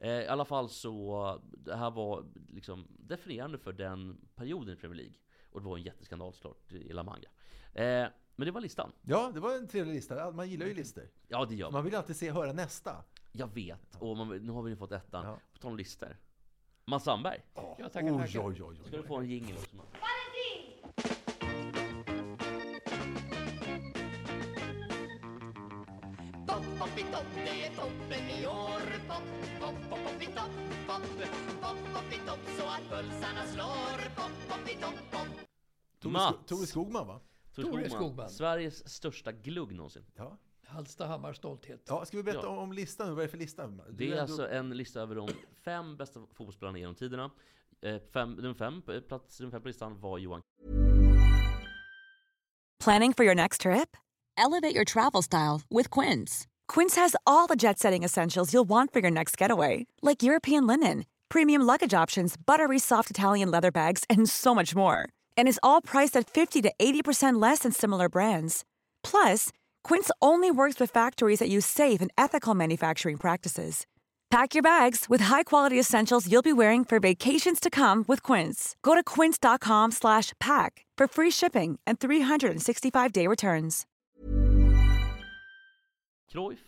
Eh, 0.08 0.12
I 0.24 0.28
alla 0.28 0.46
fall 0.46 0.70
så, 0.70 1.42
det 1.44 1.76
här 1.76 1.92
var 1.92 2.26
liksom 2.48 2.88
definierande 3.00 3.58
för 3.58 3.74
den 3.74 4.18
perioden 4.36 4.74
i 4.74 4.78
Premier 4.78 4.98
League. 4.98 5.16
Och 5.52 5.62
det 5.62 5.68
var 5.68 5.78
en 5.78 5.84
jätteskandal 5.84 6.34
såklart 6.34 6.72
i 6.74 6.94
La 6.94 7.04
Manga. 7.04 7.30
Eh, 7.78 8.08
men 8.36 8.46
det 8.46 8.52
var 8.52 8.62
listan. 8.62 8.92
Ja, 9.02 9.32
det 9.34 9.40
var 9.40 9.56
en 9.56 9.68
trevlig 9.68 9.94
lista. 9.94 10.32
Man 10.32 10.50
gillar 10.50 10.66
ju 10.66 10.74
listor. 10.74 11.04
Ja, 11.28 11.46
det 11.46 11.56
gör 11.56 11.66
man. 11.66 11.74
Man 11.74 11.84
vill 11.86 11.96
alltid 11.96 12.16
se, 12.16 12.32
höra 12.32 12.54
nästa. 12.54 13.04
Jag 13.32 13.54
vet. 13.54 13.96
Och 14.00 14.18
man, 14.18 14.28
nu 14.38 14.52
har 14.52 14.62
vi 14.64 14.70
ju 14.70 14.76
fått 14.78 14.92
ettan. 14.92 15.26
Ja. 15.26 15.40
På 15.54 15.60
tal 15.60 15.72
om 15.72 15.78
listor. 15.78 16.18
Mats 16.86 17.04
Sandberg. 17.04 17.42
Ja, 17.56 17.76
Oj, 17.80 17.90
tackar, 17.94 18.12
oj, 18.12 18.18
tackar. 18.18 18.48
oj, 18.48 18.64
oj. 18.64 18.78
Ska 18.88 18.98
du 18.98 19.04
få 19.04 19.18
en 19.18 19.30
jingel 19.30 19.58
också? 19.58 19.76
Mats? 19.76 19.88
Pop, 26.48 26.64
poppitopp, 26.80 27.26
det 27.36 27.66
är 27.66 27.76
toppen 27.76 28.30
i 28.42 28.48
år. 28.48 28.82
Pop, 29.08 29.24
pop, 29.60 29.76
pop, 29.90 30.00
poppitopp, 30.06 30.52
pop. 30.88 31.02
Pop, 31.62 31.78
poppitopp, 31.94 32.40
så 32.58 32.64
att 32.68 32.90
pulsarna 32.90 33.44
slår. 33.54 34.10
Pop, 34.16 34.32
pop. 34.50 34.58
Mats! 36.12 36.36
Sko- 36.36 36.44
Tore 36.48 36.68
Skogman 36.68 37.08
va? 37.08 37.20
Tore 37.64 37.90
Skogman. 37.90 38.30
Sveriges 38.30 38.90
största 38.90 39.32
glugg 39.32 39.76
någonsin. 39.76 40.06
Ja. 40.16 40.38
Hallstahammars 40.68 41.38
stolthet. 41.38 41.82
ja. 41.88 42.06
Ska 42.06 42.18
vi 42.18 42.24
berätta 42.24 42.42
Ja. 42.44 42.50
om, 42.50 42.58
om 42.58 42.74
listan? 42.74 43.10
Vad 43.10 43.18
är 43.20 43.22
det 43.24 43.28
för 43.32 43.38
lista? 43.38 43.68
Du 43.68 43.84
Det 43.92 44.04
är 44.08 44.10
ändå- 44.12 44.22
alltså 44.22 44.50
en 44.50 44.70
lista 44.70 45.02
över 45.02 45.16
de 45.16 45.30
fem 45.66 45.98
bästa 45.98 46.20
fotbollsspelarna 46.34 46.78
genom 46.78 46.96
tiderna. 46.96 47.32
Eh, 47.82 47.98
fem, 48.14 48.32
nummer 48.34 48.54
fem, 48.54 48.82
eh, 48.90 49.00
plats 49.00 49.40
nummer 49.40 49.52
fem 49.52 49.62
på 49.62 49.68
listan 49.68 50.00
var 50.00 50.18
Johan 50.18 50.42
Planning 52.84 53.14
for 53.14 53.26
your 53.26 53.36
next 53.36 53.62
trip? 53.62 53.98
Elevate 54.38 54.76
your 54.76 54.86
travel 54.86 55.24
style 55.24 55.62
with 55.70 55.90
Quince. 56.00 56.46
Quince 56.74 56.96
has 57.02 57.16
all 57.26 57.48
the 57.48 57.56
jet 57.68 57.80
setting 57.80 58.04
essentials 58.06 58.54
you'll 58.54 58.68
want 58.70 58.94
for 58.94 59.00
your 59.02 59.12
next 59.12 59.42
getaway, 59.42 59.86
like 60.02 60.24
European 60.26 60.68
linen, 60.68 61.04
premium 61.30 61.62
luggage 61.66 61.94
options, 62.04 62.36
buttery 62.38 62.80
soft 62.80 63.10
Italian 63.12 63.52
leather 63.52 63.72
bags, 63.72 64.04
and 64.10 64.30
so 64.30 64.54
much 64.56 64.76
more. 64.76 65.10
And 65.38 65.48
is 65.48 65.60
all 65.64 65.82
priced 65.82 66.16
at 66.18 66.30
50 66.30 66.62
to 66.64 66.72
80% 66.80 67.42
less 67.42 67.60
than 67.60 67.72
similar 67.72 68.10
brands. 68.10 68.64
Plus, 69.04 69.52
Quince 69.84 70.12
only 70.22 70.52
works 70.52 70.80
with 70.80 70.92
factories 70.94 71.40
that 71.40 71.50
use 71.50 71.66
safe 71.66 72.02
and 72.02 72.12
ethical 72.18 72.54
manufacturing 72.56 73.18
practices. 73.18 73.86
Pack 74.30 74.54
your 74.54 74.62
bags 74.62 75.06
with 75.08 75.22
high-quality 75.22 75.80
essentials 75.80 76.30
you'll 76.30 76.42
be 76.42 76.52
wearing 76.52 76.84
for 76.84 77.00
vacations 77.00 77.62
to 77.62 77.70
come 77.70 78.04
with 78.10 78.22
Quince. 78.22 78.76
Go 78.84 78.94
to 78.94 79.02
quince.com 79.02 79.92
slash 79.92 80.34
pack 80.38 80.86
for 80.98 81.08
free 81.08 81.32
shipping 81.32 81.80
and 81.88 81.98
365-day 81.98 83.26
returns. 83.28 83.86
Cruyff. 86.32 86.60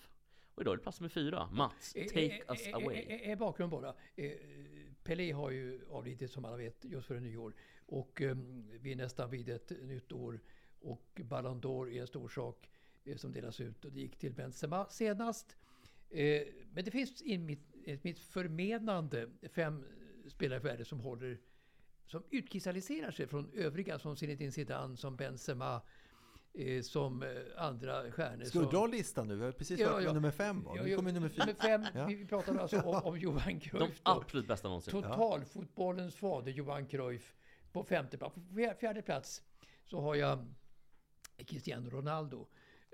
Och 0.55 0.61
idag 0.61 0.73
är 0.73 0.77
det 0.77 0.83
plats 0.83 0.99
nummer 0.99 1.09
fyra. 1.09 1.47
Mats, 1.51 1.95
Eh, 1.95 2.05
take 2.07 2.25
eh, 2.47 2.51
us 2.53 2.67
eh, 2.67 2.75
away. 2.75 3.05
eh, 3.09 3.31
eh, 3.31 3.37
bakgrund 3.37 3.71
bara. 3.71 3.93
Pelé 5.09 5.31
har 5.31 5.51
ju 5.51 5.81
avlidit 5.89 6.31
som 6.31 6.45
alla 6.45 6.57
vet 6.57 6.85
just 6.85 7.07
före 7.07 7.19
nyår. 7.19 7.53
Och 7.85 8.21
eh, 8.21 8.37
vi 8.81 8.91
är 8.91 8.95
nästan 8.95 9.29
vid 9.29 9.49
ett 9.49 9.69
nytt 9.81 10.11
år. 10.11 10.39
Och 10.79 11.21
Ballon 11.23 11.61
d'Or 11.61 11.91
är 11.91 12.01
en 12.01 12.07
stor 12.07 12.29
sak 12.29 12.69
eh, 13.03 13.17
som 13.17 13.31
delas 13.31 13.59
ut. 13.59 13.85
Och 13.85 13.91
det 13.91 13.99
gick 13.99 14.17
till 14.17 14.33
Benzema 14.33 14.89
senast. 14.89 15.57
Eh, 16.09 16.41
men 16.73 16.85
det 16.85 16.91
finns 16.91 17.21
i 17.21 17.37
mitt, 17.37 17.75
i 17.85 17.99
mitt 18.01 18.19
förmenande 18.19 19.29
fem 19.51 19.83
spelare 20.27 20.59
i 20.59 20.63
världen 20.63 20.85
som 20.85 20.99
håller 20.99 21.37
som 22.05 22.23
utkristalliserar 22.29 23.11
sig 23.11 23.27
från 23.27 23.51
övriga 23.53 23.99
som 23.99 24.15
Zinedine 24.15 24.51
Zidane, 24.51 24.97
som 24.97 25.15
Benzema, 25.15 25.81
eh, 26.53 26.81
som 26.81 27.23
eh, 27.23 27.29
andra 27.57 28.11
stjärnor. 28.11 28.43
Ska 28.45 28.59
du 28.59 28.65
dra 28.65 28.87
listan 28.87 29.27
nu? 29.27 29.35
Vi 29.35 29.45
har 29.45 29.51
precis 29.51 29.79
Ja, 29.79 29.91
varit 29.91 30.05
ja. 30.05 30.13
nummer 30.13 30.31
fem 30.31 30.63
var. 30.63 30.77
Ja, 30.77 30.83
Nu 30.83 30.95
kommer 30.95 31.11
nummer 31.11 31.29
fyra. 31.29 31.45
Nummer 31.45 31.59
fem, 31.61 31.85
Ja. 31.95 32.05
vi 32.05 32.25
pratar 32.25 32.55
alltså 32.57 32.79
om, 32.81 33.01
om 33.03 33.17
Johan 33.19 33.41
De 33.47 33.59
Cruyff. 33.59 34.01
då. 34.03 34.11
absolut 34.11 34.47
bästa 34.47 34.67
någonsin. 34.67 34.91
Totalfotbollens 34.91 36.15
fader 36.15 36.51
Johan 36.51 36.85
Cruyff 36.85 37.35
på 37.71 37.83
femte 37.83 38.17
plats. 38.17 38.35
På 38.35 38.41
fjär- 38.41 38.75
fjärde 38.79 39.01
plats 39.01 39.43
så 39.85 39.99
har 40.01 40.15
jag 40.15 40.45
Cristiano 41.47 41.89
Ronaldo. 41.89 42.47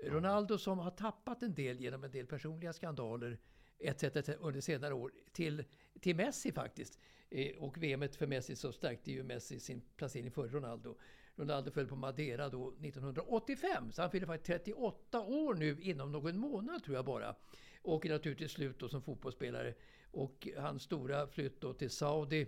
Ronaldo 0.04 0.58
som 0.58 0.78
har 0.78 0.90
tappat 0.90 1.42
en 1.42 1.54
del 1.54 1.80
genom 1.80 2.04
en 2.04 2.10
del 2.10 2.26
personliga 2.26 2.72
skandaler 2.72 3.38
etc. 3.78 4.02
etc. 4.04 4.28
under 4.40 4.60
senare 4.60 4.94
år 4.94 5.12
till, 5.32 5.64
till 6.00 6.16
Messi 6.16 6.52
faktiskt. 6.52 6.98
Eh, 7.30 7.56
och 7.56 7.78
VM 7.78 8.08
för 8.08 8.26
Messi 8.26 8.56
så 8.56 8.72
stärkte 8.72 9.12
ju 9.12 9.22
Messi 9.22 9.60
sin 9.60 9.80
placering 9.96 10.30
före 10.30 10.48
Ronaldo. 10.48 10.96
Ronaldo 11.36 11.70
föll 11.70 11.86
på 11.86 11.96
Madeira 11.96 12.48
då 12.48 12.68
1985, 12.68 13.92
så 13.92 14.02
han 14.02 14.10
fyller 14.10 14.26
faktiskt 14.26 14.46
38 14.46 15.20
år 15.20 15.54
nu 15.54 15.80
inom 15.80 16.12
någon 16.12 16.38
månad 16.38 16.84
tror 16.84 16.96
jag 16.96 17.04
bara. 17.04 17.34
Och 17.82 18.06
är 18.06 18.10
naturligtvis 18.10 18.52
slut 18.52 18.78
då 18.78 18.88
som 18.88 19.02
fotbollsspelare. 19.02 19.74
Och 20.10 20.48
hans 20.58 20.82
stora 20.82 21.26
flytt 21.26 21.60
då 21.60 21.72
till 21.72 21.90
Saudi 21.90 22.46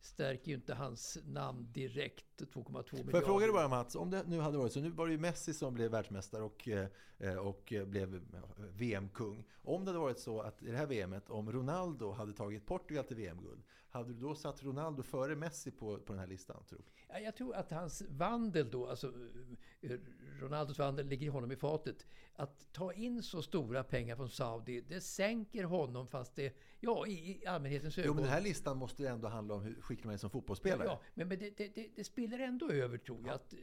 stärker 0.00 0.48
ju 0.48 0.54
inte 0.54 0.74
hans 0.74 1.18
namn 1.24 1.72
direkt. 1.72 2.24
2,2 2.38 2.66
miljarder. 2.66 3.10
Får 3.10 3.14
jag 3.14 3.24
fråga 3.24 3.46
dig 3.46 3.52
bara 3.52 3.68
Mats, 3.68 3.96
om 3.96 4.10
det 4.10 4.22
nu 4.26 4.40
hade 4.40 4.58
varit 4.58 4.72
så, 4.72 4.80
nu 4.80 4.90
var 4.90 5.06
det 5.06 5.12
ju 5.12 5.18
Messi 5.18 5.54
som 5.54 5.74
blev 5.74 5.90
världsmästare 5.90 6.42
och, 6.42 6.68
eh, 6.68 7.36
och 7.36 7.72
blev 7.86 8.20
VM-kung. 8.58 9.44
Om 9.62 9.84
det 9.84 9.90
hade 9.90 9.98
varit 9.98 10.18
så 10.18 10.40
att 10.40 10.62
i 10.62 10.70
det 10.70 10.76
här 10.76 10.86
VMet, 10.86 11.30
om 11.30 11.52
Ronaldo 11.52 12.10
hade 12.10 12.32
tagit 12.32 12.66
Portugal 12.66 13.04
till 13.04 13.16
VM-guld, 13.16 13.62
hade 13.90 14.12
du 14.12 14.20
då 14.20 14.34
satt 14.34 14.62
Ronaldo 14.62 15.02
före 15.02 15.36
Messi 15.36 15.70
på, 15.70 15.98
på 15.98 16.12
den 16.12 16.20
här 16.20 16.26
listan? 16.26 16.64
Tror 16.68 16.78
du? 16.78 16.84
Ja, 17.08 17.18
Jag 17.18 17.36
tror 17.36 17.54
att 17.54 17.70
hans 17.70 18.02
vandel 18.08 18.70
då, 18.70 18.86
alltså 18.86 19.12
Ronaldos 20.40 20.78
vandel 20.78 21.06
ligger 21.06 21.30
honom 21.30 21.52
i 21.52 21.56
fatet. 21.56 22.06
Att 22.34 22.72
ta 22.72 22.92
in 22.92 23.22
så 23.22 23.42
stora 23.42 23.84
pengar 23.84 24.16
från 24.16 24.30
Saudi, 24.30 24.80
det 24.80 25.00
sänker 25.00 25.64
honom 25.64 26.06
fast 26.08 26.36
det, 26.36 26.56
ja 26.80 27.06
i, 27.06 27.12
i 27.12 27.46
allmänhetens 27.46 27.98
ögon. 27.98 28.06
Jo, 28.06 28.14
men 28.14 28.22
den 28.22 28.32
här 28.32 28.40
listan 28.40 28.76
måste 28.76 29.02
ju 29.02 29.08
ändå 29.08 29.28
handla 29.28 29.54
om 29.54 29.62
hur 29.62 29.80
skicklig 29.80 30.06
man 30.06 30.14
är 30.14 30.18
som 30.18 30.30
fotbollsspelare. 30.30 30.84
Ja, 30.84 31.00
men, 31.14 31.28
men 31.28 31.38
det, 31.38 31.50
det, 31.56 31.74
det, 31.74 31.88
det 31.96 32.04
spiller 32.04 32.38
ändå 32.38 32.70
över 32.70 32.98
tror 32.98 33.26
jag. 33.26 33.34
Att, 33.34 33.52
eh, 33.52 33.58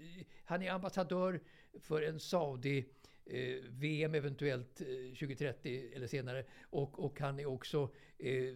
han 0.46 0.62
är 0.62 0.72
ambassadör 0.72 1.42
för 1.80 2.02
en 2.02 2.20
Saudi 2.20 2.90
eh, 3.26 3.64
VM 3.70 4.16
eventuellt 4.16 4.82
eh, 4.82 4.88
2030 4.88 5.92
eller 5.96 6.08
senare. 6.08 6.46
Och, 6.62 7.06
och 7.06 7.20
han 7.20 7.40
är 7.40 7.46
också 7.46 7.90
eh, 8.18 8.56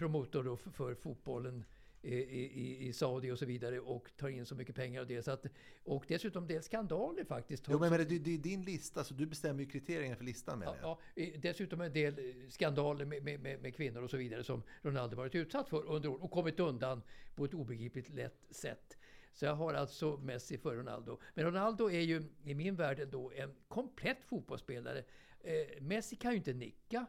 promotor 0.00 0.56
för, 0.56 0.94
fotbollen 0.94 1.64
i, 2.02 2.14
i, 2.14 2.88
i 2.88 2.92
Saudi 2.92 3.30
och 3.30 3.38
så 3.38 3.46
vidare 3.46 3.80
och 3.80 4.10
tar 4.16 4.28
in 4.28 4.46
så 4.46 4.54
mycket 4.54 4.74
pengar 4.74 5.00
av 5.00 5.06
det. 5.06 5.22
Så 5.22 5.30
att, 5.30 5.46
och 5.84 6.04
dessutom 6.08 6.46
det 6.46 6.56
är 6.56 6.60
skandaler 6.60 7.24
faktiskt. 7.24 7.64
Jo, 7.68 7.78
men, 7.78 7.90
men 7.90 8.08
det, 8.08 8.18
det 8.18 8.34
är 8.34 8.38
din 8.38 8.64
lista, 8.64 9.04
så 9.04 9.14
du 9.14 9.26
bestämmer 9.26 9.60
ju 9.60 9.68
kriterierna 9.68 10.16
för 10.16 10.24
listan 10.24 10.58
menar 10.58 10.76
jag. 10.82 10.98
Ja, 11.14 11.30
dessutom 11.42 11.80
en 11.80 11.92
del 11.92 12.18
eh, 12.18 12.48
skandaler 12.48 13.04
med, 13.04 13.22
med, 13.22 13.40
med, 13.40 13.62
med 13.62 13.74
kvinnor 13.74 14.02
och 14.02 14.10
så 14.10 14.16
vidare 14.16 14.44
som 14.44 14.62
Ronaldo 14.82 15.16
varit 15.16 15.34
utsatt 15.34 15.68
för 15.68 15.86
under 15.86 16.08
år 16.08 16.22
och 16.22 16.30
kommit 16.30 16.60
undan 16.60 17.02
på 17.34 17.44
ett 17.44 17.54
obegripligt 17.54 18.08
lätt 18.08 18.46
sätt. 18.50 18.98
Så 19.32 19.44
jag 19.44 19.54
har 19.54 19.74
alltså 19.74 20.16
Messi 20.16 20.58
för 20.58 20.76
Ronaldo. 20.76 21.18
Men 21.34 21.44
Ronaldo 21.44 21.90
är 21.90 22.00
ju 22.00 22.22
i 22.44 22.54
min 22.54 22.76
värld 22.76 23.00
ändå 23.00 23.32
en 23.32 23.54
komplett 23.68 24.24
fotbollsspelare. 24.24 25.04
Eh, 25.40 25.80
Messi 25.80 26.16
kan 26.16 26.30
ju 26.30 26.36
inte 26.36 26.52
nicka. 26.52 27.06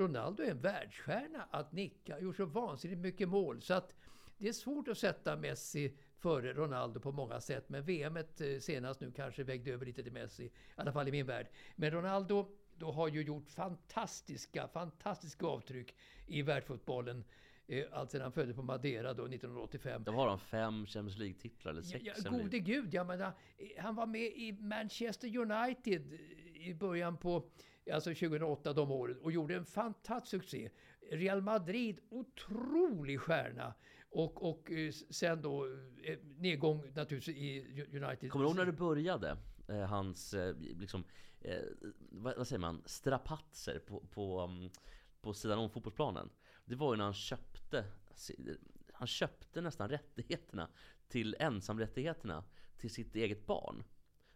Ronaldo 0.00 0.42
är 0.42 0.50
en 0.50 0.60
världsstjärna 0.60 1.48
att 1.50 1.72
nicka. 1.72 2.20
Gjort 2.20 2.36
så 2.36 2.44
vansinnigt 2.44 3.00
mycket 3.00 3.28
mål. 3.28 3.62
Så 3.62 3.74
att 3.74 3.94
det 4.38 4.48
är 4.48 4.52
svårt 4.52 4.88
att 4.88 4.98
sätta 4.98 5.36
Messi 5.36 5.96
före 6.16 6.52
Ronaldo 6.52 7.00
på 7.00 7.12
många 7.12 7.40
sätt. 7.40 7.68
Men 7.68 7.84
VM 7.84 8.16
eh, 8.16 8.24
senast 8.60 9.00
nu 9.00 9.12
kanske 9.12 9.44
vägde 9.44 9.72
över 9.72 9.86
lite 9.86 10.02
till 10.02 10.12
Messi. 10.12 10.44
I 10.44 10.50
alla 10.74 10.92
fall 10.92 11.08
i 11.08 11.10
min 11.10 11.26
värld. 11.26 11.46
Men 11.76 11.90
Ronaldo 11.90 12.46
då 12.76 12.92
har 12.92 13.08
ju 13.08 13.22
gjort 13.22 13.50
fantastiska, 13.50 14.68
fantastiska 14.68 15.46
avtryck 15.46 15.94
i 16.26 16.42
världsfotbollen. 16.42 17.24
Eh, 17.66 17.84
allt 17.92 18.10
sedan 18.10 18.20
han 18.20 18.32
föddes 18.32 18.56
på 18.56 18.62
Madeira 18.62 19.14
då 19.14 19.24
1985. 19.24 20.04
De 20.04 20.14
har 20.14 20.26
de 20.26 20.38
fem 20.38 20.86
Champions 20.86 21.18
League-titlar, 21.18 21.72
eller 21.72 21.82
sex 21.82 22.04
ja, 22.24 22.30
gode 22.30 22.58
gud, 22.58 22.94
jag 22.94 23.06
menar, 23.06 23.32
eh, 23.58 23.82
han 23.82 23.94
var 23.94 24.06
med 24.06 24.20
i 24.20 24.52
Manchester 24.52 25.36
United 25.38 26.12
i 26.54 26.74
början 26.74 27.16
på 27.16 27.50
alltså 27.90 28.10
2008, 28.10 28.72
de 28.72 28.90
åren, 28.90 29.18
och 29.22 29.32
gjorde 29.32 29.54
en 29.54 29.64
fantastisk 29.64 30.30
succé. 30.30 30.70
Real 31.10 31.42
Madrid, 31.42 32.00
otrolig 32.08 33.20
stjärna. 33.20 33.74
Och, 34.10 34.50
och 34.50 34.70
eh, 34.70 34.92
sen 34.92 35.42
då 35.42 35.66
eh, 36.02 36.18
nedgång 36.22 36.92
naturligtvis 36.94 37.36
i 37.36 37.82
United. 37.92 38.30
Kommer 38.30 38.44
du 38.44 38.48
ihåg 38.48 38.56
när 38.56 38.66
det 38.66 38.72
började? 38.72 39.36
Eh, 39.68 39.80
hans, 39.80 40.34
liksom, 40.58 41.04
vad, 42.10 42.36
vad 42.36 42.48
säger 42.48 42.60
man, 42.60 42.82
strapatser 42.86 43.78
på, 43.78 44.00
på, 44.00 44.40
um, 44.40 44.70
på 45.20 45.34
sidan 45.34 45.58
om 45.58 45.70
fotbollsplanen. 45.70 46.30
Det 46.64 46.74
var 46.74 46.92
ju 46.92 46.96
när 46.96 47.04
han 47.04 47.14
köpte, 47.14 47.84
han 48.92 49.06
köpte 49.06 49.60
nästan 49.60 49.88
rättigheterna 49.88 50.68
till 51.08 51.36
ensamrättigheterna 51.38 52.44
till 52.76 52.90
sitt 52.90 53.16
eget 53.16 53.46
barn. 53.46 53.84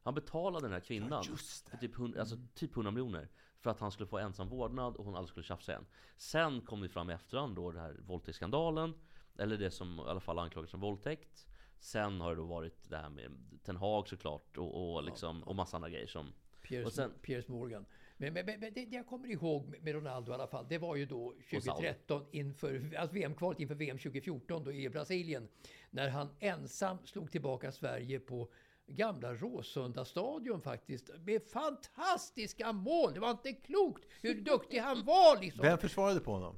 Han 0.02 0.14
betalade 0.14 0.66
den 0.66 0.72
här 0.72 0.80
kvinnan 0.80 1.24
för 1.70 1.76
typ 1.76 1.94
100, 1.94 2.20
alltså 2.20 2.36
typ 2.54 2.76
100 2.76 2.90
miljoner 2.90 3.28
för 3.64 3.70
att 3.70 3.80
han 3.80 3.90
skulle 3.90 4.06
få 4.06 4.18
ensam 4.18 4.48
vårdnad 4.48 4.96
och 4.96 5.04
hon 5.04 5.14
aldrig 5.14 5.28
skulle 5.28 5.44
tjafsa 5.44 5.72
igen. 5.72 5.86
Sen 6.16 6.60
kom 6.60 6.80
det 6.80 6.88
fram 6.88 7.10
i 7.10 7.12
efterhand 7.12 7.56
då, 7.56 7.70
den 7.70 7.80
här 7.80 7.96
våldtäktsskandalen. 8.06 8.94
Eller 9.38 9.56
det 9.56 9.70
som 9.70 9.98
i 9.98 10.02
alla 10.10 10.20
fall 10.20 10.38
anklagas 10.38 10.70
som 10.70 10.80
våldtäkt. 10.80 11.46
Sen 11.78 12.20
har 12.20 12.30
det 12.30 12.36
då 12.36 12.44
varit 12.44 12.90
det 12.90 12.96
här 12.96 13.08
med 13.08 13.30
Ten 13.64 13.76
Hag 13.76 14.08
såklart 14.08 14.58
och, 14.58 14.94
och, 14.94 15.04
liksom, 15.04 15.42
och 15.42 15.56
massa 15.56 15.76
andra 15.76 15.90
grejer 15.90 16.06
som... 16.06 16.32
Piers, 16.62 16.86
och 16.86 16.92
sen, 16.92 17.12
Piers 17.22 17.48
Morgan. 17.48 17.86
Men, 18.16 18.32
men, 18.32 18.46
men 18.46 18.60
det, 18.60 18.86
jag 18.90 19.06
kommer 19.06 19.28
ihåg 19.28 19.76
med- 19.82 19.94
Ronaldo 19.94 20.32
i 20.32 20.34
alla 20.34 20.46
fall, 20.46 20.66
det 20.68 20.78
var 20.78 20.96
ju 20.96 21.06
då 21.06 21.26
Och 21.26 21.34
Saudi. 21.50 21.60
2013 21.60 22.26
inför 22.30 22.94
alltså 22.96 23.14
VM-kvalet 23.14 23.60
inför 23.60 23.74
VM 23.74 23.98
2014 23.98 24.64
då 24.64 24.72
i 24.72 24.88
Brasilien. 24.88 25.48
När 25.90 26.08
han 26.08 26.28
ensam 26.40 26.98
slog 27.04 27.30
tillbaka 27.30 27.72
Sverige 27.72 28.20
på 28.20 28.48
gamla 28.86 29.34
Råsunda 29.34 30.04
stadion 30.04 30.60
faktiskt. 30.60 31.10
Med 31.24 31.42
fantastiska 31.42 32.72
mål! 32.72 33.14
Det 33.14 33.20
var 33.20 33.30
inte 33.30 33.52
klokt 33.52 34.04
hur 34.20 34.40
duktig 34.40 34.78
han 34.78 35.04
var 35.04 35.40
liksom. 35.40 35.62
Vem 35.62 35.78
försvarade 35.78 36.20
på 36.20 36.32
honom? 36.32 36.56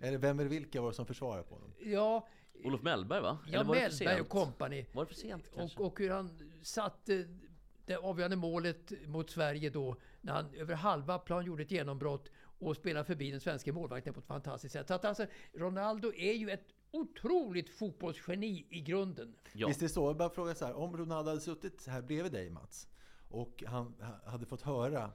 Eller 0.00 0.18
vem 0.18 0.40
eller 0.40 0.50
vilka 0.50 0.80
var 0.80 0.88
det 0.88 0.94
som 0.94 1.06
försvarade 1.06 1.42
på 1.42 1.54
honom? 1.54 1.74
Ja, 1.80 2.28
Olof 2.64 2.82
Mellberg 2.82 3.20
va? 3.20 3.38
Ja, 3.46 3.54
Eller 3.54 3.64
var 3.64 3.74
Mellberg 3.74 4.20
och 4.20 4.28
company. 4.28 4.86
Var 4.92 5.04
det 5.04 5.08
för 5.08 5.14
sent 5.14 5.50
kanske? 5.54 5.80
Och, 5.80 5.86
och 5.86 5.98
hur 5.98 6.10
han 6.10 6.38
satte 6.62 7.28
det 7.86 7.96
avgörande 7.96 8.36
målet 8.36 8.92
mot 9.06 9.30
Sverige 9.30 9.70
då, 9.70 9.96
när 10.20 10.32
han 10.32 10.54
över 10.54 10.74
halva 10.74 11.18
plan 11.18 11.44
gjorde 11.44 11.62
ett 11.62 11.70
genombrott 11.70 12.30
och 12.58 12.76
spelade 12.76 13.04
förbi 13.04 13.30
den 13.30 13.40
svenska 13.40 13.72
målvakten 13.72 14.14
på 14.14 14.20
ett 14.20 14.26
fantastiskt 14.26 14.72
sätt. 14.72 14.88
Så 14.88 14.94
att 14.94 15.04
alltså, 15.04 15.26
Ronaldo 15.52 16.12
är 16.14 16.32
ju 16.32 16.50
ett 16.50 16.68
otroligt 16.92 17.70
fotbollsgeni 17.70 18.66
i 18.70 18.80
grunden. 18.80 19.34
Visst 19.68 19.82
är 19.82 19.86
det 19.86 19.92
så? 19.92 20.08
Jag 20.08 20.16
bara 20.16 20.30
fråga 20.30 20.54
så 20.54 20.64
här, 20.66 20.74
om 20.74 20.96
Ronaldo 20.96 21.28
hade 21.30 21.40
suttit 21.40 21.86
här 21.86 22.02
bredvid 22.02 22.32
dig 22.32 22.50
Mats 22.50 22.88
och 23.28 23.62
han 23.66 23.94
ha- 24.00 24.30
hade 24.30 24.46
fått 24.46 24.62
höra 24.62 25.10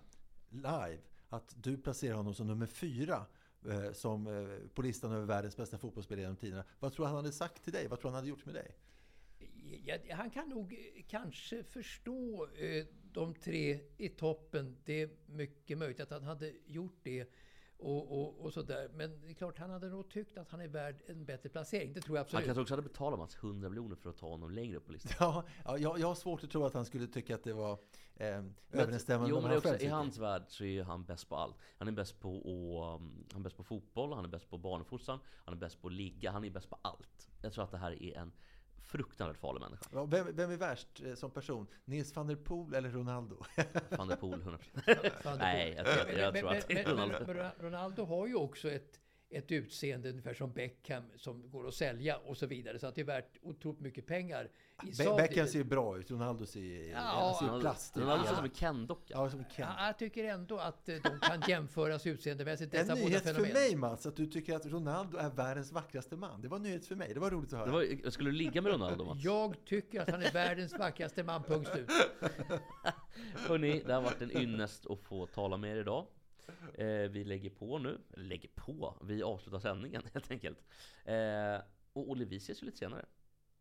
live 0.49 0.99
att 1.30 1.54
du 1.64 1.78
placerar 1.78 2.16
honom 2.16 2.34
som 2.34 2.48
nummer 2.48 2.66
fyra 2.66 3.26
eh, 3.70 3.91
som 3.91 4.28
eh, 4.28 4.68
på 4.74 4.82
listan 4.82 5.12
över 5.12 5.26
världens 5.26 5.58
bästa 5.58 5.78
fotbollsspelare 5.78 6.22
genom 6.22 6.36
tiderna. 6.36 6.64
Vad 6.80 6.94
tror 6.94 7.06
du 7.06 7.08
han 7.08 7.16
hade 7.16 7.32
sagt 7.32 7.64
till 7.64 7.74
dig? 7.74 7.88
Vad 7.88 7.99
tror 7.99 8.10
han 8.12 8.16
hade 8.16 8.28
gjort 8.30 8.45
med 8.45 8.56
dig? 8.56 8.76
Ja, 9.86 9.98
han 10.16 10.30
kan 10.30 10.49
nog 10.49 10.74
eh, 10.74 11.04
kanske 11.08 11.64
förstå 11.64 12.48
eh, 12.56 12.86
de 13.14 13.34
tre 13.34 13.80
i 13.98 14.10
toppen. 14.10 14.78
Det 14.86 15.02
är 15.02 15.10
mycket 15.26 15.78
möjligt 15.78 15.99
att 15.99 16.10
han 16.12 16.24
hade 16.24 16.54
gjort 16.66 16.98
det. 17.04 17.30
Och, 17.80 18.22
och, 18.22 18.40
och 18.45 18.54
sådär. 18.54 18.90
Men 18.94 19.22
det 19.22 19.30
är 19.30 19.34
klart, 19.34 19.58
han 19.58 19.70
hade 19.70 19.90
nog 19.90 20.10
tyckt 20.10 20.38
att 20.38 20.49
han 20.52 20.62
är 20.62 20.68
värd 20.68 21.02
en 21.08 21.26
bättre 21.26 21.49
placering. 21.49 21.94
Det 21.94 22.02
tror 22.02 22.18
jag 22.18 22.22
Han 22.22 22.26
absolut. 22.26 22.45
kanske 22.45 22.62
också 22.62 22.74
hade 22.74 22.82
betalat 22.82 23.20
Mats 23.20 23.36
100 23.36 23.70
miljoner 23.70 23.95
för 23.95 24.10
att 24.10 24.18
ta 24.18 24.28
honom 24.28 24.52
längre 24.52 24.78
upp 24.78 24.86
på 24.86 24.91
listan. 24.91 25.12
Ja, 25.20 25.44
ja, 25.66 25.78
jag, 25.78 25.99
jag 25.99 26.08
har 26.08 26.16
svårt 26.16 26.44
att 26.44 26.52
tro 26.52 26.66
att 26.66 26.74
han 26.74 26.86
skulle 26.86 27.08
tycka 27.08 27.36
att 27.36 27.44
det 27.44 27.54
var 27.54 27.72
eh, 27.72 27.78
Men- 28.18 28.56
överensstämmande 28.72 29.30
Jo 29.30 29.36
med 29.36 29.44
men 29.44 29.49
han 29.49 29.58
också, 29.58 29.70
själv 29.70 29.82
i 29.82 29.88
hans 29.88 30.18
värld 30.18 30.44
så 30.48 30.64
är 30.64 30.84
han 30.84 31.06
bäst 31.06 31.30
på 31.30 31.36
allt. 31.36 31.56
Han 31.78 31.88
är 31.88 31.91
bäst 31.91 32.20
på, 32.20 32.38
att, 32.38 33.02
um, 33.02 33.26
han 33.32 33.41
är 33.41 33.44
bäst 33.44 33.58
på 33.58 33.64
fotboll, 33.64 34.14
han 34.14 34.26
är 34.26 34.30
bäst 34.30 34.49
på 34.49 34.58
barnfostran, 34.58 35.20
han 35.45 35.54
är 35.54 35.58
bäst 35.60 35.82
på 35.82 35.88
att 35.88 35.94
ligga, 35.94 36.32
han 36.32 36.44
är 36.45 36.49
bäst 36.49 36.70
på 36.70 36.78
allt. 36.82 37.28
Jag 37.41 37.54
tror 37.54 37.64
att 37.64 37.72
det 37.72 37.78
här 37.78 38.04
är 38.04 38.18
en 38.18 38.32
fruktansvärt 38.88 39.38
farlig 39.38 39.62
människa. 39.62 39.86
Ja, 39.94 40.06
Vem, 40.06 40.36
vem 40.36 40.52
är 40.52 40.58
värst 40.58 41.02
eh, 41.06 41.14
som 41.16 41.32
person? 41.32 41.68
Nils 41.86 42.16
van 42.16 42.28
der 42.28 42.36
Poel 42.36 42.74
eller 42.74 42.90
Ronaldo? 42.90 43.44
Van 43.90 44.08
der 44.08 44.16
Poel 44.16 44.40
100%. 44.42 44.58
Van 45.24 45.34
der 45.34 45.38
Nej, 45.38 45.74
jag 45.78 45.86
tror, 45.86 46.02
att- 46.02 46.18
jag 46.18 46.36
tror 46.36 46.50
att 46.52 46.68
det 46.68 46.74
är 46.74 46.86
men, 46.86 46.96
men, 46.96 47.10
Ronaldo. 47.10 47.28
men, 47.28 47.38
men 47.38 47.52
Ronaldo 47.60 48.06
har 48.06 48.28
ju 48.28 48.36
också 48.36 48.70
ett, 48.72 49.00
ett 49.30 49.52
utseende 49.52 50.10
ungefär 50.10 50.34
som 50.34 50.52
Beckham 50.54 51.04
som 51.18 51.49
går 51.49 51.68
att 51.68 51.74
sälja 51.74 52.18
och 52.18 52.38
så 52.38 52.45
vidare. 52.45 52.80
Så 52.80 52.88
att 52.88 52.95
det 52.95 53.02
är 53.02 53.06
värt 53.06 53.38
otroligt 53.41 53.80
mycket 53.80 54.06
pengar 54.06 54.49
i 54.84 54.86
Be- 54.88 54.94
Saudi. 54.94 55.22
Beckham 55.22 55.48
ser 55.48 55.58
ju 55.60 55.64
bra 55.64 55.98
ut, 55.98 56.12
Ronaldo 56.12 56.45
ser, 56.45 56.90
Ja, 56.91 56.98
han 56.99 57.34
ser 57.36 57.45
Ronaldo- 57.45 57.62
plast 57.62 57.98
ut. 57.98 58.04
Ronaldo 58.04 58.24
ser 58.24 58.32
Ja. 58.32 58.36
som 58.36 58.45
en 58.45 58.52
Ken-docka. 58.52 59.14
Ja, 59.14 59.30
som 59.30 59.40
en 59.40 59.45
Ken. 59.45 59.68
Ja, 59.78 59.86
jag 59.86 59.98
tycker 59.99 60.24
ändå 60.24 60.58
att 60.58 60.90
eh, 60.90 60.95
de 61.04 61.20
kan 61.22 61.41
jämföras 61.49 62.08
utseendemässigt, 62.08 62.74
En 62.74 62.80
dessa 62.80 62.95
båda 62.95 63.08
nyhet 63.08 63.36
för 63.36 63.54
mig 63.54 63.76
Mats, 63.76 64.06
att 64.06 64.16
du 64.16 64.26
tycker 64.26 64.56
att 64.56 64.66
Ronaldo 64.66 65.18
är 65.18 65.30
världens 65.30 65.72
vackraste 65.72 66.16
man. 66.16 66.41
Det 66.41 66.48
var 66.48 66.58
en 66.58 66.64
nyhet 66.64 66.86
för 66.86 66.95
mig, 66.95 67.14
det 67.14 67.20
var 67.20 67.32
roligt 67.32 67.54
att 67.54 67.60
höra. 67.60 67.66
Det 67.66 67.72
var, 68.04 68.10
skulle 68.10 68.30
du 68.30 68.36
ligga 68.36 68.62
med 68.62 68.72
Ronaldo 68.72 69.06
Mats? 69.06 69.24
Jag 69.24 69.66
tycker 69.66 70.02
att 70.02 70.10
han 70.10 70.22
är 70.22 70.32
världens 70.32 70.74
vackraste 70.80 71.24
man, 71.24 71.44
punkt 71.44 71.70
slut. 71.74 71.90
Hörni, 73.48 73.84
det 73.88 73.94
har 73.94 74.02
varit 74.02 74.22
en 74.22 74.38
ynnest 74.38 74.86
att 74.90 74.99
få 74.99 75.26
tala 75.26 75.58
med 75.58 75.72
er 75.78 75.80
idag. 75.82 76.06
Eh, 76.74 76.88
vi 76.88 77.24
lägger 77.24 77.49
på 77.49 77.78
nu, 77.78 77.99
lägger 78.10 78.49
på, 78.56 78.98
vi 79.02 79.24
avslutar 79.24 79.60
sändningen 79.60 80.02
helt 80.14 80.32
enkelt. 80.32 80.60
Eh, 81.06 81.57
och 81.94 82.10
Olle, 82.10 82.26
vi 82.26 82.38
ses 82.38 82.61
ju 82.61 82.65
lite 82.65 82.78
senare. 82.78 83.06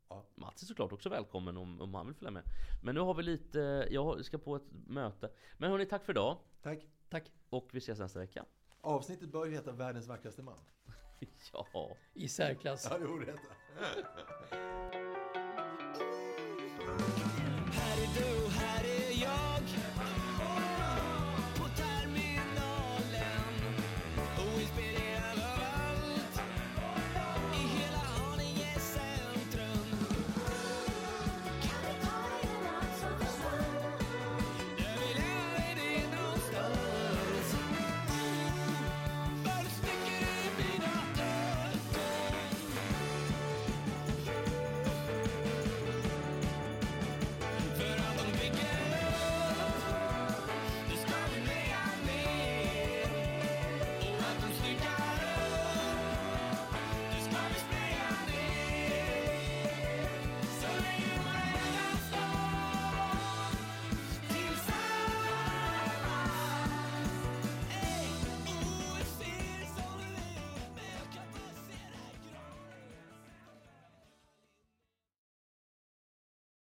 Ja. 0.09 0.27
Mats 0.35 0.63
är 0.63 0.67
såklart 0.67 0.93
också 0.93 1.09
välkommen 1.09 1.57
om, 1.57 1.81
om 1.81 1.95
han 1.95 2.07
vill 2.07 2.15
följa 2.15 2.31
med. 2.31 2.43
Men 2.83 2.95
nu 2.95 3.01
har 3.01 3.15
vi 3.15 3.23
lite, 3.23 3.89
jag 3.91 4.25
ska 4.25 4.39
på 4.39 4.57
ett 4.57 4.67
möte. 4.87 5.31
Men 5.59 5.71
hörni, 5.71 5.87
tack 5.87 6.05
för 6.05 6.13
idag. 6.13 6.39
Tack. 6.63 6.87
Tack. 7.09 7.33
Och 7.49 7.69
vi 7.73 7.79
ses 7.79 7.99
nästa 7.99 8.19
vecka. 8.19 8.45
Avsnittet 8.81 9.29
bör 9.29 9.47
ju 9.47 9.53
heta 9.53 9.73
Världens 9.73 10.07
vackraste 10.07 10.43
man. 10.43 10.59
Ja. 11.53 11.97
I 12.15 12.29
särklass. 12.29 12.89
Ja, 12.91 12.99
det 12.99 13.07
borde 13.07 13.25
det 13.25 13.33
heta. 13.33 15.03